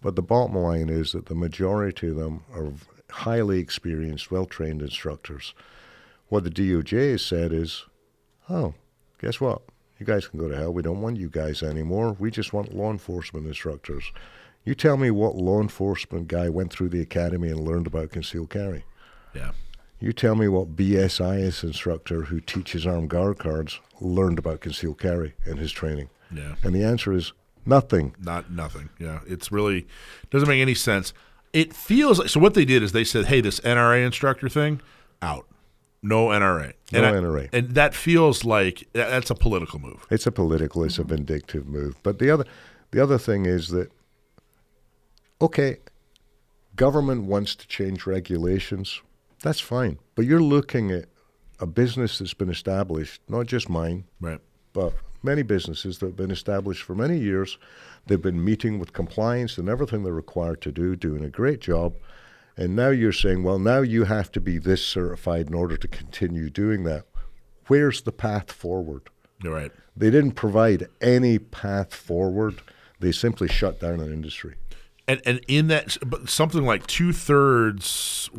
But 0.06 0.16
the 0.16 0.22
bottom 0.22 0.56
line 0.56 0.88
is 0.88 1.14
that 1.14 1.26
the 1.26 1.34
majority 1.34 2.10
of 2.10 2.16
them 2.16 2.43
are 2.53 2.72
highly 3.10 3.58
experienced, 3.58 4.30
well 4.30 4.45
trained 4.45 4.84
instructors. 4.84 5.56
What 6.28 6.43
the 6.43 6.51
DOJ 6.51 7.14
has 7.14 7.26
said 7.26 7.51
is, 7.51 7.86
oh, 8.47 8.76
guess 9.20 9.41
what? 9.41 9.64
You 9.97 10.06
guys 10.06 10.28
can 10.28 10.38
go 10.38 10.47
to 10.47 10.56
hell. 10.56 10.72
We 10.72 10.84
don't 10.84 11.01
want 11.01 11.18
you 11.18 11.28
guys 11.28 11.64
anymore. 11.64 12.16
We 12.20 12.30
just 12.30 12.53
want 12.53 12.76
law 12.76 12.91
enforcement 12.91 13.47
instructors. 13.47 14.12
You 14.64 14.76
tell 14.76 14.95
me 14.95 15.10
what 15.10 15.38
law 15.38 15.60
enforcement 15.60 16.28
guy 16.28 16.49
went 16.49 16.72
through 16.72 16.89
the 16.89 17.01
academy 17.01 17.49
and 17.49 17.62
learned 17.62 17.88
about 17.88 18.12
concealed 18.12 18.51
carry. 18.51 18.86
Yeah. 19.34 19.53
You 19.99 20.14
tell 20.14 20.36
me 20.36 20.47
what 20.47 20.76
BSIS 20.76 21.64
instructor 21.64 22.26
who 22.26 22.41
teaches 22.41 22.86
armed 22.86 23.10
guard 23.10 23.39
cards 23.39 23.80
learned 23.99 24.38
about 24.38 24.60
concealed 24.60 24.99
carry 24.99 25.34
in 25.47 25.58
his 25.58 25.72
training. 25.72 26.10
Yeah. 26.32 26.58
And 26.62 26.76
the 26.76 26.84
answer 26.84 27.12
is 27.12 27.34
nothing. 27.66 28.16
Not 28.20 28.51
nothing. 28.51 28.89
Yeah, 28.99 29.20
it's 29.28 29.51
really 29.51 29.88
doesn't 30.32 30.47
make 30.49 30.61
any 30.61 30.76
sense. 30.76 31.13
It 31.53 31.74
feels 31.74 32.20
like 32.20 32.30
so. 32.30 32.39
What 32.39 32.53
they 32.53 32.66
did 32.66 32.84
is 32.84 32.91
they 32.91 33.03
said, 33.03 33.26
"Hey, 33.26 33.41
this 33.41 33.59
NRA 33.61 34.05
instructor 34.05 34.49
thing, 34.49 34.82
out. 35.22 35.45
No 36.03 36.28
NRA. 36.28 36.74
No 36.91 37.03
and 37.03 37.05
I- 37.05 37.11
NRA. 37.20 37.49
and 37.53 37.72
that 37.72 37.95
feels 37.95 38.43
like 38.45 38.88
that's 38.93 39.30
a 39.32 39.36
political 39.36 39.80
move. 39.80 40.05
It's 40.11 40.28
a 40.28 40.32
political, 40.32 40.84
it's 40.84 40.99
a 40.99 41.03
vindictive 41.03 41.66
move. 41.68 41.95
But 42.03 42.20
the 42.20 42.30
other, 42.30 42.45
the 42.91 43.01
other 43.01 43.18
thing 43.18 43.45
is 43.47 43.70
that, 43.70 43.89
okay, 45.41 45.78
government 46.76 47.24
wants 47.24 47.55
to 47.55 47.68
change 47.68 48.05
regulations. 48.05 49.01
That's 49.41 49.59
fine. 49.59 49.97
But 50.16 50.26
you're 50.26 50.41
looking 50.41 50.91
at 50.91 51.05
a 51.59 51.66
business 51.66 52.20
that's 52.20 52.34
been 52.34 52.49
established, 52.49 53.22
not 53.28 53.45
just 53.47 53.70
mine, 53.70 54.05
Right. 54.20 54.39
but 54.74 54.93
many 55.26 55.41
businesses 55.41 55.97
that 55.97 56.05
have 56.05 56.15
been 56.15 56.32
established 56.32 56.84
for 56.84 56.95
many 56.95 57.17
years, 57.17 57.57
they've 58.05 58.21
been 58.21 58.43
meeting 58.43 58.80
with 58.80 58.93
compliance 58.93 59.57
and 59.57 59.67
everything 59.67 60.03
they're 60.03 60.13
required 60.13 60.61
to 60.61 60.71
do, 60.71 60.95
doing 60.95 61.23
a 61.26 61.30
great 61.30 61.59
job. 61.59 61.95
And 62.55 62.76
now 62.76 62.89
you're 62.89 63.11
saying, 63.11 63.43
well, 63.43 63.59
now 63.59 63.82
you 63.82 64.05
have 64.05 64.32
to 64.32 64.39
be 64.39 64.57
this 64.57 64.86
certified 64.86 65.47
in 65.47 65.53
order 65.53 65.76
to 65.76 65.88
continue 65.88 66.49
doing 66.49 66.84
that. 66.86 67.05
Where's 67.67 68.03
the 68.03 68.13
path 68.13 68.51
forward? 68.51 69.09
You're 69.43 69.53
right. 69.53 69.71
They 69.97 70.09
didn't 70.09 70.34
provide 70.34 70.88
any 71.01 71.39
path 71.39 71.93
forward. 71.93 72.61
They 72.99 73.11
simply 73.11 73.47
shut 73.47 73.80
down 73.80 73.99
an 73.99 74.13
industry. 74.13 74.55
And 75.07 75.21
and 75.26 75.39
in 75.47 75.67
that, 75.67 75.97
but 76.05 76.30
something 76.30 76.65
like 76.65 76.88
two 76.88 77.13
thirds, 77.13 78.30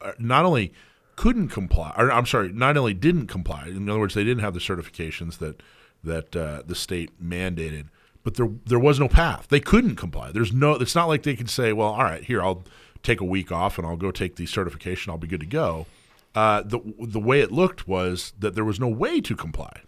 uh, 0.00 0.12
not 0.18 0.44
only 0.44 0.72
couldn't 1.16 1.48
comply, 1.48 1.92
or 1.96 2.10
I'm 2.12 2.26
sorry, 2.26 2.52
not 2.52 2.76
only 2.76 2.94
didn't 2.94 3.26
comply. 3.26 3.66
In 3.68 3.88
other 3.88 4.00
words, 4.00 4.14
they 4.14 4.24
didn't 4.24 4.42
have 4.42 4.54
the 4.54 4.60
certifications 4.60 5.38
that 5.38 5.60
that 6.04 6.36
uh, 6.36 6.62
the 6.66 6.74
state 6.74 7.10
mandated, 7.22 7.88
but 8.22 8.34
there 8.34 8.48
there 8.64 8.78
was 8.78 8.98
no 8.98 9.08
path. 9.08 9.46
They 9.48 9.60
couldn't 9.60 9.96
comply. 9.96 10.32
There's 10.32 10.52
no. 10.52 10.72
It's 10.74 10.94
not 10.94 11.06
like 11.06 11.22
they 11.22 11.36
could 11.36 11.50
say, 11.50 11.72
well, 11.72 11.88
all 11.88 12.04
right, 12.04 12.24
here 12.24 12.42
I'll 12.42 12.64
take 13.02 13.20
a 13.20 13.24
week 13.24 13.52
off 13.52 13.78
and 13.78 13.86
I'll 13.86 13.96
go 13.96 14.10
take 14.10 14.36
the 14.36 14.46
certification. 14.46 15.10
I'll 15.10 15.18
be 15.18 15.28
good 15.28 15.40
to 15.40 15.46
go. 15.46 15.86
Uh, 16.34 16.62
the 16.62 16.80
the 16.98 17.20
way 17.20 17.40
it 17.40 17.52
looked 17.52 17.86
was 17.86 18.32
that 18.38 18.54
there 18.54 18.64
was 18.64 18.80
no 18.80 18.88
way 18.88 19.20
to 19.20 19.36
comply. 19.36 19.82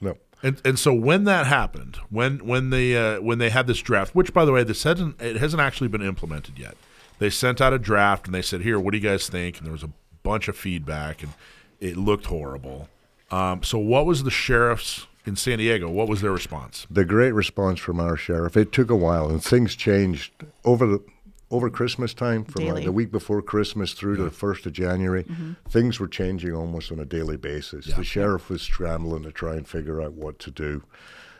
No. 0.00 0.16
And 0.42 0.60
and 0.64 0.78
so 0.78 0.94
when 0.94 1.24
that 1.24 1.46
happened, 1.46 1.96
when 2.08 2.46
when 2.46 2.70
they 2.70 2.96
uh, 2.96 3.20
when 3.20 3.38
they 3.38 3.50
had 3.50 3.66
this 3.66 3.80
draft, 3.80 4.14
which 4.14 4.32
by 4.32 4.44
the 4.44 4.52
way, 4.52 4.64
this 4.64 4.84
hasn't 4.84 5.20
it 5.20 5.36
hasn't 5.36 5.60
actually 5.60 5.88
been 5.88 6.02
implemented 6.02 6.58
yet. 6.58 6.76
They 7.18 7.30
sent 7.30 7.60
out 7.60 7.72
a 7.72 7.78
draft 7.78 8.26
and 8.26 8.34
they 8.34 8.42
said, 8.42 8.62
"Here, 8.62 8.78
what 8.78 8.92
do 8.92 8.98
you 8.98 9.02
guys 9.02 9.28
think?" 9.28 9.58
And 9.58 9.66
there 9.66 9.72
was 9.72 9.82
a 9.82 9.90
bunch 10.22 10.48
of 10.48 10.56
feedback, 10.56 11.22
and 11.22 11.32
it 11.80 11.96
looked 11.96 12.26
horrible. 12.26 12.88
Um, 13.30 13.62
so, 13.62 13.78
what 13.78 14.06
was 14.06 14.22
the 14.22 14.30
sheriff's 14.30 15.06
in 15.26 15.36
San 15.36 15.58
Diego? 15.58 15.90
What 15.90 16.08
was 16.08 16.20
their 16.20 16.32
response? 16.32 16.86
The 16.90 17.04
great 17.04 17.32
response 17.32 17.80
from 17.80 18.00
our 18.00 18.16
sheriff. 18.16 18.56
It 18.56 18.72
took 18.72 18.90
a 18.90 18.96
while, 18.96 19.28
and 19.28 19.42
things 19.42 19.74
changed 19.74 20.32
over 20.64 20.86
the 20.86 21.04
over 21.50 21.70
Christmas 21.70 22.12
time, 22.12 22.44
from 22.44 22.66
like 22.66 22.84
the 22.84 22.92
week 22.92 23.12
before 23.12 23.40
Christmas 23.40 23.92
through 23.92 24.14
yeah. 24.14 24.18
to 24.18 24.24
the 24.24 24.30
first 24.30 24.66
of 24.66 24.72
January, 24.72 25.22
mm-hmm. 25.22 25.52
things 25.68 26.00
were 26.00 26.08
changing 26.08 26.52
almost 26.52 26.90
on 26.90 26.98
a 26.98 27.04
daily 27.04 27.36
basis. 27.36 27.86
Yeah. 27.86 27.96
The 27.96 28.04
sheriff 28.04 28.48
was 28.48 28.62
scrambling 28.62 29.22
to 29.22 29.30
try 29.30 29.54
and 29.54 29.66
figure 29.66 30.02
out 30.02 30.14
what 30.14 30.38
to 30.40 30.50
do. 30.50 30.82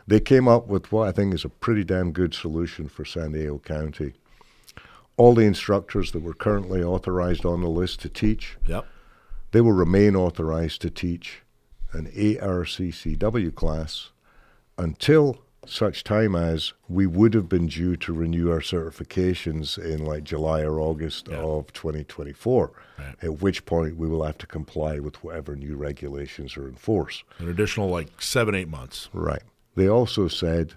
They 0.06 0.20
came 0.20 0.46
up 0.46 0.68
with 0.68 0.92
what 0.92 1.08
I 1.08 1.12
think 1.12 1.34
is 1.34 1.44
a 1.44 1.48
pretty 1.48 1.82
damn 1.82 2.12
good 2.12 2.34
solution 2.34 2.88
for 2.88 3.04
San 3.04 3.32
Diego 3.32 3.58
County. 3.58 4.12
All 5.16 5.34
the 5.34 5.42
instructors 5.42 6.12
that 6.12 6.22
were 6.22 6.34
currently 6.34 6.84
authorized 6.84 7.44
on 7.44 7.62
the 7.62 7.68
list 7.68 8.00
to 8.02 8.08
teach, 8.08 8.56
yep. 8.66 8.86
they 9.50 9.60
will 9.60 9.72
remain 9.72 10.14
authorized 10.14 10.82
to 10.82 10.90
teach 10.90 11.42
an 11.92 12.10
ARCCW 12.10 13.54
class 13.54 14.10
until 14.78 15.38
such 15.66 16.04
time 16.04 16.36
as 16.36 16.72
we 16.88 17.06
would 17.06 17.34
have 17.34 17.48
been 17.48 17.66
due 17.66 17.96
to 17.96 18.12
renew 18.12 18.50
our 18.50 18.60
certifications 18.60 19.76
in 19.78 20.04
like 20.04 20.22
July 20.22 20.62
or 20.62 20.78
August 20.78 21.28
yeah. 21.28 21.38
of 21.38 21.72
2024, 21.72 22.72
right. 22.98 23.14
at 23.22 23.40
which 23.40 23.64
point 23.66 23.96
we 23.96 24.08
will 24.08 24.22
have 24.22 24.38
to 24.38 24.46
comply 24.46 24.98
with 25.00 25.22
whatever 25.24 25.56
new 25.56 25.76
regulations 25.76 26.56
are 26.56 26.68
in 26.68 26.76
force. 26.76 27.24
An 27.38 27.48
additional 27.48 27.88
like 27.88 28.20
seven, 28.20 28.54
eight 28.54 28.68
months. 28.68 29.08
Right. 29.12 29.42
They 29.74 29.88
also 29.88 30.28
said 30.28 30.74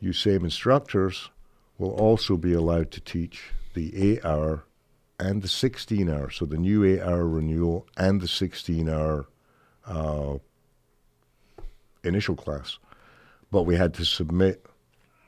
you 0.00 0.12
same 0.12 0.44
instructors 0.44 1.30
will 1.78 1.92
also 1.92 2.36
be 2.36 2.52
allowed 2.52 2.90
to 2.92 3.00
teach 3.00 3.50
the 3.74 4.12
8 4.16 4.24
hour 4.24 4.64
and 5.18 5.42
the 5.42 5.48
16 5.48 6.10
hour, 6.10 6.30
so 6.30 6.44
the 6.44 6.58
new 6.58 6.84
8 6.84 7.00
hour 7.00 7.26
renewal 7.26 7.86
and 7.96 8.20
the 8.20 8.28
16 8.28 8.88
hour 8.88 9.26
uh, 9.86 10.38
initial 12.04 12.34
class 12.34 12.78
but 13.52 13.62
we 13.62 13.76
had 13.76 13.94
to 13.94 14.04
submit 14.04 14.66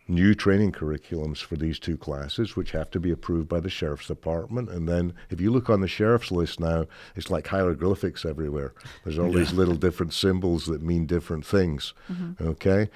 new 0.08 0.34
training 0.34 0.72
curriculums 0.72 1.38
for 1.38 1.56
these 1.56 1.78
two 1.78 1.96
classes, 1.96 2.56
which 2.56 2.72
have 2.72 2.90
to 2.90 2.98
be 2.98 3.10
approved 3.10 3.48
by 3.48 3.60
the 3.60 3.70
sheriff's 3.70 4.08
department. 4.08 4.68
And 4.68 4.88
then, 4.88 5.14
if 5.30 5.40
you 5.40 5.50
look 5.50 5.70
on 5.70 5.80
the 5.80 5.88
sheriff's 5.88 6.32
list 6.32 6.58
now, 6.58 6.86
it's 7.14 7.30
like 7.30 7.46
hieroglyphics 7.46 8.24
everywhere. 8.24 8.72
There's 9.04 9.18
all 9.18 9.30
yeah. 9.30 9.38
these 9.38 9.52
little 9.52 9.76
different 9.76 10.12
symbols 10.12 10.66
that 10.66 10.82
mean 10.82 11.06
different 11.06 11.46
things. 11.46 11.94
Mm-hmm. 12.10 12.48
Okay. 12.48 12.90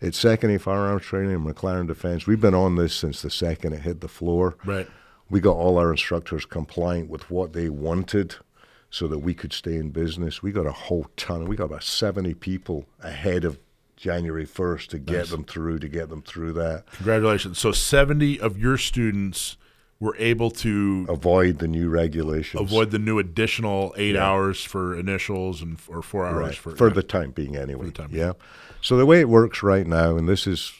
It's 0.00 0.18
Second 0.18 0.50
A 0.50 0.58
Firearms 0.58 1.02
Training 1.02 1.34
and 1.34 1.46
McLaren 1.46 1.86
Defense. 1.86 2.26
We've 2.26 2.40
been 2.40 2.54
on 2.54 2.76
this 2.76 2.94
since 2.94 3.22
the 3.22 3.30
second 3.30 3.72
it 3.72 3.80
hit 3.80 4.00
the 4.00 4.08
floor. 4.08 4.56
Right. 4.64 4.88
We 5.30 5.40
got 5.40 5.56
all 5.56 5.78
our 5.78 5.90
instructors 5.90 6.44
compliant 6.44 7.08
with 7.08 7.30
what 7.30 7.54
they 7.54 7.70
wanted 7.70 8.36
so 8.94 9.08
that 9.08 9.18
we 9.18 9.34
could 9.34 9.52
stay 9.52 9.74
in 9.74 9.90
business. 9.90 10.40
We 10.40 10.52
got 10.52 10.66
a 10.66 10.72
whole 10.72 11.08
ton. 11.16 11.46
We 11.46 11.56
got 11.56 11.64
about 11.64 11.82
70 11.82 12.34
people 12.34 12.86
ahead 13.02 13.44
of 13.44 13.58
January 13.96 14.46
1st 14.46 14.86
to 14.90 14.98
get 15.00 15.16
nice. 15.16 15.30
them 15.30 15.42
through, 15.42 15.80
to 15.80 15.88
get 15.88 16.10
them 16.10 16.22
through 16.22 16.52
that. 16.52 16.86
Congratulations. 16.92 17.58
So 17.58 17.72
70 17.72 18.38
of 18.38 18.56
your 18.56 18.78
students 18.78 19.56
were 19.98 20.14
able 20.16 20.48
to 20.52 21.06
avoid 21.08 21.58
the 21.58 21.66
new 21.66 21.88
regulations, 21.88 22.60
avoid 22.60 22.92
the 22.92 23.00
new 23.00 23.18
additional 23.18 23.92
eight 23.96 24.14
yeah. 24.14 24.24
hours 24.24 24.62
for 24.62 24.96
initials 24.96 25.60
and 25.60 25.76
or 25.88 26.00
four 26.00 26.24
hours 26.24 26.40
right. 26.40 26.54
for 26.54 26.76
for 26.76 26.88
yeah. 26.88 26.94
the 26.94 27.02
time 27.02 27.32
being 27.32 27.56
anyway. 27.56 27.90
Time 27.90 28.10
yeah. 28.12 28.24
Being. 28.24 28.34
So 28.80 28.96
the 28.96 29.06
way 29.06 29.18
it 29.18 29.28
works 29.28 29.64
right 29.64 29.88
now, 29.88 30.16
and 30.16 30.28
this 30.28 30.46
is 30.46 30.72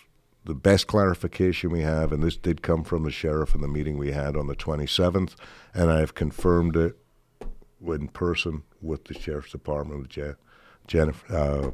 the 0.44 0.54
best 0.54 0.86
clarification 0.86 1.70
we 1.70 1.80
have, 1.80 2.12
and 2.12 2.22
this 2.22 2.36
did 2.36 2.62
come 2.62 2.84
from 2.84 3.02
the 3.02 3.10
sheriff 3.10 3.56
in 3.56 3.60
the 3.60 3.68
meeting 3.68 3.98
we 3.98 4.12
had 4.12 4.36
on 4.36 4.46
the 4.46 4.54
27th, 4.54 5.34
and 5.72 5.90
I 5.90 5.98
have 5.98 6.14
confirmed 6.14 6.76
it 6.76 6.96
in 7.88 8.08
person 8.08 8.62
with 8.80 9.04
the 9.04 9.14
sheriff's 9.14 9.52
department 9.52 10.00
with 10.00 10.08
Je- 10.08 10.34
Jennifer. 10.86 11.34
Uh, 11.34 11.70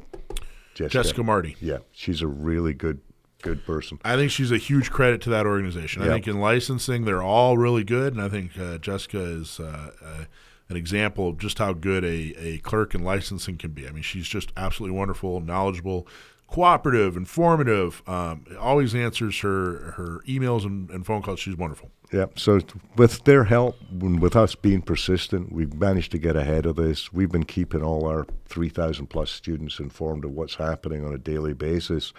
Jessica, 0.73 1.03
Jessica 1.03 1.23
Marty. 1.23 1.55
Yeah, 1.59 1.79
she's 1.91 2.21
a 2.21 2.27
really 2.27 2.73
good 2.73 3.01
good 3.41 3.65
person. 3.65 3.99
I 4.05 4.15
think 4.15 4.31
she's 4.31 4.51
a 4.51 4.57
huge 4.57 4.91
credit 4.91 5.21
to 5.21 5.29
that 5.31 5.45
organization. 5.45 6.01
Yep. 6.01 6.09
I 6.09 6.13
think 6.13 6.27
in 6.27 6.39
licensing 6.39 7.05
they're 7.05 7.23
all 7.23 7.57
really 7.57 7.83
good, 7.83 8.13
and 8.13 8.21
I 8.21 8.29
think 8.29 8.57
uh, 8.57 8.77
Jessica 8.77 9.19
is 9.19 9.59
uh, 9.59 9.91
uh, 10.03 10.25
an 10.69 10.77
example 10.77 11.29
of 11.29 11.37
just 11.37 11.57
how 11.57 11.73
good 11.73 12.03
a, 12.03 12.33
a 12.37 12.57
clerk 12.59 12.95
in 12.95 13.03
licensing 13.03 13.57
can 13.57 13.71
be. 13.71 13.87
I 13.87 13.91
mean, 13.91 14.03
she's 14.03 14.27
just 14.27 14.51
absolutely 14.55 14.97
wonderful, 14.97 15.41
knowledgeable, 15.41 16.07
cooperative, 16.47 17.17
informative. 17.17 18.01
Um, 18.07 18.45
always 18.59 18.95
answers 18.95 19.39
her 19.39 19.93
her 19.97 20.21
emails 20.27 20.63
and, 20.63 20.89
and 20.89 21.05
phone 21.05 21.21
calls. 21.21 21.39
She's 21.39 21.57
wonderful. 21.57 21.91
Yeah. 22.11 22.25
So 22.35 22.59
with 22.97 23.23
their 23.23 23.45
help, 23.45 23.77
and 23.89 24.21
with 24.21 24.35
us 24.35 24.53
being 24.53 24.81
persistent, 24.81 25.51
we've 25.51 25.73
managed 25.73 26.11
to 26.11 26.17
get 26.17 26.35
ahead 26.35 26.65
of 26.65 26.75
this. 26.75 27.13
We've 27.13 27.31
been 27.31 27.45
keeping 27.45 27.81
all 27.81 28.05
our 28.05 28.25
3,000 28.47 29.07
plus 29.07 29.31
students 29.31 29.79
informed 29.79 30.25
of 30.25 30.31
what's 30.31 30.55
happening 30.55 31.05
on 31.05 31.13
a 31.13 31.17
daily 31.17 31.53
basis. 31.53 32.11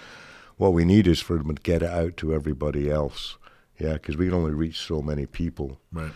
What 0.56 0.72
we 0.72 0.84
need 0.84 1.06
is 1.06 1.20
for 1.20 1.36
them 1.36 1.54
to 1.54 1.62
get 1.62 1.82
it 1.82 1.90
out 1.90 2.16
to 2.18 2.32
everybody 2.32 2.90
else. 2.90 3.36
Yeah, 3.78 3.94
because 3.94 4.16
we 4.16 4.26
can 4.26 4.34
only 4.34 4.52
reach 4.52 4.78
so 4.78 5.02
many 5.02 5.26
people. 5.26 5.78
Right. 5.92 6.12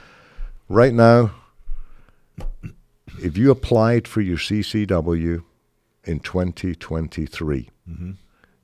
Right 0.68 0.95
now, 0.95 1.33
if 3.20 3.37
you 3.37 3.51
applied 3.51 4.09
for 4.09 4.20
your 4.20 4.39
CCW 4.39 5.43
in 6.05 6.20
2023, 6.20 7.70
mm-hmm. 7.89 8.12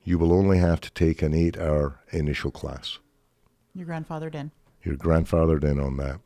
you 0.03 0.17
will 0.17 0.33
only 0.33 0.57
have 0.57 0.81
to 0.81 0.91
take 0.91 1.21
an 1.21 1.33
eight 1.33 1.57
hour 1.57 1.99
initial 2.11 2.51
class. 2.51 2.97
Your 3.75 3.87
grandfathered 3.87 4.35
in. 4.35 4.51
You're 4.83 4.95
grandfathered 4.95 5.63
in 5.63 5.79
on 5.79 5.97
that. 5.97 6.19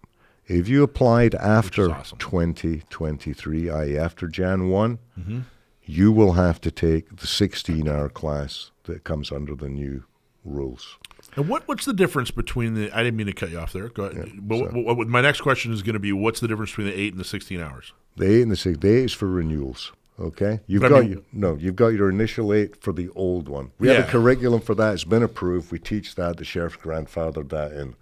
If 0.47 0.67
you 0.69 0.81
applied 0.83 1.35
after 1.35 1.91
awesome. 1.91 2.17
2023, 2.19 3.69
i.e., 3.69 3.97
after 3.97 4.27
Jan 4.27 4.69
one 4.69 4.99
mm-hmm. 5.19 5.41
you 5.84 6.11
will 6.11 6.34
have 6.34 6.61
to 6.61 6.71
take 6.71 7.17
the 7.17 7.27
16 7.27 7.88
hour 7.88 8.09
class 8.09 8.71
that 8.84 9.03
comes 9.03 9.31
under 9.31 9.55
the 9.55 9.69
new 9.69 10.05
rules. 10.45 10.97
And 11.35 11.49
what 11.49 11.67
what's 11.67 11.85
the 11.85 11.93
difference 11.93 12.31
between 12.31 12.73
the? 12.73 12.91
I 12.91 13.03
didn't 13.03 13.17
mean 13.17 13.27
to 13.27 13.34
cut 13.34 13.51
you 13.51 13.59
off 13.59 13.73
there. 13.73 13.89
Go 13.89 14.05
ahead. 14.05 14.27
Yeah, 14.27 14.34
but 14.39 14.73
what, 14.73 14.97
what, 14.97 15.07
my 15.07 15.21
next 15.21 15.41
question 15.41 15.73
is 15.73 15.84
going 15.84 15.93
to 15.93 15.99
be: 15.99 16.11
What's 16.13 16.39
the 16.39 16.47
difference 16.47 16.71
between 16.71 16.88
the 16.88 16.99
eight 16.99 17.13
and 17.13 17.19
the 17.19 17.25
sixteen 17.25 17.61
hours? 17.61 17.93
The 18.15 18.25
eight 18.25 18.41
and 18.43 18.51
the 18.51 18.55
six. 18.55 18.77
The 18.79 18.89
eight 18.89 19.05
is 19.05 19.13
for 19.13 19.27
renewals. 19.27 19.91
Okay, 20.19 20.61
you've 20.65 20.81
but 20.81 20.89
got 20.89 20.97
I 20.97 21.01
mean, 21.01 21.11
your, 21.11 21.21
no, 21.31 21.55
you've 21.55 21.75
got 21.75 21.89
your 21.89 22.09
initial 22.09 22.53
eight 22.53 22.81
for 22.81 22.91
the 22.91 23.09
old 23.15 23.49
one. 23.49 23.71
We 23.77 23.88
yeah. 23.88 23.95
have 23.95 24.07
a 24.07 24.11
curriculum 24.11 24.61
for 24.61 24.73
that. 24.75 24.93
It's 24.93 25.03
been 25.03 25.21
approved. 25.21 25.71
We 25.71 25.77
teach 25.77 26.15
that. 26.15 26.38
The 26.38 26.45
sheriff's 26.45 26.77
grandfathered 26.77 27.49
that 27.49 27.73
in. 27.73 27.95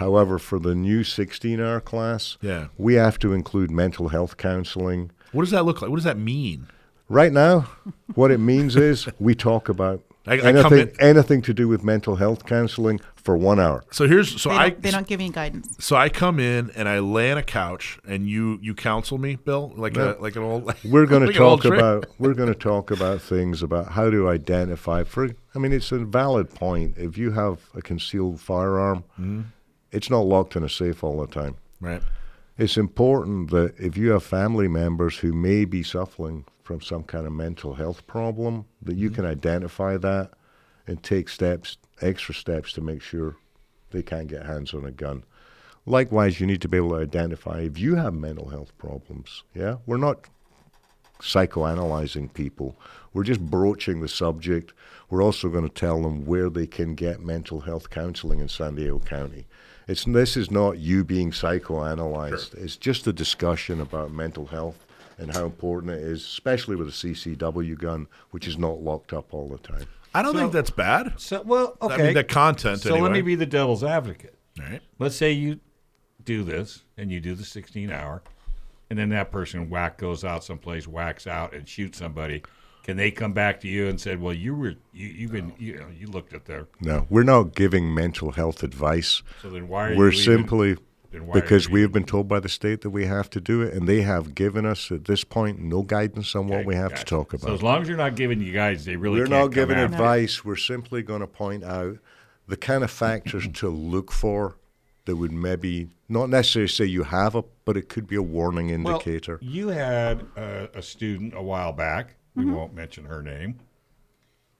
However, 0.00 0.38
for 0.38 0.58
the 0.58 0.74
new 0.74 1.02
16-hour 1.02 1.82
class, 1.82 2.38
yeah. 2.40 2.68
we 2.78 2.94
have 2.94 3.18
to 3.18 3.34
include 3.34 3.70
mental 3.70 4.08
health 4.08 4.38
counseling. 4.38 5.10
What 5.32 5.42
does 5.42 5.50
that 5.50 5.66
look 5.66 5.82
like? 5.82 5.90
What 5.90 5.98
does 5.98 6.04
that 6.04 6.16
mean? 6.16 6.68
Right 7.10 7.30
now, 7.30 7.68
what 8.14 8.30
it 8.30 8.38
means 8.38 8.76
is 8.76 9.10
we 9.18 9.34
talk 9.34 9.68
about 9.68 10.00
I, 10.26 10.34
I 10.34 10.38
anything, 10.38 10.96
anything 11.00 11.42
to 11.42 11.52
do 11.52 11.68
with 11.68 11.84
mental 11.84 12.16
health 12.16 12.46
counseling 12.46 13.00
for 13.14 13.36
one 13.36 13.60
hour. 13.60 13.84
So 13.90 14.06
here's 14.06 14.40
so 14.40 14.48
they 14.48 14.54
I 14.54 14.70
they 14.70 14.90
don't 14.90 15.06
give 15.06 15.18
me 15.18 15.28
guidance. 15.28 15.76
So 15.80 15.96
I 15.96 16.08
come 16.08 16.38
in 16.38 16.70
and 16.76 16.88
I 16.88 17.00
lay 17.00 17.30
on 17.30 17.36
a 17.36 17.42
couch 17.42 17.98
and 18.06 18.28
you 18.28 18.58
you 18.62 18.74
counsel 18.74 19.18
me, 19.18 19.36
Bill, 19.36 19.72
like 19.76 19.96
no. 19.96 20.16
a 20.18 20.22
like 20.22 20.36
an 20.36 20.42
old. 20.42 20.64
Like, 20.70 20.78
we're 20.84 21.06
going 21.06 21.26
to 21.26 21.32
talk 21.32 21.64
about 21.64 22.06
we're 22.18 22.34
going 22.34 22.52
to 22.52 22.58
talk 22.58 22.90
about 22.90 23.20
things 23.20 23.62
about 23.62 23.92
how 23.92 24.08
to 24.08 24.28
identify. 24.28 25.04
For 25.04 25.28
I 25.54 25.58
mean, 25.58 25.72
it's 25.72 25.92
a 25.92 25.98
valid 25.98 26.48
point. 26.54 26.96
If 26.96 27.18
you 27.18 27.32
have 27.32 27.58
a 27.74 27.82
concealed 27.82 28.40
firearm, 28.40 29.04
mm-hmm. 29.18 29.42
It's 29.92 30.10
not 30.10 30.20
locked 30.20 30.56
in 30.56 30.62
a 30.62 30.68
safe 30.68 31.02
all 31.02 31.20
the 31.20 31.26
time. 31.26 31.56
Right. 31.80 32.02
It's 32.58 32.76
important 32.76 33.50
that 33.50 33.74
if 33.78 33.96
you 33.96 34.10
have 34.10 34.22
family 34.22 34.68
members 34.68 35.16
who 35.18 35.32
may 35.32 35.64
be 35.64 35.82
suffering 35.82 36.44
from 36.62 36.80
some 36.80 37.02
kind 37.04 37.26
of 37.26 37.32
mental 37.32 37.74
health 37.74 38.06
problem, 38.06 38.66
that 38.82 38.96
you 38.96 39.08
mm-hmm. 39.08 39.16
can 39.16 39.26
identify 39.26 39.96
that 39.96 40.32
and 40.86 41.02
take 41.02 41.28
steps, 41.28 41.78
extra 42.00 42.34
steps 42.34 42.72
to 42.74 42.80
make 42.80 43.02
sure 43.02 43.36
they 43.90 44.02
can't 44.02 44.28
get 44.28 44.46
hands 44.46 44.74
on 44.74 44.84
a 44.84 44.90
gun. 44.90 45.24
Likewise, 45.86 46.38
you 46.38 46.46
need 46.46 46.60
to 46.60 46.68
be 46.68 46.76
able 46.76 46.90
to 46.90 46.96
identify 46.96 47.60
if 47.60 47.78
you 47.78 47.96
have 47.96 48.14
mental 48.14 48.50
health 48.50 48.76
problems. 48.76 49.42
Yeah, 49.54 49.76
we're 49.86 49.96
not 49.96 50.26
psychoanalyzing 51.20 52.32
people. 52.32 52.78
We're 53.12 53.24
just 53.24 53.40
broaching 53.40 54.00
the 54.00 54.08
subject. 54.08 54.72
We're 55.08 55.22
also 55.22 55.48
going 55.48 55.68
to 55.68 55.74
tell 55.74 56.02
them 56.02 56.24
where 56.24 56.50
they 56.50 56.66
can 56.66 56.94
get 56.94 57.20
mental 57.20 57.60
health 57.60 57.90
counseling 57.90 58.40
in 58.40 58.48
San 58.48 58.74
Diego 58.76 58.98
County. 58.98 59.46
It's 59.90 60.04
this 60.04 60.36
is 60.36 60.52
not 60.52 60.78
you 60.78 61.02
being 61.02 61.32
psychoanalyzed. 61.32 62.54
It's 62.54 62.76
just 62.76 63.08
a 63.08 63.12
discussion 63.12 63.80
about 63.80 64.12
mental 64.12 64.46
health 64.46 64.86
and 65.18 65.34
how 65.34 65.44
important 65.44 65.92
it 65.94 66.00
is, 66.00 66.22
especially 66.22 66.76
with 66.76 66.86
a 66.86 66.92
CCW 66.92 67.76
gun, 67.76 68.06
which 68.30 68.46
is 68.46 68.56
not 68.56 68.80
locked 68.80 69.12
up 69.12 69.34
all 69.34 69.48
the 69.48 69.58
time. 69.58 69.86
I 70.14 70.22
don't 70.22 70.36
think 70.36 70.52
that's 70.52 70.70
bad. 70.70 71.14
So, 71.16 71.42
well, 71.42 71.76
okay. 71.82 71.94
I 71.94 71.96
mean, 72.04 72.14
the 72.14 72.22
content. 72.22 72.82
So 72.82 72.90
anyway. 72.90 73.02
let 73.02 73.12
me 73.12 73.20
be 73.20 73.34
the 73.34 73.46
devil's 73.46 73.82
advocate. 73.82 74.38
All 74.60 74.66
right. 74.66 74.80
Let's 75.00 75.16
say 75.16 75.32
you 75.32 75.58
do 76.22 76.44
this 76.44 76.84
and 76.96 77.10
you 77.10 77.18
do 77.18 77.34
the 77.34 77.44
16 77.44 77.90
hour, 77.90 78.22
and 78.90 78.98
then 78.98 79.08
that 79.08 79.32
person 79.32 79.70
whack 79.70 79.98
goes 79.98 80.22
out 80.22 80.44
someplace, 80.44 80.86
whacks 80.86 81.26
out, 81.26 81.52
and 81.52 81.68
shoots 81.68 81.98
somebody. 81.98 82.44
Can 82.82 82.96
they 82.96 83.10
come 83.10 83.32
back 83.32 83.60
to 83.60 83.68
you 83.68 83.88
and 83.88 84.00
said, 84.00 84.20
"Well, 84.20 84.32
you 84.34 84.54
were 84.54 84.74
you 84.92 85.06
you've 85.08 85.32
been 85.32 85.52
you 85.58 85.76
know 85.78 85.86
you 85.96 86.06
looked 86.06 86.32
at 86.34 86.46
their 86.46 86.66
No, 86.80 87.06
we're 87.10 87.22
not 87.22 87.54
giving 87.54 87.92
mental 87.94 88.32
health 88.32 88.62
advice. 88.62 89.22
so 89.42 89.50
then 89.50 89.68
why 89.68 89.90
are 89.90 89.96
We're 89.96 90.10
you 90.12 90.18
simply 90.18 90.76
then 91.12 91.26
why 91.26 91.36
are 91.36 91.40
because 91.40 91.66
you 91.66 91.74
we 91.74 91.82
have 91.82 91.92
been 91.92 92.04
told 92.04 92.26
by 92.28 92.40
the 92.40 92.48
state 92.48 92.80
that 92.80 92.90
we 92.90 93.04
have 93.06 93.28
to 93.30 93.40
do 93.40 93.60
it, 93.62 93.74
and 93.74 93.86
they 93.88 94.00
have 94.02 94.34
given 94.34 94.64
us 94.64 94.90
at 94.90 95.04
this 95.04 95.24
point 95.24 95.60
no 95.60 95.82
guidance 95.82 96.34
on 96.34 96.48
what 96.48 96.64
we 96.64 96.74
have 96.74 96.90
to 96.90 96.96
Gotcha. 96.96 97.04
talk 97.04 97.30
So 97.32 97.36
about. 97.38 97.54
as 97.54 97.62
long 97.62 97.82
as 97.82 97.88
you're 97.88 97.96
not 97.96 98.16
giving 98.16 98.40
you 98.40 98.52
guys, 98.52 98.84
they 98.84 98.96
really 98.96 99.20
We're 99.20 99.26
not 99.26 99.48
giving 99.48 99.76
you. 99.78 99.84
advice. 99.84 100.44
We're 100.44 100.56
simply 100.56 101.02
going 101.02 101.20
to 101.20 101.26
point 101.26 101.62
out 101.64 101.98
the 102.48 102.56
kind 102.56 102.82
of 102.82 102.90
factors 102.90 103.46
to 103.54 103.68
look 103.68 104.10
for 104.10 104.56
that 105.04 105.16
would 105.16 105.32
maybe 105.32 105.88
not 106.08 106.28
necessarily 106.30 106.68
say 106.68 106.84
you 106.84 107.02
have 107.04 107.34
it, 107.34 107.44
but 107.64 107.76
it 107.76 107.88
could 107.88 108.06
be 108.06 108.16
a 108.16 108.22
warning 108.22 108.66
Well, 108.82 108.94
indicator. 108.94 109.38
you 109.42 109.68
had 109.68 110.26
a, 110.36 110.68
a 110.74 110.82
student 110.82 111.34
a 111.36 111.42
while 111.42 111.72
back. 111.72 112.14
We 112.34 112.44
won't 112.46 112.74
mention 112.74 113.04
her 113.04 113.22
name. 113.22 113.58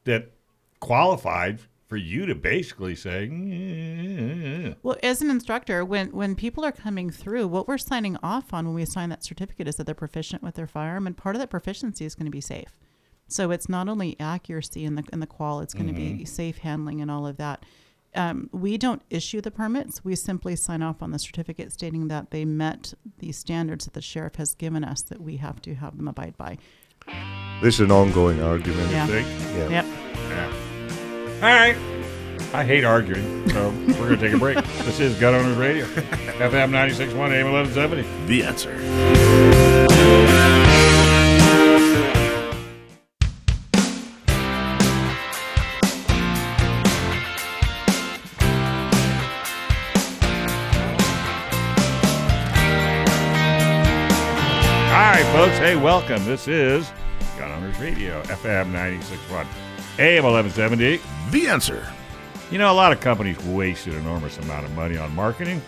That 0.04 0.32
qualified 0.80 1.60
for 1.88 1.96
you 1.96 2.24
to 2.26 2.34
basically 2.34 2.94
say, 2.94 3.28
"Mm, 3.28 4.76
Well, 4.82 4.96
as 5.02 5.22
an 5.22 5.30
instructor, 5.30 5.84
when 5.84 6.12
when 6.12 6.34
people 6.36 6.64
are 6.64 6.72
coming 6.72 7.10
through, 7.10 7.48
what 7.48 7.66
we're 7.68 7.78
signing 7.78 8.16
off 8.22 8.52
on 8.54 8.66
when 8.66 8.74
we 8.74 8.84
sign 8.84 9.08
that 9.10 9.24
certificate 9.24 9.66
is 9.68 9.76
that 9.76 9.86
they're 9.86 9.94
proficient 9.94 10.42
with 10.42 10.54
their 10.54 10.66
firearm, 10.66 11.06
and 11.06 11.16
part 11.16 11.34
of 11.36 11.40
that 11.40 11.50
proficiency 11.50 12.04
is 12.04 12.14
going 12.14 12.26
to 12.26 12.30
be 12.30 12.40
safe. 12.40 12.76
So 13.28 13.50
it's 13.50 13.68
not 13.68 13.88
only 13.88 14.18
accuracy 14.18 14.84
in 14.84 14.94
the 14.94 15.04
in 15.12 15.20
the 15.20 15.26
qual; 15.26 15.60
it's 15.60 15.74
going 15.74 15.88
to 15.88 15.92
be 15.92 16.24
safe 16.24 16.58
handling 16.58 17.00
and 17.00 17.10
all 17.10 17.26
of 17.26 17.36
that. 17.38 17.64
Um, 18.14 18.50
we 18.52 18.76
don't 18.76 19.02
issue 19.08 19.40
the 19.40 19.52
permits. 19.52 20.04
We 20.04 20.16
simply 20.16 20.56
sign 20.56 20.82
off 20.82 21.00
on 21.00 21.12
the 21.12 21.18
certificate 21.18 21.72
stating 21.72 22.08
that 22.08 22.32
they 22.32 22.44
met 22.44 22.92
the 23.18 23.30
standards 23.30 23.84
that 23.84 23.94
the 23.94 24.00
sheriff 24.02 24.34
has 24.34 24.54
given 24.56 24.82
us 24.82 25.02
that 25.02 25.20
we 25.20 25.36
have 25.36 25.62
to 25.62 25.76
have 25.76 25.96
them 25.96 26.08
abide 26.08 26.36
by. 26.36 26.58
This 27.62 27.74
is 27.74 27.80
an 27.80 27.90
ongoing 27.90 28.42
argument. 28.42 28.90
Yeah. 28.90 29.06
think? 29.06 29.28
Yeah. 29.54 29.68
Yep. 29.70 29.84
All 31.42 31.48
right. 31.48 31.76
I 32.52 32.64
hate 32.64 32.84
arguing, 32.84 33.48
so 33.50 33.70
we're 34.00 34.08
going 34.08 34.18
to 34.18 34.26
take 34.28 34.34
a 34.34 34.38
break. 34.38 34.56
This 34.84 34.98
is 34.98 35.18
Gun 35.20 35.34
Owners 35.34 35.56
Radio, 35.56 35.84
FM 35.86 36.70
96.1 36.70 37.12
AM 37.30 37.52
1170. 37.52 38.26
The 38.26 38.42
answer. 38.42 40.29
Hey, 55.70 55.76
welcome. 55.76 56.24
This 56.24 56.48
is 56.48 56.90
Gun 57.38 57.48
Owners 57.52 57.78
Radio, 57.78 58.20
FM 58.24 58.72
96.1 58.72 59.46
AM 60.00 60.24
1170. 60.24 61.00
The 61.30 61.46
answer. 61.46 61.86
You 62.50 62.58
know, 62.58 62.72
a 62.72 62.74
lot 62.74 62.90
of 62.90 62.98
companies 62.98 63.38
waste 63.44 63.86
an 63.86 63.92
enormous 63.92 64.36
amount 64.38 64.66
of 64.66 64.74
money 64.74 64.96
on 64.96 65.14
marketing. 65.14 65.62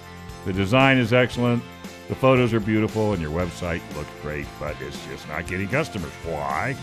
The 0.45 0.53
design 0.53 0.99
is 0.99 1.13
excellent, 1.13 1.63
the 2.09 2.17
photos 2.17 2.53
are 2.53 2.59
beautiful, 2.59 3.13
and 3.13 3.23
your 3.23 3.31
website 3.31 3.81
looks 3.95 4.11
great, 4.23 4.49
but 4.59 4.75
it's 4.81 5.07
just 5.07 5.29
not 5.29 5.47
getting 5.47 5.69
customers. 5.69 6.11
Why? 6.25 6.75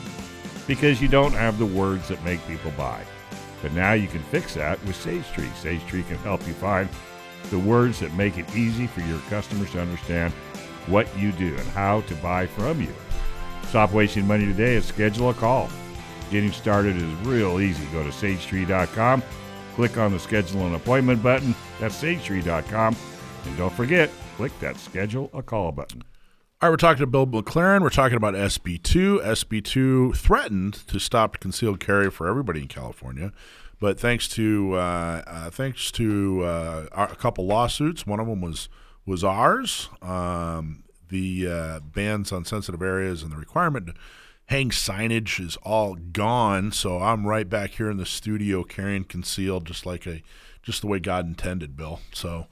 Because 0.65 1.01
you 1.01 1.09
don't 1.09 1.33
have 1.33 1.59
the 1.59 1.65
words 1.65 2.07
that 2.07 2.23
make 2.23 2.39
people 2.47 2.71
buy. 2.77 3.03
But 3.61 3.73
now 3.73 3.91
you 3.91 4.07
can 4.07 4.23
fix 4.23 4.53
that 4.53 4.81
with 4.85 4.95
SageTree. 4.95 5.49
SageTree 5.61 6.07
can 6.07 6.17
help 6.19 6.47
you 6.47 6.53
find 6.53 6.87
the 7.49 7.59
words 7.59 7.99
that 7.99 8.13
make 8.13 8.37
it 8.37 8.55
easy 8.55 8.87
for 8.87 9.01
your 9.01 9.19
customers 9.29 9.71
to 9.71 9.81
understand 9.81 10.31
what 10.87 11.05
you 11.17 11.33
do 11.33 11.53
and 11.57 11.67
how 11.71 11.99
to 12.01 12.15
buy 12.15 12.47
from 12.47 12.79
you. 12.79 12.93
Stop 13.69 13.93
wasting 13.93 14.25
money 14.25 14.45
today 14.45 14.77
and 14.77 14.83
schedule 14.83 15.29
a 15.29 15.33
call. 15.35 15.69
Getting 16.31 16.51
started 16.51 16.95
is 16.97 17.13
real 17.23 17.59
easy. 17.59 17.85
Go 17.91 18.01
to 18.01 18.09
sagetree.com, 18.09 19.21
click 19.75 19.95
on 19.95 20.11
the 20.11 20.19
schedule 20.19 20.65
an 20.65 20.73
appointment 20.73 21.21
button. 21.21 21.53
That's 21.79 22.01
sagetree.com. 22.01 22.95
And 23.45 23.57
don't 23.57 23.73
forget, 23.73 24.09
click 24.37 24.57
that 24.59 24.77
schedule 24.77 25.29
a 25.35 25.43
call 25.43 25.71
button. 25.71 26.03
All 26.61 26.67
right, 26.67 26.73
we're 26.73 26.77
talking 26.77 27.01
to 27.01 27.07
Bill 27.07 27.27
McLaren. 27.27 27.81
We're 27.81 27.89
talking 27.91 28.17
about 28.17 28.33
SB2. 28.33 29.23
SB2 29.23 30.17
threatened 30.17 30.73
to 30.87 30.99
stop 30.99 31.39
concealed 31.39 31.79
carry 31.79 32.09
for 32.09 32.27
everybody 32.27 32.61
in 32.61 32.67
California, 32.67 33.31
but 33.79 33.99
thanks 33.99 34.27
to 34.29 34.73
uh, 34.73 35.21
uh, 35.27 35.49
thanks 35.51 35.91
to 35.91 36.43
uh, 36.43 36.87
a 36.91 37.15
couple 37.15 37.45
lawsuits, 37.45 38.07
one 38.07 38.19
of 38.19 38.25
them 38.25 38.41
was 38.41 38.67
was 39.05 39.23
ours. 39.23 39.89
Um, 40.01 40.83
the 41.09 41.47
uh, 41.47 41.79
bans 41.79 42.31
on 42.31 42.45
sensitive 42.45 42.81
areas 42.81 43.23
and 43.23 43.31
the 43.31 43.37
requirement 43.37 43.87
to 43.87 43.93
hang 44.45 44.69
signage 44.69 45.39
is 45.39 45.57
all 45.57 45.95
gone. 45.95 46.71
So 46.71 46.99
I'm 46.99 47.27
right 47.27 47.47
back 47.47 47.71
here 47.71 47.89
in 47.89 47.97
the 47.97 48.05
studio 48.05 48.63
carrying 48.63 49.03
concealed, 49.03 49.65
just 49.65 49.85
like 49.85 50.07
a 50.07 50.21
just 50.61 50.81
the 50.81 50.87
way 50.87 50.99
God 50.99 51.25
intended, 51.27 51.75
Bill. 51.75 51.99
So. 52.13 52.47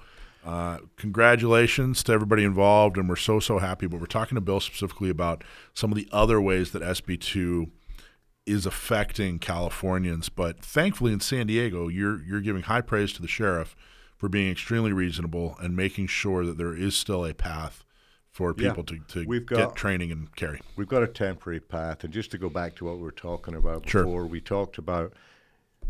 Uh, 0.46 0.78
congratulations 0.96 2.02
to 2.04 2.14
everybody 2.14 2.46
involved, 2.46 2.96
and 2.96 3.10
we're 3.10 3.18
so 3.18 3.38
so 3.38 3.58
happy. 3.58 3.86
But 3.86 4.00
we're 4.00 4.06
talking 4.06 4.36
to 4.36 4.42
Bill 4.42 4.62
specifically 4.62 5.10
about 5.10 5.44
some 5.74 5.92
of 5.92 5.98
the 5.98 6.08
other 6.10 6.40
ways 6.40 6.72
that 6.72 6.82
SB2 6.82 7.70
is 8.48 8.66
affecting 8.66 9.40
Californians. 9.40 10.30
But 10.30 10.64
thankfully, 10.64 11.12
in 11.12 11.20
San 11.20 11.48
Diego, 11.48 11.90
you're 11.90 12.24
you're 12.24 12.40
giving 12.40 12.64
high 12.64 12.82
praise 12.82 13.12
to 13.14 13.22
the 13.22 13.28
sheriff 13.28 13.76
for 14.16 14.30
being 14.30 14.50
extremely 14.50 14.94
reasonable 14.94 15.58
and 15.62 15.76
making 15.76 16.08
sure 16.08 16.46
that 16.46 16.58
there 16.58 16.76
is 16.76 16.96
still 16.96 17.26
a 17.26 17.34
path 17.34 17.84
for 18.38 18.54
Yeah. 18.56 18.70
people 18.70 18.84
to, 18.84 19.00
to 19.00 19.26
We've 19.28 19.48
get 19.48 19.76
training 19.76 20.12
and 20.12 20.34
carry. 20.36 20.62
We've 20.76 20.88
got 20.88 21.02
a 21.02 21.08
temporary 21.08 21.60
path, 21.60 22.04
and 22.04 22.14
just 22.14 22.30
to 22.32 22.38
go 22.38 22.50
back 22.50 22.76
to 22.76 22.86
what 22.86 22.98
we 22.98 23.02
were 23.02 23.12
talking 23.12 23.56
about 23.56 23.90
Sure. 23.90 24.04
before, 24.04 24.28
we 24.28 24.40
talked 24.40 24.78
about 24.78 25.14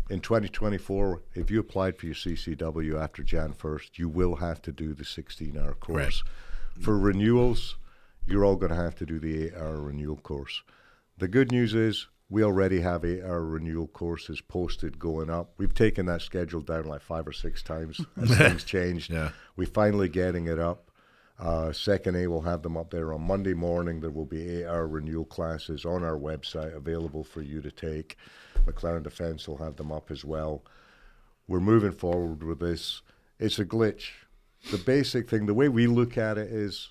in 0.08 0.20
2024, 0.20 1.20
if 1.34 1.50
you 1.50 1.60
applied 1.60 1.98
for 1.98 2.06
your 2.06 2.14
CCW 2.14 2.98
after 2.98 3.22
Jan 3.22 3.52
1st, 3.52 3.98
you 3.98 4.08
will 4.08 4.36
have 4.36 4.62
to 4.62 4.72
do 4.72 4.94
the 4.94 5.04
16-hour 5.04 5.74
course. 5.74 6.24
For 6.80 6.98
renewals, 6.98 7.76
you're 8.26 8.46
all 8.46 8.56
going 8.56 8.70
to 8.72 8.76
have 8.82 8.94
to 8.96 9.04
do 9.04 9.18
the 9.18 9.44
eight-hour 9.44 9.82
renewal 9.82 10.16
course. 10.16 10.62
The 11.18 11.28
good 11.28 11.52
news 11.52 11.74
is 11.74 12.06
we 12.30 12.42
already 12.42 12.80
have 12.80 13.04
eight-hour 13.04 13.44
renewal 13.44 13.88
courses 13.88 14.40
posted 14.40 14.98
going 14.98 15.28
up. 15.28 15.52
We've 15.58 15.74
taken 15.74 16.06
that 16.06 16.22
schedule 16.22 16.62
down 16.62 16.84
like 16.84 17.02
five 17.02 17.28
or 17.28 17.32
six 17.32 17.62
times 17.62 18.00
as 18.16 18.30
things 18.38 18.64
changed. 18.64 19.10
Yeah. 19.12 19.32
We're 19.54 19.66
finally 19.66 20.08
getting 20.08 20.46
it 20.46 20.58
up. 20.58 20.87
Uh, 21.38 21.72
second 21.72 22.16
A 22.16 22.26
will 22.26 22.42
have 22.42 22.62
them 22.62 22.76
up 22.76 22.90
there 22.90 23.12
on 23.12 23.22
Monday 23.22 23.54
morning. 23.54 24.00
There 24.00 24.10
will 24.10 24.26
be 24.26 24.48
eight-hour 24.48 24.88
renewal 24.88 25.24
classes 25.24 25.84
on 25.84 26.02
our 26.02 26.18
website 26.18 26.74
available 26.74 27.22
for 27.22 27.42
you 27.42 27.60
to 27.62 27.70
take. 27.70 28.16
McLaren 28.66 29.04
Defense 29.04 29.46
will 29.46 29.58
have 29.58 29.76
them 29.76 29.92
up 29.92 30.10
as 30.10 30.24
well. 30.24 30.64
We're 31.46 31.60
moving 31.60 31.92
forward 31.92 32.42
with 32.42 32.58
this. 32.58 33.02
It's 33.38 33.58
a 33.58 33.64
glitch. 33.64 34.10
The 34.72 34.78
basic 34.78 35.30
thing, 35.30 35.46
the 35.46 35.54
way 35.54 35.68
we 35.68 35.86
look 35.86 36.18
at 36.18 36.38
it 36.38 36.50
is 36.50 36.90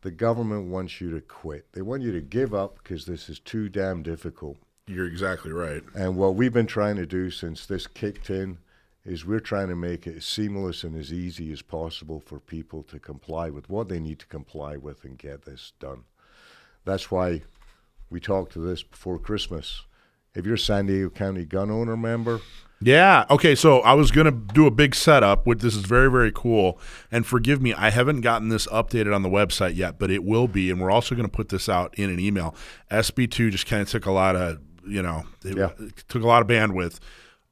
the 0.00 0.10
government 0.10 0.70
wants 0.70 1.00
you 1.00 1.10
to 1.10 1.20
quit. 1.20 1.72
They 1.72 1.82
want 1.82 2.02
you 2.02 2.12
to 2.12 2.22
give 2.22 2.54
up 2.54 2.78
because 2.82 3.04
this 3.04 3.28
is 3.28 3.38
too 3.38 3.68
damn 3.68 4.02
difficult. 4.02 4.56
You're 4.86 5.06
exactly 5.06 5.52
right. 5.52 5.82
And 5.94 6.16
what 6.16 6.34
we've 6.34 6.52
been 6.52 6.66
trying 6.66 6.96
to 6.96 7.06
do 7.06 7.30
since 7.30 7.66
this 7.66 7.86
kicked 7.86 8.30
in 8.30 8.58
is 9.04 9.24
we're 9.24 9.40
trying 9.40 9.68
to 9.68 9.76
make 9.76 10.06
it 10.06 10.16
as 10.18 10.26
seamless 10.26 10.84
and 10.84 10.96
as 10.96 11.12
easy 11.12 11.50
as 11.52 11.62
possible 11.62 12.20
for 12.20 12.38
people 12.38 12.82
to 12.84 12.98
comply 12.98 13.48
with 13.50 13.68
what 13.70 13.88
they 13.88 13.98
need 13.98 14.18
to 14.18 14.26
comply 14.26 14.76
with 14.76 15.04
and 15.04 15.16
get 15.18 15.42
this 15.46 15.72
done. 15.80 16.04
That's 16.84 17.10
why 17.10 17.42
we 18.10 18.20
talked 18.20 18.52
to 18.52 18.58
this 18.58 18.82
before 18.82 19.18
Christmas. 19.18 19.82
If 20.34 20.44
you're 20.44 20.54
a 20.54 20.58
San 20.58 20.86
Diego 20.86 21.10
County 21.10 21.44
gun 21.44 21.70
owner 21.70 21.96
member, 21.96 22.40
Yeah. 22.82 23.26
Okay. 23.28 23.54
So 23.54 23.80
I 23.80 23.92
was 23.92 24.10
gonna 24.10 24.30
do 24.30 24.66
a 24.66 24.70
big 24.70 24.94
setup. 24.94 25.46
With 25.46 25.60
this 25.60 25.74
is 25.76 25.84
very 25.84 26.10
very 26.10 26.32
cool. 26.32 26.78
And 27.12 27.26
forgive 27.26 27.60
me, 27.60 27.74
I 27.74 27.90
haven't 27.90 28.22
gotten 28.22 28.48
this 28.48 28.66
updated 28.68 29.14
on 29.14 29.20
the 29.22 29.28
website 29.28 29.76
yet, 29.76 29.98
but 29.98 30.10
it 30.10 30.24
will 30.24 30.48
be. 30.48 30.70
And 30.70 30.80
we're 30.80 30.90
also 30.90 31.14
gonna 31.14 31.28
put 31.28 31.50
this 31.50 31.68
out 31.68 31.94
in 31.98 32.08
an 32.08 32.18
email. 32.18 32.54
SB2 32.90 33.50
just 33.50 33.66
kind 33.66 33.82
of 33.82 33.90
took 33.90 34.06
a 34.06 34.10
lot 34.12 34.34
of 34.36 34.60
you 34.86 35.02
know 35.02 35.24
it, 35.44 35.56
Yeah. 35.58 35.70
it 35.78 36.04
took 36.08 36.22
a 36.22 36.26
lot 36.26 36.40
of 36.40 36.48
bandwidth. 36.48 36.98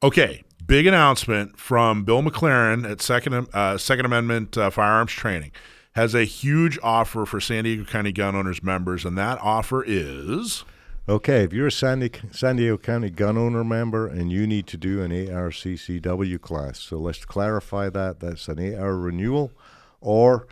Okay. 0.01 0.43
Big 0.65 0.85
announcement 0.85 1.57
from 1.57 2.03
Bill 2.03 2.21
McLaren 2.21 2.89
at 2.89 3.01
Second 3.01 3.47
uh, 3.53 3.77
Second 3.77 4.05
Amendment 4.05 4.55
uh, 4.55 4.69
Firearms 4.69 5.11
Training 5.11 5.51
has 5.93 6.13
a 6.13 6.25
huge 6.25 6.77
offer 6.83 7.25
for 7.25 7.41
San 7.41 7.63
Diego 7.63 7.83
County 7.85 8.11
gun 8.11 8.35
owners 8.35 8.61
members, 8.61 9.03
and 9.03 9.17
that 9.17 9.39
offer 9.41 9.83
is 9.83 10.63
Okay, 11.09 11.43
if 11.43 11.53
you're 11.53 11.67
a 11.67 11.71
San, 11.71 12.01
Di- 12.01 12.11
San 12.29 12.57
Diego 12.57 12.77
County 12.77 13.09
gun 13.09 13.35
owner 13.35 13.63
member 13.63 14.07
and 14.07 14.31
you 14.31 14.45
need 14.45 14.67
to 14.67 14.77
do 14.77 15.01
an 15.01 15.09
ARCCW 15.09 16.39
class, 16.39 16.79
so 16.79 16.99
let's 16.99 17.25
clarify 17.25 17.89
that. 17.89 18.19
That's 18.19 18.47
an 18.47 18.59
eight-hour 18.59 18.95
renewal, 18.95 19.51
or 20.01 20.45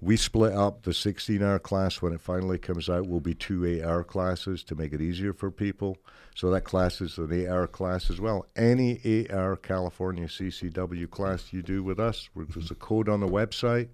we 0.00 0.16
split 0.16 0.52
up 0.52 0.82
the 0.82 0.92
16-hour 0.92 1.58
class 1.58 2.00
when 2.00 2.12
it 2.12 2.20
finally 2.20 2.58
comes 2.58 2.88
out. 2.88 3.06
Will 3.08 3.20
be 3.20 3.34
two 3.34 3.66
eight-hour 3.66 4.04
classes 4.04 4.64
to 4.64 4.74
make 4.74 4.92
it 4.92 5.00
easier 5.00 5.32
for 5.32 5.50
people. 5.50 5.98
So 6.34 6.50
that 6.50 6.62
class 6.62 7.00
is 7.00 7.18
an 7.18 7.32
eight-hour 7.32 7.66
class 7.66 8.10
as 8.10 8.20
well. 8.20 8.46
Any 8.56 9.00
eight-hour 9.04 9.56
California 9.56 10.26
CCW 10.26 11.08
class 11.10 11.52
you 11.52 11.62
do 11.62 11.82
with 11.82 12.00
us, 12.00 12.28
there's 12.34 12.70
a 12.70 12.74
code 12.76 13.08
on 13.08 13.20
the 13.20 13.28
website 13.28 13.88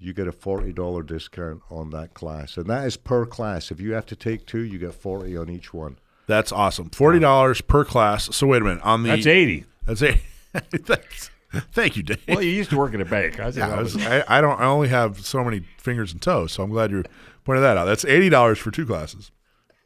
you 0.00 0.14
get 0.14 0.26
a 0.26 0.32
forty 0.32 0.72
dollar 0.72 1.02
discount 1.02 1.60
on 1.70 1.90
that 1.90 2.14
class, 2.14 2.56
and 2.56 2.66
that 2.66 2.86
is 2.86 2.96
per 2.96 3.26
class. 3.26 3.70
If 3.70 3.80
you 3.80 3.92
have 3.92 4.06
to 4.06 4.16
take 4.16 4.46
two, 4.46 4.60
you 4.60 4.78
get 4.78 4.94
forty 4.94 5.36
on 5.36 5.50
each 5.50 5.72
one. 5.74 5.98
that's 6.26 6.50
awesome. 6.50 6.88
Forty 6.90 7.18
dollars 7.18 7.60
per 7.60 7.84
class. 7.84 8.34
So 8.34 8.46
wait 8.48 8.62
a 8.62 8.64
minute 8.64 8.82
on 8.82 9.02
the 9.02 9.10
That's 9.10 9.26
80. 9.26 9.64
That's 9.86 10.02
it. 10.02 10.20
Thanks. 10.54 11.30
Thank 11.72 11.96
you, 11.96 12.02
Dave. 12.02 12.22
Well, 12.28 12.42
you 12.42 12.50
used 12.50 12.70
to 12.70 12.76
work 12.76 12.94
at 12.94 13.00
a 13.00 13.04
bank. 13.04 13.40
I, 13.40 13.48
Yeah, 13.48 13.74
I, 13.74 13.80
was, 13.80 13.96
I, 13.96 14.24
I 14.28 14.40
don't. 14.40 14.60
I 14.60 14.66
only 14.66 14.88
have 14.88 15.24
so 15.24 15.42
many 15.42 15.60
fingers 15.78 16.12
and 16.12 16.22
toes, 16.22 16.52
so 16.52 16.62
I'm 16.62 16.70
glad 16.70 16.90
you 16.90 17.02
pointed 17.44 17.62
that 17.62 17.76
out. 17.76 17.86
That's 17.86 18.04
eighty 18.04 18.28
dollars 18.28 18.58
for 18.58 18.70
two 18.70 18.86
classes. 18.86 19.30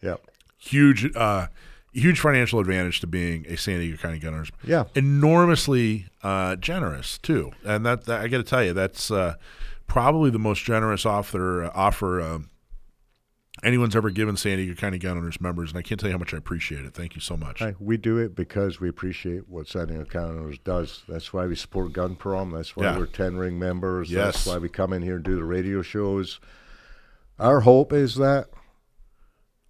Yep. 0.03 0.20
Huge, 0.59 1.15
uh, 1.16 1.47
huge 1.93 2.20
financial 2.20 2.61
advantage 2.61 3.01
to 3.01 3.07
being 3.07 3.47
a 3.49 3.57
San 3.57 3.78
Diego 3.81 3.97
County 3.97 4.19
Gunners. 4.19 4.51
Yeah. 4.62 4.85
enormously 4.95 6.07
uh, 6.23 6.57
generous 6.57 7.19
too, 7.19 7.53
and 7.65 7.85
that, 7.86 8.05
that 8.05 8.20
I 8.20 8.28
got 8.28 8.39
to 8.39 8.45
tell 8.45 8.62
you, 8.62 8.73
that's 8.73 9.11
uh, 9.11 9.35
probably 9.86 10.31
the 10.31 10.39
most 10.39 10.65
generous 10.65 11.07
offer 11.07 11.70
offer 11.74 12.20
uh, 12.20 12.39
anyone's 13.65 13.97
ever 13.97 14.11
given 14.11 14.36
San 14.36 14.59
Diego 14.59 14.74
County 14.74 14.99
Gun 14.99 15.16
Owners 15.16 15.41
members, 15.41 15.70
and 15.70 15.78
I 15.78 15.82
can't 15.82 15.99
tell 15.99 16.09
you 16.09 16.15
how 16.15 16.19
much 16.19 16.35
I 16.35 16.36
appreciate 16.36 16.85
it. 16.85 16.95
Thank 16.95 17.15
you 17.15 17.20
so 17.20 17.36
much. 17.36 17.59
Hey, 17.61 17.74
we 17.81 17.97
do 17.97 18.19
it 18.19 18.35
because 18.36 18.81
we 18.81 18.89
appreciate 18.89 19.49
what 19.49 19.66
San 19.69 19.89
Diego 19.89 20.05
County 20.05 20.39
Owners 20.39 20.59
does. 20.59 21.03
That's 21.09 21.32
why 21.32 21.47
we 21.47 21.57
support 21.57 21.93
Gun 21.93 22.15
Prom. 22.16 22.51
That's 22.53 22.77
why 22.77 22.85
Yeah. 22.85 22.99
we're 22.99 23.07
ten 23.07 23.36
ring 23.36 23.59
members. 23.59 24.11
Yes. 24.11 24.35
That's 24.35 24.47
why 24.47 24.59
we 24.59 24.69
come 24.69 24.93
in 24.93 25.03
here 25.03 25.16
and 25.16 25.24
do 25.24 25.35
the 25.36 25.45
radio 25.45 25.82
shows. 25.82 26.39
Our 27.39 27.61
hope 27.61 27.93
is 27.93 28.15
that. 28.16 28.47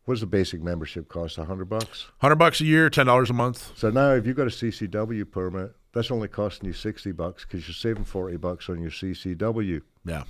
What's 0.06 0.20
the 0.20 0.26
basic 0.26 0.60
membership 0.60 1.08
cost? 1.08 1.38
A 1.38 1.44
hundred 1.46 1.66
bucks. 1.70 2.08
Hundred 2.18 2.36
bucks 2.36 2.60
a 2.60 2.64
year, 2.64 2.90
ten 2.90 3.06
dollars 3.06 3.30
a 3.30 3.32
month. 3.32 3.72
So 3.74 3.88
now, 3.90 4.10
if 4.12 4.26
you've 4.26 4.36
got 4.36 4.46
a 4.46 4.50
CCW 4.50 5.24
permit, 5.30 5.72
that's 5.94 6.10
only 6.10 6.28
costing 6.28 6.66
you 6.66 6.74
sixty 6.74 7.10
bucks 7.10 7.44
because 7.46 7.66
you're 7.66 7.74
saving 7.74 8.04
forty 8.04 8.36
bucks 8.36 8.68
on 8.68 8.82
your 8.82 8.90
CCW. 8.90 9.80
Yeah, 10.04 10.24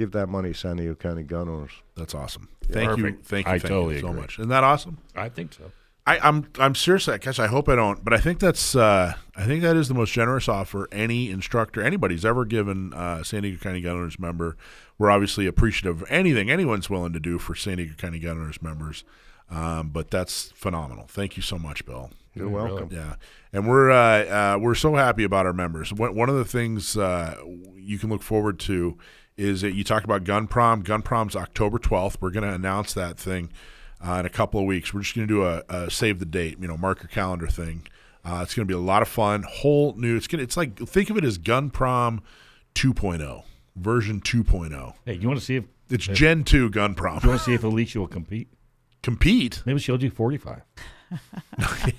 Give 0.00 0.12
that 0.12 0.30
money, 0.30 0.54
to 0.54 0.58
San 0.58 0.76
Diego 0.76 0.94
County 0.94 1.22
gun 1.22 1.46
owners. 1.46 1.72
that's 1.94 2.14
awesome. 2.14 2.48
Thank 2.72 2.96
you, 2.96 3.18
thank 3.22 3.46
you, 3.46 3.52
I 3.52 3.58
thank 3.58 3.68
totally 3.68 3.96
you 3.96 4.00
so 4.00 4.08
agree. 4.08 4.20
much. 4.22 4.38
Isn't 4.38 4.48
that 4.48 4.64
awesome? 4.64 4.96
I 5.14 5.28
think 5.28 5.52
so. 5.52 5.72
I, 6.06 6.18
I'm 6.26 6.48
I'm 6.58 6.74
seriously, 6.74 7.18
gosh, 7.18 7.38
I 7.38 7.48
hope 7.48 7.68
I 7.68 7.74
don't, 7.74 8.02
but 8.02 8.14
I 8.14 8.16
think 8.16 8.40
that's 8.40 8.74
uh, 8.74 9.12
I 9.36 9.44
think 9.44 9.60
that 9.60 9.76
is 9.76 9.88
the 9.88 9.94
most 9.94 10.12
generous 10.14 10.48
offer 10.48 10.88
any 10.90 11.30
instructor 11.30 11.82
anybody's 11.82 12.24
ever 12.24 12.46
given 12.46 12.94
uh, 12.94 13.22
San 13.22 13.42
Diego 13.42 13.58
County 13.58 13.82
Gun 13.82 13.96
Owners 13.96 14.18
member. 14.18 14.56
We're 14.96 15.10
obviously 15.10 15.46
appreciative 15.46 16.00
of 16.00 16.10
anything 16.10 16.50
anyone's 16.50 16.88
willing 16.88 17.12
to 17.12 17.20
do 17.20 17.38
for 17.38 17.54
San 17.54 17.76
Diego 17.76 17.92
County 17.98 18.20
Gun 18.20 18.38
Owners 18.38 18.62
members, 18.62 19.04
um, 19.50 19.90
but 19.90 20.10
that's 20.10 20.50
phenomenal. 20.52 21.04
Thank 21.08 21.36
you 21.36 21.42
so 21.42 21.58
much, 21.58 21.84
Bill. 21.84 22.08
You're 22.34 22.48
welcome. 22.48 22.88
Yeah, 22.90 23.16
and 23.52 23.68
we're 23.68 23.90
uh, 23.90 24.54
uh, 24.54 24.58
we're 24.58 24.74
so 24.74 24.94
happy 24.94 25.24
about 25.24 25.44
our 25.44 25.52
members. 25.52 25.92
One, 25.92 26.14
one 26.14 26.30
of 26.30 26.36
the 26.36 26.46
things 26.46 26.96
uh, 26.96 27.36
you 27.76 27.98
can 27.98 28.08
look 28.08 28.22
forward 28.22 28.58
to 28.60 28.96
is 29.40 29.62
that 29.62 29.72
you 29.72 29.82
talked 29.82 30.04
about 30.04 30.24
Gun 30.24 30.46
Prom. 30.46 30.82
Gun 30.82 31.02
Prom's 31.02 31.34
October 31.34 31.78
twelfth. 31.78 32.20
We're 32.20 32.30
going 32.30 32.48
to 32.48 32.52
announce 32.54 32.92
that 32.94 33.16
thing 33.18 33.50
uh, 34.06 34.14
in 34.20 34.26
a 34.26 34.30
couple 34.30 34.60
of 34.60 34.66
weeks. 34.66 34.92
We're 34.92 35.00
just 35.00 35.14
going 35.16 35.26
to 35.26 35.34
do 35.34 35.44
a, 35.44 35.62
a 35.68 35.90
save 35.90 36.18
the 36.18 36.26
date, 36.26 36.58
you 36.60 36.68
know, 36.68 36.76
mark 36.76 37.02
your 37.02 37.08
calendar 37.08 37.46
thing. 37.46 37.86
Uh, 38.24 38.40
it's 38.42 38.54
going 38.54 38.66
to 38.68 38.70
be 38.70 38.76
a 38.76 38.82
lot 38.82 39.00
of 39.02 39.08
fun. 39.08 39.44
Whole 39.48 39.94
new. 39.96 40.16
It's 40.16 40.26
gonna. 40.26 40.42
It's 40.42 40.56
like 40.56 40.76
think 40.78 41.08
of 41.10 41.16
it 41.16 41.24
as 41.24 41.38
Gun 41.38 41.70
Prom 41.70 42.22
2.0 42.74 43.44
version 43.76 44.20
2.0. 44.20 44.94
Hey, 45.06 45.14
you 45.14 45.26
want 45.28 45.40
to 45.40 45.44
see 45.44 45.56
if 45.56 45.64
It's 45.88 46.06
Gen 46.06 46.44
2 46.44 46.70
Gun 46.70 46.94
Prom. 46.94 47.20
you 47.22 47.28
want 47.30 47.40
to 47.40 47.44
see 47.44 47.54
if 47.54 47.64
Alicia 47.64 47.98
will 47.98 48.08
compete? 48.08 48.48
Compete. 49.02 49.62
Maybe 49.64 49.78
she'll 49.78 49.96
do 49.96 50.10
45. 50.10 50.62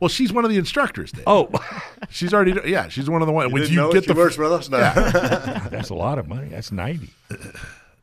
Well, 0.00 0.08
she's 0.08 0.32
one 0.32 0.44
of 0.44 0.50
the 0.50 0.56
instructors. 0.56 1.12
Dave. 1.12 1.22
Oh, 1.28 1.48
She's 2.10 2.34
already. 2.34 2.58
Yeah, 2.68 2.88
she's 2.88 3.08
one 3.08 3.22
of 3.22 3.26
the 3.26 3.32
ones. 3.32 3.52
When 3.52 3.62
Didn't 3.62 3.72
you 3.72 3.80
know 3.82 3.92
get 3.92 4.04
the 4.04 4.14
works 4.14 4.36
with 4.36 4.50
us 4.50 4.68
now. 4.68 4.92
that's 5.70 5.90
a 5.90 5.94
lot 5.94 6.18
of 6.18 6.26
money. 6.26 6.48
That's 6.48 6.72
90. 6.72 7.08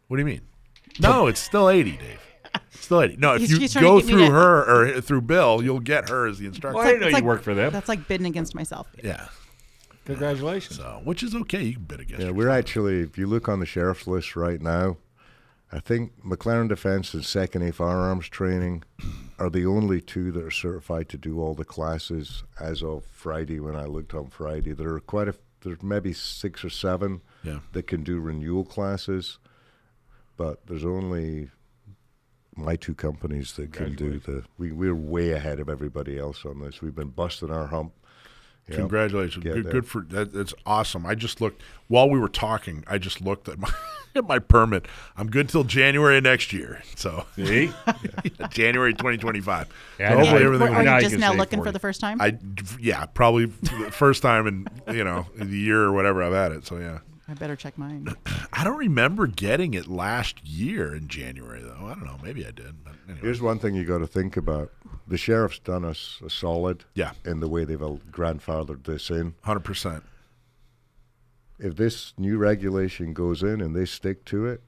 What 0.08 0.16
do 0.16 0.22
you 0.22 0.26
mean? 0.26 0.40
No, 1.02 1.28
it's 1.28 1.42
still 1.42 1.70
80, 1.70 1.98
Dave. 1.98 2.20
It's 2.72 2.86
still 2.86 3.02
80. 3.02 3.18
No, 3.18 3.34
if 3.34 3.40
He's- 3.42 3.52
you 3.52 3.60
he's 3.60 3.74
go 3.76 4.00
through 4.00 4.28
to- 4.28 4.32
her 4.32 4.94
or 4.96 5.02
through 5.02 5.24
Bill, 5.24 5.62
you'll 5.62 5.82
get 5.82 6.08
her 6.08 6.26
as 6.26 6.40
the 6.40 6.46
instructor. 6.46 6.78
Well, 6.78 6.88
I 6.88 6.92
didn't 6.92 7.02
know 7.02 7.08
It's 7.10 7.20
you 7.20 7.26
worked 7.26 7.44
for 7.44 7.54
them. 7.54 7.74
That's 7.74 7.90
like 7.90 8.08
bidding 8.08 8.28
against 8.28 8.56
myself. 8.56 8.88
Yeah. 9.04 9.28
Congratulations. 10.06 10.78
So, 10.78 11.02
which 11.04 11.22
is 11.22 11.36
okay. 11.36 11.64
You 11.64 11.74
can 11.74 11.84
bid 11.84 12.00
against 12.00 12.22
yeah, 12.22 12.28
her. 12.28 12.34
we're 12.34 12.48
actually, 12.48 13.02
if 13.02 13.18
you 13.18 13.28
look 13.28 13.50
on 13.50 13.60
the 13.60 13.66
sheriff's 13.66 14.08
list 14.08 14.38
right 14.38 14.62
now, 14.62 14.96
I 15.72 15.80
think 15.80 16.24
McLaren 16.24 16.68
Defense 16.68 17.14
and 17.14 17.24
Second 17.24 17.62
A 17.62 17.72
Firearms 17.72 18.28
Training 18.28 18.84
are 19.40 19.50
the 19.50 19.66
only 19.66 20.02
two 20.02 20.32
that 20.32 20.44
are 20.44 20.52
certified 20.52 21.10
to 21.10 21.18
do 21.18 21.40
all 21.40 21.54
the 21.54 21.66
classes 21.66 22.44
as 22.60 22.82
of 22.82 23.06
Friday. 23.06 23.60
When 23.60 23.76
I 23.76 23.86
looked 23.86 24.14
on 24.14 24.28
Friday, 24.30 24.74
there 24.74 24.94
are 24.94 25.00
quite 25.00 25.28
a 25.28 25.36
there's 25.62 25.84
maybe 25.84 26.14
six 26.14 26.64
or 26.64 26.70
seven 26.70 27.22
Yeah. 27.44 27.60
that 27.74 27.86
can 27.86 28.04
do 28.04 28.20
renewal 28.20 28.64
classes, 28.64 29.40
but 30.38 30.66
there's 30.68 30.86
only 30.86 31.50
my 32.56 32.76
two 32.76 32.96
companies 32.96 33.54
that 33.54 33.72
can 33.74 33.96
do 33.96 34.20
the. 34.20 34.44
We 34.58 34.72
we're 34.72 34.96
way 34.96 35.32
ahead 35.32 35.60
of 35.60 35.70
everybody 35.70 36.18
else 36.18 36.46
on 36.46 36.62
this. 36.62 36.82
We've 36.82 36.96
been 36.96 37.10
busting 37.10 37.52
our 37.52 37.68
hump. 37.68 37.94
Congratulations. 38.70 39.44
Good, 39.44 39.70
good 39.70 39.88
for 39.88 40.02
that. 40.10 40.32
That's 40.34 40.54
awesome. 40.66 41.06
I 41.06 41.16
just 41.16 41.42
looked 41.42 41.62
while 41.88 42.10
we 42.10 42.20
were 42.20 42.30
talking. 42.30 42.84
I 42.88 42.98
just 42.98 43.20
looked 43.22 43.50
at 43.50 43.58
my 43.60 43.72
at 44.16 44.28
my 44.28 44.40
permit. 44.40 44.88
I'm 45.16 45.30
good 45.30 45.50
till 45.50 45.64
January 45.64 46.18
of 46.18 46.24
next 46.24 46.52
year. 46.54 46.82
So 46.96 47.26
See? 47.36 47.72
January 48.50 48.94
2025. 48.94 49.68
Yeah, 50.00 50.10
So 50.12 50.18
hopefully 50.18 50.42
I- 50.42 50.46
everything. 50.46 50.76
Are 50.76 50.84
you 50.84 50.96
you 50.96 51.02
just 51.02 51.18
now 51.18 51.34
looking 51.34 51.60
40. 51.60 51.70
for 51.70 51.72
the 51.74 51.80
first 51.80 52.02
time? 52.02 52.22
I 52.22 52.38
yeah 52.80 53.06
probably 53.06 53.46
the 53.46 53.92
first 53.92 54.22
time 54.22 54.48
in 54.48 54.68
you 54.96 55.04
know 55.04 55.28
in 55.38 55.50
the 55.52 55.58
year 55.58 55.84
or 55.84 55.92
whatever 55.94 56.24
I've 56.24 56.34
had 56.34 56.52
it. 56.52 56.66
So 56.66 56.78
yeah. 56.78 57.00
I 57.28 57.36
better 57.36 57.56
check 57.56 57.78
mine. 57.78 58.08
I 58.54 58.64
don't 58.64 58.78
remember 58.78 59.28
getting 59.28 59.76
it 59.76 59.88
last 59.88 60.44
year 60.44 60.96
in 60.96 61.08
January 61.08 61.62
though. 61.62 61.86
I 61.86 61.94
don't 61.94 62.06
know. 62.06 62.18
Maybe 62.24 62.44
I 62.44 62.50
did. 62.50 62.84
But 62.84 62.94
anyway. 63.08 63.22
Here's 63.22 63.40
one 63.40 63.60
thing 63.60 63.76
you 63.76 63.86
got 63.86 64.00
to 64.00 64.08
think 64.08 64.36
about: 64.36 64.72
the 65.08 65.18
sheriff's 65.18 65.60
done 65.60 65.86
us 65.86 66.20
a 66.26 66.30
solid. 66.32 66.86
Yeah. 66.96 67.12
In 67.26 67.40
the 67.40 67.48
way 67.48 67.66
they've 67.66 67.78
grandfathered 67.78 68.84
this 68.86 69.12
in. 69.12 69.36
Hundred 69.44 69.64
percent. 69.64 70.04
If 71.60 71.76
this 71.76 72.14
new 72.18 72.38
regulation 72.38 73.14
goes 73.14 73.44
in 73.44 73.62
and 73.62 73.76
they 73.76 73.86
stick 73.86 74.26
to 74.26 74.46
it, 74.46 74.62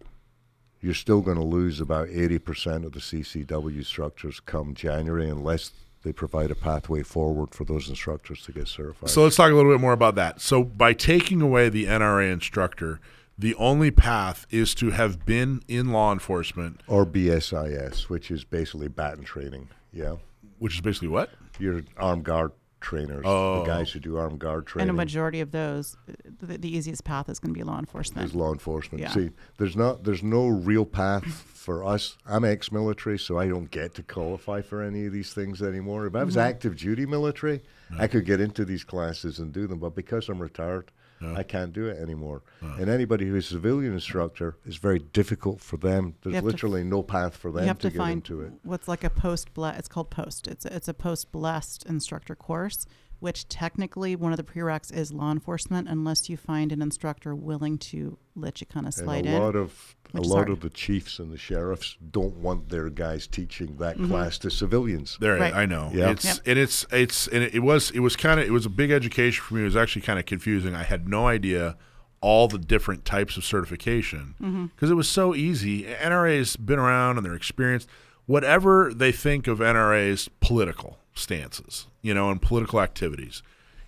you're 0.81 0.93
still 0.93 1.21
going 1.21 1.37
to 1.37 1.43
lose 1.43 1.79
about 1.79 2.09
80% 2.09 2.85
of 2.85 2.91
the 2.91 2.99
CCW 2.99 3.85
structures 3.85 4.39
come 4.39 4.73
January 4.73 5.29
unless 5.29 5.71
they 6.03 6.11
provide 6.11 6.49
a 6.49 6.55
pathway 6.55 7.03
forward 7.03 7.53
for 7.53 7.63
those 7.63 7.87
instructors 7.87 8.41
to 8.43 8.51
get 8.51 8.67
certified. 8.67 9.09
So 9.09 9.23
let's 9.23 9.35
talk 9.35 9.51
a 9.51 9.55
little 9.55 9.71
bit 9.71 9.79
more 9.79 9.93
about 9.93 10.15
that. 10.15 10.41
So 10.41 10.63
by 10.63 10.93
taking 10.93 11.41
away 11.41 11.69
the 11.69 11.85
NRA 11.85 12.31
instructor, 12.31 12.99
the 13.37 13.53
only 13.55 13.91
path 13.91 14.45
is 14.49 14.73
to 14.75 14.89
have 14.89 15.25
been 15.25 15.61
in 15.67 15.91
law 15.91 16.11
enforcement, 16.11 16.81
or 16.87 17.05
BSIS, 17.05 18.09
which 18.09 18.31
is 18.31 18.43
basically 18.43 18.87
baton 18.87 19.23
training. 19.23 19.69
Yeah. 19.93 20.15
which 20.57 20.75
is 20.75 20.81
basically 20.81 21.09
what? 21.09 21.29
Your 21.59 21.83
armed 21.97 22.23
guard 22.23 22.51
trainers, 22.81 23.23
Oh. 23.25 23.59
the 23.61 23.65
guys 23.67 23.91
who 23.91 23.99
do 23.99 24.17
armed 24.17 24.39
guard 24.39 24.65
training. 24.65 24.89
and 24.89 24.97
a 24.97 24.99
majority 25.01 25.39
of 25.39 25.51
those, 25.51 25.95
uh, 26.09 26.13
the, 26.39 26.57
the 26.57 26.75
easiest 26.75 27.03
path 27.03 27.29
is 27.29 27.39
going 27.39 27.53
to 27.53 27.57
be 27.57 27.63
law 27.63 27.79
enforcement. 27.79 28.27
is 28.27 28.35
law 28.35 28.51
enforcement. 28.51 29.01
Yeah. 29.01 29.11
See, 29.11 29.29
there's 29.57 29.75
not 29.77 30.03
there's 30.03 30.23
no 30.23 30.47
real 30.47 30.85
path 30.85 31.23
for 31.25 31.85
us. 31.85 32.17
I'm 32.25 32.43
ex-military, 32.43 33.19
so 33.19 33.37
I 33.37 33.47
don't 33.47 33.69
get 33.71 33.93
to 33.95 34.03
qualify 34.03 34.61
for 34.61 34.81
any 34.81 35.05
of 35.05 35.13
these 35.13 35.33
things 35.33 35.61
anymore. 35.61 36.07
If 36.07 36.15
I 36.15 36.23
was 36.23 36.35
active 36.37 36.75
duty 36.75 37.05
military, 37.05 37.61
I 37.97 38.07
could 38.07 38.25
get 38.25 38.41
into 38.41 38.65
these 38.65 38.83
classes 38.83 39.39
and 39.39 39.53
do 39.53 39.67
them, 39.67 39.79
but 39.79 39.95
because 39.95 40.27
I'm 40.27 40.41
retired, 40.41 40.91
I 41.23 41.43
can't 41.43 41.71
do 41.73 41.87
it 41.87 41.97
anymore. 41.99 42.41
And 42.61 42.89
anybody 42.89 43.27
who's 43.27 43.45
a 43.47 43.49
civilian 43.53 43.93
instructor, 43.93 44.57
it's 44.65 44.77
very 44.77 44.99
difficult 44.99 45.61
for 45.61 45.77
them. 45.77 46.15
There's 46.21 46.35
have 46.35 46.43
to 46.43 46.47
f- 46.49 46.53
literally 46.53 46.83
no 46.83 47.03
path 47.03 47.35
for 47.37 47.49
you 47.49 47.55
them 47.55 47.67
have 47.67 47.79
to, 47.79 47.89
to 47.89 47.93
get 47.93 47.97
find 47.97 48.13
into 48.13 48.41
it. 48.41 48.53
what's 48.63 48.87
like 48.87 49.03
a 49.03 49.09
post 49.09 49.53
blessed. 49.53 49.79
It's 49.79 49.87
called 49.87 50.09
post. 50.09 50.47
It's 50.47 50.65
a, 50.65 50.75
it's 50.75 50.87
a 50.87 50.93
post 50.93 51.31
blessed 51.31 51.85
instructor 51.85 52.35
course, 52.35 52.85
which 53.21 53.47
technically 53.47 54.15
one 54.15 54.33
of 54.33 54.37
the 54.37 54.43
prereqs 54.43 54.91
is 54.91 55.13
law 55.13 55.31
enforcement, 55.31 55.87
unless 55.87 56.27
you 56.27 56.35
find 56.35 56.71
an 56.71 56.81
instructor 56.81 57.35
willing 57.35 57.77
to 57.77 58.17
let 58.35 58.59
you 58.59 58.67
kind 58.67 58.87
of 58.87 58.97
And 58.97 59.05
slide 59.05 59.25
a 59.27 59.35
in. 59.35 59.39
lot 59.39 59.55
of 59.55 59.95
a 60.13 60.19
lot 60.21 60.35
hard. 60.37 60.49
of 60.49 60.59
the 60.61 60.71
chiefs 60.71 61.19
and 61.19 61.31
the 61.31 61.37
sheriffs 61.37 61.97
don't 62.09 62.35
want 62.37 62.69
their 62.69 62.89
guys 62.89 63.27
teaching 63.27 63.77
that 63.77 63.95
mm-hmm. 63.95 64.09
class 64.09 64.39
to 64.39 64.49
civilians. 64.49 65.17
There, 65.21 65.37
Right. 65.37 65.53
I 65.53 65.67
know. 65.67 65.91
Yeah. 65.93 66.09
It's 66.09 66.25
Yep. 66.25 66.37
and 66.47 66.59
it's 66.59 66.85
it's 66.91 67.27
and 67.27 67.43
it 67.43 67.61
was 67.61 67.91
it 67.91 67.99
was 67.99 68.15
kind 68.15 68.39
of 68.39 68.47
it 68.47 68.51
was 68.51 68.65
a 68.65 68.69
big 68.69 68.89
education 68.89 69.41
for 69.43 69.53
me. 69.53 69.61
It 69.61 69.65
was 69.65 69.77
actually 69.77 70.01
kind 70.01 70.17
of 70.17 70.25
confusing. 70.25 70.73
I 70.73 70.83
had 70.83 71.07
no 71.07 71.27
idea 71.27 71.77
all 72.21 72.47
the 72.47 72.57
different 72.57 73.05
types 73.05 73.37
of 73.37 73.45
certification 73.45 74.33
mm-hmm. 74.41 74.65
because 74.65 74.89
it 74.89 74.95
was 74.95 75.07
so 75.07 75.35
easy. 75.35 75.83
NRA's 75.83 76.55
been 76.55 76.79
around 76.79 77.17
and 77.17 77.25
they're 77.25 77.35
experienced. 77.35 77.87
Whatever 78.25 78.91
they 78.93 79.11
think 79.11 79.45
of 79.47 79.59
NRA's 79.59 80.27
political 80.39 80.97
stances, 81.13 81.87
you 82.01 82.13
know, 82.13 82.29
and 82.29 82.41
political 82.41 82.81
activities, 82.81 83.43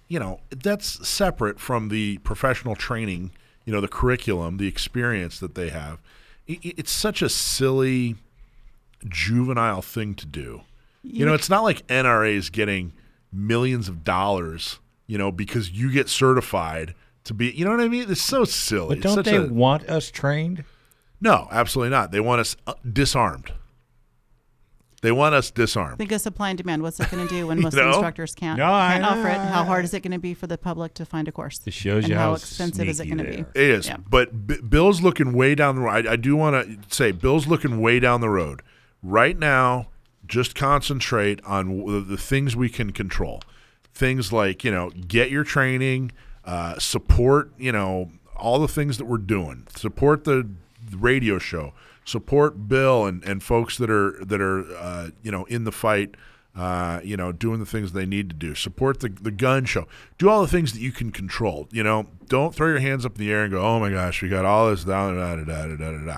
you 0.08 0.20
know, 0.20 0.40
that's 0.50 1.08
separate 1.08 1.60
from 1.60 1.90
the 1.90 2.18
professional 2.20 2.76
training, 2.76 3.32
you 3.66 3.74
know, 3.74 3.82
the 3.82 3.88
curriculum, 3.88 4.58
the 4.58 4.68
experience 4.68 5.40
that 5.40 5.56
they 5.56 5.70
have. 5.70 6.00
It's 6.48 6.92
such 6.92 7.22
a 7.22 7.30
silly 7.30 8.16
juvenile 9.08 9.82
thing 9.82 10.14
to 10.16 10.26
do. 10.26 10.62
You 11.04 11.26
know, 11.26 11.34
it's 11.34 11.50
not 11.50 11.64
like 11.64 11.86
NRA 11.88 12.34
is 12.34 12.50
getting 12.50 12.94
millions 13.32 13.90
of 13.90 14.04
dollars, 14.04 14.80
you 15.08 15.18
know, 15.18 15.32
because 15.32 15.72
you 15.72 15.92
get 15.92 16.08
certified 16.08 16.96
to 17.26 17.34
be, 17.34 17.52
you 17.52 17.66
know 17.66 17.72
what 17.72 17.82
I 17.82 17.88
mean? 17.88 18.10
It's 18.10 18.22
so 18.22 18.46
silly. 18.46 18.96
But 18.96 19.04
don't 19.04 19.26
they 19.26 19.36
a- 19.38 19.46
want 19.46 19.90
us 19.90 20.10
trained? 20.12 20.64
no, 21.20 21.48
absolutely 21.52 21.90
not. 21.92 22.12
They 22.12 22.20
want 22.20 22.42
us 22.42 22.56
uh, 22.68 22.74
disarmed. 22.90 23.52
They 25.04 25.12
want 25.12 25.36
us 25.36 25.52
disarmed. 25.52 25.98
Think 26.00 26.12
of 26.14 26.22
supply 26.22 26.50
and 26.50 26.58
demand. 26.58 26.82
What's 26.82 27.00
it 27.00 27.12
going 27.12 27.28
to 27.28 27.32
do 27.32 27.46
when 27.48 27.58
You 27.60 27.64
most 27.66 27.76
know? 27.76 27.90
instructors 27.90 28.34
can't, 28.34 28.58
No, 28.58 28.74
I- 28.74 28.94
can't 28.94 29.06
offer 29.06 29.28
it? 29.28 29.38
How 29.38 29.64
hard 29.66 29.86
is 29.86 29.94
it 29.94 30.00
going 30.02 30.14
to 30.14 30.18
be 30.20 30.34
for 30.34 30.48
the 30.48 30.58
public 30.58 30.94
to 30.96 31.06
find 31.06 31.28
a 31.28 31.32
course? 31.32 31.60
It 31.66 31.74
shows 31.74 32.06
and 32.06 32.12
you 32.12 32.16
how, 32.18 32.30
how 32.30 32.34
expensive 32.34 32.88
is 32.88 33.00
it 33.00 33.06
going 33.06 33.18
to 33.20 33.24
be? 33.26 33.40
It 33.54 33.70
is, 33.70 33.88
Yeah. 33.88 33.98
but 34.10 34.48
B- 34.48 34.62
Bill's 34.68 35.02
looking 35.02 35.34
way 35.34 35.54
down 35.56 35.76
the 35.76 35.82
road. 35.82 36.08
I, 36.08 36.14
I 36.14 36.16
do 36.16 36.36
want 36.36 36.84
to 36.90 36.96
say 36.96 37.12
Bill's 37.12 37.46
looking 37.48 37.80
way 37.82 38.00
down 38.00 38.22
the 38.22 38.30
road. 38.30 38.62
Right 39.04 39.38
now, 39.38 39.90
just 40.26 40.56
concentrate 40.56 41.44
on 41.46 41.78
w- 41.80 42.00
the, 42.00 42.06
the 42.12 42.18
things 42.18 42.56
we 42.56 42.70
can 42.70 42.92
control. 42.94 43.42
Things 43.94 44.32
like 44.32 44.64
you 44.64 44.72
know, 44.72 44.90
get 44.90 45.30
your 45.30 45.44
training, 45.44 46.14
uh, 46.46 46.80
support 46.80 47.52
you 47.58 47.72
know 47.74 48.10
all 48.38 48.60
the 48.60 48.68
things 48.70 48.98
that 48.98 49.06
we're 49.06 49.18
doing. 49.18 49.68
Support 49.76 50.24
the 50.24 50.50
radio 50.96 51.38
show. 51.40 51.74
Support 52.06 52.68
Bill 52.68 53.06
and, 53.06 53.24
and 53.24 53.42
folks 53.42 53.78
that 53.78 53.90
are 53.90 54.24
that 54.24 54.42
are 54.42 54.76
uh, 54.76 55.10
you 55.22 55.32
know 55.32 55.46
in 55.46 55.64
the 55.64 55.72
fight. 55.72 56.16
Uh, 56.56 57.00
you 57.04 57.18
know, 57.18 57.32
doing 57.32 57.60
the 57.60 57.66
things 57.66 57.94
they 57.94 58.06
need 58.06 58.30
to 58.30 58.36
do. 58.36 58.54
Support 58.54 59.00
the 59.00 59.10
the 59.10 59.32
gun 59.32 59.66
show. 59.66 59.88
Do 60.20 60.30
all 60.30 60.44
the 60.44 60.48
things 60.48 60.72
that 60.74 60.82
you 60.82 60.92
can 60.92 61.12
control. 61.12 61.68
You 61.72 61.82
know, 61.82 62.06
don't 62.28 62.54
throw 62.54 62.68
your 62.68 62.80
hands 62.80 63.08
up 63.08 63.16
in 63.16 63.26
the 63.26 63.32
air 63.32 63.44
and 63.44 63.52
go, 63.52 63.60
"Oh 63.60 63.80
my 63.80 63.90
gosh, 63.90 64.22
we 64.22 64.30
got 64.30 64.46
all 64.46 64.70
this 64.70 64.84
down 64.84 65.16
da 65.16 65.36
da 65.36 65.44
da 65.44 65.68
da 65.68 65.76
da 65.76 65.92
da." 65.92 66.06
da." 66.06 66.18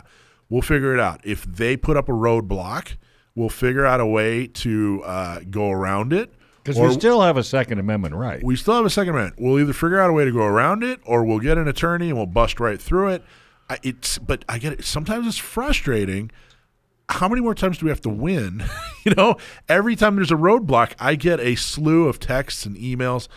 We'll 0.50 0.62
figure 0.62 0.94
it 0.94 1.00
out. 1.00 1.22
If 1.24 1.44
they 1.44 1.78
put 1.78 1.98
up 1.98 2.10
a 2.10 2.12
roadblock, 2.12 2.98
we'll 3.34 3.50
figure 3.50 3.86
out 3.86 4.00
a 4.00 4.06
way 4.06 4.48
to 4.48 5.02
uh, 5.06 5.40
go 5.50 5.72
around 5.72 6.14
it. 6.14 6.34
Because 6.64 6.80
we 6.80 6.92
still 6.94 7.22
have 7.22 7.38
a 7.38 7.44
Second 7.44 7.80
Amendment 7.80 8.16
right. 8.16 8.44
we 8.44 8.56
still 8.56 8.74
have 8.74 8.86
a 8.86 8.90
second 8.90 9.14
amendment. 9.14 9.40
We'll 9.40 9.60
either 9.60 9.72
figure 9.72 10.00
out 10.00 10.10
a 10.10 10.14
way 10.14 10.26
to 10.26 10.32
go 10.32 10.44
around 10.44 10.84
it, 10.84 11.00
or 11.06 11.24
we'll 11.24 11.40
get 11.40 11.60
an 11.60 11.68
attorney 11.68 12.10
and 12.10 12.18
we'll 12.18 12.26
bust 12.26 12.60
right 12.60 12.82
through 12.82 13.10
it. 13.10 13.24
I, 13.70 13.80
it's 13.84 14.18
but 14.18 14.46
I 14.48 14.58
get 14.60 14.74
it. 14.74 14.86
Sometimes 14.86 15.28
it's 15.28 15.38
frustrating. 15.38 16.32
How 17.10 17.28
many 17.28 17.42
more 17.42 17.54
times 17.54 17.78
do 17.78 17.86
we 17.86 17.92
have 17.92 18.02
to 18.02 18.10
win? 18.10 18.64
you 19.06 19.14
know, 19.16 19.38
every 19.70 19.96
time 19.96 20.16
there's 20.16 20.32
a 20.32 20.36
roadblock, 20.36 20.94
I 21.00 21.16
get 21.16 21.40
a 21.40 21.56
slew 21.56 22.08
of 22.08 22.20
texts 22.20 22.66
and 22.66 22.76
emails. 22.78 23.28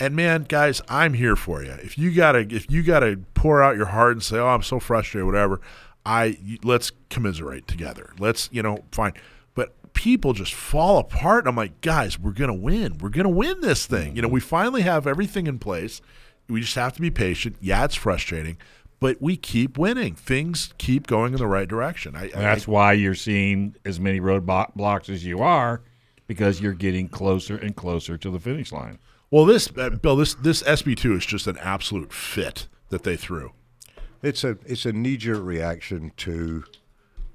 And 0.00 0.14
man, 0.14 0.44
guys, 0.44 0.80
I'm 0.88 1.14
here 1.14 1.36
for 1.36 1.62
you. 1.62 1.72
If 1.72 1.98
you 1.98 2.14
gotta, 2.14 2.46
if 2.50 2.70
you 2.70 2.82
gotta 2.82 3.18
pour 3.34 3.62
out 3.62 3.76
your 3.76 3.86
heart 3.86 4.12
and 4.12 4.22
say, 4.22 4.38
"Oh, 4.38 4.46
I'm 4.46 4.62
so 4.62 4.78
frustrated," 4.78 5.26
whatever, 5.26 5.60
I 6.06 6.38
let's 6.62 6.92
commiserate 7.10 7.66
together. 7.66 8.12
Let's, 8.18 8.48
you 8.52 8.62
know, 8.62 8.84
fine. 8.92 9.12
But 9.54 9.74
people 9.94 10.34
just 10.34 10.54
fall 10.54 10.98
apart. 10.98 11.46
I'm 11.46 11.56
like, 11.56 11.80
guys, 11.80 12.18
we're 12.18 12.32
gonna 12.32 12.54
win. 12.54 12.98
We're 12.98 13.08
gonna 13.08 13.28
win 13.28 13.60
this 13.60 13.86
thing. 13.86 14.14
You 14.14 14.22
know, 14.22 14.28
we 14.28 14.40
finally 14.40 14.82
have 14.82 15.06
everything 15.06 15.46
in 15.48 15.58
place. 15.58 16.00
We 16.48 16.60
just 16.60 16.76
have 16.76 16.94
to 16.94 17.00
be 17.00 17.10
patient. 17.10 17.56
Yeah, 17.60 17.84
it's 17.84 17.96
frustrating, 17.96 18.56
but 19.00 19.20
we 19.20 19.36
keep 19.36 19.78
winning. 19.78 20.14
Things 20.14 20.74
keep 20.78 21.06
going 21.06 21.32
in 21.32 21.38
the 21.38 21.46
right 21.46 21.68
direction. 21.68 22.16
I, 22.16 22.24
I 22.24 22.28
That's 22.28 22.66
why 22.66 22.92
you're 22.92 23.14
seeing 23.14 23.76
as 23.84 24.00
many 24.00 24.20
roadblocks 24.20 25.08
as 25.08 25.24
you 25.24 25.40
are, 25.40 25.82
because 26.26 26.60
you're 26.60 26.74
getting 26.74 27.08
closer 27.08 27.56
and 27.56 27.74
closer 27.76 28.16
to 28.18 28.30
the 28.30 28.40
finish 28.40 28.72
line. 28.72 28.98
well, 29.30 29.44
this 29.44 29.70
uh, 29.76 29.90
Bill, 29.90 30.16
this 30.16 30.34
this 30.34 30.62
SB 30.62 30.96
two 30.96 31.14
is 31.14 31.24
just 31.24 31.46
an 31.46 31.58
absolute 31.58 32.12
fit 32.12 32.68
that 32.90 33.04
they 33.04 33.16
threw. 33.16 33.52
It's 34.22 34.44
a 34.44 34.58
it's 34.66 34.84
a 34.84 34.92
knee 34.92 35.16
jerk 35.16 35.42
reaction 35.42 36.12
to 36.18 36.64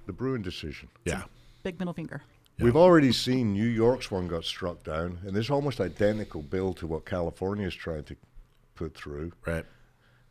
the 0.06 0.14
Bruen 0.14 0.42
decision. 0.42 0.90
Yeah, 1.06 1.24
Big 1.64 1.80
middle 1.80 1.94
finger. 1.94 2.22
We've 2.60 2.76
already 2.76 3.12
seen 3.12 3.54
New 3.54 3.66
York's 3.68 4.12
one 4.12 4.28
got 4.28 4.46
struck 4.46 4.84
down, 4.84 5.20
and 5.26 5.36
it's 5.36 5.50
almost 5.50 5.82
identical 5.82 6.42
bill 6.44 6.74
to 6.76 6.88
what 6.88 7.06
California 7.06 7.68
is 7.68 7.74
trying 7.74 8.04
to 8.04 8.16
put 8.76 8.94
through. 8.94 9.32
right. 9.46 9.66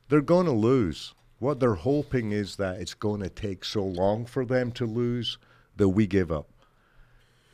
They're 0.09 0.21
going 0.21 0.47
to 0.47 0.53
lose. 0.53 1.15
What 1.43 1.59
they're 1.59 1.75
hoping 1.75 2.31
is 2.31 2.55
that 2.57 2.81
it's 2.81 2.95
going 2.95 3.21
to 3.21 3.29
take 3.29 3.65
so 3.65 3.83
long 3.83 4.27
for 4.27 4.45
them 4.45 4.71
to 4.73 4.87
lose 4.87 5.39
that 5.77 5.89
we 5.89 6.07
give 6.07 6.31
up. 6.31 6.49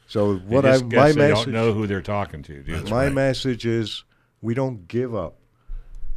So 0.06 0.36
what 0.36 0.66
I 0.66 0.74
I 0.74 0.82
my 0.82 0.89
guess 0.89 1.15
they 1.15 1.28
message 1.31 1.44
don't 1.47 1.55
know 1.55 1.73
who 1.73 1.86
they're 1.86 2.02
talking 2.02 2.43
to. 2.43 2.62
Do 2.62 2.82
my 2.85 3.05
right. 3.05 3.12
message 3.15 3.65
is 3.65 4.05
we 4.43 4.52
don't 4.52 4.86
give 4.89 5.15
up. 5.15 5.36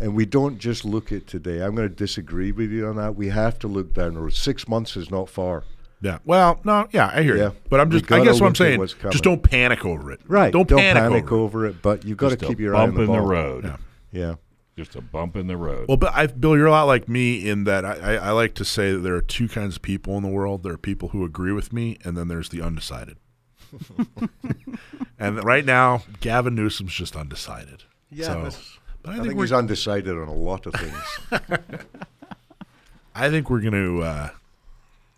And 0.01 0.15
we 0.15 0.25
don't 0.25 0.57
just 0.57 0.83
look 0.83 1.13
at 1.13 1.27
today. 1.27 1.61
I'm 1.61 1.73
going 1.73 1.87
to 1.87 1.95
disagree 1.95 2.51
with 2.51 2.71
you 2.71 2.87
on 2.87 2.97
that. 2.97 3.15
We 3.15 3.29
have 3.29 3.57
to 3.59 3.69
look 3.69 3.93
down 3.93 4.15
the 4.15 4.19
road. 4.19 4.33
Six 4.33 4.67
months 4.67 4.97
is 4.97 5.09
not 5.09 5.29
far. 5.29 5.63
Yeah. 6.01 6.17
Well, 6.25 6.59
no, 6.65 6.89
yeah, 6.91 7.09
I 7.13 7.21
hear 7.23 7.37
Yeah. 7.37 7.43
you. 7.45 7.55
But 7.69 7.79
I'm 7.79 7.89
just, 7.89 8.11
I 8.11 8.21
guess 8.21 8.41
what 8.41 8.47
I'm 8.47 8.55
saying, 8.55 8.79
what's 8.79 8.95
just 8.95 9.23
don't 9.23 9.43
panic 9.43 9.85
over 9.85 10.11
it. 10.11 10.19
Right. 10.27 10.51
Don't, 10.51 10.67
panic, 10.67 11.31
over, 11.31 11.67
it. 11.67 11.69
it. 11.69 11.81
but 11.81 12.03
you've 12.03 12.17
got 12.17 12.31
to 12.31 12.35
Just 12.35 12.43
a 12.43 12.47
keep 12.47 12.59
your 12.59 12.75
eye 12.75 12.81
on 12.81 12.87
bump 12.89 12.95
the 12.97 13.01
in 13.03 13.07
ball. 13.07 13.15
the 13.15 13.21
road. 13.21 13.63
Yeah. 13.63 13.77
Yeah. 14.11 14.35
Just 14.83 14.95
a 14.95 15.01
bump 15.01 15.35
in 15.35 15.47
the 15.47 15.57
road. 15.57 15.87
Well, 15.87 15.97
but 15.97 16.13
I, 16.13 16.27
Bill, 16.27 16.57
you're 16.57 16.65
a 16.67 16.71
lot 16.71 16.83
like 16.83 17.07
me 17.07 17.47
in 17.47 17.65
that 17.65 17.85
I, 17.85 17.93
I, 17.93 18.13
I 18.15 18.31
like 18.31 18.53
to 18.55 18.65
say 18.65 18.91
that 18.93 18.99
there 18.99 19.15
are 19.15 19.21
two 19.21 19.47
kinds 19.47 19.75
of 19.75 19.81
people 19.81 20.17
in 20.17 20.23
the 20.23 20.29
world. 20.29 20.63
There 20.63 20.73
are 20.73 20.77
people 20.77 21.09
who 21.09 21.23
agree 21.23 21.51
with 21.51 21.71
me, 21.71 21.97
and 22.03 22.17
then 22.17 22.27
there's 22.27 22.49
the 22.49 22.61
undecided. 22.61 23.17
and 25.19 25.43
right 25.43 25.63
now, 25.65 26.03
Gavin 26.19 26.55
Newsom's 26.55 26.93
just 26.93 27.15
undecided. 27.15 27.83
Yeah, 28.09 28.25
So- 28.25 28.41
but 29.03 29.09
I 29.09 29.13
I 29.13 29.15
think, 29.17 29.27
think 29.29 29.39
he's 29.41 29.51
undecided 29.51 30.15
on 30.17 30.27
a 30.27 30.33
lot 30.33 30.65
of 30.67 30.73
things. 30.75 31.41
I 33.15 33.29
think 33.29 33.49
we're 33.49 33.61
going 33.61 33.73
to. 33.73 34.01
Uh, 34.03 34.29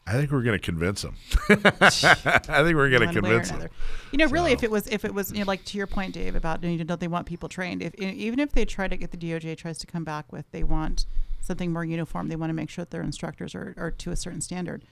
I 0.05 0.13
think 0.13 0.31
we're 0.31 0.41
going 0.41 0.59
to 0.59 0.63
convince 0.63 1.03
him. 1.03 1.15
I 1.49 1.55
think 1.55 2.75
we're 2.75 2.89
going 2.89 3.01
to 3.01 3.05
one 3.05 3.13
way 3.13 3.19
or 3.19 3.21
convince 3.21 3.49
him. 3.49 3.55
another. 3.55 3.71
You 4.11 4.17
know, 4.17 4.27
really, 4.27 4.51
if 4.51 4.61
it 4.61 4.69
was, 4.69 4.87
if 4.87 5.05
it 5.05 5.13
was, 5.13 5.31
you 5.31 5.39
know, 5.39 5.45
like 5.45 5.63
to 5.65 5.77
your 5.77 5.87
point, 5.87 6.13
Dave, 6.13 6.35
about 6.35 6.61
you 6.63 6.83
know 6.83 6.95
they 6.95 7.07
want 7.07 7.25
people 7.25 7.47
trained. 7.47 7.81
If 7.81 7.95
even 7.95 8.39
if 8.39 8.51
they 8.51 8.65
try 8.65 8.87
to 8.87 8.97
get 8.97 9.11
the 9.11 9.17
DOJ 9.17 9.57
tries 9.57 9.77
to 9.79 9.87
come 9.87 10.03
back 10.03 10.31
with 10.31 10.45
they 10.51 10.63
want 10.63 11.05
something 11.39 11.71
more 11.71 11.85
uniform, 11.85 12.27
they 12.27 12.35
want 12.35 12.49
to 12.49 12.53
make 12.53 12.69
sure 12.69 12.83
that 12.83 12.91
their 12.91 13.01
instructors 13.01 13.55
are, 13.55 13.73
are 13.77 13.91
to 13.91 14.11
a 14.11 14.15
certain 14.15 14.41
standard. 14.41 14.83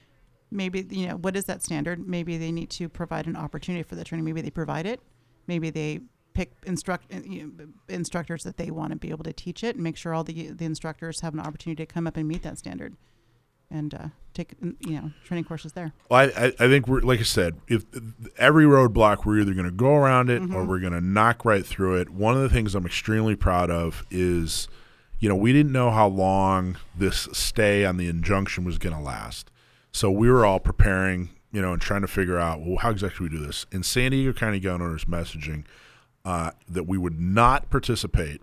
Maybe 0.50 0.86
you 0.88 1.08
know 1.08 1.16
what 1.16 1.36
is 1.36 1.44
that 1.44 1.62
standard? 1.62 2.06
Maybe 2.06 2.38
they 2.38 2.52
need 2.52 2.70
to 2.70 2.88
provide 2.88 3.26
an 3.26 3.36
opportunity 3.36 3.82
for 3.82 3.96
the 3.96 4.04
training. 4.04 4.24
Maybe 4.24 4.40
they 4.40 4.50
provide 4.50 4.86
it. 4.86 5.00
Maybe 5.46 5.68
they 5.68 6.00
pick 6.32 6.52
instruct 6.64 7.12
uh, 7.12 7.20
you 7.22 7.52
know, 7.58 7.66
instructors 7.90 8.44
that 8.44 8.56
they 8.56 8.70
want 8.70 8.92
to 8.92 8.96
be 8.96 9.10
able 9.10 9.24
to 9.24 9.32
teach 9.34 9.62
it 9.62 9.74
and 9.74 9.84
make 9.84 9.98
sure 9.98 10.14
all 10.14 10.24
the 10.24 10.48
the 10.48 10.64
instructors 10.64 11.20
have 11.20 11.34
an 11.34 11.40
opportunity 11.40 11.84
to 11.84 11.92
come 11.92 12.06
up 12.06 12.16
and 12.16 12.26
meet 12.26 12.42
that 12.42 12.58
standard 12.58 12.96
and 13.72 13.94
uh, 13.94 14.08
take 14.34 14.54
you 14.60 15.00
know 15.00 15.10
training 15.24 15.44
courses 15.44 15.72
there. 15.72 15.92
Well, 16.08 16.30
I, 16.36 16.52
I, 16.58 16.68
think 16.68 16.86
we're 16.86 17.00
like 17.00 17.20
I 17.20 17.24
said, 17.24 17.60
if 17.66 17.84
every 18.36 18.64
roadblock 18.64 19.24
we're 19.24 19.40
either 19.40 19.54
going 19.54 19.66
to 19.66 19.72
go 19.72 19.94
around 19.94 20.30
it 20.30 20.42
or 20.54 20.64
we're 20.64 20.80
going 20.80 20.92
to 20.92 21.00
knock 21.00 21.44
right 21.44 21.64
through 21.64 21.96
it. 21.96 22.10
One 22.10 22.34
of 22.34 22.42
the 22.42 22.48
things 22.48 22.74
I'm 22.74 22.86
extremely 22.86 23.34
proud 23.34 23.70
of 23.70 24.04
is, 24.10 24.68
you 25.18 25.28
know, 25.28 25.36
we 25.36 25.52
didn't 25.52 25.72
know 25.72 25.90
how 25.90 26.06
long 26.06 26.76
this 26.96 27.28
stay 27.32 27.84
on 27.84 27.96
the 27.96 28.08
injunction 28.08 28.64
was 28.64 28.78
going 28.78 28.94
to 28.94 29.02
last, 29.02 29.50
so 29.90 30.10
we 30.10 30.30
were 30.30 30.44
all 30.44 30.60
preparing, 30.60 31.30
you 31.50 31.62
know, 31.62 31.72
and 31.72 31.82
trying 31.82 32.02
to 32.02 32.08
figure 32.08 32.38
out 32.38 32.60
well 32.60 32.76
how 32.78 32.90
exactly 32.90 33.28
we 33.28 33.36
do 33.36 33.44
this. 33.44 33.66
In 33.72 33.82
San 33.82 34.10
Diego 34.10 34.32
County 34.32 34.60
gun 34.60 34.82
owners 34.82 35.06
messaging 35.06 35.64
uh, 36.24 36.52
that 36.68 36.84
we 36.84 36.98
would 36.98 37.18
not 37.18 37.70
participate 37.70 38.42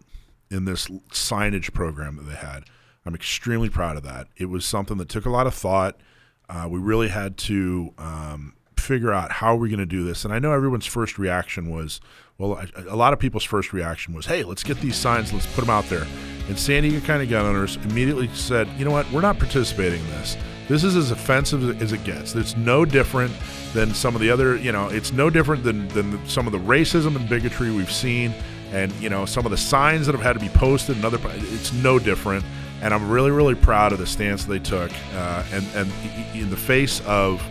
in 0.51 0.65
this 0.65 0.87
signage 1.11 1.73
program 1.73 2.15
that 2.17 2.23
they 2.23 2.35
had. 2.35 2.63
I'm 3.09 3.15
extremely 3.15 3.69
proud 3.69 3.97
of 3.97 4.03
that. 4.03 4.27
It 4.37 4.51
was 4.51 4.65
something 4.65 4.97
that 4.97 5.09
took 5.09 5.25
a 5.25 5.31
lot 5.31 5.47
of 5.47 5.55
thought. 5.55 5.99
Uh, 6.47 6.67
we 6.69 6.77
really 6.77 7.07
had 7.07 7.37
to 7.37 7.91
um, 7.97 8.53
figure 8.77 9.11
out 9.11 9.31
how 9.31 9.55
we're 9.55 9.67
going 9.67 9.79
to 9.79 9.87
do 9.87 10.03
this. 10.03 10.25
And 10.25 10.31
I 10.31 10.37
know 10.37 10.51
everyone's 10.51 10.85
first 10.85 11.17
reaction 11.17 11.71
was, 11.71 12.01
well, 12.37 12.63
a, 12.87 12.95
lot 12.95 13.11
of 13.11 13.17
people's 13.17 13.43
first 13.43 13.73
reaction 13.73 14.13
was, 14.13 14.27
hey, 14.27 14.43
let's 14.43 14.61
get 14.61 14.79
these 14.79 14.95
signs, 14.95 15.33
let's 15.33 15.47
put 15.55 15.61
them 15.61 15.71
out 15.71 15.85
there. 15.85 16.05
And 16.49 16.59
San 16.59 16.83
Diego 16.83 17.03
County 17.03 17.25
gun 17.25 17.47
owners 17.47 17.77
immediately 17.77 18.29
said, 18.35 18.67
you 18.77 18.85
know 18.85 18.91
what, 18.91 19.11
we're 19.11 19.21
not 19.21 19.39
participating 19.39 19.99
in 19.99 20.09
this. 20.11 20.37
This 20.67 20.83
is 20.83 20.95
as 20.95 21.09
offensive 21.09 21.81
as 21.81 21.93
it 21.93 22.03
gets. 22.03 22.35
It's 22.35 22.55
no 22.57 22.85
different 22.85 23.33
than 23.73 23.91
some 23.95 24.13
of 24.13 24.21
the 24.21 24.29
other, 24.29 24.55
you 24.57 24.71
know, 24.71 24.87
it's 24.89 25.11
no 25.11 25.31
different 25.31 25.63
than, 25.63 25.87
than 25.87 26.23
some 26.27 26.45
of 26.45 26.51
the 26.51 26.59
racism 26.59 27.15
and 27.15 27.27
bigotry 27.27 27.71
we've 27.71 27.91
seen 27.91 28.35
and, 28.71 28.91
you 29.01 29.09
know, 29.09 29.25
some 29.25 29.45
of 29.45 29.51
the 29.51 29.57
signs 29.57 30.05
that 30.05 30.13
have 30.13 30.21
had 30.21 30.33
to 30.33 30.39
be 30.39 30.49
posted 30.49 30.95
and 30.95 31.05
other, 31.05 31.17
it's 31.25 31.73
no 31.73 31.97
different. 31.97 32.45
And 32.81 32.93
I'm 32.93 33.09
really, 33.09 33.31
really 33.31 33.55
proud 33.55 33.91
of 33.91 33.99
the 33.99 34.07
stance 34.07 34.45
they 34.45 34.59
took. 34.59 34.91
Uh, 35.13 35.43
and, 35.51 35.65
and 35.75 35.91
in 36.33 36.49
the 36.49 36.57
face 36.57 37.01
of 37.05 37.45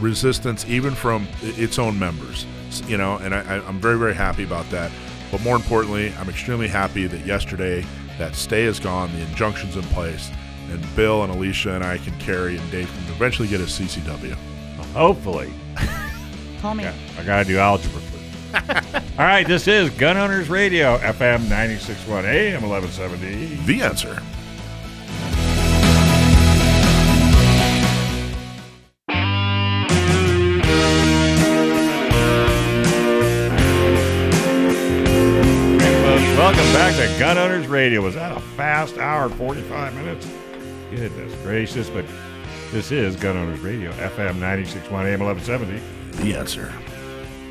resistance, 0.00 0.64
even 0.66 0.94
from 0.94 1.26
its 1.42 1.78
own 1.78 1.98
members, 1.98 2.46
you 2.86 2.96
know, 2.96 3.16
and 3.18 3.34
I, 3.34 3.58
I'm 3.66 3.80
very, 3.80 3.98
very 3.98 4.14
happy 4.14 4.44
about 4.44 4.68
that. 4.70 4.90
But 5.30 5.42
more 5.42 5.56
importantly, 5.56 6.12
I'm 6.18 6.28
extremely 6.28 6.68
happy 6.68 7.06
that 7.06 7.24
yesterday 7.26 7.84
that 8.18 8.34
stay 8.34 8.64
is 8.64 8.78
gone, 8.78 9.12
the 9.12 9.22
injunction's 9.22 9.76
in 9.76 9.82
place, 9.84 10.30
and 10.70 10.96
Bill 10.96 11.22
and 11.22 11.32
Alicia 11.32 11.74
and 11.74 11.84
I 11.84 11.98
can 11.98 12.18
carry 12.18 12.56
and 12.56 12.70
Dave 12.70 12.88
can 12.88 13.14
eventually 13.14 13.48
get 13.48 13.60
a 13.60 13.64
CCW. 13.64 14.34
Hopefully. 14.92 15.52
Call 16.60 16.74
me. 16.74 16.84
Yeah, 16.84 16.94
I 17.18 17.24
got 17.24 17.42
to 17.42 17.44
do 17.44 17.58
algebra 17.58 18.00
first. 18.00 18.22
All 19.18 19.26
right, 19.26 19.46
this 19.46 19.66
is 19.66 19.90
Gun 19.90 20.16
Owners 20.16 20.48
Radio, 20.48 20.98
FM 20.98 21.40
96.1 21.46 22.24
AM 22.24 22.62
1170. 22.62 23.56
The 23.64 23.82
answer. 23.82 24.22
Welcome 36.42 36.72
back 36.72 36.96
to 36.96 37.20
Gun 37.20 37.38
Owners 37.38 37.68
Radio. 37.68 38.00
Was 38.00 38.16
that 38.16 38.36
a 38.36 38.40
fast 38.40 38.98
hour, 38.98 39.28
45 39.28 39.94
minutes? 39.94 40.28
Goodness 40.90 41.32
gracious, 41.44 41.88
but 41.88 42.04
this 42.72 42.90
is 42.90 43.14
Gun 43.14 43.36
Owners 43.36 43.60
Radio, 43.60 43.92
FM 43.92 44.40
96.1 44.40 44.90
AM 45.06 45.20
1170. 45.20 45.80
The 46.20 46.36
answer. 46.36 46.68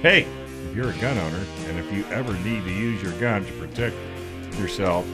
Hey, 0.02 0.24
if 0.68 0.76
you're 0.76 0.90
a 0.90 0.98
gun 0.98 1.18
owner 1.18 1.40
and 1.68 1.80
if 1.80 1.90
you 1.94 2.04
ever 2.08 2.34
need 2.40 2.66
to 2.66 2.70
use 2.70 3.02
your 3.02 3.14
gun 3.14 3.46
to 3.46 3.52
protect 3.54 3.96
yourself 4.60 5.08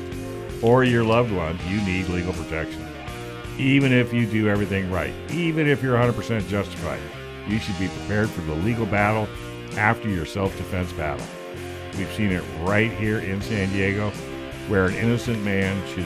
or 0.63 0.83
your 0.83 1.03
loved 1.03 1.31
ones, 1.31 1.63
you 1.67 1.79
need 1.81 2.09
legal 2.09 2.33
protection. 2.33 2.83
Even 3.59 3.93
if 3.93 4.11
you 4.11 4.25
do 4.25 4.49
everything 4.49 4.89
right, 4.89 5.13
even 5.29 5.67
if 5.67 5.83
you're 5.83 5.97
100% 5.97 6.47
justified, 6.47 6.99
you 7.47 7.59
should 7.59 7.77
be 7.77 7.89
prepared 7.89 8.31
for 8.31 8.41
the 8.41 8.55
legal 8.55 8.87
battle 8.87 9.27
after 9.77 10.09
your 10.09 10.25
self 10.25 10.57
defense 10.57 10.91
battle. 10.93 11.27
We've 11.97 12.11
seen 12.13 12.31
it 12.31 12.43
right 12.59 12.91
here 12.91 13.17
in 13.17 13.41
San 13.41 13.71
Diego, 13.71 14.11
where 14.67 14.85
an 14.85 14.93
innocent 14.93 15.43
man 15.43 15.81
should, 15.87 16.05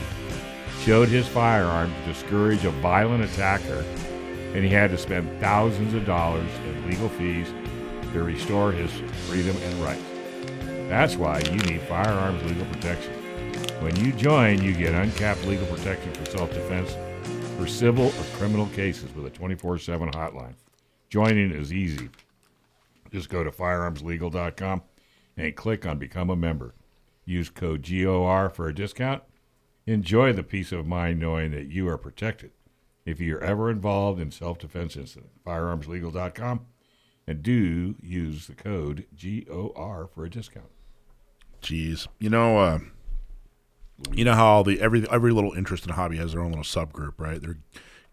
showed 0.79 1.09
his 1.09 1.27
firearm 1.27 1.93
to 1.93 2.13
discourage 2.13 2.63
a 2.63 2.69
violent 2.69 3.25
attacker, 3.25 3.83
and 4.53 4.63
he 4.63 4.69
had 4.69 4.91
to 4.91 4.97
spend 4.97 5.29
thousands 5.41 5.93
of 5.93 6.05
dollars 6.05 6.49
in 6.65 6.89
legal 6.89 7.09
fees 7.09 7.53
to 8.13 8.23
restore 8.23 8.71
his 8.71 8.89
freedom 9.27 9.57
and 9.57 9.83
rights. 9.83 10.03
That's 10.87 11.17
why 11.17 11.39
you 11.39 11.57
need 11.57 11.81
firearms 11.81 12.41
legal 12.43 12.65
protection. 12.67 13.13
When 13.81 13.93
you 13.97 14.13
join, 14.13 14.61
you 14.61 14.73
get 14.73 14.93
uncapped 14.93 15.45
legal 15.45 15.67
protection 15.67 16.13
for 16.13 16.25
self 16.25 16.53
defense 16.53 16.95
for 17.57 17.67
civil 17.67 18.07
or 18.07 18.37
criminal 18.37 18.67
cases 18.67 19.13
with 19.13 19.25
a 19.25 19.29
24 19.29 19.77
7 19.79 20.09
hotline. 20.11 20.53
Joining 21.09 21.51
is 21.51 21.73
easy. 21.73 22.09
Just 23.11 23.27
go 23.27 23.43
to 23.43 23.51
firearmslegal.com 23.51 24.83
and 25.37 25.55
click 25.55 25.85
on 25.85 25.97
Become 25.97 26.29
a 26.29 26.35
Member. 26.35 26.75
Use 27.25 27.49
code 27.49 27.87
GOR 27.87 28.49
for 28.49 28.67
a 28.67 28.75
discount. 28.75 29.23
Enjoy 29.85 30.33
the 30.33 30.43
peace 30.43 30.71
of 30.71 30.85
mind 30.85 31.19
knowing 31.19 31.51
that 31.51 31.67
you 31.67 31.87
are 31.87 31.97
protected 31.97 32.51
if 33.05 33.19
you're 33.19 33.43
ever 33.43 33.69
involved 33.69 34.19
in 34.19 34.31
self 34.31 34.59
defense 34.59 34.95
incident. 34.95 35.31
Firearmslegal.com 35.45 36.65
and 37.27 37.43
do 37.43 37.95
use 38.01 38.47
the 38.47 38.53
code 38.53 39.05
GOR 39.15 40.09
for 40.13 40.25
a 40.25 40.29
discount. 40.29 40.71
Jeez, 41.61 42.07
you 42.19 42.29
know, 42.29 42.57
uh, 42.57 42.79
you 44.11 44.25
know 44.25 44.33
how 44.33 44.63
the 44.63 44.81
every 44.81 45.07
every 45.09 45.31
little 45.31 45.53
interest 45.53 45.85
and 45.85 45.93
hobby 45.93 46.17
has 46.17 46.33
their 46.33 46.41
own 46.41 46.51
little 46.51 46.63
subgroup, 46.63 47.13
right? 47.17 47.41
They're 47.41 47.59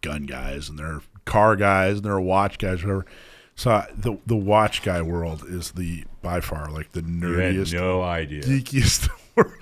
gun 0.01 0.27
guys 0.27 0.69
and 0.69 0.79
they're 0.79 1.01
car 1.25 1.57
guys 1.57 1.97
and 1.97 2.05
they're 2.05 2.21
watch 2.21 2.59
guys, 2.59 2.83
whatever. 2.83 3.07
So 3.59 3.85
the 3.97 4.17
the 4.25 4.37
watch 4.37 4.83
guy 4.83 5.03
world 5.03 5.45
is 5.49 5.73
the 5.73 6.05
by 6.23 6.41
far 6.41 6.71
like 6.71 6.93
the 6.93 7.01
You 7.01 7.07
nerdiest, 7.09 7.73
had 7.73 7.81
no 7.81 8.03
idea. 8.03 8.43
geekiest 8.43 9.09
world. 9.37 9.53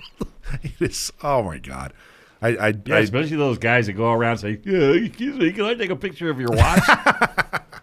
it 0.61 0.71
is. 0.79 1.11
Oh 1.23 1.41
my 1.41 1.57
god. 1.57 1.93
I 2.39 2.49
I, 2.49 2.67
Yeah, 2.85 2.95
I 2.97 2.99
especially 2.99 3.37
those 3.37 3.57
guys 3.57 3.87
that 3.87 3.93
go 3.93 4.11
around 4.13 4.33
and 4.33 4.39
say, 4.41 4.59
yeah, 4.63 4.91
excuse 5.03 5.35
me, 5.37 5.51
can 5.51 5.65
I 5.65 5.73
take 5.73 5.89
a 5.89 5.95
picture 5.95 6.29
of 6.29 6.39
your 6.39 6.51
watch? 6.51 6.83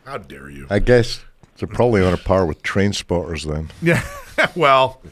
how 0.05 0.19
dare 0.19 0.49
you? 0.51 0.69
I 0.70 0.78
guess 0.78 1.24
they're 1.59 1.66
probably 1.66 2.03
on 2.05 2.12
a 2.15 2.16
par 2.16 2.47
with 2.47 2.62
train 2.62 2.93
spotters 2.93 3.43
then. 3.43 3.70
Yeah. 3.82 4.01
well, 4.55 5.03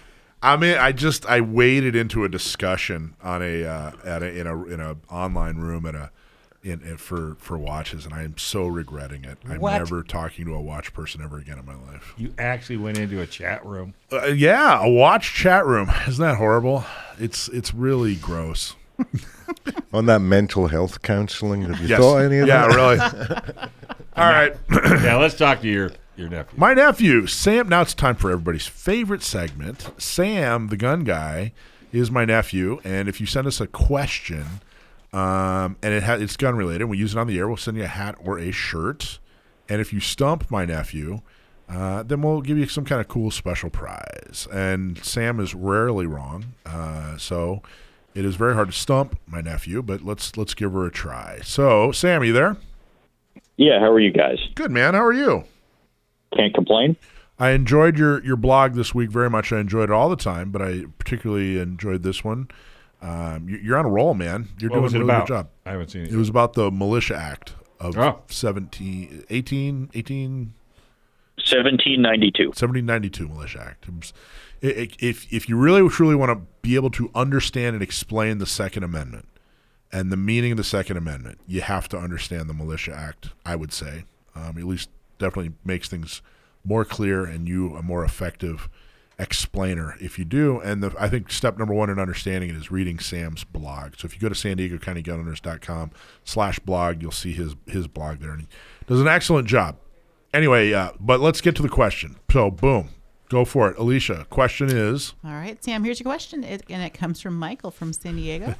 I 0.40 0.56
mean, 0.56 0.76
I 0.78 0.92
just 0.92 1.26
I 1.26 1.40
waded 1.40 1.96
into 1.96 2.22
a 2.22 2.28
discussion 2.28 3.16
on 3.20 3.42
a 3.42 3.64
uh, 3.64 3.90
at 4.04 4.22
a 4.22 4.38
in 4.38 4.46
a 4.46 4.64
in 4.66 4.78
a 4.80 4.96
online 5.10 5.56
room 5.56 5.84
at 5.86 5.96
a 5.96 6.10
in, 6.62 6.80
in 6.82 6.96
for 6.96 7.36
for 7.38 7.58
watches, 7.58 8.04
and 8.04 8.14
I 8.14 8.22
am 8.22 8.38
so 8.38 8.66
regretting 8.66 9.24
it. 9.24 9.38
I'm 9.48 9.60
What? 9.60 9.78
never 9.78 10.02
talking 10.02 10.44
to 10.46 10.54
a 10.54 10.60
watch 10.60 10.92
person 10.94 11.20
ever 11.22 11.38
again 11.38 11.58
in 11.58 11.66
my 11.66 11.74
life. 11.74 12.14
you 12.16 12.32
actually 12.38 12.76
went 12.76 12.98
into 12.98 13.20
a 13.20 13.26
chat 13.26 13.64
room. 13.66 13.94
Uh, 14.12 14.26
yeah, 14.26 14.80
a 14.84 14.88
watch 14.88 15.34
chat 15.34 15.66
room. 15.66 15.90
Isn't 16.08 16.24
that 16.24 16.36
horrible? 16.36 16.84
It's 17.18 17.48
it's 17.48 17.74
really 17.74 18.14
gross. 18.14 18.74
On 19.92 20.06
that 20.06 20.20
mental 20.20 20.68
health 20.68 21.02
counseling, 21.02 21.62
have 21.62 21.80
you 21.80 21.88
Yes. 21.88 21.98
thought 22.00 22.18
any 22.18 22.38
of 22.38 22.46
yeah, 22.48 22.66
that? 22.68 22.74
really. 22.76 22.98
All 24.16 24.28
right. 24.30 24.54
yeah, 25.02 25.16
let's 25.16 25.34
talk 25.36 25.60
to 25.62 25.68
your, 25.68 25.90
your 26.16 26.28
nephew. 26.28 26.58
My 26.58 26.72
nephew, 26.74 27.26
Sam. 27.26 27.68
Now 27.68 27.82
it's 27.82 27.94
time 27.94 28.14
for 28.16 28.30
everybody's 28.30 28.66
favorite 28.66 29.22
segment. 29.22 29.90
Sam, 30.00 30.68
the 30.68 30.76
gun 30.76 31.04
guy, 31.04 31.52
is 31.92 32.10
my 32.10 32.24
nephew, 32.24 32.80
and 32.84 33.08
if 33.08 33.20
you 33.20 33.26
send 33.26 33.46
us 33.46 33.60
a 33.60 33.66
question, 33.66 34.46
um, 35.12 35.76
and 35.82 35.94
it 35.94 36.02
ha- 36.02 36.14
it's 36.14 36.36
gun 36.36 36.56
related, 36.56 36.84
we 36.86 36.98
use 36.98 37.14
it 37.14 37.18
on 37.18 37.26
the 37.26 37.38
air, 37.38 37.48
we'll 37.48 37.56
send 37.56 37.76
you 37.76 37.84
a 37.84 37.88
hat 37.88 38.16
or 38.22 38.38
a 38.38 38.50
shirt. 38.50 39.18
And 39.68 39.80
if 39.80 39.92
you 39.92 40.00
stump 40.00 40.50
my 40.50 40.64
nephew, 40.64 41.20
uh, 41.68 42.02
then 42.02 42.22
we'll 42.22 42.42
give 42.42 42.58
you 42.58 42.66
some 42.66 42.84
kind 42.84 43.00
of 43.00 43.08
cool 43.08 43.30
special 43.30 43.70
prize. 43.70 44.46
And 44.52 45.02
Sam 45.04 45.40
is 45.40 45.54
rarely 45.54 46.06
wrong, 46.06 46.54
uh, 46.66 47.16
so 47.16 47.62
it 48.14 48.24
is 48.24 48.36
very 48.36 48.54
hard 48.54 48.68
to 48.68 48.76
stump 48.76 49.18
my 49.26 49.40
nephew. 49.40 49.82
But 49.82 50.02
let's 50.02 50.36
let's 50.36 50.54
give 50.54 50.72
her 50.72 50.86
a 50.86 50.90
try. 50.90 51.40
So, 51.42 51.92
Sam, 51.92 52.24
you 52.24 52.32
there? 52.32 52.56
Yeah, 53.56 53.78
how 53.80 53.90
are 53.90 54.00
you 54.00 54.12
guys? 54.12 54.38
Good 54.54 54.70
man. 54.70 54.94
How 54.94 55.04
are 55.04 55.12
you? 55.12 55.44
Can't 56.36 56.54
complain. 56.54 56.96
I 57.38 57.50
enjoyed 57.50 57.98
your, 57.98 58.22
your 58.24 58.36
blog 58.36 58.74
this 58.74 58.94
week 58.94 59.10
very 59.10 59.28
much. 59.28 59.52
I 59.52 59.58
enjoyed 59.58 59.90
it 59.90 59.92
all 59.92 60.08
the 60.08 60.16
time, 60.16 60.50
but 60.50 60.62
I 60.62 60.84
particularly 60.98 61.58
enjoyed 61.58 62.02
this 62.02 62.22
one. 62.22 62.48
Um, 63.02 63.48
you, 63.48 63.58
you're 63.58 63.76
on 63.76 63.84
a 63.84 63.90
roll, 63.90 64.14
man. 64.14 64.48
You're 64.60 64.70
What 64.70 64.76
doing 64.88 64.88
a 64.94 64.98
really 65.00 65.04
about? 65.04 65.26
good 65.26 65.34
job. 65.34 65.48
I 65.66 65.72
haven't 65.72 65.90
seen 65.90 66.02
it. 66.04 66.12
It 66.12 66.16
was 66.16 66.28
about 66.28 66.52
the 66.54 66.70
Militia 66.70 67.16
Act 67.16 67.52
of 67.80 67.98
Oh. 67.98 68.20
17, 68.28 69.24
18, 69.28 69.90
18, 69.92 70.54
1792. 71.36 72.48
1792 72.48 73.28
Militia 73.28 73.60
Act. 73.60 73.86
It 73.88 73.94
was- 73.94 74.12
i- 74.62 74.66
i- 74.82 74.88
If, 75.00 75.32
if 75.32 75.48
you 75.48 75.56
really 75.56 75.88
truly 75.88 76.14
want 76.14 76.30
to 76.30 76.46
be 76.62 76.76
able 76.76 76.90
to 76.90 77.10
understand 77.14 77.74
and 77.74 77.82
explain 77.82 78.38
the 78.38 78.46
Second 78.46 78.84
Amendment 78.84 79.26
and 79.90 80.12
the 80.12 80.16
meaning 80.16 80.52
of 80.52 80.56
the 80.58 80.64
Second 80.64 80.96
Amendment, 80.96 81.38
you 81.46 81.60
have 81.60 81.88
to 81.88 81.98
understand 81.98 82.48
the 82.48 82.54
Militia 82.54 82.94
Act, 82.94 83.30
I 83.44 83.56
would 83.56 83.72
say. 83.72 84.04
Um, 84.36 84.56
at 84.56 84.64
least 84.64 84.88
definitely 85.18 85.52
makes 85.64 85.88
things 85.88 86.22
more 86.64 86.84
clear 86.84 87.24
and 87.24 87.48
you 87.48 87.74
a 87.76 87.82
more 87.82 88.04
effective 88.04 88.68
explainer 89.18 89.96
if 90.00 90.18
you 90.18 90.24
do. 90.24 90.60
And 90.60 90.82
the, 90.82 90.94
I 90.98 91.08
think 91.08 91.30
step 91.30 91.58
number 91.58 91.74
one 91.74 91.90
in 91.90 91.98
understanding 91.98 92.50
it 92.50 92.56
is 92.56 92.70
reading 92.70 92.98
Sam's 92.98 93.44
blog. 93.44 93.94
So 93.98 94.06
if 94.06 94.14
you 94.14 94.20
go 94.20 94.28
to 94.28 94.34
san 94.34 94.56
diego 94.56 94.78
county 94.78 95.02
gunowners.com 95.02 95.92
slash 96.24 96.58
blog, 96.58 97.02
you'll 97.02 97.12
see 97.12 97.32
his, 97.32 97.54
his 97.66 97.88
blog 97.88 98.20
there. 98.20 98.32
And 98.32 98.42
he 98.42 98.48
does 98.86 99.00
an 99.00 99.08
excellent 99.08 99.48
job. 99.48 99.76
Anyway, 100.34 100.72
uh, 100.72 100.92
but 100.98 101.20
let's 101.20 101.40
get 101.40 101.54
to 101.56 101.62
the 101.62 101.68
question. 101.68 102.16
So, 102.30 102.50
boom, 102.50 102.88
go 103.28 103.44
for 103.44 103.70
it. 103.70 103.76
Alicia, 103.76 104.26
question 104.30 104.74
is 104.74 105.12
All 105.22 105.32
right, 105.32 105.62
Sam, 105.62 105.84
here's 105.84 106.00
your 106.00 106.04
question. 106.04 106.42
It, 106.42 106.62
and 106.70 106.82
it 106.82 106.94
comes 106.94 107.20
from 107.20 107.38
Michael 107.38 107.70
from 107.70 107.92
San 107.92 108.16
Diego. 108.16 108.54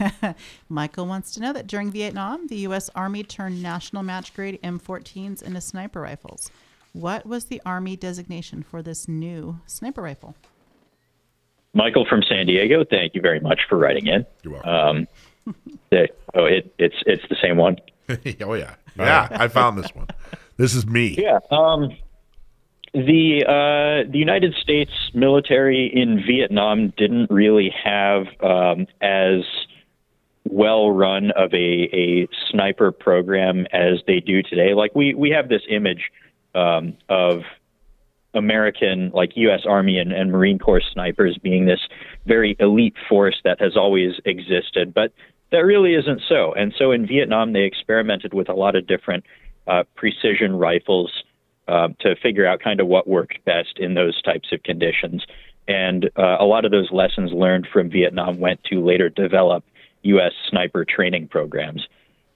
Michael 0.70 1.06
wants 1.06 1.32
to 1.32 1.40
know 1.40 1.52
that 1.52 1.66
during 1.66 1.90
Vietnam, 1.90 2.46
the 2.46 2.56
U.S. 2.56 2.88
Army 2.94 3.22
turned 3.24 3.62
national 3.62 4.02
match 4.02 4.34
grade 4.34 4.58
M14s 4.62 5.42
into 5.42 5.60
sniper 5.60 6.00
rifles. 6.00 6.50
What 6.98 7.24
was 7.26 7.44
the 7.44 7.62
Army 7.64 7.94
designation 7.94 8.64
for 8.64 8.82
this 8.82 9.06
new 9.06 9.60
sniper 9.66 10.02
rifle? 10.02 10.34
Michael 11.72 12.04
from 12.04 12.24
San 12.24 12.46
Diego, 12.46 12.84
thank 12.84 13.14
you 13.14 13.20
very 13.20 13.38
much 13.38 13.60
for 13.68 13.78
writing 13.78 14.08
in. 14.08 14.26
you're 14.42 14.54
welcome. 14.54 15.06
Um, 15.46 15.54
the- 15.90 16.08
oh, 16.34 16.46
it, 16.46 16.74
it's 16.76 16.96
it's 17.06 17.22
the 17.28 17.36
same 17.40 17.56
one. 17.56 17.76
oh, 18.08 18.54
yeah. 18.54 18.74
Yeah, 18.96 19.28
I 19.30 19.46
found 19.46 19.78
this 19.78 19.94
one. 19.94 20.08
This 20.56 20.74
is 20.74 20.88
me. 20.88 21.14
Yeah. 21.16 21.38
Um, 21.52 21.96
the 22.92 23.44
uh, 23.46 24.10
the 24.10 24.18
United 24.18 24.54
States 24.60 24.90
military 25.14 25.86
in 25.94 26.24
Vietnam 26.26 26.92
didn't 26.96 27.30
really 27.30 27.72
have 27.84 28.26
um, 28.42 28.88
as 29.00 29.44
well 30.50 30.90
run 30.90 31.30
of 31.36 31.54
a, 31.54 31.88
a 31.92 32.28
sniper 32.50 32.90
program 32.90 33.66
as 33.72 34.00
they 34.08 34.18
do 34.18 34.42
today. 34.42 34.74
Like 34.74 34.96
we, 34.96 35.14
we 35.14 35.30
have 35.30 35.48
this 35.48 35.62
image 35.70 36.10
um, 36.58 36.96
of 37.08 37.42
American, 38.34 39.10
like 39.14 39.36
U.S. 39.36 39.60
Army 39.66 39.98
and, 39.98 40.12
and 40.12 40.30
Marine 40.30 40.58
Corps 40.58 40.82
snipers 40.92 41.38
being 41.42 41.66
this 41.66 41.80
very 42.26 42.56
elite 42.58 42.94
force 43.08 43.40
that 43.44 43.60
has 43.60 43.76
always 43.76 44.14
existed, 44.24 44.92
but 44.92 45.12
that 45.50 45.58
really 45.58 45.94
isn't 45.94 46.20
so. 46.28 46.52
And 46.52 46.74
so 46.76 46.90
in 46.92 47.06
Vietnam, 47.06 47.52
they 47.52 47.62
experimented 47.62 48.34
with 48.34 48.48
a 48.48 48.54
lot 48.54 48.76
of 48.76 48.86
different 48.86 49.24
uh, 49.66 49.84
precision 49.96 50.56
rifles 50.56 51.10
uh, 51.68 51.88
to 52.00 52.16
figure 52.16 52.46
out 52.46 52.60
kind 52.60 52.80
of 52.80 52.86
what 52.86 53.06
worked 53.06 53.44
best 53.44 53.78
in 53.78 53.94
those 53.94 54.20
types 54.22 54.48
of 54.52 54.62
conditions. 54.62 55.24
And 55.66 56.10
uh, 56.16 56.36
a 56.40 56.44
lot 56.44 56.64
of 56.64 56.70
those 56.70 56.90
lessons 56.90 57.32
learned 57.32 57.66
from 57.72 57.90
Vietnam 57.90 58.40
went 58.40 58.62
to 58.64 58.84
later 58.84 59.08
develop 59.08 59.64
U.S. 60.02 60.32
sniper 60.48 60.84
training 60.84 61.28
programs. 61.28 61.86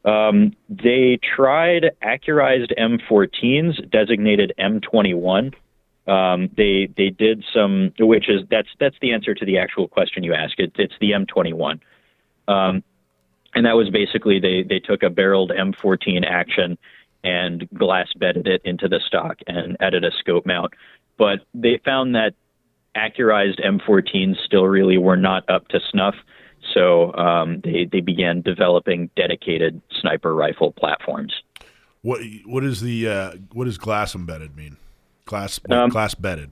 Um, 0.04 0.56
they 0.68 1.18
tried 1.36 1.92
accurized 2.02 2.72
M14s, 2.78 3.90
designated 3.90 4.52
M21. 4.58 5.54
Um, 6.08 6.50
they 6.56 6.88
they 6.96 7.10
did 7.10 7.44
some, 7.54 7.92
which 8.00 8.28
is 8.28 8.40
that's 8.50 8.68
that's 8.80 8.96
the 9.00 9.12
answer 9.12 9.34
to 9.34 9.44
the 9.44 9.58
actual 9.58 9.86
question 9.86 10.24
you 10.24 10.34
asked. 10.34 10.58
It, 10.58 10.72
it's 10.76 10.94
the 11.00 11.12
M21, 11.12 11.78
um, 12.48 12.82
and 13.54 13.66
that 13.66 13.76
was 13.76 13.88
basically 13.90 14.40
they 14.40 14.64
they 14.68 14.80
took 14.80 15.04
a 15.04 15.10
barreled 15.10 15.50
M14 15.50 16.24
action 16.28 16.76
and 17.24 17.68
glass 17.70 18.08
bedded 18.16 18.46
it 18.46 18.62
into 18.64 18.88
the 18.88 19.00
stock 19.06 19.38
and 19.46 19.76
added 19.80 20.04
a 20.04 20.10
scope 20.18 20.44
mount. 20.44 20.74
But 21.18 21.40
they 21.54 21.80
found 21.84 22.14
that 22.14 22.34
accurized 22.96 23.64
M14s 23.64 24.36
still 24.44 24.64
really 24.66 24.98
were 24.98 25.16
not 25.16 25.48
up 25.48 25.68
to 25.68 25.80
snuff. 25.90 26.14
So 26.74 27.12
um, 27.14 27.60
they 27.62 27.88
they 27.90 28.00
began 28.00 28.42
developing 28.42 29.10
dedicated 29.16 29.80
sniper 30.00 30.34
rifle 30.34 30.72
platforms. 30.72 31.34
What 32.02 32.20
what 32.44 32.64
is 32.64 32.80
the 32.80 33.08
uh, 33.08 33.30
what 33.52 33.64
does 33.64 33.78
glass 33.78 34.14
embedded 34.14 34.56
mean? 34.56 34.76
Glass 35.24 35.60
Um, 35.70 35.90
glass 35.90 36.14
bedded. 36.14 36.50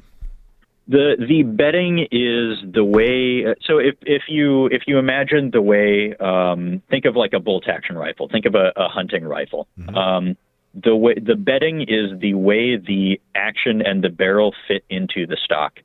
The 0.88 1.16
the 1.18 1.42
bedding 1.44 2.00
is 2.10 2.58
the 2.72 2.84
way. 2.84 3.44
So 3.62 3.78
if 3.78 3.96
if 4.02 4.22
you 4.28 4.66
if 4.66 4.82
you 4.86 4.98
imagine 4.98 5.50
the 5.50 5.62
way, 5.62 6.16
um, 6.16 6.82
think 6.90 7.04
of 7.04 7.14
like 7.16 7.32
a 7.32 7.40
bolt 7.40 7.68
action 7.68 7.96
rifle. 7.96 8.28
Think 8.28 8.46
of 8.46 8.54
a, 8.54 8.72
a 8.76 8.88
hunting 8.88 9.24
rifle. 9.24 9.68
Um, 9.94 10.36
the 10.74 10.94
way 10.94 11.14
the 11.14 11.36
bedding 11.36 11.82
is 11.82 12.18
the 12.20 12.34
way 12.34 12.76
the 12.76 13.20
action 13.34 13.82
and 13.82 14.02
the 14.02 14.08
barrel 14.08 14.54
fit 14.66 14.84
into 14.88 15.26
the 15.26 15.36
stock. 15.44 15.80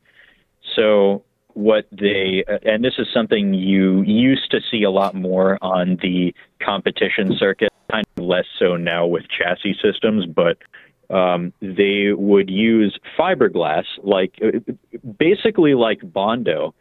So 0.75 1.23
what 1.55 1.87
they 1.91 2.43
and 2.63 2.83
this 2.83 2.95
is 2.97 3.07
something 3.13 3.53
you 3.53 4.03
used 4.03 4.51
to 4.51 4.59
see 4.69 4.83
a 4.83 4.91
lot 4.91 5.15
more 5.15 5.57
on 5.61 5.97
the 6.01 6.33
competition 6.61 7.35
circuit, 7.37 7.71
kind 7.89 8.05
of 8.17 8.23
less 8.23 8.45
so 8.59 8.75
now 8.75 9.05
with 9.05 9.23
chassis 9.29 9.77
systems, 9.81 10.25
but 10.25 10.57
um, 11.09 11.53
they 11.61 12.11
would 12.11 12.49
use 12.49 12.99
fiberglass, 13.17 13.85
like 14.03 14.39
basically 15.17 15.73
like 15.75 16.01
Bondo, 16.03 16.73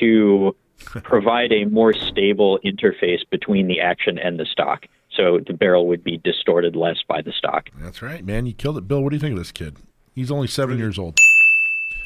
to 0.00 0.54
provide 0.78 1.52
a 1.52 1.64
more 1.64 1.94
stable 1.94 2.58
interface 2.64 3.28
between 3.30 3.66
the 3.66 3.80
action 3.80 4.18
and 4.18 4.38
the 4.38 4.46
stock. 4.46 4.86
So 5.10 5.40
the 5.44 5.54
barrel 5.54 5.86
would 5.88 6.04
be 6.04 6.18
distorted 6.18 6.76
less 6.76 6.98
by 7.08 7.22
the 7.22 7.32
stock. 7.32 7.70
That's 7.80 8.02
right, 8.02 8.24
man. 8.24 8.46
You 8.46 8.52
killed 8.52 8.78
it, 8.78 8.86
Bill. 8.86 9.02
What 9.02 9.10
do 9.10 9.16
you 9.16 9.20
think 9.20 9.32
of 9.32 9.38
this 9.38 9.52
kid? 9.52 9.76
He's 10.14 10.30
only 10.30 10.48
seven 10.48 10.78
years 10.78 10.98
old. 10.98 11.18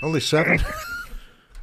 Only 0.03 0.21
seven. 0.21 0.61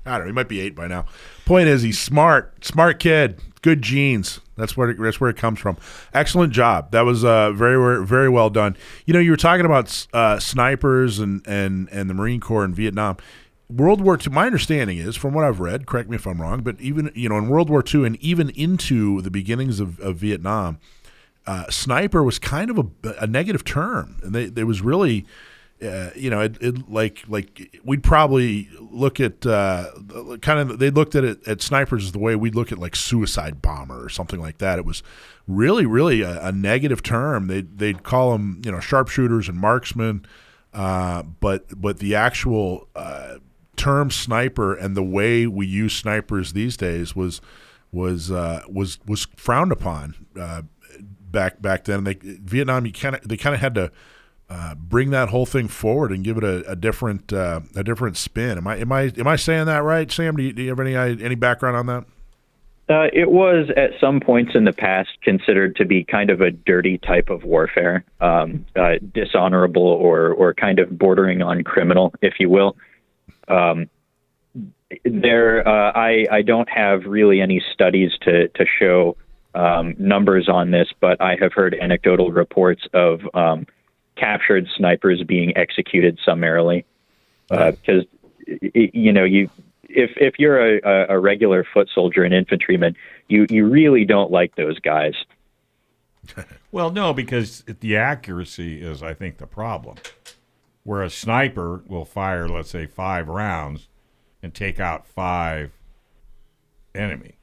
I 0.05 0.11
don't 0.11 0.21
know. 0.21 0.25
He 0.27 0.31
might 0.33 0.47
be 0.47 0.59
eight 0.59 0.75
by 0.75 0.87
now. 0.87 1.05
Point 1.45 1.67
is, 1.67 1.81
he's 1.81 1.99
smart, 1.99 2.65
smart 2.65 2.99
kid, 2.99 3.39
good 3.61 3.81
genes. 3.81 4.39
That's 4.55 4.75
where 4.75 4.89
it, 4.89 4.97
that's 4.99 5.21
where 5.21 5.29
it 5.29 5.37
comes 5.37 5.59
from. 5.59 5.77
Excellent 6.13 6.53
job. 6.53 6.91
That 6.91 7.01
was 7.01 7.23
uh, 7.23 7.51
very 7.51 8.05
very 8.05 8.29
well 8.29 8.49
done. 8.49 8.75
You 9.05 9.13
know, 9.13 9.19
you 9.19 9.31
were 9.31 9.37
talking 9.37 9.65
about 9.65 10.07
uh, 10.13 10.39
snipers 10.39 11.19
and 11.19 11.45
and 11.47 11.87
and 11.91 12.09
the 12.09 12.13
Marine 12.13 12.39
Corps 12.39 12.65
in 12.65 12.73
Vietnam. 12.73 13.17
World 13.69 14.01
War 14.01 14.17
II. 14.17 14.33
My 14.33 14.47
understanding 14.47 14.97
is, 14.97 15.15
from 15.15 15.33
what 15.33 15.45
I've 15.45 15.59
read, 15.59 15.85
correct 15.85 16.09
me 16.09 16.15
if 16.15 16.25
I'm 16.25 16.41
wrong, 16.41 16.61
but 16.61 16.81
even 16.81 17.11
you 17.13 17.29
know 17.29 17.37
in 17.37 17.47
World 17.47 17.69
War 17.69 17.83
II 17.85 18.05
and 18.05 18.15
even 18.17 18.49
into 18.49 19.21
the 19.21 19.31
beginnings 19.31 19.79
of, 19.79 19.99
of 19.99 20.17
Vietnam, 20.17 20.79
uh, 21.45 21.69
sniper 21.69 22.23
was 22.23 22.39
kind 22.39 22.69
of 22.69 22.79
a, 22.79 22.85
a 23.21 23.27
negative 23.27 23.63
term, 23.63 24.17
and 24.23 24.33
they, 24.33 24.45
there 24.47 24.65
was 24.65 24.81
really 24.81 25.25
uh, 25.81 26.09
you 26.15 26.29
know, 26.29 26.41
it, 26.41 26.57
it 26.61 26.89
like 26.91 27.23
like 27.27 27.79
we'd 27.83 28.03
probably 28.03 28.69
look 28.79 29.19
at 29.19 29.45
uh, 29.45 29.91
kind 30.41 30.59
of 30.59 30.79
they 30.79 30.89
looked 30.89 31.15
at 31.15 31.23
it 31.23 31.47
at 31.47 31.61
snipers 31.61 32.05
as 32.05 32.11
the 32.11 32.19
way 32.19 32.35
we'd 32.35 32.55
look 32.55 32.71
at 32.71 32.77
like 32.77 32.95
suicide 32.95 33.61
bomber 33.61 34.03
or 34.03 34.09
something 34.09 34.41
like 34.41 34.57
that. 34.57 34.77
It 34.77 34.85
was 34.85 35.03
really 35.47 35.85
really 35.85 36.21
a, 36.21 36.47
a 36.47 36.51
negative 36.51 37.01
term. 37.01 37.47
They 37.47 37.61
they'd 37.61 38.03
call 38.03 38.33
them 38.33 38.61
you 38.65 38.71
know 38.71 38.79
sharpshooters 38.79 39.47
and 39.47 39.57
marksmen, 39.57 40.25
uh, 40.73 41.23
but 41.23 41.79
but 41.79 41.99
the 41.99 42.13
actual 42.13 42.89
uh, 42.95 43.35
term 43.77 44.11
sniper 44.11 44.73
and 44.73 44.97
the 44.97 45.03
way 45.03 45.47
we 45.47 45.65
use 45.65 45.95
snipers 45.95 46.51
these 46.51 46.75
days 46.75 47.15
was 47.15 47.39
was 47.91 48.31
uh, 48.31 48.63
was 48.67 48.99
was 49.05 49.27
frowned 49.37 49.71
upon 49.71 50.15
uh, 50.37 50.63
back 50.99 51.61
back 51.61 51.85
then. 51.85 52.03
They 52.03 52.15
Vietnam 52.21 52.85
you 52.85 52.91
kind 52.91 53.15
of 53.15 53.25
they 53.25 53.37
kind 53.37 53.55
of 53.55 53.61
had 53.61 53.75
to 53.75 53.91
uh, 54.49 54.75
bring 54.75 55.11
that 55.11 55.29
whole 55.29 55.45
thing 55.45 55.67
forward 55.67 56.11
and 56.11 56.23
give 56.23 56.37
it 56.37 56.43
a, 56.43 56.71
a 56.71 56.75
different 56.75 57.31
uh, 57.31 57.61
a 57.75 57.83
different 57.83 58.17
spin. 58.17 58.57
Am 58.57 58.67
I 58.67 58.77
am 58.77 58.91
I 58.91 59.11
am 59.17 59.27
I 59.27 59.35
saying 59.35 59.65
that 59.65 59.83
right, 59.83 60.11
Sam? 60.11 60.35
Do 60.35 60.43
you, 60.43 60.53
do 60.53 60.63
you 60.63 60.69
have 60.69 60.79
any 60.79 60.95
any 60.95 61.35
background 61.35 61.77
on 61.77 61.85
that? 61.85 62.05
Uh, 62.89 63.07
it 63.13 63.29
was 63.29 63.69
at 63.77 63.91
some 64.01 64.19
points 64.19 64.53
in 64.55 64.63
the 64.63 64.73
past 64.73 65.09
considered 65.21 65.75
to 65.75 65.85
be 65.85 66.03
kind 66.03 66.31
of 66.31 66.41
a 66.41 66.49
dirty 66.49 66.97
type 66.97 67.29
of 67.29 67.43
warfare, 67.43 68.03
um, 68.19 68.65
uh, 68.75 68.95
dishonorable 69.13 69.83
or 69.83 70.31
or 70.31 70.55
kind 70.55 70.79
of 70.79 70.97
bordering 70.97 71.43
on 71.43 71.63
criminal, 71.63 72.11
if 72.23 72.39
you 72.39 72.49
will. 72.49 72.75
Um, 73.47 73.87
there, 75.05 75.67
uh, 75.67 75.91
I 75.93 76.25
I 76.31 76.41
don't 76.41 76.69
have 76.69 77.05
really 77.05 77.41
any 77.41 77.61
studies 77.71 78.11
to 78.21 78.47
to 78.47 78.65
show 78.79 79.15
um, 79.53 79.93
numbers 79.99 80.49
on 80.49 80.71
this, 80.71 80.87
but 80.99 81.21
I 81.21 81.35
have 81.39 81.53
heard 81.53 81.75
anecdotal 81.79 82.31
reports 82.31 82.81
of 82.95 83.21
um, 83.35 83.67
captured 84.19 84.67
snipers 84.75 85.23
being 85.23 85.55
executed 85.55 86.19
summarily 86.25 86.85
uh, 87.51 87.71
because 87.71 88.05
you 88.73 89.13
know 89.13 89.23
you 89.23 89.49
if 89.83 90.11
if 90.17 90.37
you're 90.37 90.77
a, 90.77 91.15
a 91.15 91.19
regular 91.19 91.65
foot 91.73 91.89
soldier 91.93 92.23
and 92.23 92.33
infantryman 92.33 92.95
you 93.27 93.45
you 93.49 93.65
really 93.65 94.05
don't 94.05 94.31
like 94.31 94.55
those 94.55 94.79
guys 94.79 95.13
Well, 96.71 96.91
no, 96.91 97.13
because 97.13 97.63
the 97.79 97.97
accuracy 97.97 98.81
is, 98.81 99.01
I 99.01 99.13
think, 99.13 99.37
the 99.37 99.47
problem. 99.47 99.97
Where 100.83 101.01
a 101.01 101.09
sniper 101.09 101.83
will 101.87 102.05
fire, 102.05 102.47
let's 102.47 102.69
say, 102.69 102.85
five 102.85 103.27
rounds 103.27 103.87
and 104.41 104.53
take 104.53 104.79
out 104.79 105.07
five 105.07 105.71
enemy, 106.95 107.37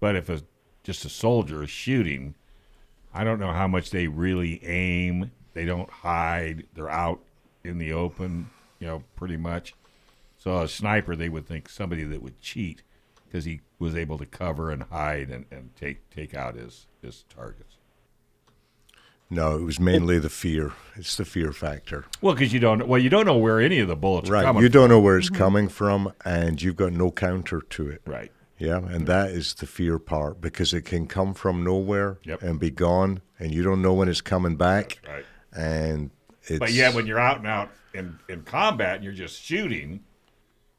but 0.00 0.16
if 0.16 0.28
a 0.28 0.42
just 0.84 1.04
a 1.04 1.08
soldier 1.08 1.64
is 1.64 1.70
shooting, 1.70 2.34
I 3.12 3.24
don't 3.24 3.40
know 3.40 3.52
how 3.52 3.68
much 3.68 3.90
they 3.90 4.06
really 4.06 4.64
aim. 4.64 5.32
They 5.54 5.64
don't 5.64 5.90
hide. 5.90 6.66
They're 6.74 6.90
out 6.90 7.20
in 7.64 7.78
the 7.78 7.92
open, 7.92 8.50
you 8.78 8.86
know, 8.86 9.02
pretty 9.16 9.36
much. 9.36 9.74
So 10.36 10.60
a 10.60 10.68
sniper, 10.68 11.16
they 11.16 11.28
would 11.28 11.46
think 11.46 11.68
somebody 11.68 12.04
that 12.04 12.22
would 12.22 12.40
cheat 12.40 12.82
because 13.26 13.44
he 13.44 13.60
was 13.78 13.96
able 13.96 14.18
to 14.18 14.26
cover 14.26 14.70
and 14.70 14.84
hide 14.84 15.30
and, 15.30 15.46
and 15.50 15.74
take 15.76 16.08
take 16.10 16.34
out 16.34 16.54
his 16.54 16.86
his 17.02 17.24
targets. 17.34 17.76
No, 19.30 19.58
it 19.58 19.62
was 19.62 19.78
mainly 19.78 20.18
the 20.18 20.30
fear. 20.30 20.72
It's 20.96 21.16
the 21.16 21.24
fear 21.26 21.52
factor. 21.52 22.06
Well, 22.22 22.34
because 22.34 22.52
you 22.54 22.60
don't 22.60 22.88
well, 22.88 23.00
you 23.00 23.10
don't 23.10 23.26
know 23.26 23.36
where 23.36 23.60
any 23.60 23.78
of 23.80 23.88
the 23.88 23.96
bullets 23.96 24.30
are 24.30 24.32
Right. 24.32 24.62
You 24.62 24.68
don't 24.70 24.88
know 24.88 25.00
where 25.00 25.18
it's 25.18 25.28
coming 25.28 25.68
from, 25.68 26.12
and 26.24 26.62
you've 26.62 26.76
got 26.76 26.92
no 26.92 27.10
counter 27.10 27.60
to 27.60 27.90
it. 27.90 28.00
Right. 28.06 28.32
Yeah, 28.58 28.78
and 28.78 29.06
that 29.06 29.30
is 29.30 29.54
the 29.54 29.66
fear 29.66 29.98
part 29.98 30.40
because 30.40 30.72
it 30.74 30.82
can 30.82 31.06
come 31.06 31.32
from 31.34 31.62
nowhere 31.62 32.18
Yep. 32.24 32.42
and 32.42 32.58
be 32.58 32.70
gone, 32.70 33.20
and 33.38 33.54
you 33.54 33.62
don't 33.62 33.82
know 33.82 33.92
when 33.94 34.08
it's 34.08 34.20
coming 34.20 34.56
back. 34.56 34.98
Right. 35.06 35.24
And 35.58 36.10
it's 36.44 36.60
But 36.60 36.72
yeah, 36.72 36.94
when 36.94 37.06
you're 37.06 37.18
out 37.18 37.38
and 37.38 37.46
out 37.46 37.70
in, 37.92 38.18
in 38.28 38.42
combat 38.42 38.96
and 38.96 39.04
you're 39.04 39.12
just 39.12 39.42
shooting, 39.42 40.04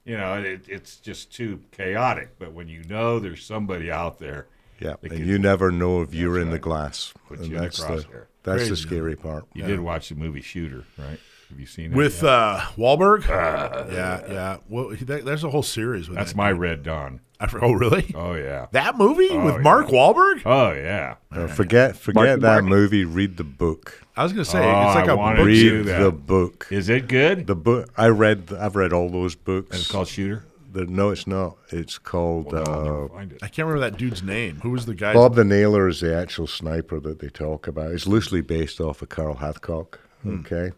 you 0.05 0.15
know, 0.17 0.35
it, 0.35 0.61
it's 0.69 0.95
just 0.97 1.33
too 1.33 1.59
chaotic. 1.71 2.39
But 2.39 2.53
when 2.53 2.69
you 2.69 2.83
know 2.85 3.19
there's 3.19 3.45
somebody 3.45 3.91
out 3.91 4.19
there, 4.19 4.47
yeah, 4.79 4.95
and 5.01 5.11
can- 5.11 5.27
you 5.27 5.37
never 5.37 5.69
know 5.69 6.01
if 6.01 6.13
you're 6.13 6.39
in 6.39 6.49
the 6.49 6.59
glass. 6.59 7.13
Put 7.27 7.39
you 7.39 7.45
in 7.45 7.53
the 7.53 7.59
that's 7.59 7.83
the 7.83 8.05
that's 8.43 8.57
Crazy. 8.59 8.69
the 8.69 8.77
scary 8.77 9.15
part. 9.17 9.45
you 9.53 9.63
did 9.63 9.81
watch 9.81 10.07
the 10.09 10.15
movie 10.15 10.41
Shooter, 10.41 10.85
right? 10.97 11.19
Have 11.49 11.59
you 11.59 11.65
seen 11.65 11.91
it? 11.91 11.95
With 11.95 12.23
uh, 12.23 12.59
Wahlberg? 12.77 13.27
yeah, 13.27 14.21
yeah. 14.31 14.57
Well, 14.69 14.89
that, 15.01 15.25
there's 15.25 15.43
a 15.43 15.49
whole 15.49 15.63
series 15.63 16.07
with 16.07 16.17
That's 16.17 16.31
that 16.31 16.37
my 16.37 16.51
dude. 16.51 16.59
Red 16.59 16.83
Dawn. 16.83 17.21
For- 17.47 17.63
oh, 17.63 17.71
really? 17.71 18.11
Oh 18.15 18.33
yeah. 18.33 18.67
That 18.71 18.97
movie 18.97 19.29
Oh, 19.31 19.45
with 19.45 19.55
yeah. 19.55 19.61
Mark 19.61 19.87
Wahlberg? 19.87 20.41
Oh 20.45 20.71
yeah. 20.73 21.15
Uh, 21.31 21.47
forget 21.47 21.95
forget 21.95 22.15
Marky 22.25 22.41
that 22.41 22.61
Mark. 22.61 22.65
movie. 22.65 23.05
Read 23.05 23.37
the 23.37 23.43
book. 23.45 24.01
I 24.17 24.23
was 24.23 24.33
gonna 24.33 24.43
say 24.45 24.59
Oh, 24.59 24.87
it's 24.87 24.95
like 24.95 25.07
I 25.07 25.13
a 25.13 25.15
book 25.37 25.45
Read 25.45 25.61
do 25.61 25.83
the 25.83 26.11
book. 26.11 26.67
Is 26.69 26.89
it 26.89 27.07
good? 27.07 27.47
The 27.47 27.55
book 27.55 27.89
I 27.95 28.07
read. 28.07 28.51
I've 28.59 28.75
read 28.75 28.91
all 28.91 29.09
those 29.09 29.35
books. 29.35 29.69
And 29.71 29.79
it's 29.79 29.89
called 29.89 30.09
Shooter. 30.09 30.43
The, 30.71 30.85
no, 30.85 31.09
it's 31.09 31.25
not. 31.25 31.57
It's 31.69 31.97
called 31.97 32.51
Well, 32.51 32.69
I'll 32.69 33.17
uh, 33.17 33.21
it. 33.21 33.39
I 33.41 33.47
can't 33.47 33.67
remember 33.67 33.79
that 33.89 33.97
dude's 33.97 34.21
name. 34.21 34.59
Who 34.61 34.69
was 34.71 34.85
the 34.85 34.93
guy? 34.93 35.13
Bob 35.13 35.33
the 35.35 35.43
Nailer 35.45 35.87
is 35.87 36.01
the 36.01 36.13
actual 36.15 36.45
sniper 36.45 36.99
that 36.99 37.19
they 37.19 37.29
talk 37.29 37.65
about. 37.67 37.91
It's 37.91 38.05
loosely 38.05 38.41
based 38.41 38.79
off 38.81 39.01
of 39.01 39.09
Carl 39.09 39.35
Hathcock. 39.37 39.95
Okay, 40.27 40.73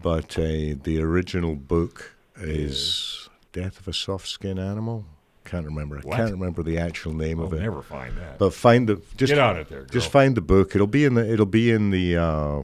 but 0.00 0.38
uh, 0.38 0.42
the 0.82 1.00
original 1.02 1.54
book 1.54 2.14
is 2.36 3.28
Death 3.52 3.80
of 3.80 3.88
a 3.88 3.92
Soft 3.92 4.28
Skin 4.28 4.58
Animal. 4.58 5.04
Can't 5.44 5.64
remember. 5.64 5.98
I 5.98 6.16
can't 6.16 6.32
remember 6.32 6.62
the 6.64 6.76
actual 6.78 7.12
name 7.12 7.38
We'll 7.38 7.46
of 7.46 7.52
it. 7.52 7.60
never 7.60 7.80
find 7.80 8.16
that. 8.16 8.38
But 8.38 8.52
find 8.52 8.88
the 8.88 9.00
just 9.16 9.30
Get 9.30 9.38
on 9.38 9.56
it 9.56 9.68
there, 9.68 9.84
Just 9.84 10.10
find 10.10 10.36
the 10.36 10.40
book. 10.40 10.74
It'll 10.74 10.88
be 10.88 11.04
in 11.04 11.14
the 11.14 11.32
it'll 11.32 11.46
be 11.46 11.70
in 11.70 11.90
the 11.90 12.16
uh, 12.16 12.62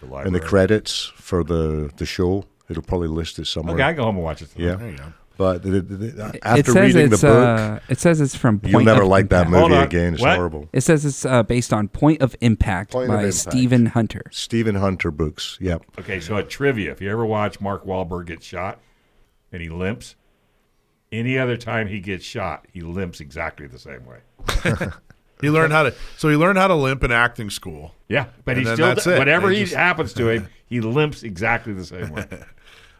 The 0.00 0.16
in 0.26 0.32
the 0.32 0.40
credits 0.40 1.12
for 1.16 1.42
the 1.42 1.90
the 1.96 2.06
show. 2.06 2.44
It'll 2.68 2.82
probably 2.84 3.08
list 3.08 3.38
it 3.40 3.46
somewhere. 3.46 3.74
Okay, 3.74 3.82
I 3.82 3.92
go 3.94 4.04
home 4.04 4.16
and 4.16 4.24
watch 4.24 4.42
it. 4.42 4.50
Tonight. 4.52 4.94
Yeah. 4.98 5.10
There 5.38 5.54
you 5.54 5.58
go. 5.58 5.58
But 5.58 5.62
the, 5.62 5.70
the, 5.80 5.96
the, 5.96 6.26
it 6.34 6.40
after 6.42 6.72
says 6.72 6.94
reading 6.94 7.10
the 7.10 7.16
book, 7.18 7.24
uh, 7.24 7.78
it 7.88 7.98
says 8.00 8.20
it's 8.20 8.34
from. 8.34 8.58
Point 8.60 8.72
you'll 8.72 8.82
never 8.84 9.02
of 9.02 9.08
like 9.08 9.28
that 9.30 9.48
movie 9.48 9.74
again. 9.74 10.14
It's 10.14 10.22
What? 10.22 10.36
horrible. 10.36 10.68
It 10.72 10.80
says 10.82 11.04
it's 11.04 11.24
uh, 11.24 11.42
based 11.44 11.72
on 11.72 11.88
Point 11.88 12.20
of 12.22 12.34
Impact 12.40 12.92
Point 12.92 13.04
of 13.10 13.16
by 13.16 13.22
Impact. 13.24 13.34
Stephen 13.34 13.86
Hunter. 13.86 14.22
Stephen 14.30 14.74
Hunter 14.74 15.10
books. 15.10 15.56
Yep. 15.60 15.82
Okay, 16.00 16.20
so 16.20 16.36
a 16.36 16.42
trivia: 16.42 16.90
if 16.92 17.00
you 17.00 17.10
ever 17.10 17.24
watch 17.24 17.60
Mark 17.60 17.84
Wahlberg 17.86 18.26
get 18.26 18.42
shot 18.42 18.78
and 19.52 19.62
he 19.62 19.68
limps, 19.68 20.16
any 21.12 21.38
other 21.38 21.56
time 21.56 21.86
he 21.88 22.00
gets 22.00 22.24
shot, 22.24 22.66
he 22.72 22.80
limps 22.80 23.20
exactly 23.20 23.66
the 23.66 23.78
same 23.78 24.04
way. 24.04 24.18
He 25.40 25.50
learned 25.50 25.72
how 25.72 25.84
to. 25.84 25.94
So 26.16 26.28
he 26.28 26.34
learned 26.34 26.58
how 26.58 26.66
to 26.66 26.74
limp 26.74 27.04
in 27.04 27.12
acting 27.12 27.48
school. 27.48 27.94
Yeah, 28.08 28.24
but 28.44 28.56
he 28.56 28.64
still 28.64 28.76
that's 28.78 29.06
it. 29.06 29.18
whatever 29.18 29.50
he 29.50 29.60
just- 29.60 29.74
happens 29.74 30.12
to 30.14 30.28
him, 30.28 30.48
he 30.66 30.80
limps 30.80 31.22
exactly 31.22 31.72
the 31.72 31.84
same 31.84 32.10
way. 32.10 32.26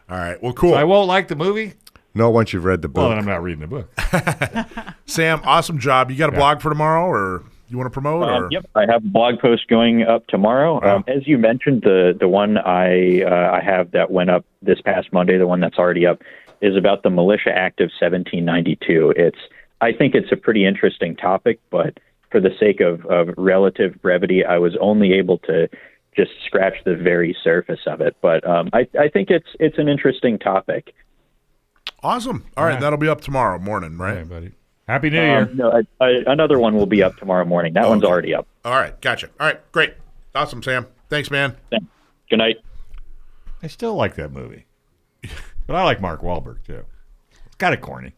All 0.09 0.17
right. 0.17 0.41
Well, 0.41 0.53
cool. 0.53 0.69
So 0.71 0.75
I 0.77 0.85
won't 0.85 1.09
like 1.09 1.27
the 1.27 1.35
movie. 1.35 1.73
Not 2.15 2.33
once 2.33 2.53
you've 2.53 2.65
read 2.65 2.81
the 2.81 2.87
book. 2.87 3.01
Well, 3.01 3.09
then 3.09 3.19
I'm 3.19 3.25
not 3.25 3.43
reading 3.43 3.61
the 3.61 3.67
book. 3.67 4.95
Sam, 5.05 5.41
awesome 5.43 5.79
job. 5.79 6.09
You 6.11 6.17
got 6.17 6.29
a 6.29 6.33
Yeah. 6.33 6.39
blog 6.39 6.61
for 6.61 6.69
tomorrow, 6.69 7.05
or 7.05 7.43
you 7.69 7.77
want 7.77 7.85
to 7.87 7.91
promote? 7.91 8.27
Um, 8.27 8.47
yep, 8.51 8.65
I 8.75 8.85
have 8.89 9.03
a 9.05 9.07
blog 9.07 9.39
post 9.39 9.67
going 9.67 10.03
up 10.03 10.25
tomorrow. 10.27 10.81
Um, 10.83 11.03
as 11.07 11.27
you 11.27 11.37
mentioned, 11.37 11.83
the 11.83 12.15
the 12.19 12.27
one 12.27 12.57
I 12.57 13.21
uh, 13.21 13.51
I 13.53 13.61
have 13.63 13.91
that 13.91 14.09
went 14.11 14.29
up 14.31 14.45
this 14.61 14.81
past 14.81 15.13
Monday, 15.13 15.37
the 15.37 15.47
one 15.47 15.59
that's 15.59 15.77
already 15.77 16.05
up, 16.05 16.21
is 16.61 16.75
about 16.75 17.03
the 17.03 17.09
Militia 17.11 17.51
Act 17.55 17.79
of 17.79 17.91
1792. 17.99 19.13
It's 19.15 19.37
I 19.81 19.91
think 19.93 20.15
it's 20.15 20.31
a 20.31 20.35
pretty 20.35 20.65
interesting 20.65 21.15
topic, 21.15 21.59
but 21.69 21.99
for 22.31 22.39
the 22.39 22.51
sake 22.59 22.79
of, 22.81 23.05
of 23.05 23.29
relative 23.37 23.99
brevity, 24.01 24.43
I 24.45 24.57
was 24.57 24.75
only 24.81 25.13
able 25.13 25.37
to 25.39 25.67
just 26.15 26.31
scratch 26.45 26.75
the 26.85 26.95
very 26.95 27.35
surface 27.43 27.79
of 27.87 28.01
it. 28.01 28.15
But 28.21 28.45
um, 28.47 28.69
I 28.73 28.87
I 28.99 29.09
think 29.09 29.29
it's 29.29 29.49
it's 29.59 29.77
an 29.77 29.87
interesting 29.87 30.39
topic. 30.39 30.93
Awesome. 32.03 32.45
All 32.57 32.63
right, 32.65 32.73
right. 32.73 32.81
that'll 32.81 32.97
be 32.99 33.07
up 33.09 33.21
tomorrow 33.21 33.59
morning, 33.59 33.97
right? 33.97 34.17
Hey, 34.17 34.23
buddy. 34.23 34.51
Happy 34.87 35.09
New 35.11 35.21
Year. 35.21 35.41
Um, 35.43 35.55
no, 35.57 35.71
I, 35.71 36.03
I, 36.03 36.09
another 36.27 36.57
one 36.57 36.75
will 36.75 36.87
be 36.87 37.03
up 37.03 37.17
tomorrow 37.17 37.45
morning. 37.45 37.73
That 37.73 37.87
one's 37.87 38.03
already 38.03 38.33
up. 38.33 38.47
All 38.65 38.73
right, 38.73 38.99
gotcha. 39.01 39.29
All 39.39 39.45
right, 39.47 39.71
great, 39.71 39.93
awesome, 40.33 40.63
Sam. 40.63 40.87
Thanks, 41.09 41.29
man. 41.29 41.55
Good 41.71 42.37
night. 42.37 42.57
I 43.61 43.67
still 43.67 43.93
like 43.95 44.15
that 44.15 44.31
movie, 44.31 44.65
but 45.67 45.75
I 45.75 45.83
like 45.83 46.01
Mark 46.01 46.21
Wahlberg 46.21 46.63
too. 46.65 46.85
It's 47.45 47.55
kind 47.57 47.73
of 47.73 47.81
corny, 47.81 48.13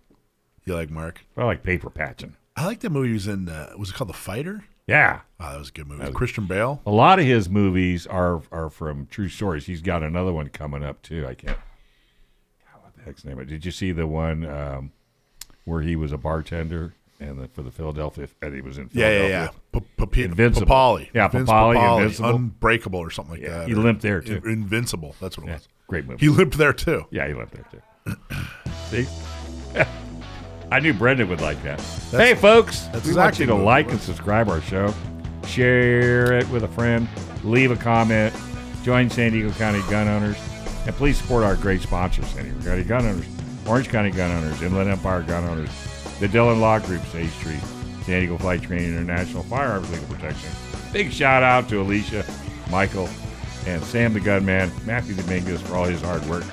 You 0.66 0.76
like 0.76 0.90
Mark? 0.90 1.22
but 1.36 1.42
I 1.44 1.46
like 1.46 1.64
paper 1.64 1.90
patching. 1.90 2.36
I 2.56 2.66
like 2.66 2.80
that 2.82 2.90
movie. 2.92 3.08
He 3.10 3.14
was 3.14 3.28
in. 3.28 3.50
Uh, 3.50 3.74
was 3.78 3.90
it 3.90 3.96
called 3.96 4.10
The 4.10 4.14
Fighter? 4.14 4.64
Yeah, 4.88 5.22
Oh, 5.40 5.52
that 5.52 5.60
was 5.60 5.70
a 5.70 5.72
good 5.72 5.88
movie. 5.88 6.04
With 6.04 6.14
Christian 6.14 6.46
Bale. 6.48 6.82
a 6.86 6.92
lot 6.92 7.18
of 7.20 7.26
his 7.26 7.50
movies 7.50 8.06
are 8.08 8.42
are 8.52 8.70
from 8.70 9.08
true 9.08 9.30
stories. 9.30 9.66
He's 9.66 9.82
got 9.82 10.04
another 10.04 10.32
one 10.34 10.50
coming 10.50 10.84
up 10.84 11.02
too. 11.02 11.26
I 11.28 11.34
can't. 11.34 11.58
Heck's 13.06 13.24
name? 13.26 13.40
it? 13.40 13.46
Did 13.46 13.66
you 13.66 13.72
see 13.72 13.92
the 13.92 14.08
one 14.08 14.46
um, 14.46 14.92
where 15.66 15.82
he 15.82 15.96
was 15.96 16.12
a 16.12 16.18
bartender 16.18 16.94
and 17.20 17.40
the, 17.40 17.48
for 17.50 17.62
the 17.64 17.72
Philadelphia? 17.72 18.28
And 18.42 18.54
he 18.54 18.62
was 18.62 18.78
in 18.78 18.90
Yeah, 18.94 19.10
yeah, 19.10 19.18
Philadelphia. 19.18 19.60
yeah. 19.74 19.80
P- 19.98 20.06
P- 20.06 20.24
Invincible. 20.24 20.68
Papale. 20.76 21.10
Yeah, 21.14 21.28
Vince 21.28 21.50
Papale, 21.50 21.98
Invincible. 22.00 22.30
Unbreakable 22.36 23.00
or 23.00 23.10
something 23.12 23.34
like 23.36 23.42
Yeah, 23.44 23.60
that. 23.60 23.68
he 23.68 23.74
or 23.74 23.78
limped 23.78 24.02
there, 24.02 24.22
too. 24.22 24.42
Invincible. 24.46 25.16
That's 25.22 25.38
what 25.38 25.46
it 25.48 25.50
Yeah, 25.50 25.56
was. 25.56 25.68
great 25.88 26.06
movie. 26.06 26.26
He 26.26 26.30
limped 26.30 26.58
there 26.58 26.74
too. 26.74 27.06
Yeah, 27.12 27.28
he 27.28 27.34
lived 27.34 27.54
there 27.54 27.66
too. 27.72 28.16
See, 28.90 29.08
I 30.72 30.80
knew 30.80 30.94
Brendan 30.94 31.28
would 31.30 31.42
like 31.42 31.62
that. 31.64 31.82
hey, 32.12 32.34
folks, 32.36 32.82
that's 32.94 33.06
we 33.08 33.14
want 33.16 33.40
you 33.40 33.46
to 33.48 33.56
like 33.56 33.92
and 33.92 34.00
subscribe 34.02 34.48
our 34.50 34.62
show, 34.62 34.94
share 35.46 36.34
it 36.34 36.48
with 36.50 36.64
a 36.64 36.68
friend, 36.70 37.08
leave 37.44 37.72
a 37.72 37.76
comment, 37.76 38.34
join 38.84 39.10
San 39.10 39.32
Diego 39.34 39.52
County 39.52 39.82
gun 39.90 40.08
owners, 40.08 40.38
and 40.92 40.98
please 40.98 41.18
support 41.18 41.42
our 41.42 41.56
great 41.56 41.82
sponsors: 41.82 42.34
Diego 42.34 42.62
County 42.64 42.84
gun 42.84 43.06
owners, 43.06 43.26
Orange 43.66 43.88
County 43.88 44.12
gun 44.12 44.30
owners, 44.30 44.62
Inland 44.62 44.90
Empire 44.90 45.22
gun 45.22 45.46
owners, 45.46 45.70
the 46.20 46.28
Dillon 46.28 46.60
Law 46.60 46.80
Group, 46.80 47.02
Sage 47.06 47.30
Street, 47.30 47.62
San 48.04 48.20
Diego 48.20 48.38
Flight 48.38 48.62
Training 48.62 48.90
International 48.90 49.44
Firearms 49.44 49.90
Legal 49.90 50.08
Protection. 50.08 50.50
Big 50.92 51.14
shout 51.14 51.44
out 51.44 51.70
to 51.70 51.80
Alicia, 51.80 52.26
Michael, 52.70 53.10
and 53.66 53.82
Sam 53.84 54.12
the 54.12 54.20
Gunman, 54.20 54.70
Matthew 54.86 55.16
Dominguez 55.16 55.62
for 55.62 55.76
all 55.76 55.86
his 55.86 56.02
hard 56.02 56.26
work, 56.26 56.44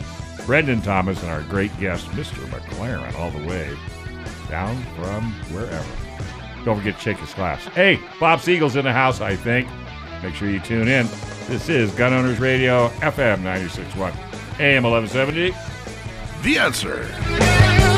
Brendan 0.46 0.82
Thomas, 0.82 1.20
and 1.22 1.32
our 1.32 1.42
great 1.42 1.76
guest, 1.80 2.06
Mr. 2.10 2.46
McLaren, 2.46 3.12
all 3.18 3.32
the 3.32 3.44
way 3.44 3.76
down 4.48 4.80
from 4.94 5.32
wherever. 5.52 6.64
Don't 6.64 6.78
forget 6.78 6.96
to 6.96 7.04
check 7.04 7.16
his 7.16 7.34
glass. 7.34 7.64
Hey, 7.64 7.98
Bob 8.20 8.40
Siegel's 8.40 8.76
in 8.76 8.84
the 8.84 8.92
house, 8.92 9.20
I 9.20 9.34
think. 9.34 9.68
Make 10.22 10.36
sure 10.36 10.48
you 10.48 10.60
tune 10.60 10.86
in. 10.86 11.08
This 11.48 11.68
is 11.68 11.90
Gun 11.92 12.12
Owners 12.12 12.40
Radio, 12.40 12.88
FM 13.00 13.38
96.1, 13.38 14.27
AM 14.60 14.82
1170. 14.82 15.54
The 16.42 16.58
answer. 16.58 17.97